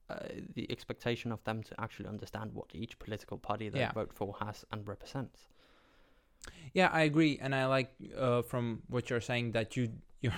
uh, 0.10 0.16
the 0.56 0.70
expectation 0.72 1.32
of 1.32 1.44
them 1.44 1.62
to 1.64 1.80
actually 1.80 2.08
understand 2.10 2.52
what 2.54 2.68
each 2.74 2.98
political 3.00 3.38
party 3.38 3.70
they 3.70 3.80
Yeah. 3.80 3.92
vote 3.94 4.12
for 4.14 4.36
has 4.40 4.66
and 4.72 4.88
represents. 4.88 5.48
Yeah, 6.74 6.90
I 6.92 7.02
agree, 7.02 7.38
and 7.42 7.54
I 7.54 7.66
like 7.66 7.94
uh, 8.18 8.42
from 8.42 8.82
what 8.88 9.10
you're 9.10 9.22
saying 9.22 9.52
that 9.52 9.76
you 9.78 9.90
you're 10.22 10.34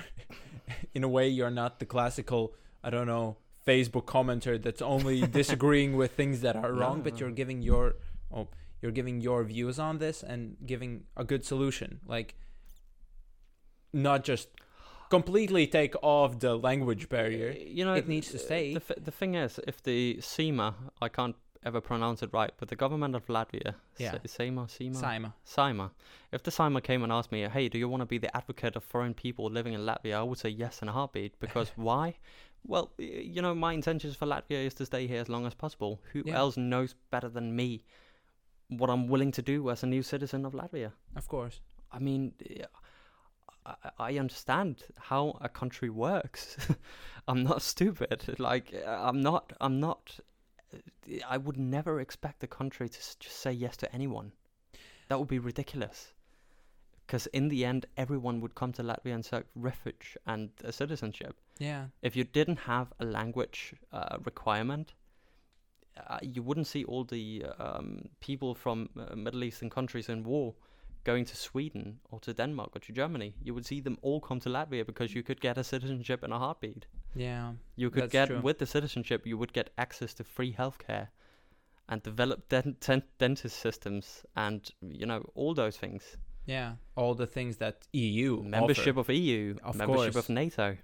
in 0.95 1.03
a 1.03 1.07
way 1.07 1.27
you're 1.29 1.51
not 1.63 1.79
the 1.79 1.85
classical 1.85 2.53
I 2.83 2.89
don't 2.89 3.07
know 3.07 3.37
Facebook 3.67 4.05
commenter 4.05 4.61
that's 4.61 4.81
only 4.81 5.21
disagreeing 5.41 5.95
with 5.95 6.11
things 6.13 6.41
that 6.41 6.55
are 6.55 6.73
wrong, 6.73 6.97
No, 6.97 7.03
but 7.03 7.13
no. 7.13 7.19
you're 7.19 7.31
giving 7.31 7.61
your 7.61 7.95
oh 8.33 8.47
you're 8.81 8.91
giving 8.91 9.21
your 9.21 9.43
views 9.43 9.77
on 9.79 9.99
this 9.99 10.23
and 10.23 10.57
giving 10.65 11.03
a 11.15 11.23
good 11.23 11.45
solution, 11.45 11.99
like 12.07 12.35
not 13.93 14.23
just 14.23 14.49
completely 15.11 15.67
take 15.67 15.95
off 16.01 16.39
the 16.39 16.53
language 16.69 17.03
barrier. 17.15 17.49
Uh, 17.51 17.63
You 17.77 17.83
know, 17.85 17.93
It 18.01 18.07
needs 18.07 18.29
to 18.31 18.37
uh, 18.37 18.45
stay. 18.47 18.73
The, 18.73 18.83
the 19.09 19.11
thing 19.19 19.35
is, 19.35 19.59
if 19.67 19.77
the 19.83 20.19
SEMA, 20.21 20.69
I 21.05 21.09
can't 21.09 21.35
ever 21.63 21.81
pronounce 21.81 22.23
it 22.25 22.29
right, 22.33 22.53
but 22.59 22.67
the 22.69 22.75
government 22.75 23.13
of 23.15 23.23
Latvia, 23.27 23.75
Yeah. 23.97 24.11
Se- 24.13 24.27
SEMA, 24.37 24.67
SEMA, 24.67 24.97
Saeima. 25.03 25.33
SEMA, 25.43 25.91
if 26.31 26.41
the 26.43 26.51
SEMA 26.51 26.81
came 26.81 27.03
and 27.03 27.11
asked 27.11 27.31
me, 27.31 27.41
hey, 27.57 27.69
do 27.69 27.77
you 27.77 27.87
want 27.91 28.01
to 28.01 28.07
be 28.15 28.17
the 28.25 28.35
advocate 28.35 28.75
of 28.77 28.83
foreign 28.83 29.13
people 29.13 29.45
living 29.57 29.73
in 29.73 29.81
Latvia? 29.85 30.15
I 30.15 30.23
would 30.23 30.39
say 30.39 30.49
yes 30.49 30.81
in 30.81 30.89
a 30.89 30.91
heartbeat 30.91 31.33
because 31.39 31.69
why? 31.87 32.05
Well, 32.65 32.85
you 32.97 33.41
know, 33.41 33.53
my 33.55 33.73
intentions 33.73 34.15
for 34.15 34.25
Latvia 34.27 34.65
is 34.69 34.73
to 34.75 34.85
stay 34.85 35.07
here 35.07 35.21
as 35.21 35.29
long 35.29 35.45
as 35.45 35.53
possible. 35.53 35.99
Who 36.13 36.19
Yeah. 36.25 36.37
else 36.41 36.57
knows 36.57 36.95
better 37.11 37.29
than 37.29 37.55
me 37.55 37.69
what 38.79 38.89
I'm 38.89 39.07
willing 39.13 39.31
to 39.33 39.41
do 39.53 39.69
as 39.69 39.83
a 39.83 39.87
new 39.87 40.03
citizen 40.03 40.45
of 40.45 40.53
Latvia? 40.53 40.91
Of 41.15 41.27
course. 41.27 41.59
I 41.91 41.99
mean, 41.99 42.33
yeah, 42.39 42.65
I, 43.65 43.75
I 43.99 44.17
understand 44.17 44.83
how 44.97 45.37
a 45.41 45.49
country 45.49 45.89
works. 45.89 46.57
I'm 47.27 47.43
not 47.43 47.61
stupid. 47.61 48.35
Like 48.39 48.73
uh, 48.85 48.89
I'm 48.89 49.21
not. 49.21 49.53
I'm 49.61 49.79
not. 49.79 50.19
I 51.27 51.37
would 51.37 51.57
never 51.57 51.99
expect 51.99 52.43
a 52.43 52.47
country 52.47 52.87
to 52.89 52.97
just 52.97 53.23
say 53.23 53.51
yes 53.51 53.77
to 53.77 53.93
anyone. 53.93 54.31
That 55.09 55.19
would 55.19 55.27
be 55.27 55.39
ridiculous. 55.39 56.13
Because 57.05 57.27
in 57.27 57.49
the 57.49 57.65
end, 57.65 57.87
everyone 57.97 58.39
would 58.39 58.55
come 58.55 58.71
to 58.73 58.83
Latvia 58.83 59.13
and 59.13 59.25
seek 59.25 59.43
refuge 59.55 60.17
and 60.25 60.49
a 60.63 60.71
citizenship. 60.71 61.35
Yeah. 61.59 61.87
If 62.01 62.15
you 62.15 62.23
didn't 62.23 62.59
have 62.59 62.93
a 62.99 63.05
language 63.05 63.75
uh, 63.91 64.17
requirement, 64.23 64.93
uh, 66.07 66.19
you 66.21 66.41
wouldn't 66.41 66.67
see 66.67 66.85
all 66.85 67.03
the 67.03 67.45
um, 67.59 68.07
people 68.21 68.55
from 68.55 68.89
uh, 68.97 69.13
Middle 69.15 69.43
Eastern 69.43 69.69
countries 69.69 70.07
in 70.07 70.23
war 70.23 70.55
going 71.03 71.25
to 71.25 71.35
Sweden 71.35 71.99
or 72.11 72.19
to 72.19 72.33
Denmark 72.33 72.75
or 72.75 72.79
to 72.79 72.93
Germany. 72.93 73.33
You 73.43 73.53
would 73.53 73.65
see 73.65 73.81
them 73.81 73.97
all 74.01 74.19
come 74.21 74.39
to 74.41 74.49
Latvia 74.49 74.85
because 74.85 75.15
you 75.15 75.23
could 75.23 75.41
get 75.41 75.57
a 75.57 75.63
citizenship 75.63 76.23
in 76.23 76.31
a 76.31 76.37
heartbeat. 76.39 76.85
Yeah. 77.15 77.53
You 77.75 77.89
could 77.89 78.09
get 78.11 78.27
true. 78.27 78.41
with 78.41 78.57
the 78.59 78.65
citizenship, 78.65 79.25
you 79.25 79.37
would 79.37 79.53
get 79.53 79.69
access 79.77 80.13
to 80.15 80.23
free 80.23 80.53
healthcare 80.53 81.07
and 81.89 82.03
develop 82.03 82.47
dent- 82.49 82.79
dent- 82.79 83.17
dentist 83.17 83.59
systems 83.59 84.25
and 84.35 84.69
you 84.81 85.05
know 85.05 85.23
all 85.35 85.53
those 85.55 85.77
things. 85.77 86.17
Yeah. 86.45 86.75
All 86.95 87.15
the 87.15 87.27
things 87.27 87.57
that 87.57 87.87
EU 87.93 88.43
membership 88.43 88.97
offer. 88.97 89.11
of 89.11 89.17
EU, 89.17 89.55
Of 89.63 89.75
membership 89.75 90.13
course. 90.13 90.29
of 90.29 90.29
NATO. 90.29 90.77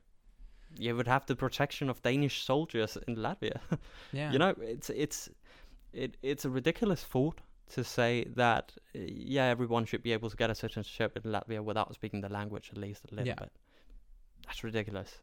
You 0.79 0.95
would 0.95 1.07
have 1.07 1.25
the 1.25 1.35
protection 1.35 1.89
of 1.89 2.01
Danish 2.01 2.43
soldiers 2.43 2.97
in 3.07 3.15
Latvia. 3.15 3.59
Yeah. 4.13 4.31
You 4.31 4.39
know, 4.39 4.53
it's 4.61 4.89
it's 4.89 5.29
it 5.93 6.17
it's 6.21 6.45
a 6.45 6.49
ridiculous 6.49 7.03
thought 7.03 7.41
to 7.69 7.83
say 7.83 8.25
that 8.35 8.73
uh, 8.95 8.99
yeah, 9.05 9.45
everyone 9.45 9.85
should 9.85 10.03
be 10.03 10.13
able 10.13 10.29
to 10.29 10.37
get 10.37 10.49
a 10.49 10.55
citizenship 10.55 11.17
in 11.17 11.31
Latvia 11.31 11.63
without 11.63 11.93
speaking 11.93 12.21
the 12.21 12.29
language 12.29 12.69
at 12.71 12.77
least 12.77 13.03
a 13.11 13.15
little 13.15 13.27
Yeah. 13.27 13.35
bit. 13.35 13.51
That's 14.45 14.63
ridiculous. 14.63 15.21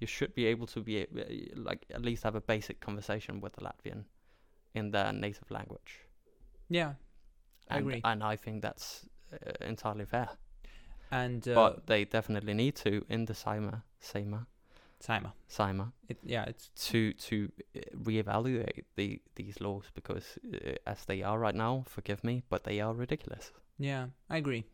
You 0.00 0.06
should 0.06 0.34
be 0.34 0.46
able 0.46 0.66
to 0.68 0.80
be 0.80 1.02
uh, 1.02 1.60
like 1.60 1.86
at 1.94 2.02
least 2.02 2.22
have 2.24 2.34
a 2.34 2.40
basic 2.40 2.80
conversation 2.80 3.40
with 3.40 3.52
the 3.54 3.62
Latvian 3.62 4.04
in 4.74 4.90
their 4.90 5.12
native 5.12 5.50
language. 5.50 6.00
Yeah. 6.68 6.94
I 7.70 7.78
And, 7.78 7.86
agree. 7.86 8.00
and 8.04 8.22
I 8.22 8.36
think 8.36 8.62
that's 8.62 9.08
uh, 9.32 9.64
entirely 9.64 10.04
fair. 10.06 10.28
And 11.10 11.46
uh, 11.48 11.54
but 11.54 11.86
they 11.86 12.04
definitely 12.04 12.54
need 12.54 12.76
to 12.76 13.04
in 13.08 13.24
the 13.26 13.34
SIMA, 13.34 14.46
SIMA, 15.00 15.32
Saeima. 15.48 15.92
SIMA 15.92 15.92
It 16.08 16.18
yeah, 16.24 16.44
it's 16.44 16.70
to 16.90 17.12
to 17.12 17.50
uh, 17.76 17.80
reevaluate 18.04 18.84
the 18.96 19.20
these 19.34 19.60
laws 19.60 19.84
because 19.94 20.38
uh, 20.54 20.74
as 20.86 21.04
they 21.04 21.22
are 21.22 21.38
right 21.38 21.54
now, 21.54 21.84
forgive 21.86 22.24
me, 22.24 22.42
but 22.48 22.64
they 22.64 22.80
are 22.80 22.92
ridiculous. 22.94 23.52
yeah, 23.78 24.06
I 24.28 24.36
agree. 24.38 24.64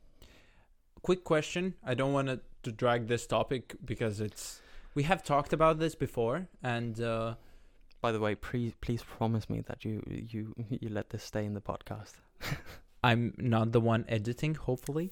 Quick 1.03 1.25
question. 1.25 1.75
I 1.85 1.95
don't 1.95 2.13
want 2.15 2.29
to 2.63 2.73
drag 2.73 3.09
this 3.09 3.27
topic 3.27 3.75
because 3.85 4.21
it's 4.21 4.63
we 4.95 5.03
have 5.03 5.23
talked 5.23 5.53
about 5.53 5.79
this 5.79 5.95
before 5.95 6.49
and 6.63 7.01
uh 7.01 7.35
By 8.01 8.13
the 8.13 8.21
way, 8.21 8.35
please 8.35 8.73
please 8.81 9.03
promise 9.19 9.49
me 9.51 9.63
that 9.69 9.85
you 9.85 10.03
you 10.33 10.55
you 10.69 10.89
let 10.89 11.11
this 11.11 11.23
stay 11.25 11.45
in 11.45 11.55
the 11.55 11.61
podcast 11.61 12.15
I'm 13.05 13.35
not 13.37 13.73
the 13.73 13.81
one 13.81 14.05
editing, 14.09 14.55
hopefully. 14.55 15.11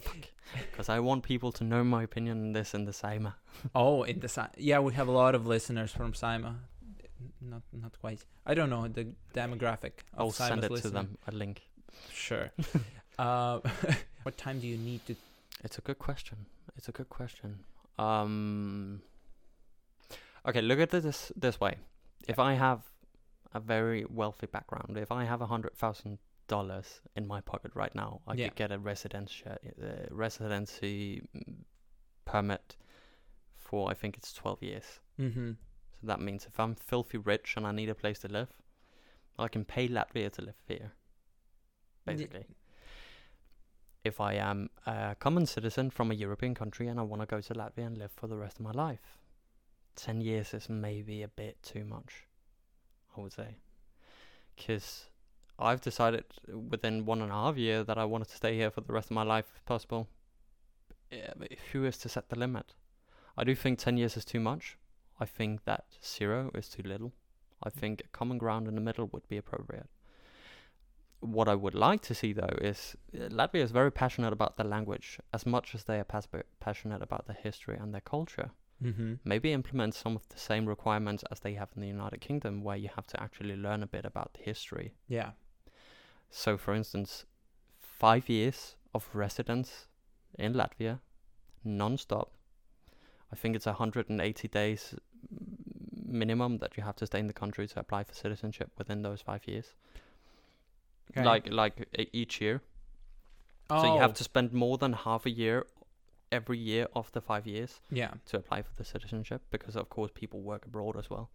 because 0.70 0.89
I 0.89 0.98
want 1.01 1.24
people 1.24 1.52
to 1.52 1.64
know 1.64 1.85
my 1.85 2.02
opinion 2.02 2.40
on 2.47 2.52
this 2.52 2.74
in 2.74 2.85
the 2.86 2.93
SIMA. 2.93 3.36
Oh, 3.74 4.02
in 4.02 4.20
the 4.20 4.28
Si- 4.28 4.55
yeah, 4.56 4.78
we 4.81 4.94
have 4.94 5.09
a 5.09 5.12
lot 5.12 5.35
of 5.35 5.47
listeners 5.47 5.93
from 5.93 6.12
Saeima. 6.12 6.55
Not 7.40 7.62
not 7.73 7.93
quite. 8.01 8.24
I 8.47 8.55
don't 8.55 8.70
know 8.70 8.89
the 8.89 9.06
demographic 9.35 9.94
of 10.14 10.19
I'll 10.19 10.31
send 10.32 10.62
Saeima's 10.62 10.81
it 10.81 10.82
to 10.82 10.90
them 10.90 11.19
a 11.28 11.32
link. 11.32 11.62
Sure. 12.12 12.51
uh, 13.19 13.60
what 14.24 14.36
time 14.36 14.59
do 14.59 14.66
you 14.66 14.78
need 14.78 15.06
to? 15.06 15.14
It's 15.62 15.78
a 15.78 15.82
good 15.82 15.98
question. 15.98 16.39
It's 16.77 16.89
a 16.89 16.93
good 16.93 17.10
question. 17.10 17.59
Um. 17.98 19.02
Okay, 20.48 20.62
look 20.62 20.81
at 20.81 20.90
this 20.90 21.31
this 21.36 21.60
way. 21.60 21.74
If 22.27 22.39
I 22.39 22.55
have 22.55 22.81
a 23.55 23.60
very 23.60 24.05
wealthy 24.09 24.47
background, 24.47 24.97
if 24.97 25.12
I 25.12 25.24
have 25.24 25.43
a 25.43 25.47
hundred 25.47 25.77
thousand 25.77 26.19
dollars 26.55 26.89
in 27.16 27.27
my 27.27 27.41
pocket 27.53 27.73
right 27.83 27.95
now, 27.95 28.11
I 28.27 28.35
Yeah. 28.35 28.49
could 28.49 28.57
get 28.62 28.73
a 28.73 28.79
residency 28.79 29.45
uh, 29.47 30.07
residency 30.24 31.23
mm, 31.35 31.65
permit 32.24 32.77
for 33.57 33.91
I 33.93 33.95
think 34.01 34.16
it's 34.19 34.33
twelve 34.43 34.61
years. 34.70 34.89
Mm-hmm. 35.19 35.51
So 36.01 36.07
that 36.11 36.20
means 36.20 36.47
if 36.47 36.57
I'm 36.62 36.74
filthy 36.74 37.19
rich 37.19 37.57
and 37.57 37.66
I 37.66 37.73
need 37.73 37.91
a 37.91 37.95
place 37.95 38.19
to 38.20 38.29
live, 38.29 38.51
I 39.39 39.49
can 39.49 39.65
pay 39.65 39.89
Latvia 39.89 40.31
to 40.33 40.43
live 40.43 40.61
here. 40.69 40.91
Basically. 42.05 42.47
If 44.05 44.20
I 44.20 44.33
am 44.51 44.69
a 44.87 45.15
common 45.19 45.47
citizen 45.47 45.91
from 45.91 46.11
a 46.11 46.15
European 46.15 46.55
country 46.55 46.89
and 46.89 46.99
I 46.99 47.03
want 47.05 47.23
to 47.23 47.27
go 47.37 47.41
to 47.41 47.55
Latvia 47.55 47.87
and 47.87 47.99
live 47.99 48.11
for 48.20 48.27
the 48.29 48.37
rest 48.37 48.59
of 48.59 48.65
my 48.65 48.73
life, 48.73 49.19
10 49.97 50.20
years 50.20 50.55
is 50.55 50.69
maybe 50.69 51.23
a 51.23 51.29
bit 51.29 51.62
too 51.62 51.85
much, 51.85 52.27
I 53.16 53.20
would 53.20 53.33
say. 53.33 53.51
Because 54.57 55.12
I've 55.63 55.81
decided 55.81 56.25
within 56.71 57.05
one 57.05 57.23
and 57.23 57.31
a 57.31 57.35
half 57.35 57.57
year 57.57 57.85
that 57.85 57.99
I 57.99 58.05
wanted 58.05 58.29
to 58.29 58.37
stay 58.37 58.57
here 58.57 58.71
for 58.71 58.81
the 58.81 58.93
rest 58.93 59.11
of 59.11 59.15
my 59.15 59.23
life 59.23 59.47
if 59.57 59.65
possible. 59.65 60.09
Yeah, 61.11 61.33
but 61.37 61.53
who 61.73 61.85
is 61.85 61.99
to 61.99 62.09
set 62.09 62.29
the 62.29 62.39
limit? 62.39 62.75
I 63.37 63.45
do 63.45 63.55
think 63.55 63.79
10 63.79 63.97
years 63.97 64.17
is 64.17 64.25
too 64.25 64.41
much. 64.41 64.77
I 65.21 65.25
think 65.25 65.65
that 65.65 65.85
zero 66.05 66.51
is 66.55 66.69
too 66.69 66.83
little. 66.83 67.13
I 67.63 67.71
think 67.71 68.01
a 68.01 68.09
common 68.09 68.39
ground 68.39 68.67
in 68.67 68.75
the 68.75 68.81
middle 68.81 69.09
would 69.13 69.29
be 69.29 69.37
appropriate. 69.37 69.89
What 71.21 71.49
I 71.49 71.55
would 71.55 71.75
like 71.75 72.03
to 72.03 72.15
see 72.15 72.33
though 72.33 72.57
is 72.61 72.97
uh, 73.15 73.29
Latvia 73.29 73.63
is 73.63 73.71
very 73.71 73.93
passionate 73.93 74.33
about 74.33 74.57
the 74.57 74.65
language 74.65 75.21
as 75.33 75.47
much 75.47 75.75
as 75.75 75.85
they 75.85 76.01
are 76.01 76.05
pas- 76.05 76.27
passionate 76.59 77.03
about 77.03 77.27
their 77.27 77.39
history 77.41 77.77
and 77.81 77.95
their 77.95 78.01
culture. 78.01 78.51
Mm-hmm. 78.83 79.15
Maybe 79.25 79.53
implement 79.53 79.95
some 79.95 80.17
of 80.17 80.29
the 80.29 80.39
same 80.39 80.67
requirements 80.67 81.25
as 81.31 81.41
they 81.41 81.55
have 81.55 81.69
in 81.77 81.83
the 81.83 81.89
United 81.89 82.21
Kingdom, 82.21 82.65
where 82.65 82.77
you 82.77 82.91
have 82.97 83.07
to 83.09 83.23
actually 83.23 83.57
learn 83.57 83.83
a 83.83 83.87
bit 83.87 84.05
about 84.05 84.35
the 84.35 84.41
history. 84.43 84.95
Yeah. 85.09 85.31
So, 86.35 86.57
for 86.57 86.73
instance, 86.75 87.27
five 87.79 88.29
years 88.29 88.77
of 88.95 89.09
residence 89.13 89.87
in 90.39 90.55
Latvia, 90.55 91.01
non-stop. 91.63 92.33
I 93.31 93.37
think 93.37 93.55
it's 93.55 93.67
180 93.67 94.49
days 94.49 94.95
minimum 96.05 96.59
that 96.59 96.77
you 96.77 96.83
have 96.83 96.97
to 96.97 97.07
stay 97.07 97.19
in 97.19 97.27
the 97.27 97.33
country 97.33 97.67
to 97.69 97.81
apply 97.81 98.05
for 98.05 98.15
citizenship 98.15 98.71
within 98.79 99.03
those 99.03 99.21
five 99.21 99.47
years. 99.47 99.75
Okay. 101.11 101.25
Like 101.25 101.51
like 101.51 101.87
each 102.13 102.41
year. 102.41 102.63
Oh. 103.71 103.81
So 103.83 103.87
you 103.89 103.93
Oh, 103.95 103.99
have 103.99 104.15
to 104.15 104.25
spend 104.25 104.53
more 104.53 104.79
than 104.79 104.93
half 104.95 105.27
a 105.27 105.31
year 105.31 105.67
every 106.31 106.59
year 106.59 106.87
of 106.95 107.13
the 107.13 107.21
five 107.21 107.47
years 107.47 107.81
Yeah. 107.91 108.13
to 108.27 108.39
apply 108.39 108.63
for 108.63 108.75
the 108.77 108.85
citizenship 108.85 109.43
because 109.51 109.77
of 109.77 109.91
course 109.91 110.11
people 110.15 110.41
work 110.41 110.65
abroad 110.65 110.97
as 110.97 111.11
well. 111.11 111.29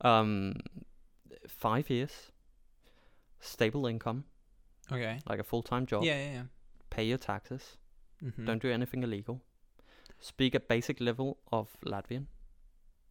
Um, 0.00 0.54
five 1.46 1.90
years. 1.90 2.31
Stable 3.42 3.86
income, 3.90 4.24
Okay. 4.90 5.18
like 5.28 5.40
a 5.40 5.44
full 5.44 5.62
time 5.62 5.84
job, 5.86 6.02
Yeah, 6.04 6.16
yeah, 6.18 6.32
yeah. 6.32 6.42
pay 6.90 7.04
your 7.04 7.18
taxes, 7.18 7.76
Mm-hmm. 8.22 8.46
don't 8.46 8.62
do 8.62 8.70
anything 8.70 9.02
illegal, 9.02 9.40
speak 10.20 10.54
a 10.54 10.60
basic 10.60 11.00
level 11.00 11.38
of 11.50 11.68
Latvian. 11.84 12.26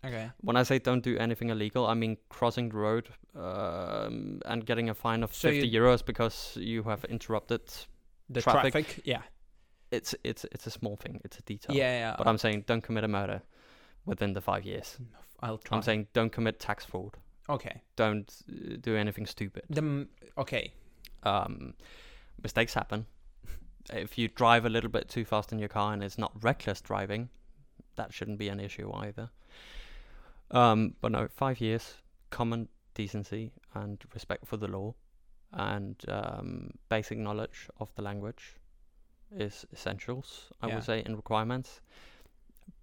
Okay. 0.03 0.31
When 0.41 0.55
I 0.57 0.63
say 0.63 0.79
don't 0.79 1.03
do 1.03 1.17
anything 1.17 1.49
illegal, 1.49 1.85
I 1.85 1.93
mean 1.93 2.17
crossing 2.29 2.69
the 2.69 2.77
road 2.77 3.09
um, 3.35 4.41
and 4.45 4.65
getting 4.65 4.89
a 4.89 4.93
fine 4.93 5.23
of 5.23 5.33
So 5.33 5.49
50 5.49 5.67
you- 5.67 5.81
euros 5.81 6.03
because 6.05 6.57
you 6.59 6.83
have 6.83 7.05
interrupted. 7.05 7.61
The 8.29 8.41
Traffic. 8.41 8.73
traffic. 8.73 9.01
Yeah. 9.05 9.21
It's 9.91 10.15
it's 10.23 10.45
it's 10.53 10.65
a 10.67 10.71
small 10.71 10.95
thing. 10.95 11.19
It's 11.25 11.37
a 11.37 11.41
detail. 11.41 11.75
Yeah, 11.75 11.99
yeah. 11.99 12.15
But 12.17 12.25
I'm 12.27 12.37
saying 12.37 12.63
don't 12.65 12.81
commit 12.81 13.03
a 13.03 13.07
murder 13.09 13.41
within 14.05 14.33
the 14.33 14.41
five 14.41 14.63
years. 14.65 14.97
I'll 15.41 15.57
try. 15.57 15.75
I'm 15.77 15.83
saying 15.83 16.07
don't 16.13 16.31
commit 16.31 16.59
tax 16.59 16.85
fraud. 16.85 17.17
Okay. 17.51 17.81
Don't 17.95 18.33
uh, 18.49 18.77
do 18.81 18.95
anything 18.95 19.25
stupid. 19.25 19.63
The 19.69 20.07
okay. 20.37 20.73
Um, 21.23 21.73
mistakes 22.41 22.73
happen. 22.73 23.05
if 23.93 24.17
you 24.17 24.27
drive 24.27 24.65
a 24.65 24.69
little 24.69 24.89
bit 24.89 25.09
too 25.09 25.25
fast 25.25 25.51
in 25.51 25.59
your 25.59 25.69
car 25.69 25.93
and 25.93 26.03
it's 26.03 26.17
not 26.17 26.31
reckless 26.43 26.81
driving, 26.81 27.29
that 27.95 28.13
shouldn't 28.13 28.39
be 28.39 28.47
an 28.49 28.59
issue 28.59 28.91
either. 28.93 29.29
Um, 30.51 30.95
but 31.01 31.11
no, 31.11 31.27
five 31.27 31.61
years, 31.61 31.95
common 32.29 32.67
decency 32.93 33.51
and 33.73 34.03
respect 34.13 34.47
for 34.47 34.57
the 34.57 34.67
law, 34.67 34.93
and 35.53 35.95
um, 36.07 36.71
basic 36.89 37.17
knowledge 37.17 37.67
of 37.79 37.93
the 37.95 38.01
language 38.01 38.55
is 39.31 39.65
essentials. 39.73 40.51
I 40.61 40.67
Yeah. 40.67 40.75
would 40.75 40.83
say 40.83 41.03
in 41.05 41.15
requirements. 41.15 41.81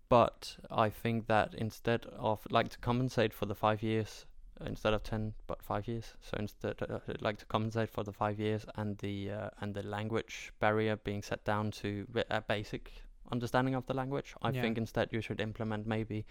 But 0.09 0.57
I 0.71 0.89
think 0.89 1.27
that 1.27 1.53
instead 1.55 2.07
of 2.07 2.47
like 2.51 2.71
to 2.71 2.79
compensate 2.79 3.35
for 3.35 3.45
the 3.45 3.55
five 3.55 3.83
years, 3.83 4.25
instead 4.67 4.95
of 4.95 5.03
10 5.03 5.35
but 5.47 5.63
5 5.63 5.87
years 5.89 6.15
so 6.21 6.37
instead 6.39 6.77
uh, 6.83 6.99
I'd 7.09 7.23
like 7.23 7.39
to 7.39 7.47
compensate 7.47 7.91
for 7.91 8.05
the 8.05 8.13
5 8.13 8.39
years 8.41 8.67
and 8.77 8.99
the 8.99 9.31
uh, 9.31 9.51
and 9.61 9.75
the 9.75 9.83
language 9.83 10.53
barrier 10.61 10.97
being 10.97 11.23
set 11.23 11.45
down 11.45 11.71
to 11.83 12.07
a 12.31 12.41
basic 12.41 12.91
understanding 13.31 13.75
of 13.75 13.85
the 13.87 13.95
language 13.95 14.35
i 14.43 14.51
Yeah. 14.51 14.63
think 14.63 14.79
instead 14.79 15.09
you 15.13 15.21
should 15.21 15.41
implement 15.41 15.87
maybe 15.87 16.25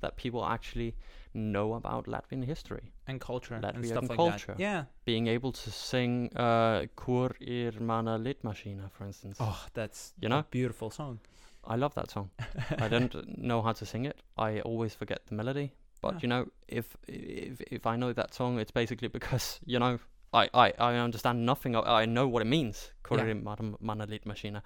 that 0.00 0.16
people 0.16 0.44
actually 0.44 0.94
know 1.32 1.74
about 1.74 2.06
latvian 2.06 2.44
history 2.44 2.92
And 3.08 3.20
culture 3.20 3.54
and 3.56 3.64
Latvian 3.64 3.86
stuff 3.90 4.08
like 4.08 4.16
culture. 4.16 4.54
that. 4.56 4.60
Yeah. 4.62 4.84
being 5.04 5.26
able 5.26 5.52
to 5.52 5.70
sing 5.70 6.30
uh 6.36 6.86
kur 6.96 7.30
ir 7.40 7.72
mana 7.80 8.18
litmašīna 8.18 8.88
for 8.90 9.04
instance 9.06 9.38
Oh, 9.40 9.66
that's 9.74 10.12
You 10.20 10.28
a 10.28 10.30
know? 10.30 10.44
beautiful 10.50 10.90
song. 10.90 11.18
i 11.64 11.76
love 11.76 11.94
that 11.94 12.10
song 12.10 12.30
I 12.78 12.88
don't 12.88 13.14
know 13.50 13.62
how 13.62 13.72
to 13.72 13.84
sing 13.86 14.04
it. 14.06 14.16
I 14.38 14.60
always 14.60 14.94
forget 14.94 15.26
the 15.26 15.34
melody. 15.34 15.72
But 16.04 16.22
you 16.22 16.28
know, 16.28 16.46
if 16.68 16.96
if 17.08 17.60
if 17.62 17.86
I 17.86 17.96
know 17.96 18.12
that 18.12 18.34
song, 18.34 18.58
it's 18.58 18.70
basically 18.70 19.08
because 19.08 19.60
you 19.64 19.78
know 19.78 19.98
I 20.32 20.48
I, 20.52 20.72
I 20.78 20.94
understand 20.96 21.46
nothing. 21.46 21.76
Of, 21.76 21.86
I 21.86 22.04
know 22.04 22.28
what 22.28 22.42
it 22.42 22.46
means, 22.46 22.92
Madam 23.10 23.76
Manalit 23.82 24.26
Machina, 24.26 24.62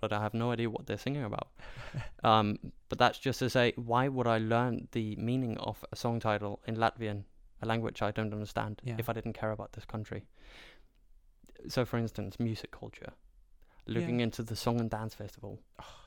but 0.00 0.12
I 0.12 0.20
have 0.20 0.34
no 0.34 0.52
idea 0.52 0.70
what 0.70 0.86
they're 0.86 0.98
singing 0.98 1.24
about. 1.24 1.48
um, 2.24 2.58
but 2.88 2.98
that's 2.98 3.18
just 3.18 3.38
to 3.40 3.50
say, 3.50 3.72
why 3.76 4.08
would 4.08 4.26
I 4.26 4.38
learn 4.38 4.88
the 4.92 5.16
meaning 5.16 5.58
of 5.58 5.84
a 5.92 5.96
song 5.96 6.20
title 6.20 6.60
in 6.66 6.76
Latvian, 6.76 7.24
a 7.62 7.66
language 7.66 8.02
I 8.02 8.12
don't 8.12 8.32
understand, 8.32 8.80
Yeah. 8.84 8.96
if 8.98 9.08
I 9.08 9.12
didn't 9.12 9.32
care 9.32 9.50
about 9.50 9.72
this 9.72 9.84
country? 9.84 10.22
So, 11.68 11.84
for 11.84 11.98
instance, 11.98 12.38
music 12.38 12.70
culture. 12.70 13.12
Looking 13.86 14.18
Yeah. 14.18 14.24
into 14.24 14.42
the 14.42 14.56
song 14.56 14.80
and 14.80 14.90
dance 14.90 15.14
festival, 15.14 15.58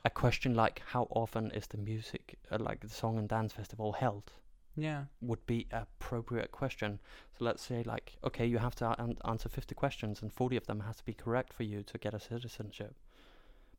a 0.04 0.10
question 0.10 0.54
like 0.54 0.82
how 0.86 1.06
often 1.10 1.50
is 1.50 1.66
the 1.66 1.78
music, 1.78 2.38
uh, 2.50 2.58
like 2.58 2.80
the 2.80 2.88
song 2.88 3.18
and 3.18 3.28
dance 3.28 3.52
festival 3.54 3.92
held, 3.92 4.32
Yeah. 4.80 5.04
would 5.20 5.44
be 5.46 5.66
a 5.72 5.86
appropriate 6.10 6.50
question. 6.50 6.98
So 7.38 7.44
let's 7.44 7.62
say 7.62 7.82
like, 7.84 8.16
okay, 8.24 8.46
you 8.46 8.58
have 8.58 8.74
to 8.76 9.00
an- 9.00 9.18
answer 9.24 9.48
50 9.48 9.74
questions 9.74 10.22
and 10.22 10.32
40 10.32 10.56
of 10.56 10.66
them 10.66 10.80
has 10.80 10.96
to 10.96 11.04
be 11.04 11.14
correct 11.14 11.52
for 11.52 11.62
you 11.62 11.82
to 11.84 11.98
get 11.98 12.14
a 12.14 12.20
citizenship. 12.20 12.94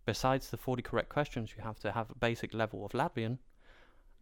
Besides 0.06 0.50
the 0.50 0.58
40 0.58 0.82
correct 0.82 1.10
questions, 1.10 1.54
you 1.58 1.64
have 1.64 1.80
to 1.82 1.92
have 1.92 2.10
a 2.10 2.16
basic 2.16 2.54
level 2.54 2.86
of 2.86 2.92
Latvian 2.94 3.40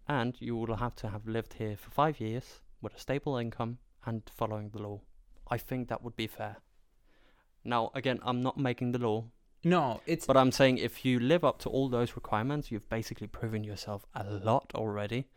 and 0.08 0.36
you 0.42 0.56
will 0.56 0.76
have 0.78 0.96
to 0.98 1.10
have 1.10 1.28
lived 1.28 1.54
here 1.54 1.78
for 1.78 1.92
five 1.92 2.20
years 2.20 2.62
with 2.82 2.96
a 2.96 3.00
stable 3.00 3.38
income 3.38 3.78
and 4.06 4.24
following 4.36 4.70
the 4.70 4.82
law. 4.82 5.02
I 5.48 5.58
think 5.58 5.88
that 5.90 6.04
would 6.04 6.16
be 6.16 6.28
fair. 6.28 6.58
Now, 7.64 7.92
again, 7.94 8.20
I'm 8.24 8.42
not 8.42 8.58
making 8.58 8.92
the 8.94 9.00
law, 9.00 9.26
No, 9.64 10.02
it's 10.06 10.26
but 10.26 10.38
I'm 10.38 10.52
saying 10.52 10.78
if 10.78 11.04
you 11.06 11.20
live 11.20 11.44
up 11.44 11.60
to 11.60 11.70
all 11.70 11.90
those 11.90 12.16
requirements, 12.16 12.72
you've 12.72 12.90
basically 12.90 13.28
proven 13.28 13.64
yourself 13.64 14.06
a 14.16 14.24
lot 14.24 14.72
already 14.74 15.28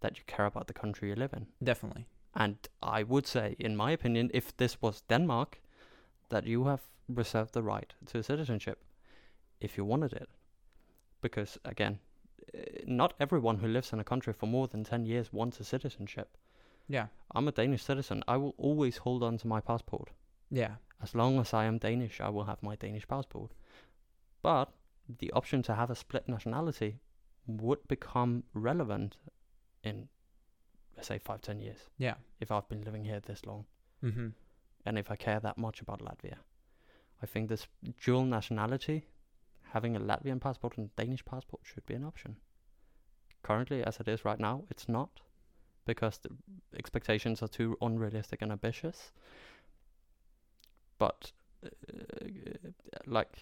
that 0.00 0.18
you 0.18 0.24
care 0.26 0.46
about 0.46 0.66
the 0.66 0.74
country 0.74 1.08
you 1.08 1.14
live 1.14 1.32
in. 1.32 1.46
definitely. 1.62 2.06
And 2.34 2.56
I 2.82 3.02
would 3.02 3.26
say, 3.26 3.56
in 3.58 3.76
my 3.76 3.92
opinion, 3.92 4.30
if 4.34 4.54
this 4.56 4.82
was 4.82 5.00
Denmark, 5.08 5.58
that 6.28 6.46
you 6.46 6.64
have 6.66 6.82
reserved 7.08 7.54
the 7.54 7.62
right 7.62 7.94
to 8.06 8.22
citizenship 8.22 8.84
if 9.58 9.78
you 9.78 9.86
wanted 9.86 10.12
it. 10.12 10.28
Because, 11.22 11.58
again, 11.64 11.98
eh, 12.52 12.82
not 12.86 13.14
everyone 13.20 13.56
who 13.56 13.68
lives 13.68 13.92
in 13.92 14.00
a 14.00 14.04
country 14.04 14.34
for 14.34 14.46
more 14.46 14.68
than 14.68 14.84
10 14.84 15.06
years 15.06 15.32
wants 15.32 15.60
a 15.60 15.64
citizenship. 15.64 16.36
Yeah. 16.88 17.06
I'm 17.34 17.48
a 17.48 17.52
Danish 17.52 17.82
citizen. 17.82 18.22
I 18.28 18.36
will 18.36 18.54
always 18.58 18.98
hold 18.98 19.22
on 19.22 19.38
to 19.38 19.48
my 19.48 19.60
passport. 19.60 20.10
Yeah. 20.50 20.76
As 21.02 21.14
long 21.14 21.38
as 21.40 21.54
I 21.54 21.64
am 21.64 21.78
Danish, 21.78 22.20
I 22.20 22.28
will 22.28 22.44
have 22.44 22.62
my 22.62 22.76
Danish 22.76 23.08
passport. 23.08 23.52
But 24.42 24.72
the 25.18 25.32
option 25.32 25.62
to 25.62 25.74
have 25.74 25.90
a 25.90 25.94
split 25.94 26.28
nationality 26.28 27.00
would 27.46 27.86
become 27.88 28.44
relevant 28.54 29.16
in, 29.86 30.08
let's 30.96 31.08
say, 31.08 31.18
five, 31.18 31.40
ten 31.40 31.60
years, 31.60 31.78
Yeah. 31.98 32.14
if 32.40 32.50
I've 32.50 32.68
been 32.68 32.82
living 32.82 33.04
here 33.04 33.20
this 33.20 33.44
long, 33.46 33.66
Mm-hmm. 34.02 34.28
and 34.84 34.98
if 34.98 35.10
I 35.10 35.16
care 35.16 35.40
that 35.40 35.56
much 35.58 35.80
about 35.80 36.00
Latvia. 36.00 36.36
I 37.22 37.26
think 37.26 37.48
this 37.48 37.66
dual 38.04 38.24
nationality, 38.24 39.06
having 39.72 39.96
a 39.96 40.00
Latvian 40.00 40.40
passport 40.40 40.76
and 40.78 40.94
Danish 40.96 41.24
passport, 41.24 41.62
should 41.64 41.86
be 41.86 41.94
an 41.94 42.04
option. 42.04 42.36
Currently, 43.42 43.82
as 43.84 44.00
it 44.00 44.08
is 44.08 44.24
right 44.24 44.38
now, 44.40 44.64
it's 44.70 44.88
not, 44.88 45.20
because 45.86 46.18
the 46.18 46.30
expectations 46.78 47.42
are 47.42 47.48
too 47.48 47.76
unrealistic 47.80 48.42
and 48.42 48.52
ambitious. 48.52 49.12
But, 50.98 51.32
uh, 51.64 51.68
like, 53.06 53.38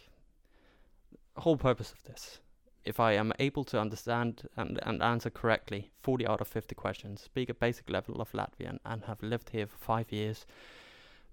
whole 1.37 1.57
purpose 1.57 1.93
of 1.93 2.03
this, 2.05 2.41
if 2.85 3.01
I 3.01 3.13
am 3.13 3.33
able 3.39 3.65
to 3.65 3.81
understand 3.81 4.49
and, 4.57 4.79
and 4.83 5.03
answer 5.03 5.31
correctly 5.31 5.91
40 6.03 6.27
out 6.27 6.41
of 6.41 6.49
50 6.49 6.75
questions, 6.75 7.23
speak 7.23 7.49
a 7.49 7.55
basic 7.55 7.89
level 7.89 8.21
of 8.21 8.33
Latvian, 8.33 8.79
and 8.85 9.05
have 9.05 9.23
lived 9.23 9.51
here 9.51 9.67
for 9.67 9.79
five 9.79 10.13
years, 10.13 10.45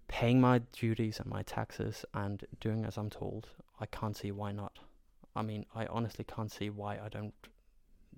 paying 0.07 0.39
my 0.39 0.59
duties 0.59 1.19
and 1.19 1.29
my 1.29 1.43
taxes 1.43 2.05
and 2.13 2.45
doing 2.59 2.85
as 2.85 2.97
I'm 2.97 3.09
told, 3.09 3.49
I 3.79 3.85
can't 3.85 4.15
see 4.15 4.31
why 4.31 4.51
not. 4.51 4.79
I 5.35 5.41
mean, 5.41 5.65
I 5.75 5.85
honestly 5.87 6.25
can't 6.25 6.51
see 6.51 6.69
why 6.69 6.99
I 7.03 7.09
don't 7.09 7.33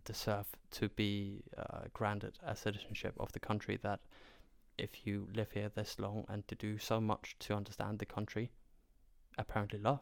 deserve 0.06 0.48
to 0.72 0.90
be 0.90 1.44
uh, 1.58 1.82
granted 1.94 2.38
a 2.46 2.56
citizenship 2.56 3.14
of 3.20 3.32
the 3.32 3.40
country 3.40 3.78
that 3.84 4.00
if 4.78 5.06
you 5.06 5.28
live 5.34 5.52
here 5.52 5.70
this 5.70 6.00
long 6.00 6.26
and 6.28 6.48
to 6.48 6.56
do 6.56 6.78
so 6.78 7.00
much 7.00 7.36
to 7.40 7.54
understand 7.54 8.00
the 8.00 8.06
country, 8.06 8.52
apparently 9.38 9.80
love. 9.80 10.02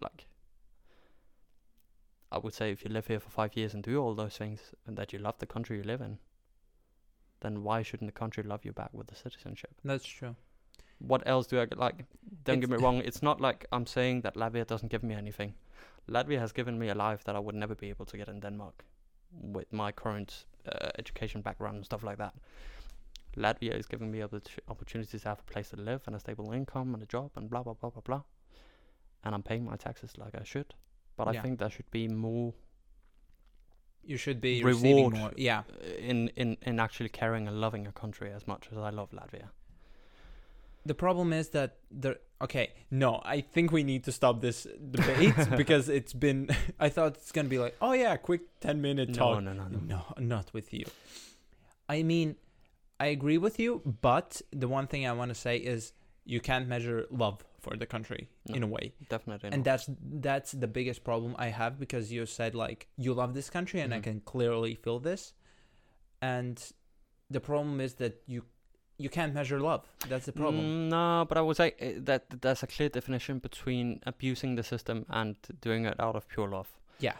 Like, 0.00 0.26
I 2.32 2.38
would 2.38 2.54
say 2.54 2.70
if 2.72 2.84
you 2.84 2.90
live 2.90 3.06
here 3.06 3.20
for 3.20 3.30
five 3.30 3.56
years 3.56 3.74
and 3.74 3.82
do 3.82 4.02
all 4.02 4.14
those 4.14 4.36
things 4.36 4.60
and 4.86 4.96
that 4.96 5.12
you 5.12 5.18
love 5.18 5.38
the 5.38 5.46
country 5.46 5.76
you 5.76 5.84
live 5.84 6.00
in, 6.00 6.18
then 7.40 7.62
why 7.62 7.82
shouldn't 7.82 8.08
the 8.08 8.18
country 8.18 8.42
love 8.42 8.64
you 8.64 8.72
back 8.72 8.90
with 8.92 9.10
a 9.12 9.14
citizenship? 9.14 9.70
That's 9.84 10.04
true. 10.04 10.34
What 10.98 11.22
else 11.26 11.46
do 11.46 11.60
I 11.60 11.66
get? 11.66 11.78
Like, 11.78 12.04
don't 12.44 12.60
get 12.60 12.70
me 12.70 12.76
wrong, 12.78 12.98
it's 12.98 13.22
not 13.22 13.40
like 13.40 13.66
I'm 13.70 13.86
saying 13.86 14.22
that 14.22 14.34
Latvia 14.34 14.66
doesn't 14.66 14.88
give 14.88 15.02
me 15.02 15.14
anything. 15.14 15.54
Latvia 16.08 16.38
has 16.38 16.52
given 16.52 16.78
me 16.78 16.88
a 16.88 16.94
life 16.94 17.24
that 17.24 17.36
I 17.36 17.38
would 17.38 17.54
never 17.54 17.74
be 17.74 17.90
able 17.90 18.06
to 18.06 18.16
get 18.16 18.28
in 18.28 18.40
Denmark 18.40 18.84
with 19.30 19.72
my 19.72 19.92
current 19.92 20.46
uh, 20.66 20.88
education 20.98 21.42
background 21.42 21.76
and 21.76 21.84
stuff 21.84 22.02
like 22.02 22.18
that. 22.18 22.34
Latvia 23.36 23.78
is 23.78 23.86
giving 23.86 24.10
me 24.10 24.20
oppor- 24.20 24.58
opportunities 24.68 25.22
to 25.22 25.28
have 25.28 25.40
a 25.40 25.52
place 25.52 25.68
to 25.70 25.76
live 25.76 26.00
and 26.06 26.16
a 26.16 26.20
stable 26.20 26.52
income 26.52 26.94
and 26.94 27.02
a 27.02 27.06
job 27.06 27.30
and 27.36 27.50
blah 27.50 27.62
blah 27.62 27.74
blah 27.74 27.90
blah 27.90 28.02
blah. 28.02 28.22
And 29.24 29.34
I'm 29.34 29.42
paying 29.42 29.64
my 29.64 29.76
taxes 29.76 30.16
like 30.16 30.34
I 30.34 30.44
should. 30.44 30.74
But 31.16 31.28
I 31.28 31.40
think 31.40 31.58
there 31.58 31.70
should 31.70 31.90
be 31.90 32.08
more 32.08 32.52
You 34.04 34.16
should 34.18 34.40
be 34.40 34.62
Reward. 34.62 34.74
receiving 34.74 35.10
more. 35.20 35.32
Yeah. 35.36 35.60
uh, 35.60 35.94
in, 36.10 36.28
in, 36.36 36.56
in 36.62 36.78
actually 36.78 37.08
caring 37.08 37.48
and 37.48 37.60
loving 37.60 37.86
a 37.86 37.92
country 37.92 38.30
as 38.32 38.46
much 38.46 38.68
as 38.70 38.78
I 38.78 38.90
love 38.90 39.10
Latvia. 39.10 39.48
The 40.84 40.94
problem 40.94 41.32
is 41.32 41.48
that 41.50 41.78
there. 41.90 42.16
Okay, 42.40 42.72
no, 42.90 43.20
I 43.24 43.40
think 43.40 43.72
we 43.72 43.82
need 43.82 44.04
to 44.04 44.12
stop 44.12 44.40
this 44.40 44.66
debate 44.90 45.34
because 45.56 45.88
it's 45.88 46.12
been. 46.12 46.48
I 46.78 46.88
thought 46.90 47.14
it's 47.16 47.32
gonna 47.32 47.48
be 47.48 47.58
like, 47.58 47.74
oh 47.80 47.92
yeah, 47.92 48.16
quick 48.16 48.42
ten 48.60 48.80
minute 48.80 49.08
No, 49.08 49.14
talk. 49.14 49.42
no, 49.42 49.52
no, 49.52 49.64
no. 49.68 49.78
No, 49.94 50.02
not 50.18 50.52
with 50.52 50.72
you. 50.72 50.84
I 51.88 52.02
mean, 52.04 52.36
I 53.00 53.06
agree 53.06 53.38
with 53.38 53.58
you, 53.58 53.82
but 54.02 54.40
the 54.52 54.68
one 54.68 54.86
thing 54.86 55.06
I 55.06 55.12
want 55.12 55.30
to 55.30 55.34
say 55.34 55.56
is 55.56 55.92
you 56.24 56.40
can't 56.40 56.68
measure 56.68 57.06
love 57.10 57.42
for 57.66 57.76
the 57.76 57.86
country 57.86 58.28
in 58.54 58.62
a 58.62 58.66
way, 58.66 58.92
Definitely 59.08 59.48
and 59.52 59.58
not. 59.58 59.64
that's 59.64 59.86
that's 60.28 60.52
the 60.52 60.66
biggest 60.68 61.02
problem 61.04 61.34
I 61.38 61.48
have 61.48 61.78
because 61.78 62.12
you 62.12 62.26
said 62.26 62.54
like 62.54 62.86
you 62.96 63.12
love 63.14 63.34
this 63.34 63.50
country, 63.50 63.80
and 63.80 63.92
I 63.94 63.98
Mhm. 63.98 64.02
can 64.08 64.20
clearly 64.20 64.74
feel 64.84 64.98
this, 65.00 65.34
and 66.22 66.56
the 67.30 67.40
problem 67.40 67.80
is 67.80 67.94
that 67.94 68.14
you 68.26 68.42
you 68.98 69.10
can't 69.10 69.34
measure 69.34 69.60
love. 69.60 69.84
That's 70.08 70.24
the 70.24 70.32
problem. 70.32 70.64
Mm, 70.64 70.88
no, 70.88 71.26
but 71.28 71.36
I 71.36 71.42
would 71.42 71.56
say 71.56 71.68
uh, 71.80 72.00
that 72.04 72.22
there's 72.42 72.62
a 72.62 72.66
clear 72.66 72.88
definition 72.88 73.38
between 73.40 74.00
abusing 74.06 74.56
the 74.56 74.62
system 74.62 75.04
and 75.10 75.36
doing 75.60 75.84
it 75.84 76.00
out 76.00 76.16
of 76.16 76.26
pure 76.28 76.48
love. 76.48 76.68
Yeah. 76.98 77.16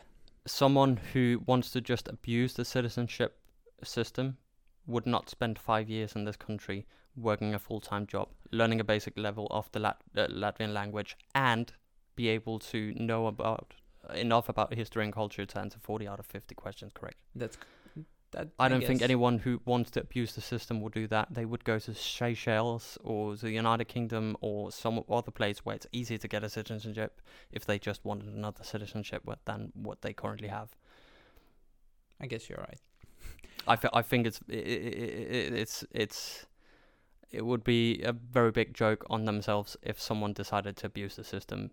Someone 0.47 0.97
who 1.12 1.43
wants 1.47 1.70
to 1.73 1.81
just 1.82 2.09
abuse 2.09 2.55
the 2.55 2.64
citizenship 2.64 3.36
system 3.85 4.39
would 4.86 5.06
not 5.06 5.28
spend 5.28 5.59
five 5.59 5.90
years 5.90 6.16
in 6.16 6.24
this 6.24 6.36
country 6.36 6.86
working 7.16 7.55
a 7.55 7.59
full 7.59 7.80
time 7.80 8.06
job, 8.06 8.28
learning 8.51 8.80
a 8.80 8.84
basic 8.84 9.16
level 9.16 9.47
of 9.51 9.70
the 9.72 9.80
Lat- 9.80 10.02
uh, 10.16 10.26
Latvian 10.28 10.72
language, 10.72 11.16
and 11.34 11.72
be 12.14 12.28
able 12.28 12.59
to 12.59 12.93
know 12.94 13.26
about 13.26 13.74
enough 14.14 14.48
about 14.48 14.72
history 14.74 15.05
and 15.05 15.12
culture 15.12 15.44
to 15.44 15.59
answer 15.59 15.78
40 15.80 16.06
out 16.06 16.18
of 16.18 16.26
50 16.26 16.55
questions 16.55 16.93
correct. 16.94 17.18
That's 17.34 17.59
that. 18.32 18.48
I 18.59 18.68
don't 18.68 18.84
think 18.84 19.02
anyone 19.02 19.38
who 19.38 19.60
wants 19.64 19.90
to 19.93 20.01
abuse 20.01 20.34
the 20.34 20.40
system 20.40 20.80
will 20.80 20.90
do 20.90 21.06
that. 21.09 21.28
They 21.30 21.44
would 21.44 21.64
go 21.64 21.78
to 21.78 21.94
Seychelles 21.94 22.98
or 23.02 23.36
the 23.36 23.51
United 23.51 23.86
Kingdom 23.86 24.36
or 24.40 24.70
some 24.70 25.02
other 25.09 25.30
place 25.30 25.64
where 25.64 25.76
it's 25.76 25.86
easy 25.93 26.18
to 26.18 26.28
get 26.28 26.44
a 26.44 26.48
citizenship 26.48 27.20
if 27.51 27.64
they 27.64 27.78
just 27.78 28.05
wanted 28.05 28.28
another 28.28 28.64
citizenship 28.64 29.22
than 29.44 29.72
what 29.74 30.02
they 30.02 30.12
currently 30.12 30.48
have. 30.48 30.76
I 32.20 32.26
guess 32.26 32.48
you're 32.48 32.59
right. 32.59 32.80
I, 33.66 33.76
th- 33.76 33.93
I 33.93 34.02
think 34.02 34.26
it's 34.26 34.40
i 34.51 34.55
i 34.55 34.56
i 34.56 34.60
it's 35.62 35.84
it's 35.90 36.47
it 37.31 37.44
would 37.44 37.65
be 37.65 38.03
a 38.03 38.12
very 38.12 38.51
big 38.51 38.74
joke 38.74 39.05
on 39.11 39.24
themselves 39.24 39.77
if 39.82 40.01
someone 40.01 40.32
decided 40.32 40.77
to 40.77 40.86
abuse 40.86 41.16
the 41.16 41.24
system 41.24 41.70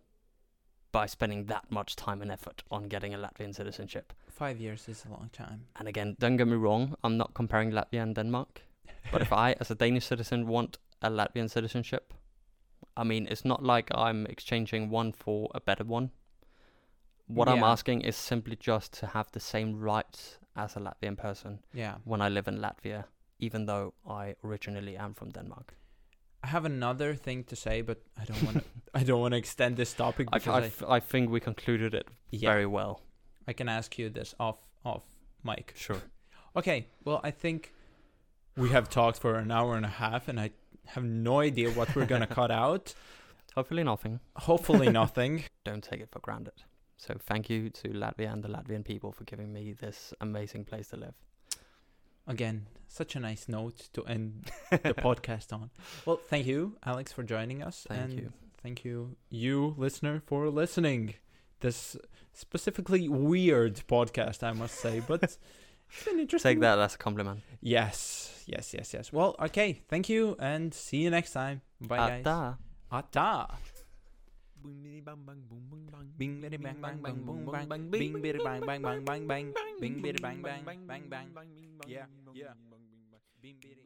by 0.91 1.05
spending 1.07 1.45
that 1.45 1.69
much 1.71 1.95
time 1.95 2.21
and 2.21 2.31
effort 2.31 2.63
on 2.69 2.87
getting 2.87 3.13
a 3.13 3.17
Latvian 3.17 3.53
citizenship. 3.53 4.13
Five 4.29 4.59
years 4.59 4.87
is 4.87 5.05
a 5.05 5.11
long 5.11 5.29
time. 5.33 5.65
And 5.75 5.87
again, 5.87 6.15
don't 6.19 6.37
get 6.37 6.47
me 6.47 6.55
wrong, 6.55 6.95
I'm 7.03 7.17
not 7.17 7.33
comparing 7.33 7.71
Latvia 7.71 8.03
and 8.03 8.15
Denmark. 8.15 8.61
But 9.11 9.21
if 9.21 9.33
I, 9.33 9.55
as 9.59 9.71
a 9.71 9.75
Danish 9.75 10.05
citizen, 10.05 10.47
want 10.47 10.77
a 11.01 11.09
Latvian 11.09 11.49
citizenship, 11.49 12.13
I 12.95 13.03
mean, 13.03 13.27
it's 13.29 13.43
not 13.43 13.63
like 13.63 13.89
I'm 13.93 14.25
exchanging 14.27 14.89
one 14.89 15.11
for 15.11 15.49
a 15.53 15.59
better 15.59 15.83
one. 15.83 16.11
What 17.27 17.49
I'm 17.49 17.63
asking 17.63 18.01
is 18.01 18.15
simply 18.15 18.55
just 18.55 18.93
to 18.99 19.07
have 19.07 19.31
the 19.31 19.39
same 19.39 19.79
rights 19.79 20.37
as 20.55 20.75
a 20.75 20.79
Latvian 20.79 21.17
person 21.17 21.59
yeah. 21.73 21.95
when 22.03 22.21
I 22.21 22.29
live 22.29 22.47
in 22.47 22.59
Latvia, 22.59 23.05
even 23.45 23.65
though 23.65 23.93
I 24.09 24.35
originally 24.43 24.95
am 24.97 25.13
from 25.13 25.29
Denmark. 25.31 25.73
I 26.43 26.47
have 26.47 26.65
another 26.65 27.15
thing 27.15 27.43
to 27.45 27.55
say, 27.55 27.81
but 27.81 27.97
I 28.21 28.25
don't 28.25 28.43
want 28.43 28.57
to. 28.57 28.63
I 28.99 29.03
don't 29.03 29.21
want 29.21 29.33
to 29.33 29.37
extend 29.37 29.77
this 29.77 29.93
topic 29.93 30.27
I, 30.33 30.37
because 30.37 30.63
I 30.63 30.65
I, 30.65 30.65
f- 30.65 30.83
I 30.97 30.99
think 30.99 31.29
we 31.29 31.39
concluded 31.39 31.93
it 31.93 32.07
yeah, 32.31 32.51
very 32.51 32.65
well. 32.65 33.01
I 33.47 33.53
can 33.53 33.69
ask 33.69 33.97
you 33.99 34.09
this 34.09 34.35
off 34.39 34.57
off 34.83 35.03
mic. 35.43 35.73
Sure. 35.75 36.01
Okay. 36.55 36.85
Well, 37.03 37.19
I 37.23 37.31
think 37.31 37.73
we 38.55 38.69
have 38.69 38.87
talked 38.87 39.17
for 39.19 39.39
an 39.39 39.51
hour 39.51 39.75
and 39.75 39.85
a 39.85 39.95
half, 40.03 40.27
and 40.27 40.39
I 40.39 40.51
have 40.85 41.03
no 41.03 41.39
idea 41.39 41.71
what 41.71 41.95
we're 41.95 42.05
gonna 42.05 42.27
cut 42.27 42.51
out. 42.65 42.93
Hopefully 43.55 43.83
nothing. 43.83 44.19
Hopefully, 44.35 44.89
nothing. 44.91 45.43
Don't 45.63 45.83
take 45.83 46.01
it 46.01 46.09
for 46.11 46.19
granted. 46.19 46.63
So 46.97 47.15
thank 47.19 47.49
you 47.49 47.69
to 47.69 47.87
Latvia 47.89 48.31
and 48.31 48.43
the 48.43 48.49
Latvian 48.49 48.83
people 48.83 49.11
for 49.11 49.23
giving 49.25 49.51
me 49.51 49.73
this 49.73 50.13
amazing 50.21 50.65
place 50.65 50.89
to 50.89 50.97
live. 50.97 51.15
Again, 52.27 52.67
such 52.87 53.15
a 53.15 53.19
nice 53.19 53.49
note 53.49 53.89
to 53.93 54.05
end 54.05 54.51
the 54.71 54.93
podcast 54.93 55.51
on. 55.51 55.69
Well, 56.05 56.17
thank 56.17 56.45
you, 56.45 56.77
Alex, 56.85 57.11
for 57.11 57.23
joining 57.23 57.61
us. 57.61 57.85
Thank 57.89 58.01
and 58.01 58.13
you. 58.13 58.33
Thank 58.61 58.85
you, 58.85 59.15
you 59.29 59.75
listener, 59.77 60.21
for 60.25 60.49
listening. 60.49 61.15
This 61.59 61.97
specifically 62.33 63.09
weird 63.09 63.75
podcast, 63.87 64.43
I 64.43 64.53
must 64.53 64.75
say, 64.75 65.01
but 65.05 65.23
it's 65.23 65.37
been 66.05 66.19
interesting. 66.19 66.51
Take 66.51 66.61
that 66.61 66.79
as 66.79 66.95
a 66.95 66.97
compliment. 66.97 67.41
Yes, 67.61 68.43
yes, 68.47 68.73
yes, 68.73 68.93
yes. 68.93 69.11
Well, 69.11 69.35
okay. 69.39 69.81
Thank 69.89 70.07
you, 70.07 70.37
and 70.39 70.73
see 70.73 70.97
you 70.97 71.09
next 71.09 71.33
time. 71.33 71.61
Bye, 71.81 72.21
guys. 72.23 72.55
Ata. 72.91 73.47
Ata. 74.63 74.71
Bing 76.17 76.39
biddy 76.39 76.57
bang 76.57 76.79
bang 76.79 77.01
bang 77.03 77.17
boom 77.25 77.43
bang 77.51 77.67
bang 77.67 77.83
bing 77.91 78.13
biddy 78.23 78.39
bang 78.39 78.61
bang 78.63 78.81
bang 78.81 79.03
bang 79.03 79.27
bang 79.27 79.45
bing 79.79 79.95
biddy 80.01 80.19
bang 80.23 80.39
bang 80.41 80.63
bang 80.87 81.03
bang 81.09 81.27
Yeah, 81.83 82.07
yeah. 82.31 82.55
Bing, 83.43 83.59
biddy. 83.59 83.82